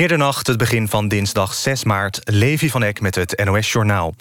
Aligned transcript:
Middernacht, 0.00 0.46
het 0.46 0.58
begin 0.58 0.88
van 0.88 1.08
dinsdag 1.08 1.54
6 1.54 1.84
maart. 1.84 2.20
Levi 2.24 2.70
van 2.70 2.82
Eck 2.82 3.00
met 3.00 3.14
het 3.14 3.42
NOS-journaal. 3.44 4.14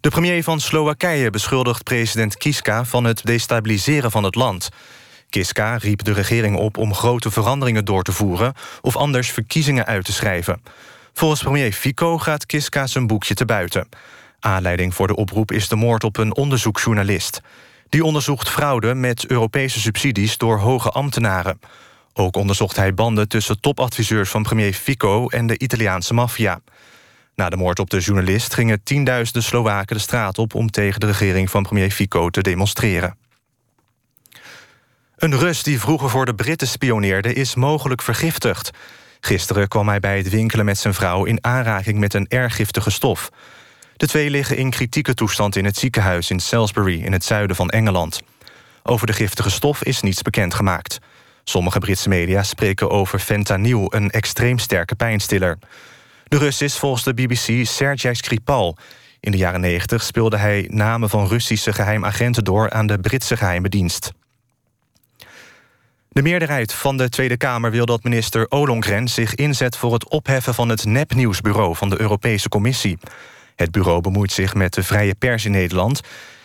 De 0.00 0.08
premier 0.08 0.42
van 0.42 0.60
Slowakije 0.60 1.30
beschuldigt 1.30 1.84
president 1.84 2.36
Kiska... 2.36 2.84
van 2.84 3.04
het 3.04 3.24
destabiliseren 3.24 4.10
van 4.10 4.24
het 4.24 4.34
land. 4.34 4.68
Kiska 5.30 5.76
riep 5.76 6.04
de 6.04 6.12
regering 6.12 6.56
op 6.56 6.76
om 6.76 6.94
grote 6.94 7.30
veranderingen 7.30 7.84
door 7.84 8.02
te 8.02 8.12
voeren... 8.12 8.54
of 8.80 8.96
anders 8.96 9.30
verkiezingen 9.30 9.86
uit 9.86 10.04
te 10.04 10.12
schrijven. 10.12 10.62
Volgens 11.12 11.42
premier 11.42 11.72
Fico 11.72 12.18
gaat 12.18 12.46
Kiska 12.46 12.86
zijn 12.86 13.06
boekje 13.06 13.34
te 13.34 13.44
buiten. 13.44 13.88
Aanleiding 14.40 14.94
voor 14.94 15.06
de 15.06 15.16
oproep 15.16 15.52
is 15.52 15.68
de 15.68 15.76
moord 15.76 16.04
op 16.04 16.16
een 16.16 16.36
onderzoeksjournalist. 16.36 17.40
Die 17.88 18.04
onderzoekt 18.04 18.48
fraude 18.48 18.94
met 18.94 19.26
Europese 19.26 19.80
subsidies 19.80 20.38
door 20.38 20.58
hoge 20.58 20.90
ambtenaren. 20.90 21.60
Ook 22.14 22.36
onderzocht 22.36 22.76
hij 22.76 22.94
banden 22.94 23.28
tussen 23.28 23.60
topadviseurs 23.60 24.30
van 24.30 24.42
premier 24.42 24.72
Fico... 24.72 25.28
en 25.28 25.46
de 25.46 25.58
Italiaanse 25.58 26.14
maffia. 26.14 26.60
Na 27.34 27.48
de 27.48 27.56
moord 27.56 27.78
op 27.78 27.90
de 27.90 27.98
journalist 27.98 28.54
gingen 28.54 28.82
tienduizenden 28.82 29.42
Slowaken 29.42 29.96
de 29.96 30.02
straat 30.02 30.38
op... 30.38 30.54
om 30.54 30.70
tegen 30.70 31.00
de 31.00 31.06
regering 31.06 31.50
van 31.50 31.62
premier 31.62 31.90
Fico 31.90 32.30
te 32.30 32.40
demonstreren. 32.40 33.16
Een 35.16 35.38
Rus 35.38 35.62
die 35.62 35.80
vroeger 35.80 36.10
voor 36.10 36.26
de 36.26 36.34
Britten 36.34 36.68
spioneerde... 36.68 37.32
is 37.32 37.54
mogelijk 37.54 38.02
vergiftigd. 38.02 38.70
Gisteren 39.20 39.68
kwam 39.68 39.88
hij 39.88 40.00
bij 40.00 40.16
het 40.16 40.28
winkelen 40.28 40.64
met 40.64 40.78
zijn 40.78 40.94
vrouw... 40.94 41.24
in 41.24 41.44
aanraking 41.44 41.98
met 41.98 42.14
een 42.14 42.28
erg 42.28 42.56
giftige 42.56 42.90
stof. 42.90 43.30
De 43.96 44.06
twee 44.06 44.30
liggen 44.30 44.56
in 44.56 44.70
kritieke 44.70 45.14
toestand 45.14 45.56
in 45.56 45.64
het 45.64 45.76
ziekenhuis 45.76 46.30
in 46.30 46.40
Salisbury... 46.40 47.02
in 47.02 47.12
het 47.12 47.24
zuiden 47.24 47.56
van 47.56 47.70
Engeland. 47.70 48.22
Over 48.82 49.06
de 49.06 49.12
giftige 49.12 49.50
stof 49.50 49.82
is 49.82 50.00
niets 50.00 50.22
bekendgemaakt. 50.22 50.98
Sommige 51.44 51.78
Britse 51.78 52.08
media 52.08 52.42
spreken 52.42 52.90
over 52.90 53.18
fentanyl, 53.18 53.94
een 53.94 54.10
extreem 54.10 54.58
sterke 54.58 54.94
pijnstiller. 54.94 55.58
De 56.24 56.38
Rus 56.38 56.62
is 56.62 56.76
volgens 56.76 57.04
de 57.04 57.14
BBC 57.14 57.66
Sergei 57.66 58.14
Skripal. 58.14 58.76
In 59.20 59.30
de 59.30 59.36
jaren 59.36 59.60
90 59.60 60.02
speelde 60.02 60.36
hij 60.36 60.68
namen 60.70 61.08
van 61.08 61.26
Russische 61.26 61.72
geheimagenten 61.72 62.44
door... 62.44 62.70
aan 62.70 62.86
de 62.86 62.98
Britse 62.98 63.36
geheime 63.36 63.68
dienst. 63.68 64.12
De 66.08 66.22
meerderheid 66.22 66.74
van 66.74 66.96
de 66.96 67.08
Tweede 67.08 67.36
Kamer 67.36 67.70
wil 67.70 67.86
dat 67.86 68.02
minister 68.02 68.46
Ollongren 68.48 69.08
zich 69.08 69.34
inzet 69.34 69.76
voor 69.76 69.92
het 69.92 70.08
opheffen 70.08 70.54
van 70.54 70.68
het 70.68 70.84
nepnieuwsbureau 70.84 71.76
van 71.76 71.90
de 71.90 72.00
Europese 72.00 72.48
Commissie. 72.48 72.98
Het 73.56 73.70
bureau 73.70 74.00
bemoeit 74.00 74.32
zich 74.32 74.54
met 74.54 74.74
de 74.74 74.82
vrije 74.82 75.14
pers 75.14 75.44
in 75.44 75.50
Nederland 75.50 76.00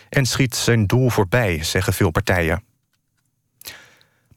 en 0.08 0.26
schiet 0.26 0.56
zijn 0.56 0.86
doel 0.86 1.10
voorbij, 1.10 1.62
zeggen 1.62 1.92
veel 1.92 2.10
partijen. 2.10 2.67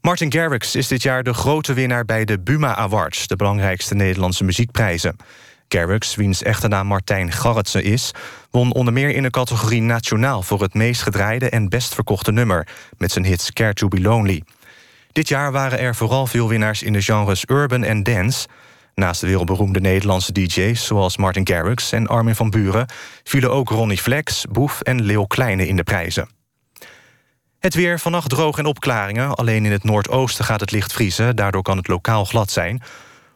Martin 0.02 0.32
Garrix 0.32 0.74
is 0.74 0.88
dit 0.88 1.02
jaar 1.02 1.22
de 1.22 1.34
grote 1.34 1.72
winnaar 1.72 2.04
bij 2.04 2.24
de 2.24 2.40
Buma 2.40 2.76
Awards... 2.76 3.26
de 3.26 3.36
belangrijkste 3.36 3.94
Nederlandse 3.94 4.44
muziekprijzen. 4.44 5.16
Garrix, 5.68 6.14
wiens 6.14 6.42
echte 6.42 6.68
naam 6.68 6.86
Martijn 6.86 7.32
Garretsen 7.32 7.84
is... 7.84 8.10
won 8.50 8.72
onder 8.72 8.92
meer 8.92 9.14
in 9.14 9.22
de 9.22 9.30
categorie 9.30 9.82
Nationaal... 9.82 10.42
voor 10.42 10.62
het 10.62 10.74
meest 10.74 11.02
gedraaide 11.02 11.48
en 11.48 11.68
best 11.68 11.94
verkochte 11.94 12.32
nummer... 12.32 12.68
met 12.98 13.12
zijn 13.12 13.24
hits 13.24 13.52
Care 13.52 13.72
to 13.72 13.88
Be 13.88 14.00
Lonely. 14.00 14.42
Dit 15.12 15.28
jaar 15.28 15.52
waren 15.52 15.78
er 15.78 15.94
vooral 15.94 16.26
veel 16.26 16.48
winnaars 16.48 16.82
in 16.82 16.92
de 16.92 17.02
genres 17.02 17.44
urban 17.46 17.84
en 17.84 18.02
dance... 18.02 18.48
Naast 18.94 19.20
de 19.20 19.26
wereldberoemde 19.26 19.80
Nederlandse 19.80 20.32
DJ's 20.32 20.86
zoals 20.86 21.16
Martin 21.16 21.46
Garrix 21.46 21.92
en 21.92 22.06
Armin 22.06 22.34
van 22.34 22.50
Buren... 22.50 22.86
vielen 23.24 23.50
ook 23.50 23.68
Ronnie 23.68 23.98
Flex, 23.98 24.44
Boef 24.50 24.80
en 24.80 25.02
Leeuw 25.02 25.24
Kleine 25.24 25.66
in 25.66 25.76
de 25.76 25.82
prijzen. 25.82 26.41
Het 27.62 27.74
weer 27.74 28.00
vannacht 28.00 28.28
droog 28.28 28.58
en 28.58 28.66
opklaringen. 28.66 29.34
Alleen 29.34 29.64
in 29.64 29.72
het 29.72 29.84
noordoosten 29.84 30.44
gaat 30.44 30.60
het 30.60 30.70
licht 30.70 30.92
vriezen. 30.92 31.36
Daardoor 31.36 31.62
kan 31.62 31.76
het 31.76 31.88
lokaal 31.88 32.24
glad 32.24 32.50
zijn. 32.50 32.82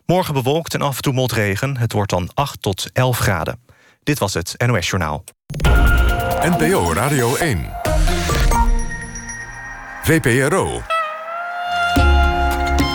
Morgen 0.07 0.35
bewolkt 0.35 0.75
en 0.75 0.81
af 0.81 0.97
en 0.97 1.03
toe 1.03 1.13
motregen. 1.13 1.77
Het 1.77 1.93
wordt 1.93 2.11
dan 2.11 2.31
8 2.35 2.63
tot 2.63 2.91
11 2.93 3.19
graden. 3.19 3.61
Dit 4.03 4.19
was 4.19 4.35
het 4.35 4.55
NOS 4.67 4.89
Journaal. 4.89 5.25
NPO 6.41 6.93
Radio 6.93 7.37
1. 7.37 7.71
VPRO. 10.03 10.83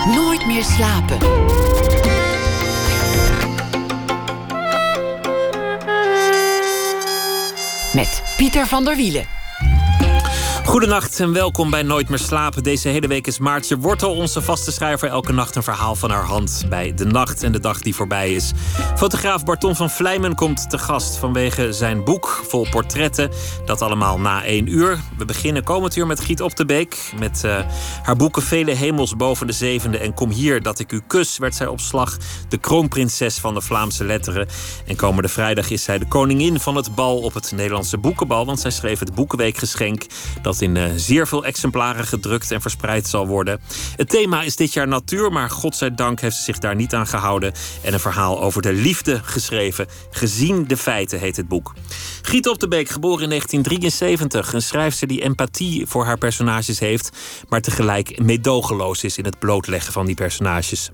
Nooit 0.05 0.45
meer 0.45 0.63
slapen. 0.63 1.17
Met 7.93 8.23
Pieter 8.37 8.67
van 8.67 8.85
der 8.85 8.95
Wielen. 8.95 9.40
Goedenacht 10.65 11.19
en 11.19 11.33
welkom 11.33 11.69
bij 11.69 11.83
Nooit 11.83 12.09
meer 12.09 12.19
slapen. 12.19 12.63
Deze 12.63 12.87
hele 12.87 13.07
week 13.07 13.27
is 13.27 13.39
Maartje 13.39 13.77
Wortel, 13.77 14.15
onze 14.15 14.41
vaste 14.41 14.71
schrijver. 14.71 15.09
Elke 15.09 15.31
nacht 15.33 15.55
een 15.55 15.63
verhaal 15.63 15.95
van 15.95 16.09
haar 16.09 16.23
hand 16.23 16.65
bij 16.69 16.93
de 16.93 17.05
nacht 17.05 17.43
en 17.43 17.51
de 17.51 17.59
dag 17.59 17.81
die 17.81 17.95
voorbij 17.95 18.33
is. 18.33 18.51
Fotograaf 18.95 19.43
Barton 19.43 19.75
van 19.75 19.89
Vlijmen 19.89 20.35
komt 20.35 20.69
te 20.69 20.77
gast 20.77 21.17
vanwege 21.17 21.73
zijn 21.73 22.03
boek 22.03 22.43
vol 22.47 22.67
portretten. 22.69 23.31
Dat 23.65 23.81
allemaal 23.81 24.19
na 24.19 24.43
één 24.43 24.67
uur. 24.67 24.99
We 25.17 25.25
beginnen 25.25 25.63
komend 25.63 25.95
uur 25.95 26.07
met 26.07 26.19
Giet 26.19 26.41
op 26.41 26.55
de 26.55 26.65
Beek. 26.65 27.13
Met 27.19 27.41
uh, 27.45 27.59
haar 28.03 28.15
boeken 28.15 28.41
Vele 28.41 28.71
hemels 28.71 29.15
boven 29.15 29.47
de 29.47 29.53
zevende 29.53 29.97
en 29.97 30.13
Kom 30.13 30.29
hier 30.29 30.61
dat 30.61 30.79
ik 30.79 30.91
u 30.91 31.01
kus... 31.07 31.37
werd 31.37 31.55
zij 31.55 31.67
op 31.67 31.79
slag 31.79 32.17
de 32.49 32.57
kroonprinses 32.57 33.37
van 33.37 33.53
de 33.53 33.61
Vlaamse 33.61 34.03
letteren. 34.03 34.47
En 34.85 34.95
komende 34.95 35.29
vrijdag 35.29 35.69
is 35.69 35.83
zij 35.83 35.99
de 35.99 36.07
koningin 36.07 36.59
van 36.59 36.75
het 36.75 36.95
bal 36.95 37.17
op 37.19 37.33
het 37.33 37.51
Nederlandse 37.51 37.97
Boekenbal... 37.97 38.45
want 38.45 38.59
zij 38.59 38.71
schreef 38.71 38.99
het 38.99 39.15
Boekenweekgeschenk... 39.15 40.05
dat 40.41 40.50
in 40.59 40.75
uh, 40.75 40.85
zeer 40.95 41.27
veel 41.27 41.45
exemplaren 41.45 42.07
gedrukt 42.07 42.51
en 42.51 42.61
verspreid 42.61 43.07
zal 43.07 43.27
worden. 43.27 43.61
Het 43.95 44.09
thema 44.09 44.41
is 44.41 44.55
dit 44.55 44.73
jaar 44.73 44.87
natuur, 44.87 45.31
maar 45.31 45.49
godzijdank 45.49 46.21
heeft 46.21 46.35
ze 46.35 46.43
zich 46.43 46.57
daar 46.57 46.75
niet 46.75 46.93
aan 46.93 47.07
gehouden. 47.07 47.53
En 47.81 47.93
een 47.93 47.99
verhaal 47.99 48.41
over 48.41 48.61
de 48.61 48.73
liefde 48.73 49.19
geschreven. 49.23 49.87
Gezien 50.11 50.67
de 50.67 50.77
feiten 50.77 51.19
heet 51.19 51.37
het 51.37 51.47
boek. 51.47 51.73
Giet 52.21 52.47
op 52.47 52.59
de 52.59 52.67
Beek, 52.67 52.89
geboren 52.89 53.23
in 53.23 53.29
1973. 53.29 54.53
Een 54.53 54.61
schrijfster 54.61 55.07
die 55.07 55.21
empathie 55.21 55.85
voor 55.85 56.05
haar 56.05 56.17
personages 56.17 56.79
heeft, 56.79 57.09
maar 57.49 57.61
tegelijk 57.61 58.19
meedogenloos 58.19 59.03
is 59.03 59.17
in 59.17 59.25
het 59.25 59.39
blootleggen 59.39 59.93
van 59.93 60.05
die 60.05 60.15
personages. 60.15 60.91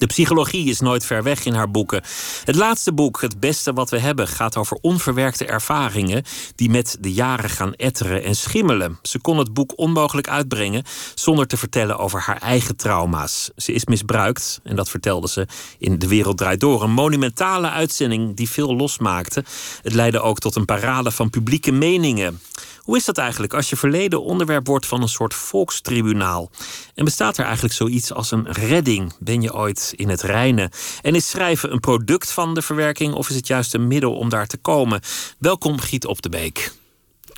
De 0.00 0.06
psychologie 0.06 0.68
is 0.68 0.80
nooit 0.80 1.06
ver 1.06 1.22
weg 1.22 1.44
in 1.44 1.54
haar 1.54 1.70
boeken. 1.70 2.02
Het 2.44 2.56
laatste 2.56 2.92
boek, 2.92 3.20
Het 3.20 3.40
Beste 3.40 3.72
wat 3.72 3.90
we 3.90 3.98
hebben, 3.98 4.28
gaat 4.28 4.56
over 4.56 4.78
onverwerkte 4.80 5.46
ervaringen 5.46 6.24
die 6.54 6.70
met 6.70 6.96
de 7.00 7.12
jaren 7.12 7.50
gaan 7.50 7.74
etteren 7.74 8.22
en 8.22 8.36
schimmelen. 8.36 8.98
Ze 9.02 9.20
kon 9.20 9.38
het 9.38 9.54
boek 9.54 9.72
onmogelijk 9.76 10.28
uitbrengen 10.28 10.84
zonder 11.14 11.46
te 11.46 11.56
vertellen 11.56 11.98
over 11.98 12.20
haar 12.20 12.38
eigen 12.38 12.76
trauma's. 12.76 13.50
Ze 13.56 13.72
is 13.72 13.84
misbruikt 13.84 14.60
en 14.62 14.76
dat 14.76 14.88
vertelde 14.88 15.28
ze 15.28 15.46
in 15.78 15.98
De 15.98 16.08
Wereld 16.08 16.38
Draait 16.38 16.60
Door. 16.60 16.82
Een 16.82 16.92
monumentale 16.92 17.70
uitzending 17.70 18.36
die 18.36 18.50
veel 18.50 18.76
losmaakte. 18.76 19.44
Het 19.82 19.94
leidde 19.94 20.20
ook 20.20 20.38
tot 20.38 20.56
een 20.56 20.64
parade 20.64 21.10
van 21.10 21.30
publieke 21.30 21.72
meningen. 21.72 22.40
Hoe 22.80 22.96
is 22.96 23.04
dat 23.04 23.18
eigenlijk 23.18 23.54
als 23.54 23.70
je 23.70 23.76
verleden 23.76 24.22
onderwerp 24.22 24.66
wordt 24.66 24.86
van 24.86 25.02
een 25.02 25.08
soort 25.08 25.34
volkstribunaal? 25.34 26.50
En 26.94 27.04
bestaat 27.04 27.38
er 27.38 27.44
eigenlijk 27.44 27.74
zoiets 27.74 28.12
als 28.12 28.30
een 28.30 28.52
redding? 28.52 29.12
Ben 29.18 29.42
je 29.42 29.54
ooit 29.54 29.92
in 29.96 30.08
het 30.08 30.22
reinen? 30.22 30.70
En 31.02 31.14
is 31.14 31.28
schrijven 31.28 31.72
een 31.72 31.80
product 31.80 32.30
van 32.30 32.54
de 32.54 32.62
verwerking 32.62 33.14
of 33.14 33.28
is 33.28 33.34
het 33.34 33.46
juist 33.46 33.74
een 33.74 33.86
middel 33.86 34.14
om 34.14 34.28
daar 34.28 34.46
te 34.46 34.56
komen? 34.56 35.00
Welkom 35.38 35.78
Giet 35.78 36.06
op 36.06 36.22
de 36.22 36.28
Beek. 36.28 36.72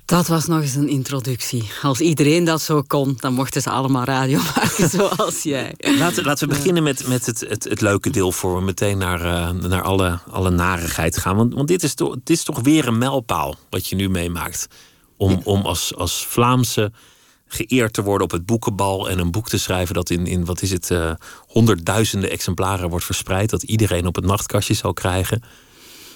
Dat 0.05 0.27
was 0.27 0.45
nog 0.45 0.61
eens 0.61 0.75
een 0.75 0.89
introductie. 0.89 1.69
Als 1.81 1.99
iedereen 1.99 2.43
dat 2.43 2.61
zo 2.61 2.81
kon, 2.81 3.17
dan 3.19 3.33
mochten 3.33 3.61
ze 3.61 3.69
allemaal 3.69 4.03
radio 4.03 4.39
maken 4.55 4.89
zoals 4.89 5.43
jij. 5.43 5.75
Laten, 5.77 6.23
laten 6.23 6.47
we 6.47 6.53
beginnen 6.53 6.83
met, 6.83 7.07
met 7.07 7.25
het, 7.25 7.39
het, 7.39 7.63
het 7.63 7.81
leuke 7.81 8.09
deel 8.09 8.31
voor 8.31 8.55
we 8.55 8.61
meteen 8.61 8.97
naar, 8.97 9.25
uh, 9.25 9.49
naar 9.49 9.81
alle, 9.81 10.19
alle 10.31 10.49
narigheid 10.49 11.17
gaan. 11.17 11.35
Want, 11.35 11.53
want 11.53 11.67
dit, 11.67 11.83
is 11.83 11.93
toch, 11.93 12.15
dit 12.23 12.37
is 12.37 12.43
toch 12.43 12.59
weer 12.61 12.87
een 12.87 12.97
mijlpaal 12.97 13.55
wat 13.69 13.87
je 13.87 13.95
nu 13.95 14.09
meemaakt. 14.09 14.67
Om, 15.17 15.41
om 15.43 15.61
als, 15.61 15.95
als 15.95 16.25
Vlaamse 16.25 16.91
geëerd 17.47 17.93
te 17.93 18.03
worden 18.03 18.23
op 18.23 18.31
het 18.31 18.45
boekenbal 18.45 19.09
en 19.09 19.19
een 19.19 19.31
boek 19.31 19.49
te 19.49 19.57
schrijven 19.57 19.95
dat 19.95 20.09
in, 20.09 20.27
in 20.27 20.45
wat 20.45 20.61
is 20.61 20.71
het, 20.71 20.89
uh, 20.89 21.11
honderdduizenden 21.47 22.29
exemplaren 22.29 22.89
wordt 22.89 23.05
verspreid, 23.05 23.49
dat 23.49 23.63
iedereen 23.63 24.07
op 24.07 24.15
het 24.15 24.25
nachtkastje 24.25 24.73
zal 24.73 24.93
krijgen. 24.93 25.43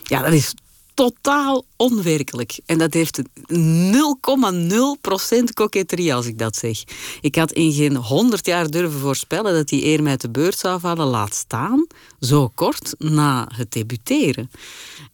Ja, 0.04 0.22
dat 0.22 0.34
is 0.34 0.54
totaal 0.98 1.66
onwerkelijk. 1.76 2.60
En 2.66 2.78
dat 2.78 2.94
heeft 2.94 3.22
0,0% 3.22 3.24
coquetterie 5.54 6.14
als 6.14 6.26
ik 6.26 6.38
dat 6.38 6.56
zeg. 6.56 6.84
Ik 7.22 7.36
had 7.36 7.52
in 7.52 7.74
geen 7.74 7.96
100 7.96 8.46
jaar 8.46 8.70
durven 8.70 9.00
voorspellen 9.00 9.54
dat 9.54 9.68
die 9.68 9.86
eer 9.86 10.04
mij 10.04 10.18
te 10.18 10.30
beurt 10.30 10.58
zou 10.58 10.80
vallen, 10.80 11.08
laat 11.08 11.36
staan, 11.36 11.88
zo 12.20 12.52
kort 12.56 12.96
na 12.98 13.50
het 13.56 13.72
debuteren. 13.72 14.52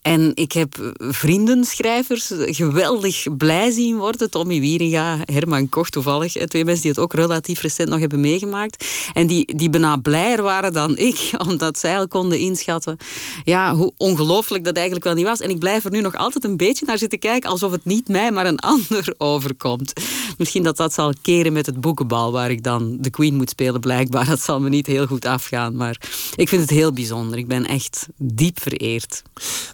En 0.02 0.32
ik 0.34 0.52
heb 0.52 0.94
vriendenschrijvers 0.98 2.32
geweldig 2.36 3.38
blij 3.38 3.72
zien 3.72 3.98
worden. 3.98 4.30
Tommy 4.30 4.60
Wieringa, 4.60 5.18
Herman 5.24 5.70
Koch 5.70 5.90
toevallig. 5.90 6.32
Twee 6.34 6.66
mensen 6.66 6.82
die 6.82 6.92
het 6.92 7.00
ook 7.00 7.14
relatief 7.14 7.62
recent 7.62 7.90
nog 7.90 8.00
hebben 8.00 8.20
meegemaakt. 8.20 8.86
En 9.14 9.28
die, 9.28 9.56
die 9.56 9.70
bijna 9.70 9.98
blijer 9.98 10.42
waren 10.42 10.74
dan 10.74 10.98
ik. 10.98 11.32
Omdat 11.48 11.80
zij 11.80 11.98
al 11.98 12.08
konden 12.08 12.40
inschatten 12.40 12.98
ja, 13.44 13.76
hoe 13.76 13.94
ongelooflijk 13.98 14.64
dat 14.64 14.76
eigenlijk 14.76 15.06
wel 15.06 15.14
niet 15.14 15.26
was. 15.26 15.40
En 15.40 15.50
ik 15.50 15.60
blijf 15.60 15.84
schrijver 15.84 16.02
nu 16.02 16.02
nog 16.02 16.16
altijd 16.16 16.44
een 16.44 16.58
beetje 16.58 16.86
naar 16.86 16.98
zit 16.98 17.10
te 17.10 17.18
kijken 17.18 17.50
alsof 17.50 17.72
het 17.72 17.86
niet 17.86 18.08
mij, 18.08 18.32
maar 18.32 18.46
een 18.46 18.60
ander 18.74 19.14
overkomt. 19.18 19.94
Misschien 20.38 20.64
dat 20.64 20.78
dat 20.78 20.94
zal 20.94 21.14
keren 21.22 21.54
met 21.54 21.66
het 21.66 21.82
boekenbal 21.82 22.32
waar 22.32 22.52
ik 22.52 22.64
dan 22.64 22.98
de 23.00 23.10
Queen 23.10 23.36
moet 23.36 23.50
spelen, 23.50 23.80
blijkbaar. 23.80 24.26
Dat 24.26 24.42
zal 24.42 24.60
me 24.60 24.70
niet 24.70 24.88
heel 24.88 25.06
goed 25.06 25.26
afgaan, 25.26 25.76
maar 25.76 26.02
ik 26.36 26.50
vind 26.50 26.62
het 26.62 26.70
heel 26.70 26.93
bijzonder. 26.94 27.38
Ik 27.38 27.48
ben 27.48 27.66
echt 27.66 28.08
diep 28.18 28.62
vereerd. 28.62 29.22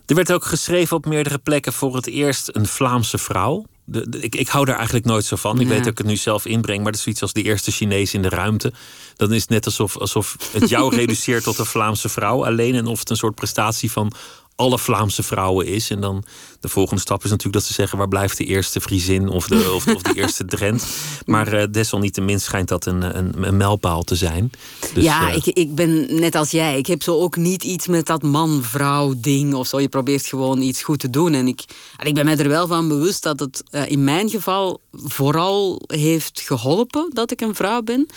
Er 0.05 0.15
werd 0.15 0.31
ook 0.31 0.45
geschreven 0.45 0.97
op 0.97 1.05
meerdere 1.05 1.37
plekken 1.37 1.73
voor 1.73 1.95
het 1.95 2.07
eerst 2.07 2.49
een 2.51 2.67
Vlaamse 2.67 3.17
vrouw. 3.17 3.65
De, 3.85 4.17
ik, 4.21 4.35
ik 4.35 4.47
hou 4.47 4.65
daar 4.65 4.75
eigenlijk 4.75 5.05
nooit 5.05 5.25
zo 5.25 5.35
van. 5.35 5.59
Ik 5.59 5.67
weet 5.67 5.77
dat 5.77 5.91
ik 5.91 5.97
het 5.97 6.07
nu 6.07 6.15
zelf 6.15 6.45
inbreng, 6.45 6.77
maar 6.77 6.91
dat 6.91 6.95
is 6.95 7.01
zoiets 7.03 7.21
als 7.21 7.33
de 7.33 7.41
eerste 7.41 7.71
Chinees 7.71 8.13
in 8.13 8.21
de 8.21 8.29
ruimte. 8.29 8.73
Dan 9.15 9.33
is 9.33 9.41
het 9.41 9.49
net 9.49 9.65
alsof, 9.65 9.97
alsof 9.97 10.37
het 10.51 10.69
jou 10.69 10.95
reduceert 10.95 11.43
tot 11.43 11.57
een 11.57 11.65
Vlaamse 11.65 12.09
vrouw 12.09 12.45
alleen. 12.45 12.75
En 12.75 12.85
of 12.85 12.99
het 12.99 13.09
een 13.09 13.15
soort 13.15 13.35
prestatie 13.35 13.91
van 13.91 14.11
alle 14.55 14.79
Vlaamse 14.79 15.23
vrouwen 15.23 15.65
is. 15.65 15.89
En 15.89 16.01
dan 16.01 16.23
de 16.59 16.69
volgende 16.69 17.01
stap 17.01 17.23
is 17.23 17.29
natuurlijk 17.29 17.57
dat 17.57 17.65
ze 17.65 17.73
zeggen... 17.73 17.97
waar 17.97 18.07
blijft 18.07 18.37
de 18.37 18.45
eerste 18.45 18.81
Friesin 18.81 19.27
of 19.29 19.47
de, 19.47 19.71
of, 19.71 19.87
of 19.87 20.01
de 20.01 20.13
eerste 20.13 20.45
Drent. 20.45 20.87
Maar 21.25 21.53
uh, 21.53 21.63
desalniettemin 21.71 22.39
schijnt 22.39 22.67
dat 22.67 22.85
een, 22.85 23.17
een, 23.17 23.47
een 23.47 23.57
mijlpaal 23.57 24.03
te 24.03 24.15
zijn. 24.15 24.51
Dus, 24.93 25.03
ja, 25.03 25.29
uh, 25.29 25.35
ik, 25.35 25.45
ik 25.45 25.75
ben 25.75 26.19
net 26.19 26.35
als 26.35 26.51
jij. 26.51 26.77
Ik 26.77 26.87
heb 26.87 27.03
zo 27.03 27.19
ook 27.19 27.35
niet 27.35 27.63
iets 27.63 27.87
met 27.87 28.05
dat 28.05 28.23
man-vrouw 28.23 29.13
ding 29.17 29.53
of 29.53 29.67
zo. 29.67 29.79
Je 29.79 29.89
probeert 29.89 30.25
gewoon 30.25 30.61
iets 30.61 30.83
goed 30.83 30.99
te 30.99 31.09
doen. 31.09 31.33
En 31.33 31.47
ik, 31.47 31.63
en 31.97 32.07
ik 32.07 32.13
ben 32.13 32.25
mij 32.25 32.37
er 32.37 32.47
wel 32.47 32.67
van 32.67 32.87
bewust 32.87 33.23
dat 33.23 33.39
het 33.39 33.63
uh, 33.71 33.89
in 33.89 34.03
mijn 34.03 34.29
geval 34.29 34.81
vooral 34.91 35.81
heeft 35.87 36.41
geholpen 36.41 37.09
dat 37.13 37.31
ik 37.31 37.41
een 37.41 37.55
vrouw 37.55 37.81
ben. 37.81 38.07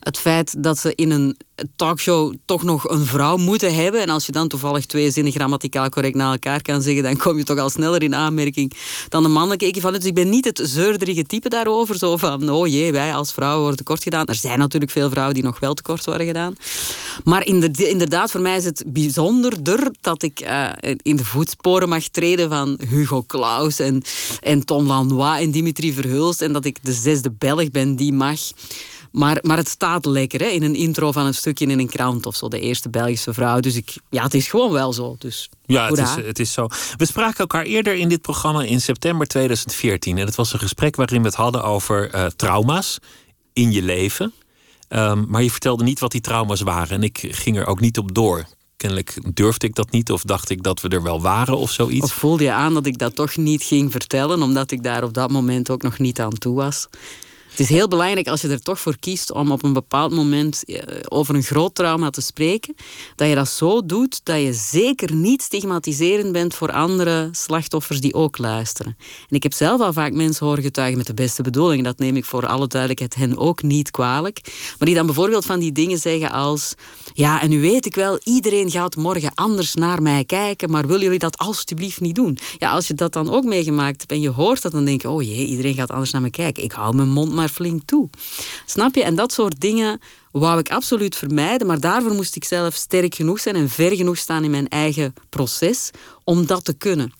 Het 0.00 0.18
feit 0.18 0.62
dat 0.62 0.78
ze 0.78 0.94
in 0.94 1.10
een 1.10 1.36
talkshow 1.76 2.34
toch 2.44 2.62
nog 2.62 2.88
een 2.88 3.04
vrouw 3.04 3.36
moeten 3.36 3.74
hebben. 3.74 4.00
En 4.00 4.08
als 4.08 4.26
je 4.26 4.32
dan 4.32 4.48
toevallig 4.48 4.86
twee 4.86 5.10
zinnen 5.10 5.32
grammaticaal 5.32 5.88
correct 5.88 6.14
na 6.14 6.32
elkaar 6.32 6.62
kan 6.62 6.82
zeggen, 6.82 7.02
dan 7.02 7.16
kom 7.16 7.38
je 7.38 7.44
toch 7.44 7.58
al 7.58 7.70
in 8.00 8.14
aanmerking 8.14 8.72
dan 9.08 9.22
de 9.22 9.28
mannelijke 9.28 9.66
equivalent. 9.66 10.00
Dus 10.00 10.10
ik 10.10 10.16
ben 10.16 10.28
niet 10.28 10.44
het 10.44 10.60
zeurderige 10.62 11.24
type 11.24 11.48
daarover. 11.48 11.98
Zo 11.98 12.16
van, 12.16 12.50
oh 12.50 12.66
jee, 12.66 12.92
wij 12.92 13.14
als 13.14 13.32
vrouwen 13.32 13.60
worden 13.60 13.78
tekort 13.78 14.02
gedaan. 14.02 14.26
Er 14.26 14.34
zijn 14.34 14.58
natuurlijk 14.58 14.92
veel 14.92 15.10
vrouwen 15.10 15.34
die 15.34 15.44
nog 15.44 15.60
wel 15.60 15.74
tekort 15.74 16.04
worden 16.04 16.26
gedaan. 16.26 16.54
Maar 17.24 17.46
inderdaad, 17.46 18.30
voor 18.30 18.40
mij 18.40 18.56
is 18.56 18.64
het 18.64 18.84
bijzonderder 18.86 19.90
dat 20.00 20.22
ik 20.22 20.40
uh, 20.40 20.70
in 20.96 21.16
de 21.16 21.24
voetsporen 21.24 21.88
mag 21.88 22.08
treden 22.08 22.48
van 22.48 22.78
Hugo 22.88 23.24
Claus 23.26 23.78
en, 23.78 24.02
en 24.40 24.64
Tom 24.64 24.86
Lanois 24.86 25.40
en 25.40 25.50
Dimitri 25.50 25.92
Verhulst. 25.92 26.42
En 26.42 26.52
dat 26.52 26.64
ik 26.64 26.78
de 26.82 26.92
zesde 26.92 27.30
Belg 27.30 27.70
ben 27.70 27.96
die 27.96 28.12
mag. 28.12 28.40
Maar, 29.12 29.38
maar 29.42 29.56
het 29.56 29.68
staat 29.68 30.04
lekker 30.04 30.40
hè? 30.40 30.46
in 30.46 30.62
een 30.62 30.74
intro 30.74 31.12
van 31.12 31.26
een 31.26 31.34
stukje 31.34 31.66
in 31.66 31.78
een 31.78 31.88
krant 31.88 32.26
of 32.26 32.36
zo. 32.36 32.48
De 32.48 32.60
eerste 32.60 32.90
Belgische 32.90 33.34
vrouw. 33.34 33.60
Dus 33.60 33.76
ik, 33.76 33.94
ja, 34.10 34.22
het 34.22 34.34
is 34.34 34.48
gewoon 34.48 34.72
wel 34.72 34.92
zo. 34.92 35.16
Dus, 35.18 35.48
ja, 35.64 35.88
het 35.88 35.98
is, 35.98 36.14
het 36.26 36.38
is 36.38 36.52
zo. 36.52 36.66
We 36.96 37.06
spraken 37.06 37.38
elkaar 37.38 37.64
eerder 37.64 37.94
in 37.94 38.08
dit 38.08 38.22
programma 38.22 38.62
in 38.62 38.80
september 38.80 39.26
2014. 39.26 40.18
En 40.18 40.26
het 40.26 40.34
was 40.34 40.52
een 40.52 40.58
gesprek 40.58 40.96
waarin 40.96 41.20
we 41.20 41.26
het 41.26 41.36
hadden 41.36 41.64
over 41.64 42.14
uh, 42.14 42.26
trauma's 42.26 42.98
in 43.52 43.72
je 43.72 43.82
leven. 43.82 44.32
Um, 44.88 45.26
maar 45.28 45.42
je 45.42 45.50
vertelde 45.50 45.84
niet 45.84 46.00
wat 46.00 46.12
die 46.12 46.20
trauma's 46.20 46.60
waren. 46.60 46.96
En 46.96 47.02
ik 47.02 47.28
ging 47.30 47.56
er 47.56 47.66
ook 47.66 47.80
niet 47.80 47.98
op 47.98 48.14
door. 48.14 48.44
Kennelijk 48.76 49.34
durfde 49.34 49.66
ik 49.66 49.74
dat 49.74 49.90
niet 49.90 50.10
of 50.10 50.22
dacht 50.22 50.50
ik 50.50 50.62
dat 50.62 50.80
we 50.80 50.88
er 50.88 51.02
wel 51.02 51.20
waren 51.20 51.58
of 51.58 51.70
zoiets. 51.70 52.04
Of 52.04 52.12
voelde 52.12 52.44
je 52.44 52.52
aan 52.52 52.74
dat 52.74 52.86
ik 52.86 52.98
dat 52.98 53.14
toch 53.14 53.36
niet 53.36 53.62
ging 53.62 53.90
vertellen, 53.90 54.42
omdat 54.42 54.70
ik 54.70 54.82
daar 54.82 55.04
op 55.04 55.14
dat 55.14 55.30
moment 55.30 55.70
ook 55.70 55.82
nog 55.82 55.98
niet 55.98 56.20
aan 56.20 56.38
toe 56.38 56.54
was? 56.54 56.88
Het 57.52 57.60
is 57.60 57.68
heel 57.68 57.88
belangrijk 57.88 58.28
als 58.28 58.40
je 58.40 58.48
er 58.48 58.62
toch 58.62 58.80
voor 58.80 58.98
kiest 58.98 59.32
om 59.32 59.50
op 59.52 59.62
een 59.62 59.72
bepaald 59.72 60.12
moment 60.12 60.64
eh, 60.64 60.82
over 61.08 61.34
een 61.34 61.42
groot 61.42 61.74
trauma 61.74 62.10
te 62.10 62.20
spreken, 62.20 62.74
dat 63.16 63.28
je 63.28 63.34
dat 63.34 63.48
zo 63.48 63.86
doet 63.86 64.20
dat 64.24 64.40
je 64.40 64.52
zeker 64.52 65.14
niet 65.14 65.42
stigmatiserend 65.42 66.32
bent 66.32 66.54
voor 66.54 66.72
andere 66.72 67.28
slachtoffers 67.32 68.00
die 68.00 68.14
ook 68.14 68.38
luisteren. 68.38 68.96
En 69.28 69.36
ik 69.36 69.42
heb 69.42 69.52
zelf 69.52 69.80
al 69.80 69.92
vaak 69.92 70.12
mensen 70.12 70.46
horen 70.46 70.62
getuigen 70.62 70.96
met 70.96 71.06
de 71.06 71.14
beste 71.14 71.42
bedoelingen, 71.42 71.84
dat 71.84 71.98
neem 71.98 72.16
ik 72.16 72.24
voor 72.24 72.46
alle 72.46 72.66
duidelijkheid 72.66 73.14
hen 73.14 73.38
ook 73.38 73.62
niet 73.62 73.90
kwalijk, 73.90 74.40
maar 74.78 74.86
die 74.86 74.96
dan 74.96 75.06
bijvoorbeeld 75.06 75.44
van 75.44 75.60
die 75.60 75.72
dingen 75.72 75.98
zeggen 75.98 76.30
als 76.30 76.74
ja, 77.12 77.42
en 77.42 77.48
nu 77.48 77.60
weet 77.60 77.86
ik 77.86 77.94
wel, 77.94 78.20
iedereen 78.24 78.70
gaat 78.70 78.96
morgen 78.96 79.34
anders 79.34 79.74
naar 79.74 80.02
mij 80.02 80.24
kijken, 80.24 80.70
maar 80.70 80.86
willen 80.86 81.02
jullie 81.02 81.18
dat 81.18 81.38
alstublieft 81.38 82.00
niet 82.00 82.14
doen? 82.14 82.38
Ja, 82.58 82.70
als 82.70 82.86
je 82.86 82.94
dat 82.94 83.12
dan 83.12 83.30
ook 83.30 83.44
meegemaakt 83.44 84.00
hebt 84.00 84.12
en 84.12 84.20
je 84.20 84.30
hoort 84.30 84.62
dat, 84.62 84.72
dan 84.72 84.84
denk 84.84 85.02
je, 85.02 85.10
oh 85.10 85.22
jee, 85.22 85.46
iedereen 85.46 85.74
gaat 85.74 85.90
anders 85.90 86.10
naar 86.10 86.22
me 86.22 86.30
kijken. 86.30 86.62
Ik 86.62 86.72
hou 86.72 86.96
mijn 86.96 87.08
mond 87.08 87.32
maar 87.32 87.48
flink 87.48 87.82
toe. 87.84 88.08
Snap 88.66 88.94
je? 88.94 89.02
En 89.02 89.14
dat 89.14 89.32
soort 89.32 89.60
dingen 89.60 90.00
wou 90.32 90.58
ik 90.58 90.70
absoluut 90.70 91.16
vermijden, 91.16 91.66
maar 91.66 91.80
daarvoor 91.80 92.14
moest 92.14 92.36
ik 92.36 92.44
zelf 92.44 92.74
sterk 92.74 93.14
genoeg 93.14 93.40
zijn 93.40 93.56
en 93.56 93.68
ver 93.68 93.96
genoeg 93.96 94.16
staan 94.16 94.44
in 94.44 94.50
mijn 94.50 94.68
eigen 94.68 95.14
proces 95.28 95.90
om 96.24 96.46
dat 96.46 96.64
te 96.64 96.72
kunnen. 96.72 97.12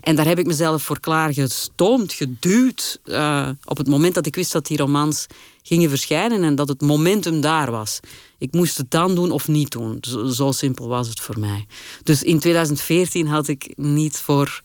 En 0.00 0.16
daar 0.16 0.26
heb 0.26 0.38
ik 0.38 0.46
mezelf 0.46 0.82
voor 0.82 1.00
klaargestoomd, 1.00 2.12
geduwd. 2.12 3.00
Uh, 3.04 3.48
op 3.64 3.76
het 3.76 3.88
moment 3.88 4.14
dat 4.14 4.26
ik 4.26 4.34
wist 4.34 4.52
dat 4.52 4.66
die 4.66 4.76
romans 4.76 5.26
gingen 5.62 5.88
verschijnen 5.88 6.42
en 6.42 6.54
dat 6.54 6.68
het 6.68 6.80
momentum 6.80 7.40
daar 7.40 7.70
was. 7.70 8.00
Ik 8.44 8.52
moest 8.52 8.76
het 8.76 8.90
dan 8.90 9.14
doen 9.14 9.30
of 9.30 9.48
niet 9.48 9.70
doen. 9.70 9.98
Zo, 10.00 10.26
zo 10.26 10.52
simpel 10.52 10.88
was 10.88 11.08
het 11.08 11.20
voor 11.20 11.38
mij. 11.38 11.66
Dus 12.02 12.22
in 12.22 12.38
2014 12.38 13.26
had 13.26 13.48
ik 13.48 13.72
niet 13.76 14.18
voor 14.18 14.62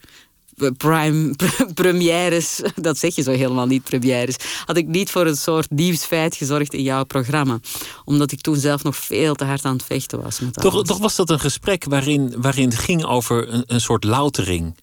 prime 0.76 1.34
premières, 1.74 2.60
dat 2.74 2.98
zeg 2.98 3.14
je 3.14 3.22
zo 3.22 3.30
helemaal 3.30 3.66
niet, 3.66 3.82
premières, 3.82 4.36
had 4.64 4.76
ik 4.76 4.86
niet 4.86 5.10
voor 5.10 5.26
een 5.26 5.36
soort 5.36 5.70
nieuwsfeit 5.70 6.36
gezorgd 6.36 6.74
in 6.74 6.82
jouw 6.82 7.04
programma. 7.04 7.58
Omdat 8.04 8.32
ik 8.32 8.40
toen 8.40 8.56
zelf 8.56 8.82
nog 8.82 8.96
veel 8.96 9.34
te 9.34 9.44
hard 9.44 9.64
aan 9.64 9.72
het 9.72 9.84
vechten 9.84 10.22
was. 10.22 10.40
Met 10.40 10.54
toch, 10.54 10.84
toch 10.84 10.98
was 10.98 11.16
dat 11.16 11.30
een 11.30 11.40
gesprek 11.40 11.84
waarin, 11.84 12.34
waarin 12.36 12.68
het 12.68 12.78
ging 12.78 13.04
over 13.04 13.52
een, 13.52 13.64
een 13.66 13.80
soort 13.80 14.04
loutering. 14.04 14.76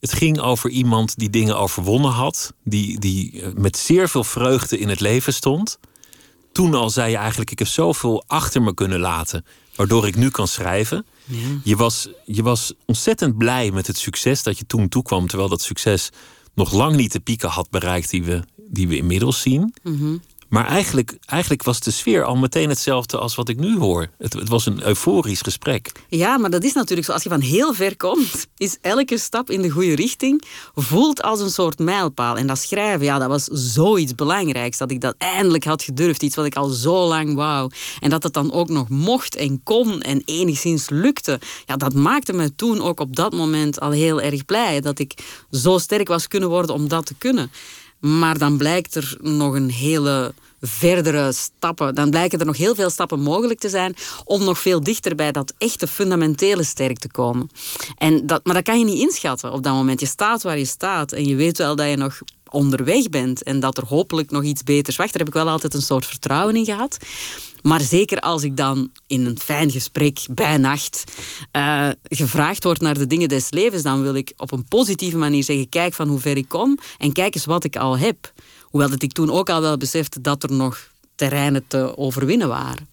Het 0.00 0.12
ging 0.12 0.40
over 0.40 0.70
iemand 0.70 1.18
die 1.18 1.30
dingen 1.30 1.58
overwonnen 1.58 2.10
had, 2.10 2.54
die, 2.64 2.98
die 3.00 3.42
eh, 3.42 3.52
met 3.54 3.76
zeer 3.76 4.08
veel 4.08 4.24
vreugde 4.24 4.78
in 4.78 4.88
het 4.88 5.00
leven 5.00 5.34
stond. 5.34 5.78
Toen 6.54 6.74
al 6.74 6.90
zei 6.90 7.10
je 7.10 7.16
eigenlijk: 7.16 7.50
Ik 7.50 7.58
heb 7.58 7.68
zoveel 7.68 8.24
achter 8.26 8.62
me 8.62 8.74
kunnen 8.74 9.00
laten, 9.00 9.44
waardoor 9.76 10.06
ik 10.06 10.16
nu 10.16 10.30
kan 10.30 10.48
schrijven. 10.48 11.06
Ja. 11.24 11.36
Je, 11.64 11.76
was, 11.76 12.08
je 12.24 12.42
was 12.42 12.72
ontzettend 12.86 13.38
blij 13.38 13.70
met 13.70 13.86
het 13.86 13.98
succes 13.98 14.42
dat 14.42 14.58
je 14.58 14.66
toen 14.66 14.88
toekwam, 14.88 15.26
terwijl 15.26 15.48
dat 15.48 15.62
succes 15.62 16.10
nog 16.54 16.72
lang 16.72 16.96
niet 16.96 17.12
de 17.12 17.20
pieken 17.20 17.48
had 17.48 17.70
bereikt 17.70 18.10
die 18.10 18.24
we, 18.24 18.42
die 18.56 18.88
we 18.88 18.96
inmiddels 18.96 19.40
zien. 19.40 19.74
Mm 19.82 19.98
-hmm. 19.98 20.22
Maar 20.54 20.66
eigenlijk, 20.66 21.16
eigenlijk 21.26 21.62
was 21.62 21.80
de 21.80 21.90
sfeer 21.90 22.24
al 22.24 22.36
meteen 22.36 22.68
hetzelfde 22.68 23.18
als 23.18 23.34
wat 23.34 23.48
ik 23.48 23.58
nu 23.58 23.78
hoor. 23.78 24.08
Het, 24.18 24.32
het, 24.32 24.48
was 24.48 24.66
een 24.66 24.86
euforisch 24.86 25.40
gesprek. 25.40 25.92
Ja, 26.08 26.38
maar 26.38 26.50
dat 26.50 26.64
is 26.64 26.72
natuurlijk 26.72 27.06
zo. 27.06 27.12
Als 27.12 27.22
je 27.22 27.28
van 27.28 27.40
heel 27.40 27.74
ver 27.74 27.96
komt, 27.96 28.46
is 28.56 28.78
elke 28.80 29.18
stap 29.18 29.50
in 29.50 29.62
de 29.62 29.70
goede 29.70 29.94
richting 29.94 30.42
voelt 30.74 31.22
als 31.22 31.40
een 31.40 31.50
soort 31.50 31.78
mijlpaal. 31.78 32.36
En 32.36 32.46
dat 32.46 32.58
schrijven, 32.58 33.04
ja, 33.04 33.18
dat 33.18 33.28
was 33.28 33.44
zoiets 33.44 34.14
belangrijks. 34.14 34.78
Dat 34.78 34.90
ik 34.90 35.00
dat 35.00 35.14
eindelijk 35.18 35.64
had 35.64 35.82
gedurfd. 35.82 36.22
Iets 36.22 36.36
wat 36.36 36.46
ik 36.46 36.56
al 36.56 36.68
zo 36.68 37.06
lang 37.06 37.34
wou. 37.34 37.70
En 38.00 38.10
dat 38.10 38.22
het 38.22 38.32
dan 38.32 38.52
ook 38.52 38.68
nog 38.68 38.88
mocht 38.88 39.36
en 39.36 39.62
kon 39.62 40.02
en 40.02 40.22
enigszins 40.24 40.90
lukte. 40.90 41.40
Ja, 41.66 41.76
dat 41.76 41.94
maakte 41.94 42.32
me 42.32 42.54
toen 42.54 42.82
ook 42.82 43.00
op 43.00 43.16
dat 43.16 43.32
moment 43.32 43.80
al 43.80 43.90
heel 43.90 44.20
erg 44.20 44.44
blij. 44.44 44.80
Dat 44.80 44.98
ik 44.98 45.14
zo 45.50 45.78
sterk 45.78 46.08
was 46.08 46.28
kunnen 46.28 46.48
worden 46.48 46.74
om 46.74 46.88
dat 46.88 47.06
te 47.06 47.14
kunnen. 47.14 47.50
Maar 48.04 48.38
dan 48.38 48.56
blijkt 48.56 48.94
er 48.94 49.16
nog 49.20 49.54
een 49.54 49.70
hele 49.70 50.34
verdere 50.66 51.32
stappen. 51.32 51.94
Dan 51.94 52.10
blijken 52.10 52.38
er 52.38 52.46
nog 52.46 52.56
heel 52.56 52.74
veel 52.74 52.90
stappen 52.90 53.20
mogelijk 53.20 53.60
te 53.60 53.68
zijn 53.68 53.96
om 54.24 54.44
nog 54.44 54.58
veel 54.58 54.82
dichter 54.82 55.14
bij 55.14 55.32
dat 55.32 55.54
echte 55.58 55.86
fundamentele 55.86 56.64
sterk 56.64 56.98
te 56.98 57.10
komen. 57.10 57.50
En 57.98 58.26
dat, 58.26 58.44
maar 58.44 58.54
dat 58.54 58.64
kan 58.64 58.78
je 58.78 58.84
niet 58.84 59.00
inschatten 59.00 59.52
op 59.52 59.62
dat 59.62 59.72
moment. 59.72 60.00
Je 60.00 60.06
staat 60.06 60.42
waar 60.42 60.58
je 60.58 60.64
staat 60.64 61.12
en 61.12 61.24
je 61.24 61.34
weet 61.34 61.58
wel 61.58 61.76
dat 61.76 61.88
je 61.88 61.96
nog 61.96 62.20
onderweg 62.50 63.08
bent 63.08 63.42
en 63.42 63.60
dat 63.60 63.78
er 63.78 63.86
hopelijk 63.86 64.30
nog 64.30 64.42
iets 64.42 64.62
beters 64.62 64.96
wacht. 64.96 65.12
Daar 65.12 65.18
heb 65.18 65.28
ik 65.34 65.42
wel 65.42 65.48
altijd 65.48 65.74
een 65.74 65.82
soort 65.82 66.06
vertrouwen 66.06 66.56
in 66.56 66.64
gehad. 66.64 66.98
Maar 67.62 67.80
zeker 67.80 68.20
als 68.20 68.42
ik 68.42 68.56
dan 68.56 68.90
in 69.06 69.26
een 69.26 69.38
fijn 69.38 69.70
gesprek 69.70 70.18
bij 70.30 70.56
nacht 70.56 71.04
uh, 71.52 71.88
gevraagd 72.02 72.64
word 72.64 72.80
naar 72.80 72.98
de 72.98 73.06
dingen 73.06 73.28
des 73.28 73.50
levens, 73.50 73.82
dan 73.82 74.02
wil 74.02 74.14
ik 74.14 74.32
op 74.36 74.52
een 74.52 74.64
positieve 74.68 75.16
manier 75.16 75.44
zeggen: 75.44 75.68
kijk 75.68 75.94
van 75.94 76.08
hoe 76.08 76.20
ver 76.20 76.36
ik 76.36 76.48
kom 76.48 76.78
en 76.98 77.12
kijk 77.12 77.34
eens 77.34 77.44
wat 77.44 77.64
ik 77.64 77.76
al 77.76 77.98
heb. 77.98 78.32
Hoewel 78.74 78.92
dat 78.92 79.02
ik 79.02 79.12
toen 79.12 79.30
ook 79.30 79.50
al 79.50 79.60
wel 79.60 79.76
besefte 79.76 80.20
dat 80.20 80.42
er 80.42 80.52
nog 80.52 80.88
terreinen 81.14 81.64
te 81.66 81.96
overwinnen 81.96 82.48
waren. 82.48 82.88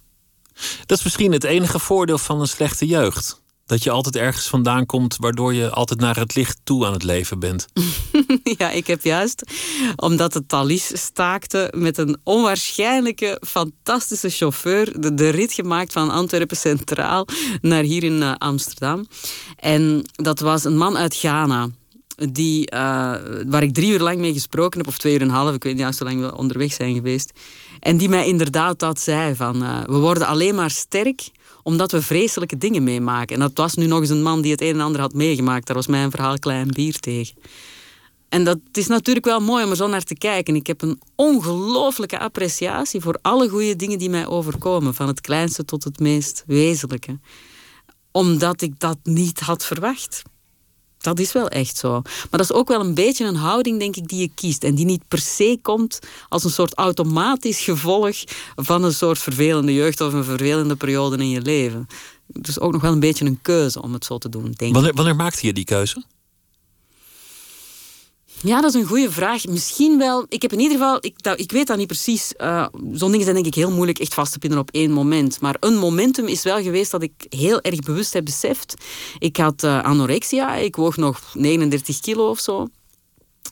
Dat 0.85 0.97
is 0.97 1.03
misschien 1.03 1.31
het 1.31 1.43
enige 1.43 1.79
voordeel 1.79 2.17
van 2.17 2.39
een 2.39 2.47
slechte 2.47 2.85
jeugd. 2.85 3.41
Dat 3.65 3.83
je 3.83 3.91
altijd 3.91 4.15
ergens 4.15 4.47
vandaan 4.47 4.85
komt 4.85 5.17
waardoor 5.19 5.53
je 5.53 5.69
altijd 5.69 5.99
naar 5.99 6.17
het 6.17 6.35
licht 6.35 6.59
toe 6.63 6.85
aan 6.85 6.93
het 6.93 7.03
leven 7.03 7.39
bent. 7.39 7.65
ja, 8.57 8.69
ik 8.69 8.87
heb 8.87 9.03
juist, 9.03 9.43
omdat 9.95 10.33
het 10.33 10.49
Thalys 10.49 10.91
staakte, 10.93 11.73
met 11.75 11.97
een 11.97 12.17
onwaarschijnlijke, 12.23 13.41
fantastische 13.47 14.29
chauffeur 14.29 15.01
de, 15.01 15.13
de 15.13 15.29
rit 15.29 15.53
gemaakt 15.53 15.93
van 15.93 16.09
Antwerpen 16.09 16.57
Centraal 16.57 17.27
naar 17.61 17.83
hier 17.83 18.03
in 18.03 18.21
uh, 18.21 18.33
Amsterdam. 18.37 19.07
En 19.55 20.01
dat 20.11 20.39
was 20.39 20.63
een 20.63 20.77
man 20.77 20.97
uit 20.97 21.15
Ghana 21.15 21.69
die, 22.15 22.71
uh, 22.73 22.79
waar 23.47 23.63
ik 23.63 23.73
drie 23.73 23.91
uur 23.91 23.99
lang 23.99 24.19
mee 24.19 24.33
gesproken 24.33 24.79
heb, 24.79 24.87
of 24.87 24.97
twee 24.97 25.13
uur 25.13 25.21
en 25.21 25.27
een 25.27 25.33
half, 25.33 25.55
ik 25.55 25.63
weet 25.63 25.75
niet 25.75 25.99
hoe 25.99 26.07
lang 26.07 26.21
we 26.21 26.37
onderweg 26.37 26.73
zijn 26.73 26.93
geweest. 26.93 27.31
En 27.79 27.97
die 27.97 28.09
mij 28.09 28.27
inderdaad 28.27 28.79
dat 28.79 28.99
zei: 28.99 29.35
van 29.35 29.63
uh, 29.63 29.83
we 29.83 29.97
worden 29.97 30.27
alleen 30.27 30.55
maar 30.55 30.71
sterk 30.71 31.29
omdat 31.63 31.91
we 31.91 32.01
vreselijke 32.01 32.57
dingen 32.57 32.83
meemaken. 32.83 33.35
En 33.35 33.41
dat 33.41 33.51
was 33.53 33.73
nu 33.73 33.85
nog 33.85 33.99
eens 33.99 34.09
een 34.09 34.21
man 34.21 34.41
die 34.41 34.51
het 34.51 34.61
een 34.61 34.73
en 34.73 34.81
ander 34.81 35.01
had 35.01 35.13
meegemaakt. 35.13 35.67
Daar 35.67 35.75
was 35.75 35.87
mijn 35.87 36.11
verhaal 36.11 36.39
klein 36.39 36.67
bier 36.67 36.99
tegen. 36.99 37.35
En 38.29 38.43
dat 38.43 38.59
is 38.71 38.87
natuurlijk 38.87 39.25
wel 39.25 39.39
mooi 39.39 39.63
om 39.63 39.69
er 39.69 39.75
zo 39.75 39.87
naar 39.87 40.03
te 40.03 40.15
kijken. 40.15 40.55
Ik 40.55 40.67
heb 40.67 40.81
een 40.81 41.01
ongelooflijke 41.15 42.19
appreciatie 42.19 43.01
voor 43.01 43.19
alle 43.21 43.49
goede 43.49 43.75
dingen 43.75 43.99
die 43.99 44.09
mij 44.09 44.27
overkomen. 44.27 44.93
Van 44.93 45.07
het 45.07 45.21
kleinste 45.21 45.65
tot 45.65 45.83
het 45.83 45.99
meest 45.99 46.43
wezenlijke. 46.47 47.19
Omdat 48.11 48.61
ik 48.61 48.79
dat 48.79 48.97
niet 49.03 49.39
had 49.39 49.65
verwacht. 49.65 50.23
Dat 51.01 51.19
is 51.19 51.31
wel 51.31 51.47
echt 51.47 51.77
zo. 51.77 51.91
Maar 52.01 52.27
dat 52.29 52.39
is 52.39 52.51
ook 52.51 52.67
wel 52.67 52.79
een 52.79 52.93
beetje 52.93 53.25
een 53.25 53.35
houding, 53.35 53.79
denk 53.79 53.95
ik, 53.95 54.07
die 54.07 54.19
je 54.19 54.29
kiest. 54.35 54.63
En 54.63 54.75
die 54.75 54.85
niet 54.85 55.07
per 55.07 55.19
se 55.19 55.59
komt 55.61 55.99
als 56.29 56.43
een 56.43 56.49
soort 56.49 56.75
automatisch 56.75 57.59
gevolg 57.59 58.15
van 58.55 58.83
een 58.83 58.93
soort 58.93 59.19
vervelende 59.19 59.73
jeugd 59.73 60.01
of 60.01 60.13
een 60.13 60.23
vervelende 60.23 60.75
periode 60.75 61.17
in 61.17 61.29
je 61.29 61.41
leven. 61.41 61.87
Dus 62.27 62.59
ook 62.59 62.71
nog 62.71 62.81
wel 62.81 62.91
een 62.91 62.99
beetje 62.99 63.25
een 63.25 63.39
keuze 63.41 63.81
om 63.81 63.93
het 63.93 64.05
zo 64.05 64.17
te 64.17 64.29
doen, 64.29 64.53
denk 64.55 64.73
wanneer, 64.73 64.93
Wanneer 64.93 65.15
maakte 65.15 65.45
je 65.45 65.53
die 65.53 65.63
keuze? 65.63 66.03
Ja, 68.43 68.61
dat 68.61 68.73
is 68.73 68.81
een 68.81 68.87
goede 68.87 69.11
vraag. 69.11 69.45
Misschien 69.45 69.97
wel. 69.97 70.25
Ik 70.29 70.41
heb 70.41 70.53
in 70.53 70.59
ieder 70.59 70.77
geval, 70.77 70.97
ik, 70.99 71.15
ik 71.35 71.51
weet 71.51 71.67
dat 71.67 71.77
niet 71.77 71.87
precies. 71.87 72.33
Uh, 72.37 72.65
Zo'n 72.91 73.09
dingen 73.09 73.23
zijn 73.23 73.35
denk 73.35 73.47
ik 73.47 73.55
heel 73.55 73.71
moeilijk 73.71 73.99
echt 73.99 74.13
vast 74.13 74.31
te 74.31 74.39
pinnen 74.39 74.59
op 74.59 74.69
één 74.71 74.91
moment. 74.91 75.39
Maar 75.39 75.55
een 75.59 75.77
momentum 75.77 76.27
is 76.27 76.43
wel 76.43 76.61
geweest 76.61 76.91
dat 76.91 77.03
ik 77.03 77.25
heel 77.29 77.61
erg 77.61 77.79
bewust 77.79 78.13
heb 78.13 78.25
beseft. 78.25 78.73
Ik 79.19 79.37
had 79.37 79.63
uh, 79.63 79.83
anorexia, 79.83 80.55
ik 80.55 80.75
woog 80.75 80.97
nog 80.97 81.21
39 81.33 81.99
kilo 81.99 82.29
of 82.29 82.39
zo. 82.39 82.67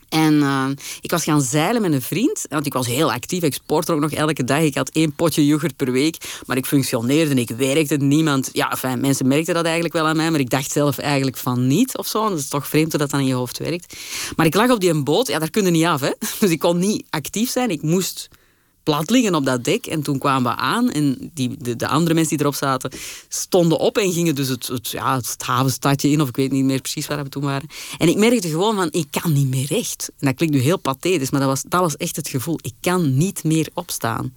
En 0.09 0.33
uh, 0.33 0.65
ik 1.01 1.11
was 1.11 1.23
gaan 1.23 1.41
zeilen 1.41 1.81
met 1.81 1.93
een 1.93 2.01
vriend. 2.01 2.45
Want 2.49 2.65
ik 2.65 2.73
was 2.73 2.87
heel 2.87 3.11
actief. 3.11 3.43
Ik 3.43 3.53
sportte 3.53 3.91
ook 3.91 3.99
nog 3.99 4.11
elke 4.11 4.43
dag. 4.43 4.61
Ik 4.61 4.75
had 4.75 4.89
één 4.89 5.13
potje 5.13 5.45
yoghurt 5.45 5.75
per 5.75 5.91
week. 5.91 6.17
Maar 6.45 6.57
ik 6.57 6.65
functioneerde 6.65 7.31
en 7.31 7.37
ik 7.37 7.49
werkte. 7.49 7.95
Niemand... 7.95 8.49
Ja, 8.53 8.77
mensen 8.97 9.27
merkten 9.27 9.53
dat 9.53 9.65
eigenlijk 9.65 9.93
wel 9.93 10.07
aan 10.07 10.15
mij. 10.15 10.31
Maar 10.31 10.39
ik 10.39 10.49
dacht 10.49 10.71
zelf 10.71 10.97
eigenlijk 10.97 11.37
van 11.37 11.67
niet 11.67 11.97
of 11.97 12.07
zo. 12.07 12.29
Dat 12.29 12.39
is 12.39 12.47
toch 12.47 12.67
vreemd 12.67 12.91
dat 12.91 13.09
dan 13.09 13.19
in 13.19 13.25
je 13.25 13.33
hoofd 13.33 13.57
werkt. 13.57 13.95
Maar 14.35 14.45
ik 14.45 14.55
lag 14.55 14.69
op 14.69 14.79
die 14.79 15.03
boot. 15.03 15.27
Ja, 15.27 15.39
daar 15.39 15.49
kun 15.49 15.65
je 15.65 15.71
niet 15.71 15.85
af. 15.85 16.01
Hè? 16.01 16.11
Dus 16.39 16.49
ik 16.49 16.59
kon 16.59 16.77
niet 16.77 17.05
actief 17.09 17.49
zijn. 17.49 17.69
Ik 17.69 17.81
moest 17.81 18.29
plat 18.89 19.10
liggen 19.10 19.36
op 19.36 19.46
dat 19.46 19.63
dek. 19.63 19.86
En 19.86 20.01
toen 20.01 20.17
kwamen 20.17 20.51
we 20.51 20.58
aan 20.58 20.91
en 20.91 21.31
die, 21.34 21.55
de, 21.60 21.75
de 21.75 21.88
andere 21.88 22.13
mensen 22.13 22.38
die 22.38 22.46
erop 22.46 22.58
zaten 22.58 22.91
stonden 23.27 23.79
op 23.79 23.98
en 23.98 24.12
gingen 24.12 24.36
dus 24.36 24.48
het, 24.48 24.67
het, 24.67 24.89
ja, 24.89 25.15
het 25.15 25.36
havenstadje 25.38 26.10
in, 26.10 26.22
of 26.22 26.29
ik 26.29 26.36
weet 26.36 26.51
niet 26.51 26.63
meer 26.63 26.81
precies 26.81 27.08
waar 27.08 27.24
we 27.24 27.29
toen 27.29 27.43
waren. 27.43 27.69
En 27.98 28.08
ik 28.08 28.17
merkte 28.17 28.50
gewoon 28.50 28.75
van, 28.75 28.88
ik 28.91 29.08
kan 29.10 29.34
niet 29.34 29.50
meer 29.50 29.65
recht. 29.65 30.10
En 30.19 30.27
dat 30.27 30.36
klinkt 30.36 30.55
nu 30.55 30.62
heel 30.62 30.77
pathetisch, 30.77 31.29
maar 31.29 31.39
dat 31.39 31.50
was, 31.50 31.63
dat 31.67 31.79
was 31.79 31.98
echt 31.98 32.15
het 32.15 32.27
gevoel. 32.27 32.60
Ik 32.62 32.74
kan 32.81 33.17
niet 33.17 33.43
meer 33.43 33.69
opstaan. 33.74 34.34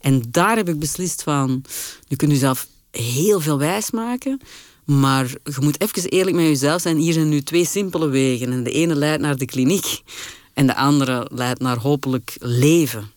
En 0.00 0.22
daar 0.28 0.56
heb 0.56 0.68
ik 0.68 0.78
beslist 0.78 1.22
van, 1.22 1.64
je 2.08 2.16
kunt 2.16 2.32
jezelf 2.32 2.66
heel 2.90 3.40
veel 3.40 3.58
wijs 3.58 3.90
maken, 3.90 4.40
maar 4.84 5.26
je 5.26 5.56
moet 5.60 5.80
even 5.80 6.04
eerlijk 6.04 6.36
met 6.36 6.46
jezelf 6.46 6.80
zijn. 6.80 6.96
Hier 6.96 7.12
zijn 7.12 7.28
nu 7.28 7.42
twee 7.42 7.66
simpele 7.66 8.08
wegen. 8.08 8.52
En 8.52 8.62
de 8.62 8.70
ene 8.70 8.94
leidt 8.94 9.22
naar 9.22 9.36
de 9.36 9.44
kliniek 9.44 10.02
en 10.54 10.66
de 10.66 10.76
andere 10.76 11.28
leidt 11.32 11.60
naar 11.60 11.78
hopelijk 11.78 12.36
leven. 12.40 13.10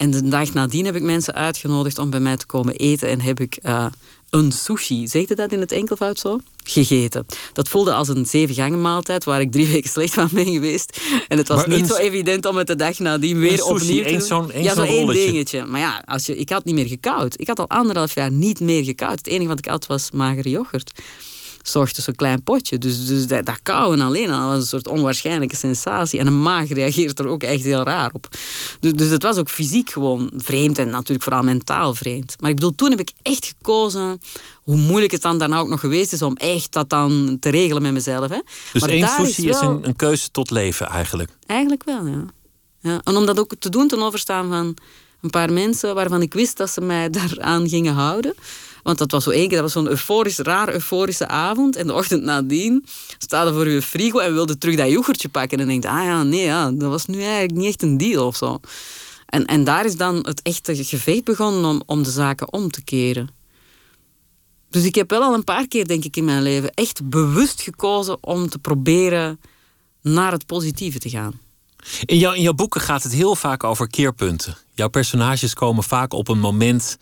En 0.00 0.10
de 0.10 0.28
dag 0.28 0.52
nadien 0.52 0.84
heb 0.84 0.96
ik 0.96 1.02
mensen 1.02 1.34
uitgenodigd 1.34 1.98
om 1.98 2.10
bij 2.10 2.20
mij 2.20 2.36
te 2.36 2.46
komen 2.46 2.74
eten 2.74 3.08
en 3.08 3.20
heb 3.20 3.40
ik 3.40 3.58
uh, 3.62 3.86
een 4.30 4.52
sushi, 4.52 5.08
zegt 5.08 5.28
je 5.28 5.34
dat 5.34 5.52
in 5.52 5.60
het 5.60 5.72
enkelvoud 5.72 6.18
zo? 6.18 6.40
Gegeten. 6.64 7.26
Dat 7.52 7.68
voelde 7.68 7.92
als 7.92 8.08
een 8.08 8.26
zevengangen 8.26 8.80
maaltijd 8.80 9.24
waar 9.24 9.40
ik 9.40 9.52
drie 9.52 9.66
weken 9.72 9.90
slecht 9.90 10.14
van 10.14 10.28
ben 10.32 10.46
geweest. 10.46 11.00
En 11.28 11.38
het 11.38 11.48
was 11.48 11.66
niet 11.66 11.86
zo 11.86 11.94
evident 11.94 12.46
om 12.46 12.56
het 12.56 12.66
de 12.66 12.76
dag 12.76 12.98
nadien 12.98 13.38
weer 13.38 13.58
sushi, 13.58 13.72
opnieuw 13.72 14.02
te 14.04 14.10
doen. 14.10 14.20
Zo'n, 14.20 14.50
ja, 14.54 14.74
zo 14.74 14.82
één 14.82 15.06
dingetje. 15.06 15.64
Maar 15.64 15.80
ja, 15.80 16.02
als 16.06 16.26
je, 16.26 16.36
ik 16.36 16.48
had 16.48 16.64
niet 16.64 16.74
meer 16.74 16.88
gekoud. 16.88 17.40
Ik 17.40 17.46
had 17.46 17.58
al 17.58 17.68
anderhalf 17.68 18.14
jaar 18.14 18.30
niet 18.30 18.60
meer 18.60 18.84
gekoud. 18.84 19.18
Het 19.18 19.26
enige 19.26 19.48
wat 19.48 19.58
ik 19.58 19.66
had 19.66 19.86
was 19.86 20.10
magere 20.10 20.50
yoghurt 20.50 20.92
zorgde 21.62 22.02
zo'n 22.02 22.14
klein 22.14 22.42
potje. 22.42 22.78
Dus, 22.78 23.06
dus 23.06 23.26
dat, 23.26 23.46
dat 23.46 23.60
kauwen 23.62 24.00
alleen 24.00 24.30
al 24.30 24.48
was 24.48 24.56
een 24.56 24.66
soort 24.66 24.88
onwaarschijnlijke 24.88 25.56
sensatie. 25.56 26.18
En 26.18 26.26
een 26.26 26.42
maag 26.42 26.68
reageert 26.68 27.18
er 27.18 27.26
ook 27.26 27.42
echt 27.42 27.62
heel 27.62 27.82
raar 27.82 28.10
op. 28.12 28.28
Dus, 28.80 28.92
dus 28.92 29.08
het 29.08 29.22
was 29.22 29.36
ook 29.36 29.50
fysiek 29.50 29.90
gewoon 29.90 30.30
vreemd 30.36 30.78
en 30.78 30.90
natuurlijk 30.90 31.22
vooral 31.22 31.42
mentaal 31.42 31.94
vreemd. 31.94 32.36
Maar 32.40 32.50
ik 32.50 32.56
bedoel, 32.56 32.74
toen 32.74 32.90
heb 32.90 33.00
ik 33.00 33.12
echt 33.22 33.46
gekozen 33.46 34.20
hoe 34.62 34.76
moeilijk 34.76 35.12
het 35.12 35.22
dan 35.22 35.38
daarna 35.38 35.58
ook 35.58 35.68
nog 35.68 35.80
geweest 35.80 36.12
is 36.12 36.22
om 36.22 36.36
echt 36.36 36.72
dat 36.72 36.90
dan 36.90 37.36
te 37.40 37.48
regelen 37.48 37.82
met 37.82 37.92
mezelf. 37.92 38.28
Hè. 38.28 38.40
Dus 38.72 38.82
één 38.82 39.08
sushi 39.08 39.48
is, 39.48 39.60
een, 39.60 39.86
een, 39.86 39.96
keuze 39.96 40.30
tot 40.30 40.50
leven 40.50 40.86
eigenlijk? 40.86 41.30
Eigenlijk 41.46 41.84
wel, 41.84 42.06
ja. 42.06 42.24
ja. 42.80 43.00
En 43.04 43.16
om 43.16 43.26
dat 43.26 43.38
ook 43.38 43.54
te 43.58 43.68
doen 43.68 43.88
ten 43.88 44.02
overstaan 44.02 44.48
van 44.48 44.76
een 45.20 45.30
paar 45.30 45.52
mensen 45.52 45.94
waarvan 45.94 46.22
ik 46.22 46.34
wist 46.34 46.56
dat 46.56 46.70
ze 46.70 46.80
mij 46.80 47.10
daaraan 47.10 47.68
gingen 47.68 47.94
houden. 47.94 48.34
Want 48.82 48.98
dat 48.98 49.10
was 49.10 49.24
zo 49.24 49.30
één 49.30 49.48
keer, 49.48 49.62
dat 49.62 49.72
was 49.72 49.82
zo'n 49.82 49.88
euforisch, 49.88 50.38
raar 50.38 50.72
euforische 50.72 51.26
avond. 51.26 51.76
En 51.76 51.86
de 51.86 51.94
ochtend 51.94 52.22
nadien 52.22 52.84
staat 53.18 53.46
er 53.46 53.54
voor 53.54 53.68
je 53.68 53.82
frigo 53.82 54.18
en 54.18 54.32
wilde 54.32 54.58
terug 54.58 54.76
dat 54.76 54.90
yoghurtje 54.90 55.28
pakken. 55.28 55.58
En 55.58 55.66
denkt, 55.66 55.86
ah 55.86 56.04
ja, 56.04 56.22
nee, 56.22 56.44
ja, 56.44 56.70
dat 56.70 56.90
was 56.90 57.06
nu 57.06 57.20
eigenlijk 57.20 57.52
niet 57.52 57.66
echt 57.66 57.82
een 57.82 57.96
deal 57.96 58.26
of 58.26 58.36
zo. 58.36 58.60
En, 59.26 59.44
en 59.44 59.64
daar 59.64 59.84
is 59.84 59.96
dan 59.96 60.16
het 60.16 60.42
echte 60.42 60.84
gevecht 60.84 61.24
begonnen 61.24 61.64
om, 61.64 61.82
om 61.86 62.02
de 62.02 62.10
zaken 62.10 62.52
om 62.52 62.70
te 62.70 62.84
keren. 62.84 63.28
Dus 64.70 64.84
ik 64.84 64.94
heb 64.94 65.10
wel 65.10 65.22
al 65.22 65.34
een 65.34 65.44
paar 65.44 65.68
keer, 65.68 65.86
denk 65.86 66.04
ik, 66.04 66.16
in 66.16 66.24
mijn 66.24 66.42
leven 66.42 66.74
echt 66.74 67.08
bewust 67.08 67.60
gekozen 67.60 68.18
om 68.20 68.48
te 68.48 68.58
proberen 68.58 69.40
naar 70.02 70.32
het 70.32 70.46
positieve 70.46 70.98
te 70.98 71.08
gaan. 71.08 71.40
In, 72.04 72.18
jou, 72.18 72.36
in 72.36 72.42
jouw 72.42 72.52
boeken 72.52 72.80
gaat 72.80 73.02
het 73.02 73.12
heel 73.12 73.36
vaak 73.36 73.64
over 73.64 73.88
keerpunten. 73.88 74.56
Jouw 74.74 74.88
personages 74.88 75.54
komen 75.54 75.84
vaak 75.84 76.12
op 76.12 76.28
een 76.28 76.38
moment 76.38 76.98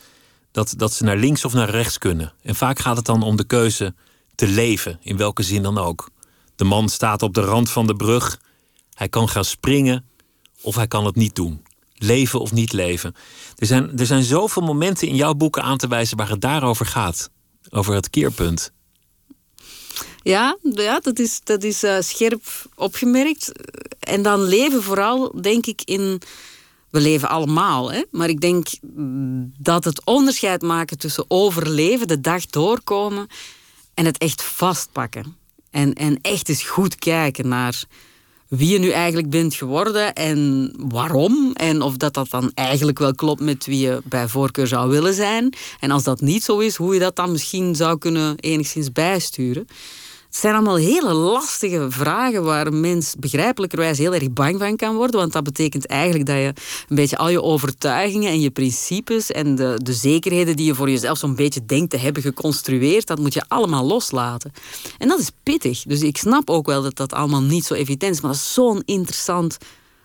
dat, 0.59 0.75
dat 0.77 0.93
ze 0.93 1.05
naar 1.05 1.17
links 1.17 1.45
of 1.45 1.53
naar 1.53 1.71
rechts 1.71 1.99
kunnen. 1.99 2.33
En 2.43 2.55
vaak 2.55 2.79
gaat 2.79 2.97
het 2.97 3.05
dan 3.05 3.23
om 3.23 3.37
de 3.37 3.45
keuze 3.45 3.95
te 4.35 4.49
leven, 4.49 4.99
in 5.03 5.17
welke 5.17 5.43
zin 5.43 5.63
dan 5.63 5.79
ook. 5.79 6.11
De 6.57 6.65
man 6.65 6.89
staat 6.89 7.23
op 7.23 7.35
de 7.35 7.41
rand 7.41 7.71
van 7.71 7.87
de 7.87 7.97
brug. 7.97 8.41
Hij 8.93 9.09
kan 9.09 9.29
gaan 9.29 9.45
springen 9.45 10.05
of 10.61 10.75
hij 10.75 10.87
kan 10.87 11.05
het 11.05 11.17
niet 11.17 11.35
doen. 11.35 11.63
Leven 11.95 12.41
of 12.41 12.53
niet 12.53 12.73
leven. 12.73 13.15
Er 13.57 13.67
zijn, 13.67 13.99
er 13.99 14.07
zijn 14.07 14.23
zoveel 14.23 14.63
momenten 14.63 15.09
in 15.09 15.15
jouw 15.15 15.35
boeken 15.35 15.63
aan 15.63 15.79
te 15.79 15.89
wijzen 15.89 16.17
waar 16.17 16.31
het 16.31 16.41
daarover 16.41 16.87
gaat. 16.87 17.31
Over 17.71 17.95
het 17.95 18.11
keerpunt. 18.11 18.73
Ja, 20.23 20.59
ja 20.63 21.01
dat 21.01 21.19
is, 21.19 21.41
dat 21.45 21.63
is 21.63 21.85
uh, 21.85 21.97
scherp 22.01 22.43
opgemerkt. 22.75 23.53
En 23.99 24.23
dan 24.23 24.43
leven 24.43 24.83
vooral, 24.83 25.41
denk 25.41 25.67
ik, 25.67 25.83
in 25.85 26.23
we 26.91 27.01
leven 27.01 27.29
allemaal. 27.29 27.93
Hè? 27.93 28.03
Maar 28.11 28.29
ik 28.29 28.41
denk 28.41 28.69
dat 29.59 29.85
het 29.85 30.05
onderscheid 30.05 30.63
maken 30.63 30.99
tussen 30.99 31.25
overleven, 31.29 32.09
de 32.09 32.21
dag 32.21 32.47
doorkomen 32.47 33.27
en 33.95 34.05
het 34.05 34.19
echt 34.19 34.43
vastpakken. 34.43 35.37
En, 35.71 35.95
en 35.95 36.19
echt 36.23 36.49
eens 36.49 36.63
goed 36.63 36.97
kijken 36.97 37.49
naar 37.49 37.85
wie 38.49 38.69
je 38.69 38.79
nu 38.79 38.91
eigenlijk 38.91 39.31
bent 39.31 39.55
geworden 39.55 40.15
en 40.15 40.73
waarom. 40.77 41.53
En 41.53 41.83
of 41.83 41.97
dat, 41.97 42.15
dat 42.15 42.31
dan 42.31 42.51
eigenlijk 42.55 42.99
wel 42.99 43.15
klopt 43.15 43.41
met 43.41 43.67
wie 43.67 43.79
je 43.79 44.01
bij 44.05 44.29
voorkeur 44.29 44.67
zou 44.67 44.91
willen 44.91 45.15
zijn. 45.15 45.55
En 45.81 45.91
als 45.91 46.03
dat 46.03 46.21
niet 46.21 46.45
zo 46.45 46.59
is, 46.59 46.77
hoe 46.77 46.95
je 46.95 47.01
dat 47.01 47.17
dan 47.17 47.33
misschien 47.33 47.75
zou 47.75 47.99
kunnen 47.99 48.39
enigszins 48.39 48.93
bijsturen. 48.93 49.67
Het 50.29 50.37
zijn 50.37 50.55
allemaal 50.55 50.77
hele 50.77 51.13
lastige 51.13 51.91
vragen 51.91 52.45
waar 52.45 52.67
een 52.67 52.81
mens 52.81 53.15
begrijpelijkerwijs 53.19 53.99
heel 53.99 54.15
erg 54.15 54.33
bang 54.33 54.59
van 54.59 54.77
kan 54.77 54.97
worden. 54.97 55.21
Want 55.21 55.33
dat 55.33 55.45
betekent 55.45 55.87
eigenlijk 55.87 56.27
dat 56.27 56.37
je 56.37 56.53
een 56.89 56.97
beetje 56.97 57.17
al 57.17 57.29
je 57.29 57.43
overtuigingen 57.43 58.31
en 58.31 58.41
je 58.41 58.51
principes 58.51 59.31
en 59.31 59.55
de, 59.55 59.81
de 59.83 59.93
zekerheden 59.93 60.57
die 60.57 60.67
je 60.67 60.75
voor 60.75 60.91
jezelf 60.91 61.19
zo'n 61.19 61.35
beetje 61.35 61.65
denkt 61.67 61.91
te 61.91 61.97
hebben 61.97 62.23
geconstrueerd, 62.23 63.07
dat 63.07 63.19
moet 63.19 63.35
je 63.35 63.45
allemaal 63.49 63.85
loslaten. 63.85 64.53
En 64.99 65.09
dat 65.09 65.19
is 65.19 65.31
pittig. 65.43 65.83
Dus 65.83 66.01
ik 66.01 66.17
snap 66.17 66.51
ook 66.51 66.67
wel 66.67 66.83
dat 66.83 66.97
dat 66.97 67.13
allemaal 67.13 67.43
niet 67.43 67.65
zo 67.65 67.75
evident 67.75 68.15
is, 68.15 68.21
maar 68.21 68.31
is 68.31 68.55
zo'n 68.55 68.83
interessant 68.85 69.57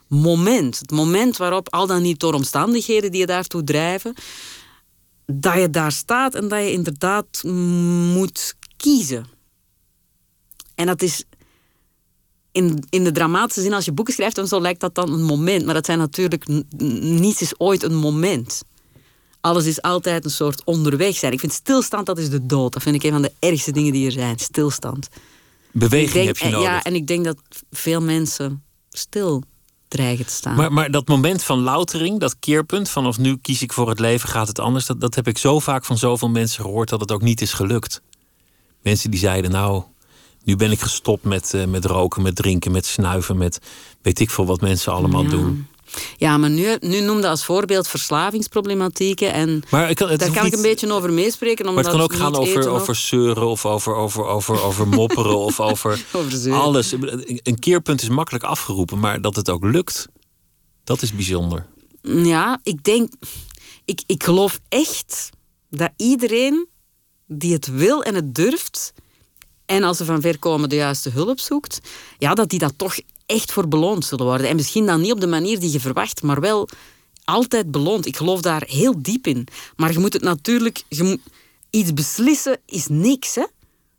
moment. 0.07 0.79
Het 0.79 0.91
moment 0.91 1.37
waarop, 1.37 1.73
al 1.73 1.87
dan 1.87 2.01
niet 2.01 2.19
door 2.19 2.33
omstandigheden 2.33 3.11
die 3.11 3.19
je 3.19 3.25
daartoe 3.25 3.63
drijven, 3.63 4.13
dat 5.25 5.53
je 5.53 5.69
daar 5.69 5.91
staat 5.91 6.35
en 6.35 6.47
dat 6.47 6.59
je 6.59 6.71
inderdaad 6.71 7.43
moet 8.13 8.55
kiezen. 8.77 9.32
En 10.75 10.85
dat 10.85 11.01
is 11.01 11.23
in, 12.51 12.83
in 12.89 13.03
de 13.03 13.11
dramatische 13.11 13.61
zin, 13.61 13.73
als 13.73 13.85
je 13.85 13.91
boeken 13.91 14.13
schrijft 14.13 14.37
en 14.37 14.47
zo, 14.47 14.61
lijkt 14.61 14.79
dat 14.79 14.95
dan 14.95 15.13
een 15.13 15.23
moment. 15.23 15.65
Maar 15.65 15.73
dat 15.73 15.85
zijn 15.85 15.97
natuurlijk, 15.97 16.47
niets 16.77 17.41
is 17.41 17.59
ooit 17.59 17.83
een 17.83 17.95
moment. 17.95 18.63
Alles 19.41 19.65
is 19.65 19.81
altijd 19.81 20.25
een 20.25 20.31
soort 20.31 20.63
onderweg 20.63 21.15
zijn. 21.15 21.33
Ik 21.33 21.39
vind 21.39 21.53
stilstand, 21.53 22.05
dat 22.05 22.17
is 22.17 22.29
de 22.29 22.45
dood. 22.45 22.73
Dat 22.73 22.81
vind 22.81 22.95
ik 22.95 23.03
een 23.03 23.11
van 23.11 23.21
de 23.21 23.31
ergste 23.39 23.71
dingen 23.71 23.93
die 23.93 24.05
er 24.05 24.11
zijn. 24.11 24.39
Stilstand. 24.39 25.07
Beweging 25.71 26.25
heb 26.25 26.37
je 26.37 26.49
nodig. 26.49 26.67
Ja, 26.67 26.83
en 26.83 26.95
ik 26.95 27.07
denk 27.07 27.25
dat 27.25 27.37
veel 27.71 28.01
mensen 28.01 28.63
stil 28.89 29.43
dreigen 29.87 30.25
te 30.25 30.33
staan. 30.33 30.55
Maar, 30.55 30.73
maar 30.73 30.91
dat 30.91 31.07
moment 31.07 31.43
van 31.43 31.59
loutering, 31.59 32.19
dat 32.19 32.39
keerpunt, 32.39 32.89
vanaf 32.89 33.17
nu 33.17 33.37
kies 33.37 33.61
ik 33.61 33.73
voor 33.73 33.89
het 33.89 33.99
leven, 33.99 34.29
gaat 34.29 34.47
het 34.47 34.59
anders. 34.59 34.85
Dat, 34.85 35.01
dat 35.01 35.15
heb 35.15 35.27
ik 35.27 35.37
zo 35.37 35.59
vaak 35.59 35.85
van 35.85 35.97
zoveel 35.97 36.29
mensen 36.29 36.63
gehoord 36.63 36.89
dat 36.89 36.99
het 36.99 37.11
ook 37.11 37.21
niet 37.21 37.41
is 37.41 37.53
gelukt. 37.53 38.01
Mensen 38.81 39.11
die 39.11 39.19
zeiden, 39.19 39.51
nou, 39.51 39.83
nu 40.43 40.55
ben 40.55 40.71
ik 40.71 40.79
gestopt 40.79 41.23
met, 41.23 41.51
uh, 41.55 41.65
met 41.65 41.85
roken, 41.85 42.21
met 42.21 42.35
drinken, 42.35 42.71
met 42.71 42.85
snuiven, 42.85 43.37
met 43.37 43.59
weet 44.01 44.19
ik 44.19 44.29
veel 44.29 44.45
wat 44.45 44.61
mensen 44.61 44.93
allemaal 44.93 45.23
doen. 45.25 45.67
Ja, 46.17 46.37
maar 46.37 46.49
nu, 46.49 46.75
nu 46.79 46.99
noemde 46.99 47.27
als 47.27 47.45
voorbeeld 47.45 47.87
verslavingsproblematieken. 47.87 49.33
En 49.33 49.63
Maar 49.71 49.89
ik 49.89 49.95
kan- 49.95 50.07
daar 50.17 50.31
kan 50.31 50.45
ik 50.45 50.53
een 50.53 50.61
beetje 50.61 50.91
over 50.93 51.13
meespreken. 51.13 51.65
Maar 51.65 51.73
het 51.75 51.83
kan 51.85 51.93
omdat 51.93 52.11
ook 52.11 52.17
gaan 52.19 52.35
over, 52.35 52.71
of- 52.71 52.81
over 52.81 52.95
zeuren 52.95 53.47
of 53.47 53.65
over, 53.65 53.95
over, 53.95 54.25
over, 54.25 54.61
over 54.61 54.87
mopperen 54.87 55.37
of 55.37 55.59
over, 55.69 56.05
Over 56.11 56.53
alles. 56.53 56.91
Een 57.43 57.59
keerpunt 57.59 58.01
is 58.01 58.09
makkelijk 58.09 58.43
afgeroepen, 58.43 58.99
maar 58.99 59.21
dat 59.21 59.35
het 59.35 59.49
ook 59.49 59.63
lukt, 59.63 60.07
dat 60.83 61.01
is 61.01 61.13
bijzonder. 61.13 61.65
Ja, 62.01 62.59
ik 62.63 62.83
denk... 62.83 63.11
Ik, 63.85 64.01
ik 64.05 64.23
geloof 64.23 64.59
echt 64.69 65.29
dat 65.69 65.89
iedereen 65.97 66.67
die 67.27 67.53
het 67.53 67.67
wil 67.67 68.03
en 68.03 68.15
het 68.15 68.35
durft... 68.35 68.93
en 69.65 69.83
als 69.83 69.97
ze 69.97 70.05
van 70.05 70.21
ver 70.21 70.39
komen 70.39 70.69
de 70.69 70.75
juiste 70.75 71.09
hulp 71.09 71.39
zoekt... 71.39 71.79
ja, 72.17 72.33
dat 72.33 72.49
die 72.49 72.59
dat 72.59 72.73
toch 72.75 72.95
echt 73.25 73.51
voor 73.51 73.67
beloond 73.67 74.05
zullen 74.05 74.25
worden. 74.25 74.49
En 74.49 74.55
misschien 74.55 74.85
dan 74.85 75.01
niet 75.01 75.11
op 75.11 75.21
de 75.21 75.27
manier 75.27 75.59
die 75.59 75.71
je 75.71 75.79
verwacht, 75.79 76.21
maar 76.21 76.39
wel 76.39 76.69
altijd 77.23 77.71
beloond. 77.71 78.05
Ik 78.05 78.17
geloof 78.17 78.41
daar 78.41 78.63
heel 78.67 79.01
diep 79.01 79.27
in. 79.27 79.47
Maar 79.75 79.91
je 79.91 79.99
moet 79.99 80.13
het 80.13 80.21
natuurlijk... 80.21 80.83
Je 80.87 81.19
iets 81.69 81.93
beslissen 81.93 82.59
is 82.65 82.87
niks, 82.87 83.35
hè? 83.35 83.45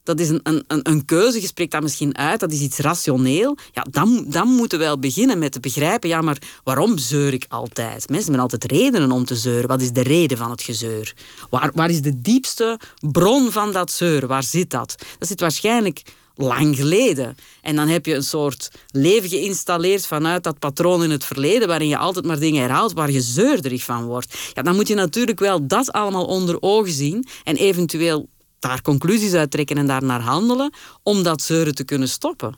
Dat 0.05 0.21
is 0.21 0.29
een, 0.29 0.41
een, 0.43 0.65
een, 0.67 1.05
keuze, 1.05 1.41
je 1.41 1.47
spreekt 1.47 1.73
dat 1.73 1.83
misschien 1.83 2.17
uit, 2.17 2.41
dat 2.41 2.53
is 2.53 2.61
iets 2.61 2.79
rationeel. 2.79 3.57
Ja, 3.73 3.87
dan, 3.91 4.25
dan 4.29 4.49
moeten 4.49 4.79
we 4.79 4.85
wel 4.85 4.99
beginnen 4.99 5.39
met 5.39 5.53
te 5.53 5.61
begrijpen, 5.61 6.09
ja, 6.09 6.21
maar 6.21 6.39
waarom 6.65 6.99
zeur 6.99 7.33
ik 7.33 7.47
altijd? 7.49 8.09
Mensen 8.09 8.33
hebben 8.33 8.51
altijd 8.51 8.73
redenen 8.73 9.13
om 9.13 9.25
te 9.25 9.37
zeuren. 9.37 9.69
Wat 9.69 9.81
is 9.81 9.93
de 9.93 10.03
reden 10.03 10.39
van 10.39 10.51
het 10.51 10.63
gezeur? 10.63 11.15
Waar, 11.51 11.71
waar 11.75 11.91
is 11.91 12.03
de 12.03 12.21
diepste 12.21 12.79
bron 13.01 13.53
van 13.53 13.73
dat 13.73 13.91
zeuren? 13.91 14.29
Waar 14.29 14.43
zit 14.43 14.71
dat? 14.71 14.95
Dat 15.19 15.29
zit 15.29 15.41
waarschijnlijk 15.41 16.03
lang 16.35 16.77
geleden. 16.77 17.37
En 17.63 17.77
dan 17.77 17.89
heb 17.89 18.07
je 18.07 18.15
een 18.15 18.23
soort 18.23 18.71
leven 18.91 19.29
geïnstalleerd 19.29 20.07
vanuit 20.07 20.43
dat 20.43 20.59
patroon 20.59 21.03
in 21.03 21.11
het 21.11 21.25
verleden, 21.25 21.69
waarin 21.69 21.89
je 21.89 21.97
altijd 21.97 22.25
maar 22.25 22.39
dingen 22.39 22.63
herhaalt 22.63 22.93
waar 22.93 23.11
je 23.11 23.21
zeurderig 23.21 23.83
van 23.83 24.05
wordt. 24.05 24.35
Ja, 24.55 24.63
dan 24.63 24.75
moet 24.75 24.89
je 24.89 24.95
natuurlijk 24.95 25.39
wel 25.39 25.67
dat 25.67 25.93
allemaal 25.93 26.25
onder 26.25 26.57
ogen 26.61 26.93
zien 26.93 27.27
en 27.45 27.57
eventueel 27.57 28.29
daar 28.69 28.83
conclusies 28.83 29.35
uit 29.35 29.51
trekken 29.51 29.79
en 29.79 29.87
daarnaar 29.87 30.21
handelen 30.21 30.73
om 31.03 31.23
dat 31.23 31.43
zeuren 31.43 31.75
te 31.75 31.85
kunnen 31.85 32.09
stoppen. 32.09 32.57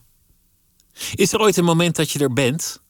Is 1.15 1.33
er 1.33 1.41
ooit 1.41 1.57
een 1.57 1.65
moment 1.65 1.97
dat 1.97 2.11
je 2.11 2.19
er 2.19 2.33
bent? 2.33 2.81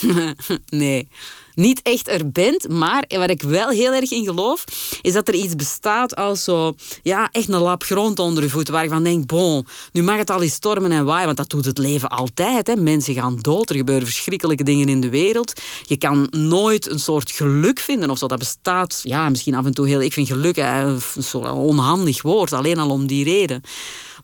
nee, 0.68 1.08
niet 1.54 1.82
echt 1.82 2.08
er 2.08 2.30
bent, 2.30 2.68
maar 2.68 3.04
waar 3.08 3.30
ik 3.30 3.42
wel 3.42 3.68
heel 3.68 3.92
erg 3.92 4.10
in 4.10 4.24
geloof, 4.24 4.64
is 5.02 5.12
dat 5.12 5.28
er 5.28 5.34
iets 5.34 5.56
bestaat 5.56 6.16
als 6.16 6.44
zo, 6.44 6.74
ja, 7.02 7.28
echt 7.32 7.48
een 7.48 7.60
lap 7.60 7.82
grond 7.82 8.18
onder 8.18 8.42
je 8.42 8.48
voeten, 8.48 8.72
waar 8.72 8.82
je 8.82 8.88
van 8.88 9.04
denkt, 9.04 9.26
bon, 9.26 9.66
nu 9.92 10.02
mag 10.02 10.16
het 10.16 10.30
al 10.30 10.42
eens 10.42 10.52
stormen 10.52 10.92
en 10.92 11.04
waaien, 11.04 11.26
want 11.26 11.36
dat 11.36 11.50
doet 11.50 11.64
het 11.64 11.78
leven 11.78 12.08
altijd. 12.08 12.66
Hè. 12.66 12.76
Mensen 12.76 13.14
gaan 13.14 13.38
dood, 13.40 13.70
er 13.70 13.76
gebeuren 13.76 14.06
verschrikkelijke 14.06 14.64
dingen 14.64 14.88
in 14.88 15.00
de 15.00 15.08
wereld. 15.08 15.52
Je 15.86 15.96
kan 15.96 16.26
nooit 16.30 16.90
een 16.90 17.00
soort 17.00 17.30
geluk 17.30 17.78
vinden 17.78 18.10
of 18.10 18.18
zo, 18.18 18.26
dat 18.26 18.38
bestaat, 18.38 19.00
ja, 19.02 19.28
misschien 19.28 19.54
af 19.54 19.64
en 19.64 19.74
toe 19.74 19.88
heel, 19.88 20.00
ik 20.00 20.12
vind 20.12 20.28
geluk 20.28 20.56
hè, 20.56 20.96
zo'n 21.18 21.50
onhandig 21.50 22.22
woord, 22.22 22.52
alleen 22.52 22.78
al 22.78 22.90
om 22.90 23.06
die 23.06 23.24
reden. 23.24 23.62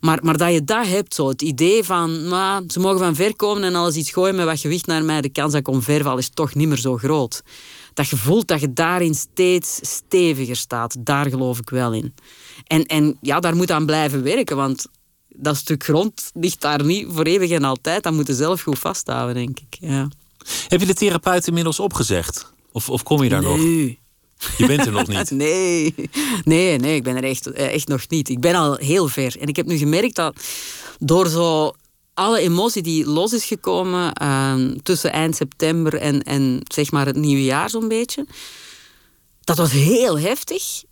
Maar, 0.01 0.19
maar 0.23 0.37
dat 0.37 0.53
je 0.53 0.65
dat 0.65 0.87
hebt, 0.87 1.15
zo, 1.15 1.29
het 1.29 1.43
idee 1.43 1.85
van 1.85 2.29
nou, 2.29 2.65
ze 2.69 2.81
mogen 2.81 2.99
van 2.99 3.15
ver 3.15 3.37
komen 3.37 3.65
en 3.65 3.75
alles 3.75 3.95
iets 3.95 4.11
gooien 4.11 4.35
met 4.35 4.45
wat 4.45 4.61
gewicht 4.61 4.87
naar 4.87 5.05
mij, 5.05 5.21
de 5.21 5.29
kans 5.29 5.53
dat 5.53 5.61
ik 5.61 5.69
omverval 5.69 6.19
is 6.19 6.31
toch 6.35 6.55
niet 6.55 6.69
meer 6.69 6.79
zo 6.79 6.97
groot. 6.97 7.43
Dat 7.95 8.09
je 8.09 8.17
voelt 8.17 8.49
dat 8.49 8.61
je 8.61 8.73
daarin 8.73 9.15
steeds 9.15 9.79
steviger 9.83 10.57
staat, 10.57 10.97
daar 10.99 11.27
geloof 11.27 11.59
ik 11.59 11.71
wel 11.71 11.93
in. 11.93 12.15
En, 12.67 12.87
en 12.87 13.19
ja, 13.21 13.41
daar 13.41 13.57
moet 13.57 13.71
aan 13.71 13.87
blijven 13.87 14.23
werken, 14.23 14.57
want 14.57 14.87
dat 15.29 15.57
stuk 15.57 15.85
grond 15.85 16.31
ligt 16.35 16.61
daar 16.61 16.85
niet 16.85 17.07
voor 17.11 17.25
eeuwig 17.25 17.51
en 17.51 17.65
altijd. 17.65 18.03
Dat 18.03 18.13
moet 18.13 18.27
je 18.27 18.35
zelf 18.35 18.63
goed 18.63 18.79
vasthouden, 18.79 19.35
denk 19.35 19.59
ik. 19.61 19.77
Ja. 19.81 20.09
Heb 20.69 20.81
je 20.81 20.87
de 20.87 20.95
therapeut 20.95 21.47
inmiddels 21.47 21.81
opgezegd? 21.81 22.53
Of, 22.73 22.91
of 22.91 23.03
kom 23.03 23.23
je 23.23 23.29
daar 23.29 23.43
nog? 23.43 23.59
Je 24.57 24.67
bent 24.67 24.87
er 24.87 24.93
nog 24.93 25.07
niet. 25.07 25.31
Nee, 25.41 25.95
nee, 26.45 26.79
nee, 26.79 26.95
ik 26.95 27.03
ben 27.03 27.17
er 27.17 27.25
echt, 27.25 27.47
eh, 27.47 27.75
echt 27.75 27.89
nog 27.89 28.09
niet. 28.09 28.29
Ik 28.29 28.41
ben 28.41 28.55
al 28.55 28.75
heel 28.77 29.09
ver. 29.09 29.37
En 29.41 29.49
ik 29.49 29.57
heb 29.57 29.67
nu 29.67 29.77
gemerkt 29.77 30.15
dat 30.15 30.37
door 30.99 31.29
zo 31.29 31.73
alle 32.15 32.41
emotie 32.41 32.83
die 32.83 33.07
los 33.07 33.33
is 33.33 33.45
gekomen 33.45 34.13
eh, 34.13 34.55
tussen 34.83 35.13
eind 35.13 35.37
september 35.37 35.95
en, 35.95 36.23
en 36.23 36.61
zeg 36.65 36.91
maar 36.91 37.07
het 37.07 37.17
nieuwe 37.17 37.45
jaar 37.45 37.71
zo'n 37.71 37.89
beetje, 37.89 38.27
dat 39.41 39.57
was 39.57 39.73
heel 39.73 40.19
heftig. 40.19 40.83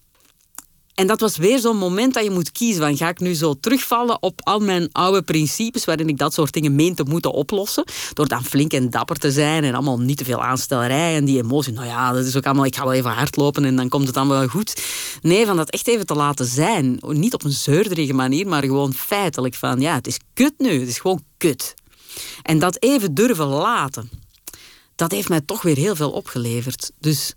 En 0.99 1.07
dat 1.07 1.21
was 1.21 1.37
weer 1.37 1.59
zo'n 1.59 1.77
moment 1.77 2.15
dat 2.15 2.25
je 2.25 2.31
moet 2.31 2.53
kiezen. 2.53 2.83
Van, 2.83 2.97
ga 2.97 3.09
ik 3.09 3.21
nu 3.21 3.35
zo 3.35 3.55
terugvallen 3.61 4.23
op 4.23 4.41
al 4.43 4.59
mijn 4.61 4.89
oude 4.93 5.23
principes... 5.23 5.85
waarin 5.85 6.09
ik 6.09 6.19
dat 6.19 6.35
soort 6.35 6.53
dingen 6.53 6.75
meen 6.75 6.95
te 6.95 7.03
moeten 7.03 7.33
oplossen... 7.33 7.85
door 8.13 8.29
dan 8.29 8.45
flink 8.45 8.73
en 8.73 8.91
dapper 8.91 9.17
te 9.17 9.33
zijn... 9.33 9.65
en 9.65 9.75
allemaal 9.75 9.99
niet 9.99 10.17
te 10.17 10.25
veel 10.25 10.43
aanstellerij 10.43 11.17
en 11.17 11.25
die 11.25 11.43
emotie... 11.43 11.73
nou 11.73 11.87
ja, 11.87 12.13
dat 12.13 12.25
is 12.25 12.37
ook 12.37 12.47
allemaal... 12.47 12.65
ik 12.65 12.77
ga 12.77 12.85
wel 12.85 12.93
even 12.93 13.11
hardlopen 13.11 13.65
en 13.65 13.77
dan 13.77 13.89
komt 13.89 14.05
het 14.05 14.15
dan 14.15 14.29
wel 14.29 14.49
goed. 14.49 14.83
Nee, 15.23 15.47
van 15.47 15.57
dat 15.57 15.71
echt 15.71 15.89
even 15.89 16.07
te 16.07 16.15
laten 16.15 16.47
zijn. 16.47 16.99
Niet 17.07 17.35
op 17.35 17.45
een 17.45 17.51
zeurderige 17.51 18.15
manier, 18.15 18.47
maar 18.47 18.63
gewoon 18.63 18.95
feitelijk 18.95 19.55
van... 19.55 19.81
ja, 19.81 19.95
het 19.95 20.07
is 20.07 20.19
kut 20.35 20.55
nu, 20.59 20.81
het 20.81 20.89
is 20.89 20.99
gewoon 20.99 21.23
kut. 21.37 21.75
En 22.43 22.59
dat 22.59 22.83
even 22.83 23.15
durven 23.15 23.47
laten... 23.47 24.11
dat 24.95 25.11
heeft 25.11 25.29
mij 25.29 25.41
toch 25.41 25.63
weer 25.63 25.77
heel 25.77 25.97
veel 25.97 26.11
opgeleverd. 26.11 26.91
Dus 27.01 27.35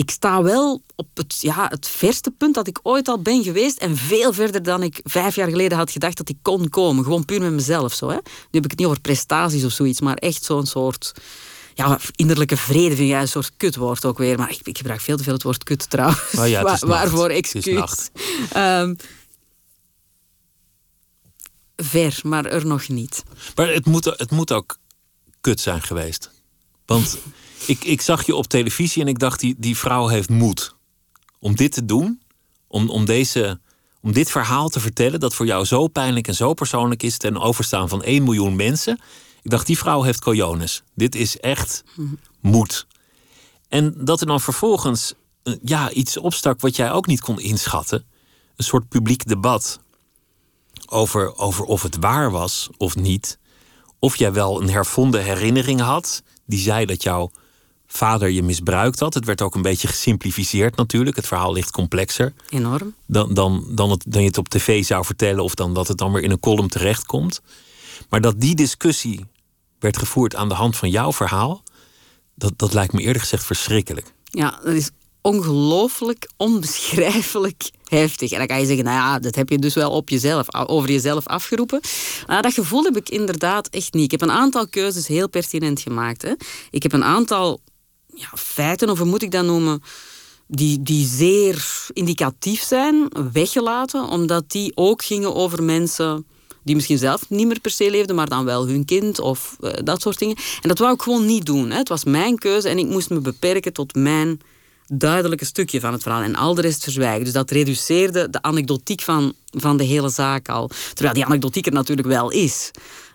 ik 0.00 0.10
sta 0.10 0.42
wel 0.42 0.82
op 0.94 1.08
het, 1.14 1.40
ja, 1.40 1.68
het 1.68 1.88
verste 1.88 2.30
punt 2.30 2.54
dat 2.54 2.66
ik 2.66 2.80
ooit 2.82 3.08
al 3.08 3.22
ben 3.22 3.42
geweest. 3.42 3.78
En 3.78 3.96
veel 3.96 4.32
verder 4.32 4.62
dan 4.62 4.82
ik 4.82 5.00
vijf 5.02 5.34
jaar 5.34 5.48
geleden 5.48 5.78
had 5.78 5.90
gedacht 5.90 6.16
dat 6.16 6.28
ik 6.28 6.36
kon 6.42 6.68
komen. 6.68 7.04
Gewoon 7.04 7.24
puur 7.24 7.40
met 7.40 7.52
mezelf. 7.52 7.94
Zo, 7.94 8.08
hè. 8.08 8.14
Nu 8.14 8.22
heb 8.50 8.64
ik 8.64 8.70
het 8.70 8.78
niet 8.78 8.88
over 8.88 9.00
prestaties 9.00 9.64
of 9.64 9.72
zoiets, 9.72 10.00
maar 10.00 10.16
echt 10.16 10.44
zo'n 10.44 10.66
soort. 10.66 11.12
Ja, 11.74 11.98
innerlijke 12.14 12.56
vrede 12.56 12.96
vind 12.96 13.08
jij 13.08 13.20
een 13.20 13.28
soort 13.28 13.52
kutwoord 13.56 14.04
ook 14.04 14.18
weer. 14.18 14.38
Maar 14.38 14.50
ik, 14.50 14.60
ik 14.62 14.76
gebruik 14.76 15.00
veel 15.00 15.16
te 15.16 15.22
veel 15.22 15.32
het 15.32 15.42
woord 15.42 15.64
kut 15.64 15.90
trouwens. 15.90 16.34
Oh 16.38 16.48
ja, 16.48 16.78
waarvoor 16.80 17.28
excuus. 17.28 18.10
Ehm, 18.52 18.94
ver, 21.76 22.20
maar 22.22 22.44
er 22.44 22.66
nog 22.66 22.88
niet. 22.88 23.22
Maar 23.54 23.68
het 23.68 23.86
moet, 23.86 24.04
het 24.04 24.30
moet 24.30 24.52
ook 24.52 24.78
kut 25.40 25.60
zijn 25.60 25.82
geweest. 25.82 26.30
Want 26.86 27.18
ik, 27.66 27.84
ik 27.84 28.00
zag 28.00 28.26
je 28.26 28.34
op 28.34 28.46
televisie 28.46 29.02
en 29.02 29.08
ik 29.08 29.18
dacht, 29.18 29.40
die, 29.40 29.54
die 29.58 29.76
vrouw 29.76 30.06
heeft 30.06 30.28
moed. 30.28 30.76
Om 31.38 31.56
dit 31.56 31.72
te 31.72 31.84
doen, 31.84 32.20
om, 32.66 32.90
om, 32.90 33.04
deze, 33.04 33.60
om 34.02 34.12
dit 34.12 34.30
verhaal 34.30 34.68
te 34.68 34.80
vertellen... 34.80 35.20
dat 35.20 35.34
voor 35.34 35.46
jou 35.46 35.64
zo 35.64 35.88
pijnlijk 35.88 36.28
en 36.28 36.34
zo 36.34 36.54
persoonlijk 36.54 37.02
is... 37.02 37.16
ten 37.16 37.40
overstaan 37.40 37.88
van 37.88 38.02
1 38.02 38.22
miljoen 38.22 38.56
mensen. 38.56 39.00
Ik 39.42 39.50
dacht, 39.50 39.66
die 39.66 39.78
vrouw 39.78 40.02
heeft 40.02 40.20
cojones. 40.20 40.82
Dit 40.94 41.14
is 41.14 41.38
echt 41.38 41.84
moed. 42.40 42.86
En 43.68 43.94
dat 44.04 44.20
er 44.20 44.26
dan 44.26 44.40
vervolgens 44.40 45.14
eh, 45.42 45.54
ja, 45.62 45.90
iets 45.90 46.16
opstak 46.16 46.60
wat 46.60 46.76
jij 46.76 46.92
ook 46.92 47.06
niet 47.06 47.20
kon 47.20 47.40
inschatten. 47.40 48.04
Een 48.56 48.64
soort 48.64 48.88
publiek 48.88 49.28
debat 49.28 49.80
over, 50.86 51.36
over 51.36 51.64
of 51.64 51.82
het 51.82 51.96
waar 52.00 52.30
was 52.30 52.68
of 52.76 52.96
niet. 52.96 53.38
Of 53.98 54.16
jij 54.16 54.32
wel 54.32 54.62
een 54.62 54.70
hervonden 54.70 55.24
herinnering 55.24 55.80
had. 55.80 56.22
Die 56.46 56.58
zei 56.58 56.86
dat 56.86 57.02
jouw 57.02 57.30
vader 57.92 58.28
je 58.28 58.42
misbruikt 58.42 59.00
had. 59.00 59.14
Het 59.14 59.24
werd 59.24 59.42
ook 59.42 59.54
een 59.54 59.62
beetje 59.62 59.88
gesimplificeerd 59.88 60.76
natuurlijk. 60.76 61.16
Het 61.16 61.26
verhaal 61.26 61.52
ligt 61.52 61.70
complexer 61.70 62.32
Enorm. 62.48 62.94
dan, 63.06 63.34
dan, 63.34 63.66
dan, 63.68 63.90
het, 63.90 64.04
dan 64.06 64.22
je 64.22 64.28
het 64.28 64.38
op 64.38 64.48
tv 64.48 64.84
zou 64.84 65.04
vertellen. 65.04 65.44
Of 65.44 65.54
dan 65.54 65.74
dat 65.74 65.88
het 65.88 65.98
dan 65.98 66.12
weer 66.12 66.22
in 66.22 66.30
een 66.30 66.40
column 66.40 66.68
terechtkomt. 66.68 67.40
Maar 68.08 68.20
dat 68.20 68.40
die 68.40 68.54
discussie 68.54 69.26
werd 69.78 69.98
gevoerd 69.98 70.34
aan 70.34 70.48
de 70.48 70.54
hand 70.54 70.76
van 70.76 70.90
jouw 70.90 71.12
verhaal. 71.12 71.62
Dat, 72.34 72.52
dat 72.56 72.72
lijkt 72.72 72.92
me 72.92 73.00
eerlijk 73.00 73.20
gezegd 73.20 73.44
verschrikkelijk. 73.44 74.12
Ja, 74.24 74.60
dat 74.64 74.74
is 74.74 74.90
ongelooflijk, 75.20 76.30
onbeschrijfelijk 76.36 77.70
heftig. 77.84 78.30
En 78.30 78.38
dan 78.38 78.46
kan 78.46 78.60
je 78.60 78.66
zeggen, 78.66 78.84
nou 78.84 78.96
ja, 78.96 79.18
dat 79.18 79.34
heb 79.34 79.48
je 79.48 79.58
dus 79.58 79.74
wel 79.74 79.90
op 79.90 80.08
jezelf, 80.08 80.54
over 80.54 80.90
jezelf 80.90 81.26
afgeroepen. 81.26 81.80
Maar 82.26 82.42
dat 82.42 82.54
gevoel 82.54 82.84
heb 82.84 82.96
ik 82.96 83.08
inderdaad 83.08 83.68
echt 83.68 83.92
niet. 83.94 84.04
Ik 84.04 84.10
heb 84.10 84.22
een 84.22 84.30
aantal 84.30 84.68
keuzes 84.68 85.06
heel 85.06 85.28
pertinent 85.28 85.80
gemaakt. 85.80 86.22
Hè. 86.22 86.32
Ik 86.70 86.82
heb 86.82 86.92
een 86.92 87.04
aantal 87.04 87.60
ja, 88.14 88.28
feiten, 88.34 88.90
of 88.90 88.98
hoe 88.98 89.06
moet 89.06 89.22
ik 89.22 89.30
dat 89.30 89.44
noemen, 89.44 89.82
die, 90.46 90.82
die 90.82 91.06
zeer 91.06 91.86
indicatief 91.92 92.62
zijn, 92.62 93.08
weggelaten. 93.32 94.08
Omdat 94.08 94.50
die 94.50 94.72
ook 94.74 95.02
gingen 95.02 95.34
over 95.34 95.62
mensen 95.62 96.24
die 96.62 96.74
misschien 96.74 96.98
zelf 96.98 97.30
niet 97.30 97.46
meer 97.46 97.60
per 97.60 97.70
se 97.70 97.90
leefden, 97.90 98.16
maar 98.16 98.28
dan 98.28 98.44
wel 98.44 98.66
hun 98.66 98.84
kind 98.84 99.20
of 99.20 99.56
eh, 99.60 99.72
dat 99.84 100.02
soort 100.02 100.18
dingen. 100.18 100.36
En 100.62 100.68
dat 100.68 100.78
wou 100.78 100.94
ik 100.94 101.02
gewoon 101.02 101.26
niet 101.26 101.46
doen. 101.46 101.70
Hè. 101.70 101.76
Het 101.76 101.88
was 101.88 102.04
mijn 102.04 102.38
keuze 102.38 102.68
en 102.68 102.78
ik 102.78 102.86
moest 102.86 103.10
me 103.10 103.20
beperken 103.20 103.72
tot 103.72 103.94
mijn 103.94 104.40
duidelijke 104.86 105.44
stukje 105.44 105.80
van 105.80 105.92
het 105.92 106.02
verhaal 106.02 106.22
en 106.22 106.36
al 106.36 106.54
de 106.54 106.60
rest 106.60 106.82
verzwijgen. 106.82 107.24
Dus 107.24 107.32
dat 107.32 107.50
reduceerde 107.50 108.30
de 108.30 108.42
anekdotiek 108.42 109.00
van, 109.00 109.32
van 109.50 109.76
de 109.76 109.84
hele 109.84 110.08
zaak 110.08 110.48
al. 110.48 110.70
Terwijl 110.94 111.14
die 111.14 111.24
anekdotiek 111.24 111.66
er 111.66 111.72
natuurlijk 111.72 112.08
wel 112.08 112.30
is. 112.30 112.70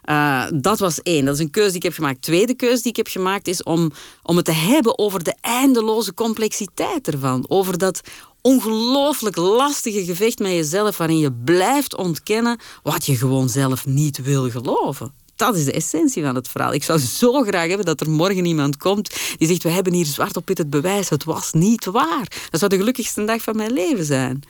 Uh, 0.10 0.46
dat 0.54 0.80
was 0.80 1.02
één. 1.02 1.26
Dat 1.26 1.34
is 1.34 1.39
een 1.39 1.50
keuze 1.50 1.68
die 1.68 1.78
ik 1.78 1.84
heb 1.84 1.94
gemaakt. 1.94 2.22
Tweede 2.22 2.56
keuze 2.56 2.82
die 2.82 2.91
ik 2.91 2.98
heb 2.98 3.08
gemaakt 3.08 3.48
is 3.48 3.63
om, 3.63 3.91
om 4.24 4.36
het 4.36 4.46
te 4.46 4.52
hebben 4.52 4.98
over 4.98 5.24
de 5.24 5.36
eindeloze 5.41 6.13
complexiteit 6.13 7.08
ervan. 7.08 7.46
Over 7.48 7.78
dat 7.78 8.02
ongelooflijk 8.41 9.36
lastige 9.36 10.06
gevecht 10.06 10.39
met 10.39 10.52
jezelf 10.52 10.98
waarin 10.98 11.18
je 11.18 11.32
blijft 11.32 11.96
ontkennen 11.96 12.60
wat 12.84 13.06
je 13.06 13.15
gewoon 13.15 13.50
zelf 13.50 13.86
niet 13.86 14.22
wil 14.22 14.50
geloven. 14.50 15.13
dat 15.36 15.56
is 15.56 15.65
de 15.65 15.72
essentie 15.72 16.24
van 16.24 16.36
het 16.36 16.48
verhaal. 16.48 16.74
Ik 16.74 16.84
zou 16.84 17.00
zo 17.00 17.41
graag 17.41 17.68
hebben 17.68 17.86
dat 17.86 18.02
er 18.02 18.10
morgen 18.10 18.46
iemand 18.46 18.78
komt 18.78 19.15
die 19.38 19.48
zegt: 19.48 19.63
We 19.63 19.70
hebben 19.70 19.94
hier 19.94 20.06
zwart 20.06 20.38
op 20.38 20.48
wit 20.48 20.58
het 20.58 20.70
bewijs, 20.70 21.10
het 21.10 21.24
was 21.24 21.54
niet 21.54 21.86
waar. 21.86 22.28
Dat 22.50 22.60
zou 22.60 22.72
de 22.72 22.78
gelukkigste 22.78 23.26
dag 23.26 23.41
van 23.41 23.56
mijn 23.56 23.74
leven 23.74 24.06
zijn. 24.06 24.44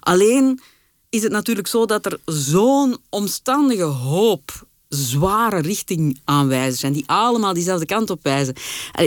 Alleen 0.00 0.60
is 1.08 1.22
het 1.22 1.32
natuurlijk 1.32 1.68
zo 1.68 1.86
dat 1.86 2.06
er 2.06 2.18
zo'n 2.24 2.96
omstandige 3.08 3.82
hoop 3.82 4.68
zware 4.96 5.60
richtingaanwijzers 5.60 6.80
zijn, 6.80 6.92
die 6.92 7.04
allemaal 7.06 7.54
diezelfde 7.54 7.86
kant 7.86 8.10
op 8.10 8.18
wijzen. 8.22 8.54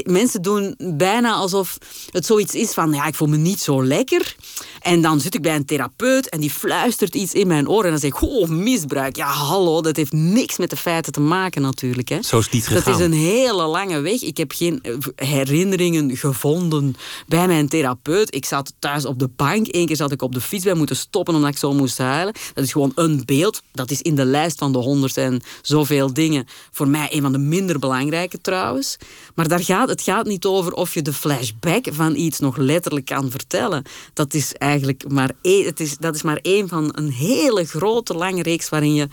Mensen 0.03 0.41
doen 0.41 0.75
bijna 0.77 1.33
alsof 1.33 1.77
het 2.11 2.25
zoiets 2.25 2.55
is 2.55 2.71
van, 2.71 2.93
ja, 2.93 3.05
ik 3.05 3.15
voel 3.15 3.27
me 3.27 3.37
niet 3.37 3.59
zo 3.59 3.85
lekker. 3.85 4.35
En 4.81 5.01
dan 5.01 5.19
zit 5.19 5.35
ik 5.35 5.41
bij 5.41 5.55
een 5.55 5.65
therapeut 5.65 6.29
en 6.29 6.39
die 6.39 6.49
fluistert 6.49 7.15
iets 7.15 7.33
in 7.33 7.47
mijn 7.47 7.69
oor 7.69 7.83
en 7.83 7.89
dan 7.89 7.99
zeg 7.99 8.09
ik, 8.09 8.21
oh, 8.21 8.49
misbruik. 8.49 9.15
Ja, 9.15 9.27
hallo, 9.27 9.81
dat 9.81 9.95
heeft 9.95 10.11
niks 10.11 10.57
met 10.57 10.69
de 10.69 10.75
feiten 10.75 11.13
te 11.13 11.19
maken 11.19 11.61
natuurlijk. 11.61 12.09
Hè. 12.09 12.21
Zo 12.21 12.37
is 12.37 12.43
het 12.43 12.53
niet 12.53 12.67
gegaan. 12.67 12.83
Dat 12.83 12.99
is 12.99 13.05
een 13.05 13.13
hele 13.13 13.63
lange 13.63 13.99
weg. 13.99 14.21
Ik 14.21 14.37
heb 14.37 14.51
geen 14.51 14.81
eh, 14.81 14.93
herinneringen 15.15 16.17
gevonden 16.17 16.95
bij 17.27 17.47
mijn 17.47 17.69
therapeut. 17.69 18.35
Ik 18.35 18.45
zat 18.45 18.73
thuis 18.79 19.05
op 19.05 19.19
de 19.19 19.29
bank. 19.35 19.67
Eén 19.69 19.85
keer 19.85 19.95
zat 19.95 20.11
ik 20.11 20.21
op 20.21 20.33
de 20.33 20.41
fiets 20.41 20.63
bij 20.63 20.73
moeten 20.73 20.95
stoppen 20.95 21.35
omdat 21.35 21.49
ik 21.49 21.57
zo 21.57 21.73
moest 21.73 21.97
huilen. 21.97 22.33
Dat 22.53 22.63
is 22.63 22.71
gewoon 22.71 22.91
een 22.95 23.21
beeld. 23.25 23.61
Dat 23.71 23.91
is 23.91 24.01
in 24.01 24.15
de 24.15 24.25
lijst 24.25 24.57
van 24.57 24.71
de 24.71 24.77
honderd 24.77 25.17
en 25.17 25.41
zoveel 25.73 26.13
dingen. 26.13 26.45
Voor 26.71 26.87
mij 26.87 27.07
een 27.11 27.21
van 27.21 27.31
de 27.31 27.37
minder 27.37 27.79
belangrijke 27.79 28.41
trouwens. 28.41 28.97
Maar 29.35 29.47
daar 29.47 29.63
gaat, 29.63 29.89
het 29.89 30.01
gaat 30.01 30.25
niet 30.25 30.45
over 30.45 30.73
of 30.73 30.93
je 30.93 31.01
de 31.01 31.13
flashback 31.13 31.85
van 31.91 32.15
iets 32.15 32.39
nog 32.39 32.57
letterlijk 32.57 33.05
kan 33.05 33.31
vertellen. 33.31 33.83
Dat 34.13 34.33
is 34.33 34.53
eigenlijk 34.53 35.03
maar 35.11 35.31
één, 35.41 35.65
het 35.65 35.79
is, 35.79 35.97
dat 35.97 36.15
is 36.15 36.21
maar 36.21 36.39
één 36.41 36.67
van 36.67 36.89
een 36.95 37.11
hele 37.11 37.65
grote 37.65 38.13
lange 38.13 38.41
reeks 38.41 38.69
waarin 38.69 38.93
je 38.93 39.07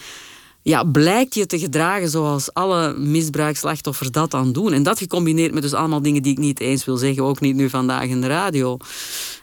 ja, 0.62 0.84
blijkt 0.84 1.34
je 1.34 1.46
te 1.46 1.58
gedragen 1.58 2.08
zoals 2.08 2.54
alle 2.54 2.94
misbruikslachtoffers 2.98 4.10
dat 4.10 4.30
dan 4.30 4.52
doen. 4.52 4.72
En 4.72 4.82
dat 4.82 4.98
gecombineerd 4.98 5.52
met 5.52 5.62
dus 5.62 5.74
allemaal 5.74 6.02
dingen 6.02 6.22
die 6.22 6.32
ik 6.32 6.38
niet 6.38 6.60
eens 6.60 6.84
wil 6.84 6.96
zeggen, 6.96 7.22
ook 7.22 7.40
niet 7.40 7.56
nu 7.56 7.70
vandaag 7.70 8.04
in 8.04 8.20
de 8.20 8.26
radio. 8.26 8.76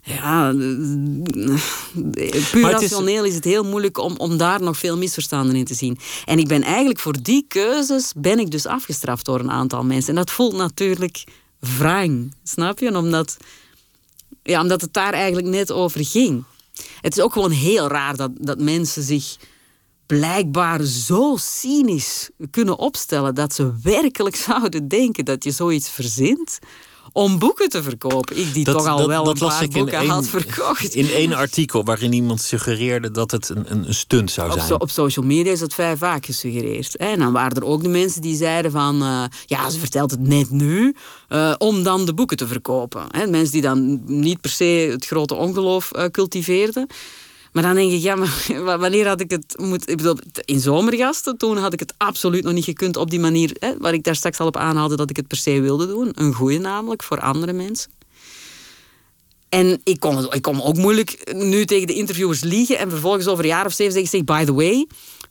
Ja, 0.04 0.52
puur 2.52 2.70
rationeel 2.70 3.24
is... 3.24 3.36
het 3.36 3.44
heel 3.44 3.64
moeilijk 3.64 3.98
om, 3.98 4.16
om 4.18 4.38
daar 4.38 4.62
nog 4.62 4.78
veel 4.78 4.98
misverstanden 4.98 5.56
in 5.56 5.66
te 5.66 5.74
zien. 5.74 5.98
En 6.26 6.40
ik 6.40 6.48
ben 6.48 6.64
eigenlijk 6.64 7.00
voor 7.00 7.22
die 7.22 7.46
keuzes 7.48 8.12
ben 8.16 8.40
ik 8.40 8.52
dus 8.52 8.66
afgestraft 8.66 9.26
door 9.26 9.40
een 9.40 9.52
aantal 9.52 9.84
mensen. 9.84 10.10
En 10.10 10.16
dat 10.16 10.32
voelt 10.32 10.56
natuurlijk 10.56 11.24
wrang, 11.60 12.34
snap 12.44 12.80
je? 12.80 12.98
Omdat, 12.98 13.38
ja, 14.44 14.62
omdat 14.62 14.82
het 14.82 14.94
daar 14.94 15.14
eigenlijk 15.14 15.48
net 15.48 15.72
over 15.72 16.06
ging. 16.06 16.44
Het 17.02 17.18
is 17.18 17.24
ook 17.24 17.34
gewoon 17.34 17.52
heel 17.52 17.88
raar 17.88 18.16
dat, 18.16 18.32
dat 18.40 18.60
mensen 18.60 19.04
zich 19.04 19.38
blijkbaar 20.08 20.84
zo 20.84 21.36
cynisch 21.40 22.30
kunnen 22.52 22.78
opstellen 22.78 23.36
dat 23.36 23.54
ze 23.54 23.74
werkelijk 23.84 24.36
zouden 24.48 24.88
denken 24.88 25.26
dat 25.26 25.44
je 25.44 25.52
zoiets 25.52 25.90
verzint 25.90 26.60
om 27.18 27.40
boeken 27.40 27.70
te 27.70 27.84
verkopen. 27.84 28.38
Ik 28.38 28.54
die 28.54 28.66
toch 28.66 28.88
al 28.88 29.08
wel 29.08 29.28
een 29.28 29.38
paar 29.38 29.68
boeken 29.68 30.08
had 30.08 30.28
verkocht. 30.28 30.96
In 30.96 31.10
één 31.10 31.34
artikel 31.34 31.84
waarin 31.84 32.14
iemand 32.14 32.42
suggereerde 32.42 33.12
dat 33.12 33.32
het 33.32 33.50
een, 33.50 33.72
een 33.72 33.94
stunt 33.94 34.32
zou 34.32 34.52
zijn. 34.52 34.74
Op, 34.74 34.82
op 34.82 34.90
social 34.90 35.26
media 35.26 35.52
is 35.52 35.60
dat 35.60 35.74
vrij 35.74 35.98
vaak 35.98 36.26
gesuggereerd. 36.26 36.96
En 36.96 37.20
dan 37.20 37.34
waren 37.34 37.58
er 37.58 37.66
ook 37.66 37.84
de 37.84 37.90
mensen 37.90 38.22
die 38.22 38.36
zeiden 38.36 38.72
van... 38.72 39.04
Uh, 39.04 39.24
ja, 39.46 39.70
ze 39.70 39.80
vertelt 39.80 40.12
het 40.12 40.28
net 40.28 40.50
nu 40.50 40.96
uh, 41.30 41.54
om 41.58 41.84
dan 41.84 42.06
de 42.06 42.14
boeken 42.14 42.38
te 42.38 42.48
verkopen. 42.48 43.08
Mensen 43.30 43.52
die 43.52 43.62
dan 43.62 44.02
niet 44.06 44.42
per 44.42 44.50
se 44.50 44.88
het 44.92 45.06
grote 45.06 45.36
ongeloof 45.36 45.92
uh, 45.96 46.06
cultiveerden. 46.06 46.88
Maar 47.58 47.66
dan 47.66 47.76
denk 47.76 47.92
ik, 47.92 48.02
ja, 48.02 48.16
maar 48.16 48.78
wanneer 48.80 49.08
had 49.08 49.22
ik 49.22 49.32
het 49.32 49.56
moet. 49.60 49.90
Ik 49.90 49.98
bedoel, 49.98 50.18
in 50.46 50.60
zomergasten, 50.60 51.38
toen 51.38 51.58
had 51.58 51.74
ik 51.74 51.80
het 51.80 51.94
absoluut 51.98 52.44
nog 52.44 52.54
niet 52.54 52.64
gekund 52.64 52.98
op 52.98 53.10
die 53.10 53.20
manier, 53.20 53.56
hè, 53.60 53.78
waar 53.78 53.94
ik 53.94 54.04
daar 54.04 54.16
straks 54.16 54.40
al 54.40 54.48
op 54.48 54.58
aanhaalde 54.58 54.96
dat 54.96 55.10
ik 55.10 55.16
het 55.16 55.28
per 55.28 55.38
se 55.38 55.62
wilde 55.62 55.88
doen. 55.88 56.12
Een 56.14 56.34
goede 56.34 56.58
namelijk 56.58 57.04
voor 57.04 57.20
andere 57.20 57.54
mensen. 57.54 57.92
En 59.50 59.82
ik 59.84 60.00
kon, 60.00 60.34
ik 60.34 60.42
kon 60.42 60.64
ook 60.64 60.76
moeilijk 60.76 61.34
nu 61.34 61.66
tegen 61.66 61.88
de 61.88 61.94
interviewers 61.94 62.42
liegen 62.42 62.78
en 62.78 62.90
vervolgens 62.90 63.28
over 63.28 63.44
een 63.44 63.50
jaar 63.50 63.66
of 63.66 63.74
zeven 63.74 63.94
zeggen: 63.94 64.12
zeg, 64.12 64.24
by 64.24 64.46
the 64.46 64.54
way, 64.54 64.88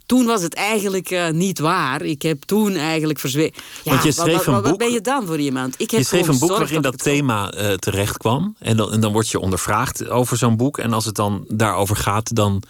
toen 0.07 0.27
was 0.27 0.43
het 0.43 0.55
eigenlijk 0.55 1.11
uh, 1.11 1.31
niet 1.31 1.59
waar. 1.59 2.03
Ik 2.03 2.23
heb 2.23 2.43
toen 2.43 2.75
eigenlijk 2.75 3.19
verzwegen. 3.19 3.63
Ja, 3.85 3.91
Want 3.91 4.03
je 4.03 4.13
schreef 4.13 4.45
wat, 4.45 4.55
wat, 4.55 4.65
wat 4.65 4.79
ben 4.79 4.93
je 4.93 5.01
dan 5.01 5.27
voor 5.27 5.39
iemand? 5.39 5.75
Ik 5.79 5.91
heb 5.91 6.01
je 6.01 6.07
schreef 6.07 6.29
een 6.29 6.39
boek 6.39 6.51
waarin 6.51 6.83
dat, 6.83 6.99
thema 6.99 7.55
uh, 7.55 7.75
terecht 7.75 8.17
kwam. 8.17 8.57
En 8.59 8.77
dan, 8.77 8.93
en 8.93 9.01
dan 9.01 9.13
word 9.13 9.29
je 9.29 9.41
ondervraagd 9.41 10.09
over 10.09 10.37
zo'n 10.37 10.57
boek. 10.57 10.79
En 10.79 10.93
als 10.93 11.05
het 11.05 11.15
dan 11.15 11.45
daarover 11.49 11.97
gaat, 11.97 12.35
dan, 12.35 12.63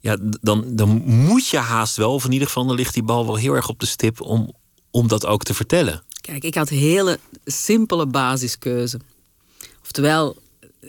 ja, 0.00 0.16
dan, 0.40 0.64
dan 0.68 0.88
moet 1.04 1.46
je 1.46 1.58
haast 1.58 1.96
wel, 1.96 2.14
of 2.14 2.24
in 2.24 2.32
ieder 2.32 2.46
geval 2.46 2.66
dan 2.66 2.76
ligt 2.76 2.94
die 2.94 3.02
bal 3.02 3.26
wel 3.26 3.36
heel 3.36 3.54
erg 3.54 3.68
op 3.68 3.80
de 3.80 3.86
stip 3.86 4.20
om, 4.20 4.52
om 4.90 5.08
dat 5.08 5.26
ook 5.26 5.42
te 5.42 5.54
vertellen. 5.54 6.02
Kijk, 6.20 6.44
ik 6.44 6.54
had 6.54 6.70
een 6.70 6.76
hele 6.76 7.18
simpele 7.44 8.06
basiskeuze. 8.06 9.00
Oftewel, 9.82 10.36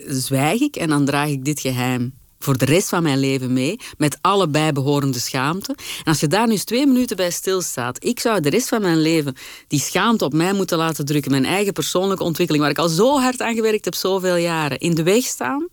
zwijg 0.06 0.60
ik 0.60 0.76
en 0.76 0.88
dan 0.88 1.04
draag 1.04 1.28
ik 1.28 1.44
dit 1.44 1.60
geheim 1.60 2.12
voor 2.44 2.58
de 2.58 2.64
rest 2.64 2.88
van 2.88 3.02
mijn 3.02 3.18
leven 3.18 3.52
mee, 3.52 3.80
met 3.98 4.18
alle 4.20 4.48
bijbehorende 4.48 5.18
schaamte. 5.18 5.74
En 5.76 6.04
als 6.04 6.20
je 6.20 6.26
daar 6.26 6.46
nu 6.46 6.56
twee 6.56 6.86
minuten 6.86 7.16
bij 7.16 7.30
stilstaat, 7.30 8.04
ik 8.04 8.20
zou 8.20 8.40
de 8.40 8.50
rest 8.50 8.68
van 8.68 8.80
mijn 8.80 9.00
leven 9.00 9.34
die 9.68 9.80
schaamte 9.80 10.24
op 10.24 10.32
mij 10.32 10.52
moeten 10.52 10.78
laten 10.78 11.04
drukken, 11.04 11.30
mijn 11.30 11.44
eigen 11.44 11.72
persoonlijke 11.72 12.24
ontwikkeling, 12.24 12.64
waar 12.64 12.72
ik 12.72 12.78
al 12.78 12.88
zo 12.88 13.18
hard 13.18 13.40
aan 13.40 13.54
gewerkt 13.54 13.84
heb, 13.84 13.94
zoveel 13.94 14.36
jaren, 14.36 14.78
in 14.78 14.94
de 14.94 15.02
weg 15.02 15.24
staan, 15.24 15.68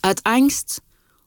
uit 0.00 0.22
angst 0.22 0.80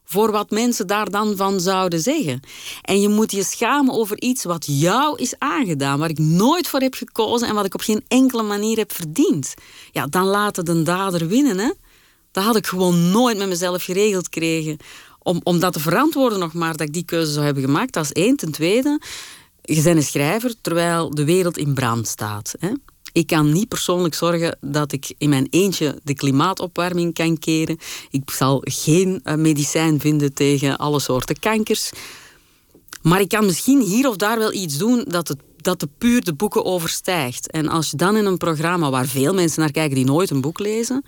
voor 0.05 0.31
wat 0.31 0.49
mensen 0.49 0.88
daar 0.88 1.10
dan 1.10 1.36
van 1.36 1.60
zouden 1.60 1.99
zeggen. 1.99 2.39
En 2.81 3.01
je 3.01 3.10
moet 3.10 3.31
je 3.31 3.43
schamen 3.43 3.93
over 3.93 4.21
iets 4.21 4.43
wat 4.43 4.65
jou 4.67 5.17
is 5.17 5.36
aangedaan, 5.38 5.99
waar 5.99 6.10
ik 6.10 6.19
nooit 6.19 6.67
voor 6.67 6.79
heb 6.79 6.93
gekozen 6.93 7.47
en 7.47 7.55
wat 7.55 7.65
ik 7.65 7.73
op 7.73 7.81
geen 7.81 8.03
enkele 8.08 8.43
manier 8.43 8.77
heb 8.77 8.91
verdiend. 8.91 9.53
Ja, 9.91 10.08
dan 10.08 10.25
laten 10.25 10.65
de 10.65 10.84
dader 10.84 11.27
winnen, 11.27 11.60
hè? 11.60 11.71
Dat 12.36 12.43
had 12.43 12.56
ik 12.56 12.67
gewoon 12.67 13.12
nooit 13.12 13.38
met 13.38 13.48
mezelf 13.48 13.84
geregeld 13.84 14.24
gekregen. 14.24 14.78
Om, 15.19 15.41
om 15.43 15.60
dat 15.60 15.74
te 15.74 15.80
verantwoorden 15.80 16.39
nog 16.39 16.54
maar 16.54 16.71
dat 16.71 16.88
ik 16.88 16.93
die 16.93 17.06
keuze 17.06 17.32
zou 17.32 17.45
hebben 17.45 17.63
gemaakt. 17.63 17.93
Dat 17.93 18.04
is 18.04 18.12
één. 18.12 18.36
Ten 18.36 18.52
tweede, 18.52 19.02
je 19.62 19.82
bent 19.82 19.98
een 19.98 20.04
schrijver 20.04 20.54
terwijl 20.62 21.10
de 21.10 21.26
wereld 21.26 21.58
in 21.58 21.74
brand 21.74 22.08
staat. 22.08 22.56
Hè? 22.60 22.71
Ik 23.12 23.28
kan 23.28 23.52
niet 23.52 23.67
persoonlijk 23.67 24.13
zorgen 24.13 24.58
dat 24.62 24.91
ik 24.91 25.13
in 25.17 25.30
mijn 25.30 25.48
eentje 25.50 26.00
de 26.04 26.13
klimaatopwarming 26.13 27.13
kan 27.13 27.38
keren. 27.38 27.78
Ik 28.10 28.32
zal 28.32 28.62
geen 28.63 29.19
eh, 29.24 29.36
medicijn 29.36 30.00
vinden 30.00 30.34
tegen 30.34 30.78
alle 30.78 31.00
soorten 31.00 31.39
kankers. 31.39 31.91
Maar 33.02 33.19
ik 33.19 33.30
kan 33.30 33.45
misschien 33.45 33.82
hier 33.82 34.08
of 34.08 34.15
daar 34.15 34.38
wel 34.38 34.54
iets 34.54 34.78
doen 34.78 35.06
dat 35.08 35.28
het 35.28 35.38
dat 35.65 35.80
de 35.80 35.89
puur 35.98 36.24
de 36.24 36.34
boeken 36.34 36.65
overstijgt. 36.65 37.52
En 37.52 37.67
als 37.67 37.91
je 37.91 37.98
dan 37.98 38.17
in 38.17 38.26
een 38.26 38.38
programma 38.38 38.89
waar 38.89 39.06
veel 39.06 39.34
mensen 39.34 39.60
naar 39.60 39.71
kijken 39.71 39.95
die 39.95 40.06
nooit 40.06 40.30
een 40.30 40.41
boek 40.41 40.60
lezen, 40.60 41.06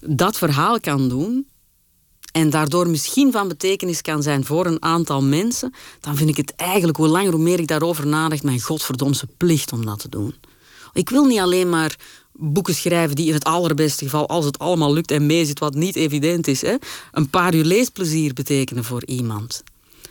dat 0.00 0.38
verhaal 0.38 0.80
kan 0.80 1.08
doen 1.08 1.46
en 2.32 2.50
daardoor 2.50 2.88
misschien 2.88 3.32
van 3.32 3.48
betekenis 3.48 4.02
kan 4.02 4.22
zijn 4.22 4.44
voor 4.44 4.66
een 4.66 4.82
aantal 4.82 5.22
mensen, 5.22 5.74
dan 6.00 6.16
vind 6.16 6.30
ik 6.30 6.36
het 6.36 6.54
eigenlijk, 6.54 6.98
hoe 6.98 7.08
langer 7.08 7.32
hoe 7.32 7.42
meer 7.42 7.58
ik 7.58 7.66
daarover 7.66 8.06
nadacht, 8.06 8.42
mijn 8.42 8.60
godverdomse 8.60 9.26
plicht 9.36 9.72
om 9.72 9.84
dat 9.84 9.98
te 9.98 10.08
doen. 10.08 10.34
Ik 10.92 11.08
wil 11.08 11.24
niet 11.24 11.38
alleen 11.38 11.68
maar 11.68 11.96
boeken 12.32 12.74
schrijven 12.74 13.16
die 13.16 13.26
in 13.26 13.32
het 13.32 13.44
allerbeste 13.44 14.04
geval, 14.04 14.28
als 14.28 14.44
het 14.44 14.58
allemaal 14.58 14.92
lukt 14.92 15.10
en 15.10 15.26
meezit, 15.26 15.58
wat 15.58 15.74
niet 15.74 15.96
evident 15.96 16.46
is, 16.46 16.60
hè, 16.60 16.76
een 17.12 17.30
paar 17.30 17.54
uur 17.54 17.64
leesplezier 17.64 18.34
betekenen 18.34 18.84
voor 18.84 19.04
iemand. 19.04 19.62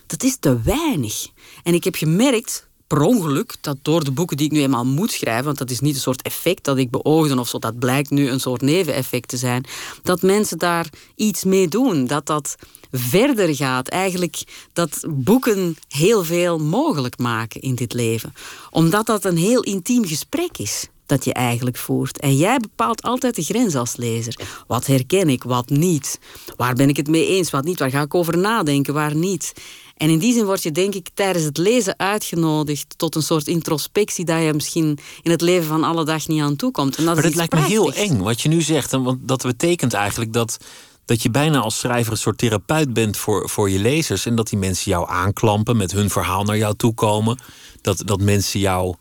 Dat 0.07 0.23
is 0.23 0.37
te 0.39 0.61
weinig. 0.61 1.27
En 1.63 1.73
ik 1.73 1.83
heb 1.83 1.95
gemerkt, 1.95 2.66
per 2.87 3.45
dat 3.61 3.77
door 3.81 4.03
de 4.03 4.11
boeken 4.11 4.37
die 4.37 4.45
ik 4.45 4.51
nu 4.51 4.61
eenmaal 4.61 4.85
moet 4.85 5.11
schrijven, 5.11 5.45
want 5.45 5.57
dat 5.57 5.69
is 5.69 5.79
niet 5.79 5.95
een 5.95 6.01
soort 6.01 6.21
effect 6.21 6.63
dat 6.63 6.77
ik 6.77 6.89
beoogde 6.89 7.39
of 7.39 7.47
zo, 7.47 7.59
dat 7.59 7.79
blijkt 7.79 8.09
nu 8.09 8.29
een 8.29 8.39
soort 8.39 8.61
neveneffect 8.61 9.27
te 9.27 9.37
zijn, 9.37 9.65
dat 10.03 10.21
mensen 10.21 10.57
daar 10.57 10.89
iets 11.15 11.43
mee 11.43 11.67
doen. 11.67 12.05
Dat 12.05 12.25
dat 12.25 12.55
verder 12.91 13.55
gaat. 13.55 13.87
Eigenlijk 13.87 14.43
dat 14.73 15.03
boeken 15.09 15.77
heel 15.87 16.23
veel 16.23 16.57
mogelijk 16.57 17.17
maken 17.17 17.61
in 17.61 17.75
dit 17.75 17.93
leven. 17.93 18.33
Omdat 18.69 19.05
dat 19.05 19.25
een 19.25 19.37
heel 19.37 19.61
intiem 19.61 20.05
gesprek 20.05 20.57
is 20.57 20.87
dat 21.05 21.25
je 21.25 21.33
eigenlijk 21.33 21.77
voert. 21.77 22.19
En 22.19 22.35
jij 22.35 22.57
bepaalt 22.57 23.01
altijd 23.01 23.35
de 23.35 23.43
grens 23.43 23.75
als 23.75 23.95
lezer. 23.95 24.39
Wat 24.67 24.85
herken 24.85 25.29
ik, 25.29 25.43
wat 25.43 25.69
niet? 25.69 26.19
Waar 26.55 26.73
ben 26.73 26.89
ik 26.89 26.97
het 26.97 27.07
mee 27.07 27.27
eens, 27.27 27.49
wat 27.49 27.63
niet? 27.63 27.79
Waar 27.79 27.89
ga 27.89 28.01
ik 28.01 28.15
over 28.15 28.37
nadenken, 28.37 28.93
waar 28.93 29.15
niet? 29.15 29.53
En 29.97 30.09
in 30.09 30.19
die 30.19 30.33
zin 30.33 30.45
word 30.45 30.63
je 30.63 30.71
denk 30.71 30.93
ik 30.93 31.09
tijdens 31.13 31.45
het 31.45 31.57
lezen 31.57 31.99
uitgenodigd 31.99 32.93
tot 32.97 33.15
een 33.15 33.21
soort 33.21 33.47
introspectie 33.47 34.25
dat 34.25 34.43
je 34.43 34.53
misschien 34.53 34.99
in 35.21 35.31
het 35.31 35.41
leven 35.41 35.67
van 35.67 35.83
alle 35.83 36.05
dag 36.05 36.27
niet 36.27 36.41
aan 36.41 36.55
toe 36.55 36.71
komt. 36.71 36.97
En 36.97 37.05
dat 37.05 37.13
maar 37.13 37.23
dat 37.23 37.35
lijkt 37.35 37.53
me 37.53 37.61
heel 37.61 37.93
eng 37.93 38.17
wat 38.17 38.41
je 38.41 38.49
nu 38.49 38.61
zegt. 38.61 38.91
Want 38.91 39.27
dat 39.27 39.41
betekent 39.41 39.93
eigenlijk 39.93 40.33
dat, 40.33 40.57
dat 41.05 41.21
je 41.21 41.29
bijna 41.29 41.59
als 41.59 41.79
schrijver 41.79 42.11
een 42.11 42.17
soort 42.17 42.37
therapeut 42.37 42.93
bent 42.93 43.17
voor, 43.17 43.49
voor 43.49 43.69
je 43.69 43.79
lezers. 43.79 44.25
En 44.25 44.35
dat 44.35 44.49
die 44.49 44.59
mensen 44.59 44.91
jou 44.91 45.09
aanklampen, 45.09 45.77
met 45.77 45.91
hun 45.91 46.09
verhaal 46.09 46.43
naar 46.43 46.57
jou 46.57 46.75
toe 46.75 46.93
komen. 46.93 47.39
Dat, 47.81 48.01
dat 48.05 48.21
mensen 48.21 48.59
jou 48.59 48.95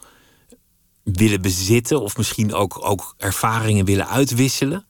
willen 1.03 1.43
bezitten 1.43 2.01
of 2.01 2.17
misschien 2.17 2.55
ook, 2.55 2.85
ook 2.85 3.15
ervaringen 3.19 3.85
willen 3.85 4.09
uitwisselen. 4.09 4.87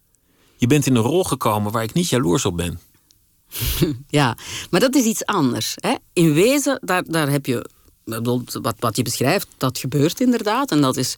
Je 0.56 0.66
bent 0.66 0.86
in 0.86 0.94
een 0.94 1.02
rol 1.02 1.24
gekomen 1.24 1.72
waar 1.72 1.82
ik 1.82 1.92
niet 1.92 2.08
jaloers 2.08 2.44
op 2.44 2.56
ben. 2.56 2.80
ja, 4.08 4.36
maar 4.70 4.80
dat 4.80 4.94
is 4.94 5.04
iets 5.04 5.24
anders. 5.24 5.74
Hè? 5.76 5.94
In 6.12 6.32
wezen, 6.32 6.78
daar, 6.82 7.02
daar 7.06 7.30
heb 7.30 7.46
je 7.46 7.70
wat, 8.04 8.74
wat 8.78 8.96
je 8.96 9.02
beschrijft, 9.02 9.46
dat 9.56 9.78
gebeurt 9.78 10.20
inderdaad. 10.20 10.70
En 10.70 10.80
dat 10.80 10.96
is 10.96 11.14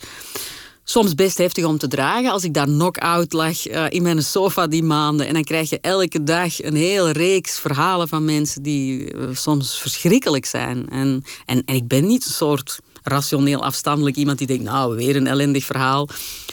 soms 0.85 1.15
best 1.15 1.39
heftig 1.39 1.65
om 1.65 1.79
te 1.79 1.89
dragen. 1.89 2.31
Als 2.31 2.45
ik 2.45 2.55
daar 2.55 2.67
knock-out 2.67 3.33
lag 3.33 3.69
uh, 3.69 3.85
in 3.89 4.03
mijn 4.03 4.23
sofa 4.23 4.67
die 4.67 4.83
maanden. 4.83 5.27
En 5.27 5.35
dan 5.35 5.45
krijg 5.45 5.71
je 5.71 5.81
elke 5.81 6.23
dag 6.23 6.63
een 6.63 6.77
hele 6.77 7.13
reeks 7.13 7.59
verhalen 7.59 8.09
van 8.09 8.25
mensen 8.25 8.63
die 8.63 9.15
uh, 9.15 9.29
soms 9.33 9.81
verschrikkelijk 9.81 10.47
zijn. 10.47 10.89
En, 10.89 11.23
en, 11.47 11.63
en 11.65 11.75
ik 11.75 11.89
ben 11.89 12.07
niet 12.07 12.25
een 12.25 12.31
soort 12.31 12.79
rationeel 13.09 13.63
afstandelijk 13.63 14.17
iemand 14.17 14.39
die 14.39 14.47
denkt, 14.47 14.63
nou, 14.65 14.97
weer 14.97 15.17
een 15.17 15.27
ellendig 15.27 15.65
verhaal. 15.65 16.09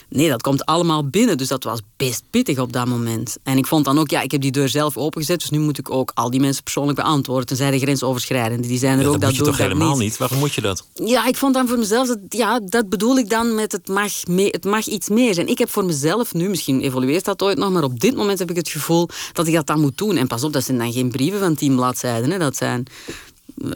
Nee, 0.09 0.29
dat 0.29 0.41
komt 0.41 0.65
allemaal 0.65 1.07
binnen. 1.07 1.37
Dus 1.37 1.47
dat 1.47 1.63
was 1.63 1.79
best 1.97 2.23
pittig 2.29 2.59
op 2.59 2.73
dat 2.73 2.85
moment. 2.85 3.37
En 3.43 3.57
ik 3.57 3.67
vond 3.67 3.85
dan 3.85 3.99
ook, 3.99 4.09
ja, 4.09 4.21
ik 4.21 4.31
heb 4.31 4.41
die 4.41 4.51
deur 4.51 4.69
zelf 4.69 4.97
opengezet. 4.97 5.39
Dus 5.39 5.49
nu 5.49 5.59
moet 5.59 5.77
ik 5.77 5.91
ook 5.91 6.11
al 6.13 6.29
die 6.29 6.39
mensen 6.39 6.63
persoonlijk 6.63 6.97
beantwoorden. 6.97 7.45
Tenzij 7.45 7.71
de 7.71 7.79
grensoverschrijdende. 7.79 8.67
Die 8.67 8.77
zijn 8.77 8.97
er 8.97 9.03
Ja, 9.03 9.09
ook. 9.09 9.19
dat 9.19 9.29
moet 9.29 9.37
je 9.37 9.43
toch 9.45 9.57
dat 9.57 9.67
helemaal 9.67 9.89
niet. 9.91 9.99
niet? 9.99 10.17
Waarom 10.17 10.37
moet 10.39 10.53
je 10.53 10.61
dat? 10.61 10.87
Ja, 10.93 11.25
ik 11.27 11.35
vond 11.37 11.53
dan 11.53 11.67
voor 11.67 11.77
mezelf, 11.77 12.07
dat, 12.07 12.19
ja, 12.29 12.59
dat 12.59 12.89
bedoel 12.89 13.17
ik 13.17 13.29
dan 13.29 13.55
met 13.55 13.71
het 13.71 13.87
mag, 13.87 14.11
mee, 14.27 14.47
het 14.49 14.63
mag 14.65 14.85
iets 14.85 15.09
meer 15.09 15.33
zijn. 15.33 15.47
Ik 15.47 15.57
heb 15.57 15.69
voor 15.69 15.85
mezelf 15.85 16.33
nu, 16.33 16.49
misschien 16.49 16.81
evolueert 16.81 17.25
dat 17.25 17.41
ooit 17.41 17.57
nog, 17.57 17.71
maar 17.71 17.83
op 17.83 17.99
dit 17.99 18.15
moment 18.15 18.39
heb 18.39 18.49
ik 18.49 18.55
het 18.55 18.69
gevoel 18.69 19.09
dat 19.33 19.47
ik 19.47 19.53
dat 19.53 19.67
dan 19.67 19.79
moet 19.81 19.97
doen. 19.97 20.17
En 20.17 20.27
pas 20.27 20.43
op, 20.43 20.53
dat 20.53 20.63
zijn 20.63 20.77
dan 20.77 20.91
geen 20.93 21.09
brieven 21.09 21.39
van 21.39 21.55
tien 21.55 21.75
bladzijden. 21.75 22.31
Hè. 22.31 22.37
Dat 22.37 22.55
zijn 22.55 22.83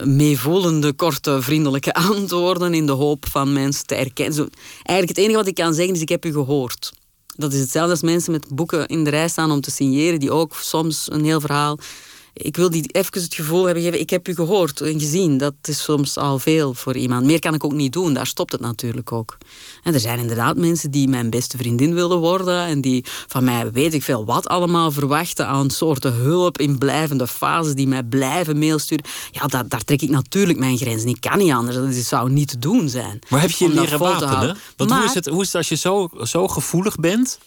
meevoelende, 0.03 0.93
korte, 0.93 1.41
vriendelijke 1.41 1.93
antwoorden 2.13 2.73
in 2.73 2.85
de 2.85 2.91
hoop 2.91 3.25
van 3.29 3.53
mensen 3.53 3.85
te 3.85 3.95
erkennen. 3.95 4.49
Eigenlijk 4.83 5.07
het 5.07 5.17
enige 5.17 5.37
wat 5.37 5.47
ik 5.47 5.55
kan 5.55 5.73
zeggen 5.73 5.95
is, 5.95 6.01
ik 6.01 6.09
heb 6.09 6.25
u 6.25 6.31
gehoord. 6.31 6.93
Dat 7.35 7.53
is 7.53 7.59
hetzelfde 7.59 7.91
als 7.91 8.01
mensen 8.01 8.31
met 8.31 8.47
boeken 8.49 8.87
in 8.87 9.03
de 9.03 9.09
rij 9.09 9.27
staan 9.27 9.51
om 9.51 9.61
te 9.61 9.71
signeren, 9.71 10.19
die 10.19 10.31
ook 10.31 10.55
soms 10.55 11.07
een 11.11 11.23
heel 11.23 11.39
verhaal... 11.39 11.77
Ik 12.33 12.55
wil 12.55 12.69
die 12.69 12.83
even 12.91 13.21
het 13.21 13.33
gevoel 13.35 13.63
hebben 13.63 13.83
gegeven, 13.83 14.01
ik 14.01 14.09
heb 14.09 14.27
u 14.27 14.35
gehoord 14.35 14.81
en 14.81 14.99
gezien. 14.99 15.37
Dat 15.37 15.53
is 15.61 15.83
soms 15.83 16.17
al 16.17 16.39
veel 16.39 16.73
voor 16.73 16.95
iemand. 16.97 17.25
Meer 17.25 17.39
kan 17.39 17.53
ik 17.53 17.63
ook 17.63 17.73
niet 17.73 17.93
doen, 17.93 18.13
daar 18.13 18.27
stopt 18.27 18.51
het 18.51 18.61
natuurlijk 18.61 19.11
ook. 19.11 19.37
En 19.83 19.93
er 19.93 19.99
zijn 19.99 20.19
inderdaad 20.19 20.57
mensen 20.57 20.91
die 20.91 21.07
mijn 21.07 21.29
beste 21.29 21.57
vriendin 21.57 21.93
willen 21.93 22.17
worden 22.17 22.65
en 22.65 22.81
die 22.81 23.05
van 23.27 23.43
mij 23.43 23.71
weet 23.71 23.93
ik 23.93 24.03
veel 24.03 24.25
wat 24.25 24.47
allemaal 24.47 24.91
verwachten 24.91 25.47
aan 25.47 25.69
soorten 25.69 26.13
hulp 26.13 26.57
in 26.57 26.77
blijvende 26.77 27.27
fases, 27.27 27.73
die 27.75 27.87
mij 27.87 28.03
blijven 28.03 28.59
mail 28.59 28.79
sturen. 28.79 29.05
Ja, 29.31 29.45
daar, 29.47 29.67
daar 29.67 29.83
trek 29.83 30.01
ik 30.01 30.09
natuurlijk 30.09 30.59
mijn 30.59 30.77
grenzen. 30.77 31.09
Ik 31.09 31.21
kan 31.21 31.37
niet 31.37 31.51
anders, 31.51 31.75
dat 31.75 31.87
is- 31.87 32.07
zou 32.07 32.31
niet 32.31 32.47
te 32.47 32.59
doen 32.59 32.89
zijn. 32.89 33.19
Maar 33.29 33.41
heb 33.41 33.49
je 33.51 33.65
je 33.67 33.73
leren 33.73 33.99
wapenen? 33.99 34.57
Want 34.77 34.91
hoe, 34.91 35.03
is 35.03 35.13
het, 35.13 35.25
hoe 35.25 35.41
is 35.41 35.47
het 35.47 35.55
als 35.55 35.69
je 35.69 35.75
zo, 35.75 36.09
zo 36.23 36.47
gevoelig 36.47 36.95
bent? 36.95 37.39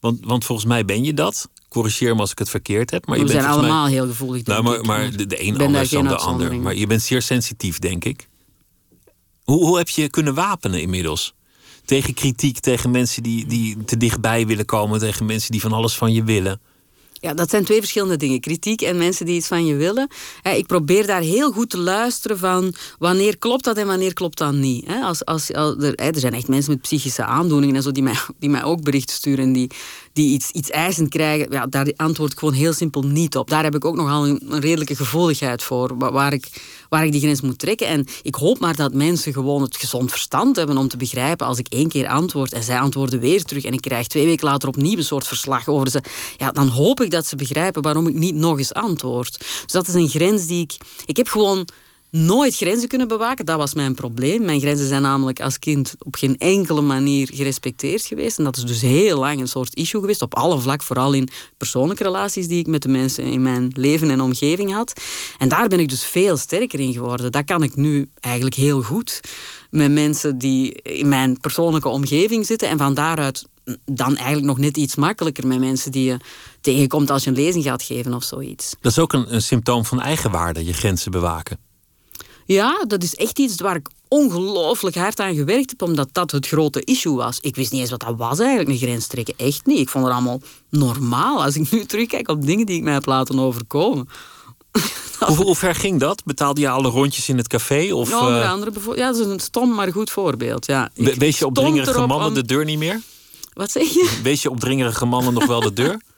Want, 0.00 0.18
want 0.24 0.44
volgens 0.44 0.66
mij 0.68 0.84
ben 0.84 1.04
je 1.04 1.14
dat. 1.14 1.48
Corrigeer 1.76 2.14
me 2.14 2.20
als 2.20 2.30
ik 2.30 2.38
het 2.38 2.50
verkeerd 2.50 2.90
heb. 2.90 3.06
Maar 3.06 3.18
We 3.18 3.24
je 3.24 3.32
bent 3.32 3.42
zijn 3.42 3.54
mij- 3.54 3.62
allemaal 3.62 3.86
heel 3.86 4.06
gevoelig, 4.06 4.42
denk 4.42 4.62
Nou, 4.62 4.76
maar, 4.76 4.84
maar 4.86 5.16
de, 5.16 5.42
een 5.46 5.60
anders 5.60 5.90
dan 5.90 6.04
de 6.08 6.16
ander. 6.16 6.56
Maar 6.60 6.74
je 6.74 6.86
bent 6.86 7.02
zeer 7.02 7.22
sensitief, 7.22 7.78
denk 7.78 8.04
ik. 8.04 8.28
Hoe, 9.44 9.64
hoe 9.64 9.78
heb 9.78 9.88
je 9.88 10.02
je 10.02 10.10
kunnen 10.10 10.34
wapenen 10.34 10.80
inmiddels? 10.80 11.34
Tegen 11.84 12.14
kritiek, 12.14 12.58
tegen 12.58 12.90
mensen 12.90 13.22
die, 13.22 13.46
die 13.46 13.84
te 13.84 13.96
dichtbij 13.96 14.46
willen 14.46 14.64
komen, 14.64 14.98
tegen 14.98 15.26
mensen 15.26 15.50
die 15.52 15.60
van 15.60 15.72
alles 15.72 15.94
van 15.96 16.12
je 16.12 16.24
willen. 16.24 16.60
Ja, 17.12 17.34
dat 17.34 17.50
zijn 17.50 17.64
twee 17.64 17.78
verschillende 17.78 18.16
dingen. 18.16 18.40
Kritiek 18.40 18.80
en 18.82 18.96
mensen 18.98 19.26
die 19.26 19.36
iets 19.36 19.46
van 19.46 19.66
je 19.66 19.74
willen. 19.74 20.08
Ik 20.42 20.66
probeer 20.66 21.06
daar 21.06 21.20
heel 21.20 21.52
goed 21.52 21.70
te 21.70 21.78
luisteren 21.78 22.38
van 22.38 22.74
wanneer 22.98 23.38
klopt 23.38 23.64
dat 23.64 23.76
en 23.76 23.86
wanneer 23.86 24.12
klopt 24.12 24.38
dat 24.38 24.52
niet. 24.52 24.86
Als, 25.02 25.24
als, 25.24 25.52
als 25.54 25.74
er, 25.78 25.94
er 25.94 26.18
zijn 26.20 26.34
echt 26.34 26.48
mensen 26.48 26.72
met 26.72 26.80
psychische 26.80 27.24
aandoeningen 27.24 27.76
en 27.76 27.82
zo 27.82 27.92
die 27.92 28.02
mij, 28.02 28.16
die 28.38 28.50
mij 28.50 28.64
ook 28.64 28.82
berichten 28.82 29.14
sturen 29.14 29.44
en 29.44 29.52
die, 29.52 29.70
die 30.16 30.32
iets, 30.32 30.50
iets 30.50 30.70
eisend 30.70 31.08
krijgen. 31.08 31.50
Ja, 31.50 31.66
daar 31.66 31.92
antwoord 31.96 32.32
ik 32.32 32.38
gewoon 32.38 32.54
heel 32.54 32.72
simpel 32.72 33.02
niet 33.02 33.36
op. 33.36 33.50
Daar 33.50 33.62
heb 33.64 33.74
ik 33.74 33.84
ook 33.84 33.96
nogal 33.96 34.26
een, 34.26 34.42
een 34.48 34.60
redelijke 34.60 34.96
gevoeligheid 34.96 35.62
voor, 35.62 35.98
wa- 35.98 36.12
waar 36.12 36.32
ik, 36.32 36.46
waar 36.88 37.04
ik 37.04 37.12
die 37.12 37.20
grens 37.20 37.40
moet 37.40 37.58
trekken. 37.58 37.86
En 37.86 38.06
ik 38.22 38.34
hoop 38.34 38.58
maar 38.58 38.76
dat 38.76 38.94
mensen 38.94 39.32
gewoon 39.32 39.62
het 39.62 39.76
gezond 39.76 40.10
verstand 40.10 40.56
hebben 40.56 40.76
om 40.76 40.88
te 40.88 40.96
begrijpen 40.96 41.46
als 41.46 41.58
ik 41.58 41.66
één 41.68 41.88
keer 41.88 42.08
antwoord 42.08 42.52
en 42.52 42.62
zij 42.62 42.78
antwoorden 42.80 43.20
weer 43.20 43.42
terug 43.42 43.64
en 43.64 43.72
ik 43.72 43.80
krijg 43.80 44.06
twee 44.06 44.26
weken 44.26 44.48
later 44.48 44.68
opnieuw 44.68 44.96
een 44.96 45.04
soort 45.04 45.26
verslag 45.26 45.68
over 45.68 45.90
ze. 45.90 46.02
Ja, 46.36 46.52
dan 46.52 46.68
hoop 46.68 47.00
ik 47.00 47.10
dat 47.10 47.26
ze 47.26 47.36
begrijpen 47.36 47.82
waarom 47.82 48.06
ik 48.06 48.14
niet 48.14 48.34
nog 48.34 48.58
eens 48.58 48.74
antwoord. 48.74 49.38
Dus 49.38 49.72
dat 49.72 49.88
is 49.88 49.94
een 49.94 50.08
grens 50.08 50.46
die 50.46 50.62
ik... 50.62 50.76
Ik 51.06 51.16
heb 51.16 51.28
gewoon 51.28 51.68
nooit 52.10 52.56
grenzen 52.56 52.88
kunnen 52.88 53.08
bewaken. 53.08 53.46
Dat 53.46 53.56
was 53.56 53.74
mijn 53.74 53.94
probleem. 53.94 54.44
Mijn 54.44 54.60
grenzen 54.60 54.88
zijn 54.88 55.02
namelijk 55.02 55.40
als 55.40 55.58
kind 55.58 55.94
op 55.98 56.14
geen 56.14 56.38
enkele 56.38 56.80
manier 56.80 57.28
gerespecteerd 57.32 58.02
geweest. 58.02 58.38
En 58.38 58.44
dat 58.44 58.56
is 58.56 58.64
dus 58.64 58.80
heel 58.80 59.18
lang 59.18 59.40
een 59.40 59.48
soort 59.48 59.74
issue 59.74 60.00
geweest. 60.00 60.22
Op 60.22 60.34
alle 60.34 60.58
vlak, 60.58 60.82
vooral 60.82 61.12
in 61.12 61.28
persoonlijke 61.56 62.02
relaties 62.02 62.48
die 62.48 62.58
ik 62.58 62.66
met 62.66 62.82
de 62.82 62.88
mensen 62.88 63.24
in 63.24 63.42
mijn 63.42 63.70
leven 63.74 64.10
en 64.10 64.20
omgeving 64.20 64.72
had. 64.72 65.00
En 65.38 65.48
daar 65.48 65.68
ben 65.68 65.80
ik 65.80 65.88
dus 65.88 66.04
veel 66.04 66.36
sterker 66.36 66.80
in 66.80 66.92
geworden. 66.92 67.32
Dat 67.32 67.44
kan 67.44 67.62
ik 67.62 67.76
nu 67.76 68.08
eigenlijk 68.20 68.54
heel 68.54 68.82
goed 68.82 69.20
met 69.70 69.92
mensen 69.92 70.38
die 70.38 70.72
in 70.72 71.08
mijn 71.08 71.40
persoonlijke 71.40 71.88
omgeving 71.88 72.46
zitten. 72.46 72.68
En 72.68 72.78
van 72.78 72.94
daaruit 72.94 73.46
dan 73.84 74.16
eigenlijk 74.16 74.46
nog 74.46 74.58
net 74.58 74.76
iets 74.76 74.94
makkelijker 74.94 75.46
met 75.46 75.58
mensen 75.58 75.92
die 75.92 76.04
je 76.04 76.16
tegenkomt 76.60 77.10
als 77.10 77.24
je 77.24 77.30
een 77.30 77.36
lezing 77.36 77.64
gaat 77.64 77.82
geven 77.82 78.14
of 78.14 78.24
zoiets. 78.24 78.74
Dat 78.80 78.92
is 78.92 78.98
ook 78.98 79.12
een, 79.12 79.34
een 79.34 79.42
symptoom 79.42 79.84
van 79.84 80.00
eigenwaarde, 80.00 80.64
je 80.64 80.72
grenzen 80.72 81.10
bewaken. 81.10 81.65
Ja, 82.46 82.84
dat 82.86 83.02
is 83.02 83.14
echt 83.14 83.38
iets 83.38 83.60
waar 83.60 83.76
ik 83.76 83.88
ongelooflijk 84.08 84.96
hard 84.96 85.20
aan 85.20 85.34
gewerkt 85.34 85.70
heb, 85.70 85.82
omdat 85.82 86.08
dat 86.12 86.30
het 86.30 86.46
grote 86.46 86.80
issue 86.84 87.14
was. 87.14 87.38
Ik 87.40 87.56
wist 87.56 87.72
niet 87.72 87.80
eens 87.80 87.90
wat 87.90 88.00
dat 88.00 88.14
was 88.16 88.38
eigenlijk, 88.38 88.68
een 88.70 88.88
grens 88.88 89.06
trekken. 89.06 89.34
Echt 89.36 89.66
niet. 89.66 89.78
Ik 89.78 89.88
vond 89.88 90.04
het 90.04 90.12
allemaal 90.14 90.40
normaal 90.70 91.42
als 91.44 91.54
ik 91.56 91.70
nu 91.70 91.84
terugkijk 91.84 92.28
op 92.28 92.46
dingen 92.46 92.66
die 92.66 92.76
ik 92.76 92.82
mij 92.82 92.92
heb 92.92 93.06
laten 93.06 93.38
overkomen. 93.38 94.08
Hoe, 95.26 95.36
hoe 95.36 95.54
ver 95.56 95.74
ging 95.74 96.00
dat? 96.00 96.24
Betaalde 96.24 96.60
je 96.60 96.68
alle 96.68 96.88
rondjes 96.88 97.28
in 97.28 97.36
het 97.36 97.48
café? 97.48 97.92
Of 97.94 98.08
Ja, 98.10 98.20
onder 98.26 98.42
eh, 98.42 98.50
andere, 98.50 98.70
bijvoorbeeld- 98.70 99.06
ja, 99.06 99.12
dat 99.12 99.20
is 99.26 99.32
een 99.32 99.40
stom 99.40 99.74
maar 99.74 99.92
goed 99.92 100.10
voorbeeld. 100.10 100.66
Ja. 100.66 100.90
wees 100.94 101.38
je 101.38 101.46
opdringerige 101.46 102.06
mannen 102.06 102.28
om- 102.28 102.34
de 102.34 102.44
deur 102.44 102.64
niet 102.64 102.78
meer? 102.78 103.00
Wat 103.52 103.70
zeg 103.70 103.82
je? 103.88 104.18
Wees 104.22 104.42
je 104.42 104.50
opdringerige 104.50 105.04
mannen 105.04 105.32
nog 105.34 105.46
wel 105.46 105.60
de 105.60 105.72
deur? 105.72 106.00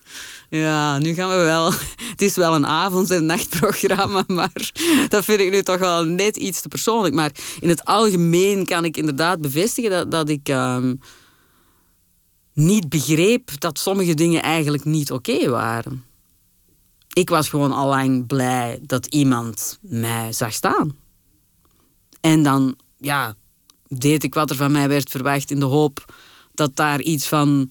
Ja, 0.49 0.99
nu 0.99 1.15
gaan 1.15 1.29
we 1.29 1.45
wel. 1.45 1.73
Het 2.11 2.23
is 2.23 2.37
wel 2.37 2.55
een 2.55 2.67
avond- 2.67 3.11
en 3.11 3.27
nachtprogramma, 3.27 4.25
maar 4.39 4.71
dat 5.09 5.25
vind 5.25 5.41
ik 5.41 5.51
nu 5.51 5.63
toch 5.63 5.79
wel 5.79 6.05
net 6.05 6.37
iets 6.37 6.61
te 6.61 6.69
persoonlijk. 6.69 7.15
Maar 7.15 7.33
in 7.61 7.69
het 7.69 7.85
algemeen 7.85 8.67
kan 8.67 8.85
ik 8.85 8.97
inderdaad 8.97 9.41
bevestigen 9.41 9.91
dat, 9.91 10.11
dat 10.11 10.29
ik 10.29 10.49
ehm, 10.49 10.95
niet 12.53 12.89
begreep 12.89 13.61
dat 13.61 13.79
sommige 13.79 14.15
dingen 14.15 14.43
eigenlijk 14.43 14.85
niet 14.85 15.13
oké 15.13 15.49
waren. 15.51 16.05
Ik 17.13 17.29
was 17.29 17.49
gewoon 17.49 17.73
al 17.73 17.89
lang 17.89 18.27
blij 18.27 18.79
dat 18.83 19.07
iemand 19.07 19.79
mij 19.81 20.33
zag 20.33 20.53
staan. 20.53 20.97
En 22.21 22.43
dan, 22.43 22.77
ja, 22.99 23.35
deed 23.89 24.25
ik 24.25 24.35
wat 24.35 24.51
er 24.51 24.57
van 24.57 24.73
mij 24.73 24.89
werd 24.89 25.11
verwacht 25.11 25.51
in 25.51 25.61
de 25.61 25.67
hoop 25.67 26.15
dat 26.55 26.77
daar 26.77 27.01
iets 27.01 27.27
van 27.27 27.71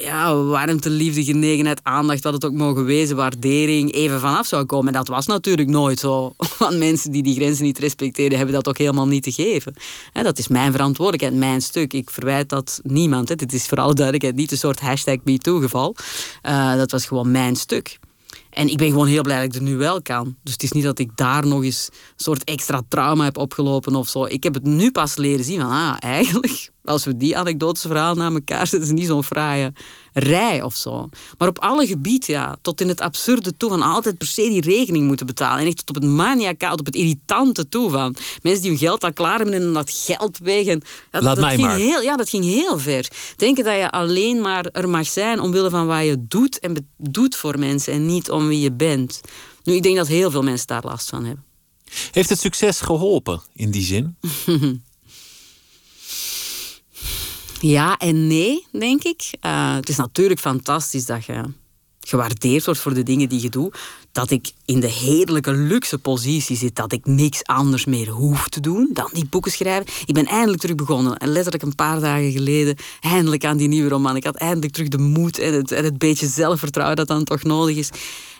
ja, 0.00 0.36
warmte, 0.36 0.90
liefde, 0.90 1.24
genegenheid, 1.24 1.80
aandacht, 1.82 2.22
wat 2.22 2.32
het 2.32 2.44
ook 2.44 2.52
mogen 2.52 2.84
wezen, 2.84 3.16
waardering, 3.16 3.92
even 3.92 4.20
vanaf 4.20 4.46
zou 4.46 4.64
komen. 4.64 4.86
En 4.86 4.98
dat 4.98 5.08
was 5.08 5.26
natuurlijk 5.26 5.68
nooit 5.68 5.98
zo. 5.98 6.34
Want 6.58 6.78
mensen 6.78 7.12
die 7.12 7.22
die 7.22 7.34
grenzen 7.34 7.64
niet 7.64 7.78
respecteerden, 7.78 8.38
hebben 8.38 8.56
dat 8.56 8.68
ook 8.68 8.78
helemaal 8.78 9.06
niet 9.06 9.22
te 9.22 9.32
geven. 9.32 9.74
Dat 10.12 10.38
is 10.38 10.48
mijn 10.48 10.72
verantwoordelijkheid, 10.72 11.40
mijn 11.40 11.62
stuk. 11.62 11.92
Ik 11.92 12.10
verwijt 12.10 12.48
dat 12.48 12.80
niemand. 12.82 13.28
Hè. 13.28 13.34
Dit 13.34 13.52
is 13.52 13.66
voor 13.66 13.78
alle 13.78 13.94
duidelijkheid 13.94 14.36
niet 14.36 14.50
een 14.50 14.58
soort 14.58 14.80
hashtag 14.80 15.16
MeToo-geval. 15.24 15.96
Eh, 16.42 16.76
dat 16.76 16.90
was 16.90 17.06
gewoon 17.06 17.30
mijn 17.30 17.56
stuk. 17.56 17.98
En 18.50 18.68
ik 18.68 18.76
ben 18.76 18.90
gewoon 18.90 19.06
heel 19.06 19.22
blij 19.22 19.36
dat 19.36 19.46
ik 19.46 19.52
het 19.52 19.62
nu 19.62 19.76
wel 19.76 20.02
kan. 20.02 20.36
Dus 20.42 20.52
het 20.52 20.62
is 20.62 20.72
niet 20.72 20.84
dat 20.84 20.98
ik 20.98 21.16
daar 21.16 21.46
nog 21.46 21.64
eens 21.64 21.88
een 21.90 21.96
soort 22.16 22.44
extra 22.44 22.82
trauma 22.88 23.24
heb 23.24 23.36
opgelopen 23.36 23.94
of 23.94 24.08
zo. 24.08 24.24
Ik 24.24 24.42
heb 24.42 24.54
het 24.54 24.64
nu 24.64 24.90
pas 24.90 25.16
leren 25.16 25.44
zien 25.44 25.60
van, 25.60 25.70
ah, 25.70 25.96
eigenlijk, 25.98 26.70
als 26.84 27.04
we 27.04 27.16
die 27.16 27.36
anekdotische 27.36 27.88
verhalen 27.88 28.18
naar 28.18 28.32
elkaar 28.32 28.66
zetten, 28.66 28.80
is 28.80 28.88
het 28.88 28.96
niet 28.96 29.06
zo'n 29.06 29.24
fraaie 29.24 29.72
rij 30.12 30.62
of 30.62 30.76
zo. 30.76 31.08
Maar 31.38 31.48
op 31.48 31.58
alle 31.58 31.86
gebieden, 31.86 32.34
ja, 32.34 32.56
tot 32.62 32.80
in 32.80 32.88
het 32.88 33.00
absurde 33.00 33.56
toe 33.56 33.68
van 33.68 33.82
altijd 33.82 34.18
per 34.18 34.26
se 34.26 34.42
die 34.42 34.60
rekening 34.60 35.06
moeten 35.06 35.26
betalen. 35.26 35.60
En 35.60 35.66
echt 35.66 35.86
tot 35.86 35.96
op 35.96 36.02
het 36.02 36.12
maniacaal, 36.12 36.72
op 36.72 36.86
het 36.86 36.94
irritante 36.94 37.68
toe 37.68 37.90
van 37.90 38.16
mensen 38.42 38.62
die 38.62 38.70
hun 38.70 38.80
geld 38.80 39.04
al 39.04 39.12
klaar 39.12 39.36
hebben 39.36 39.54
en 39.54 39.72
dat 39.72 39.90
geld 39.90 40.38
wegen. 40.38 40.82
Dat, 41.10 41.22
Laat 41.22 41.36
dat 41.36 41.44
mij 41.44 41.54
ging 41.54 41.66
maar. 41.66 41.76
Heel, 41.76 42.00
ja, 42.00 42.16
dat 42.16 42.28
ging 42.28 42.44
heel 42.44 42.78
ver. 42.78 43.08
Denken 43.36 43.64
dat 43.64 43.76
je 43.76 43.90
alleen 43.90 44.40
maar 44.40 44.66
er 44.66 44.88
mag 44.88 45.06
zijn 45.06 45.40
omwille 45.40 45.70
van 45.70 45.86
wat 45.86 46.04
je 46.04 46.26
doet 46.28 46.58
en 46.58 46.88
doet 46.96 47.36
voor 47.36 47.58
mensen 47.58 47.92
en 47.92 48.06
niet 48.06 48.30
om 48.30 48.48
wie 48.48 48.60
je 48.60 48.72
bent. 48.72 49.20
Nu, 49.64 49.74
ik 49.74 49.82
denk 49.82 49.96
dat 49.96 50.06
heel 50.06 50.30
veel 50.30 50.42
mensen 50.42 50.66
daar 50.66 50.84
last 50.84 51.08
van 51.08 51.24
hebben. 51.24 51.44
Heeft 52.10 52.28
het 52.28 52.38
succes 52.38 52.80
geholpen 52.80 53.40
in 53.52 53.70
die 53.70 53.82
zin? 53.82 54.16
Ja 57.60 57.96
en 57.98 58.26
nee, 58.26 58.66
denk 58.72 59.02
ik. 59.02 59.30
Eh, 59.40 59.74
het 59.74 59.88
is 59.88 59.96
natuurlijk 59.96 60.40
fantastisch 60.40 61.06
dat 61.06 61.24
je 61.24 61.42
gewaardeerd 62.00 62.64
wordt 62.64 62.80
voor 62.80 62.94
de 62.94 63.02
dingen 63.02 63.28
die 63.28 63.42
je 63.42 63.48
doet. 63.48 63.78
Dat 64.12 64.30
ik 64.30 64.52
in 64.64 64.80
de 64.80 64.86
heerlijke 64.86 65.52
luxe 65.52 65.98
positie 65.98 66.56
zit 66.56 66.76
dat 66.76 66.92
ik 66.92 67.06
niks 67.06 67.44
anders 67.44 67.84
meer 67.84 68.08
hoef 68.08 68.48
te 68.48 68.60
doen 68.60 68.90
dan 68.92 69.08
die 69.12 69.26
boeken 69.26 69.52
schrijven. 69.52 69.86
Ik 70.06 70.14
ben 70.14 70.26
eindelijk 70.26 70.60
terug 70.60 70.76
begonnen. 70.76 71.16
En 71.16 71.28
letterlijk 71.28 71.62
een 71.62 71.74
paar 71.74 72.00
dagen 72.00 72.32
geleden 72.32 72.76
eindelijk 73.00 73.44
aan 73.44 73.56
die 73.56 73.68
nieuwe 73.68 73.88
roman. 73.88 74.16
Ik 74.16 74.24
had 74.24 74.36
eindelijk 74.36 74.72
terug 74.72 74.88
de 74.88 74.98
moed 74.98 75.38
en 75.38 75.52
het, 75.54 75.72
en 75.72 75.84
het 75.84 75.98
beetje 75.98 76.26
zelfvertrouwen 76.26 76.96
dat 76.96 77.08
dan 77.08 77.24
toch 77.24 77.42
nodig 77.42 77.76
is. 77.76 77.90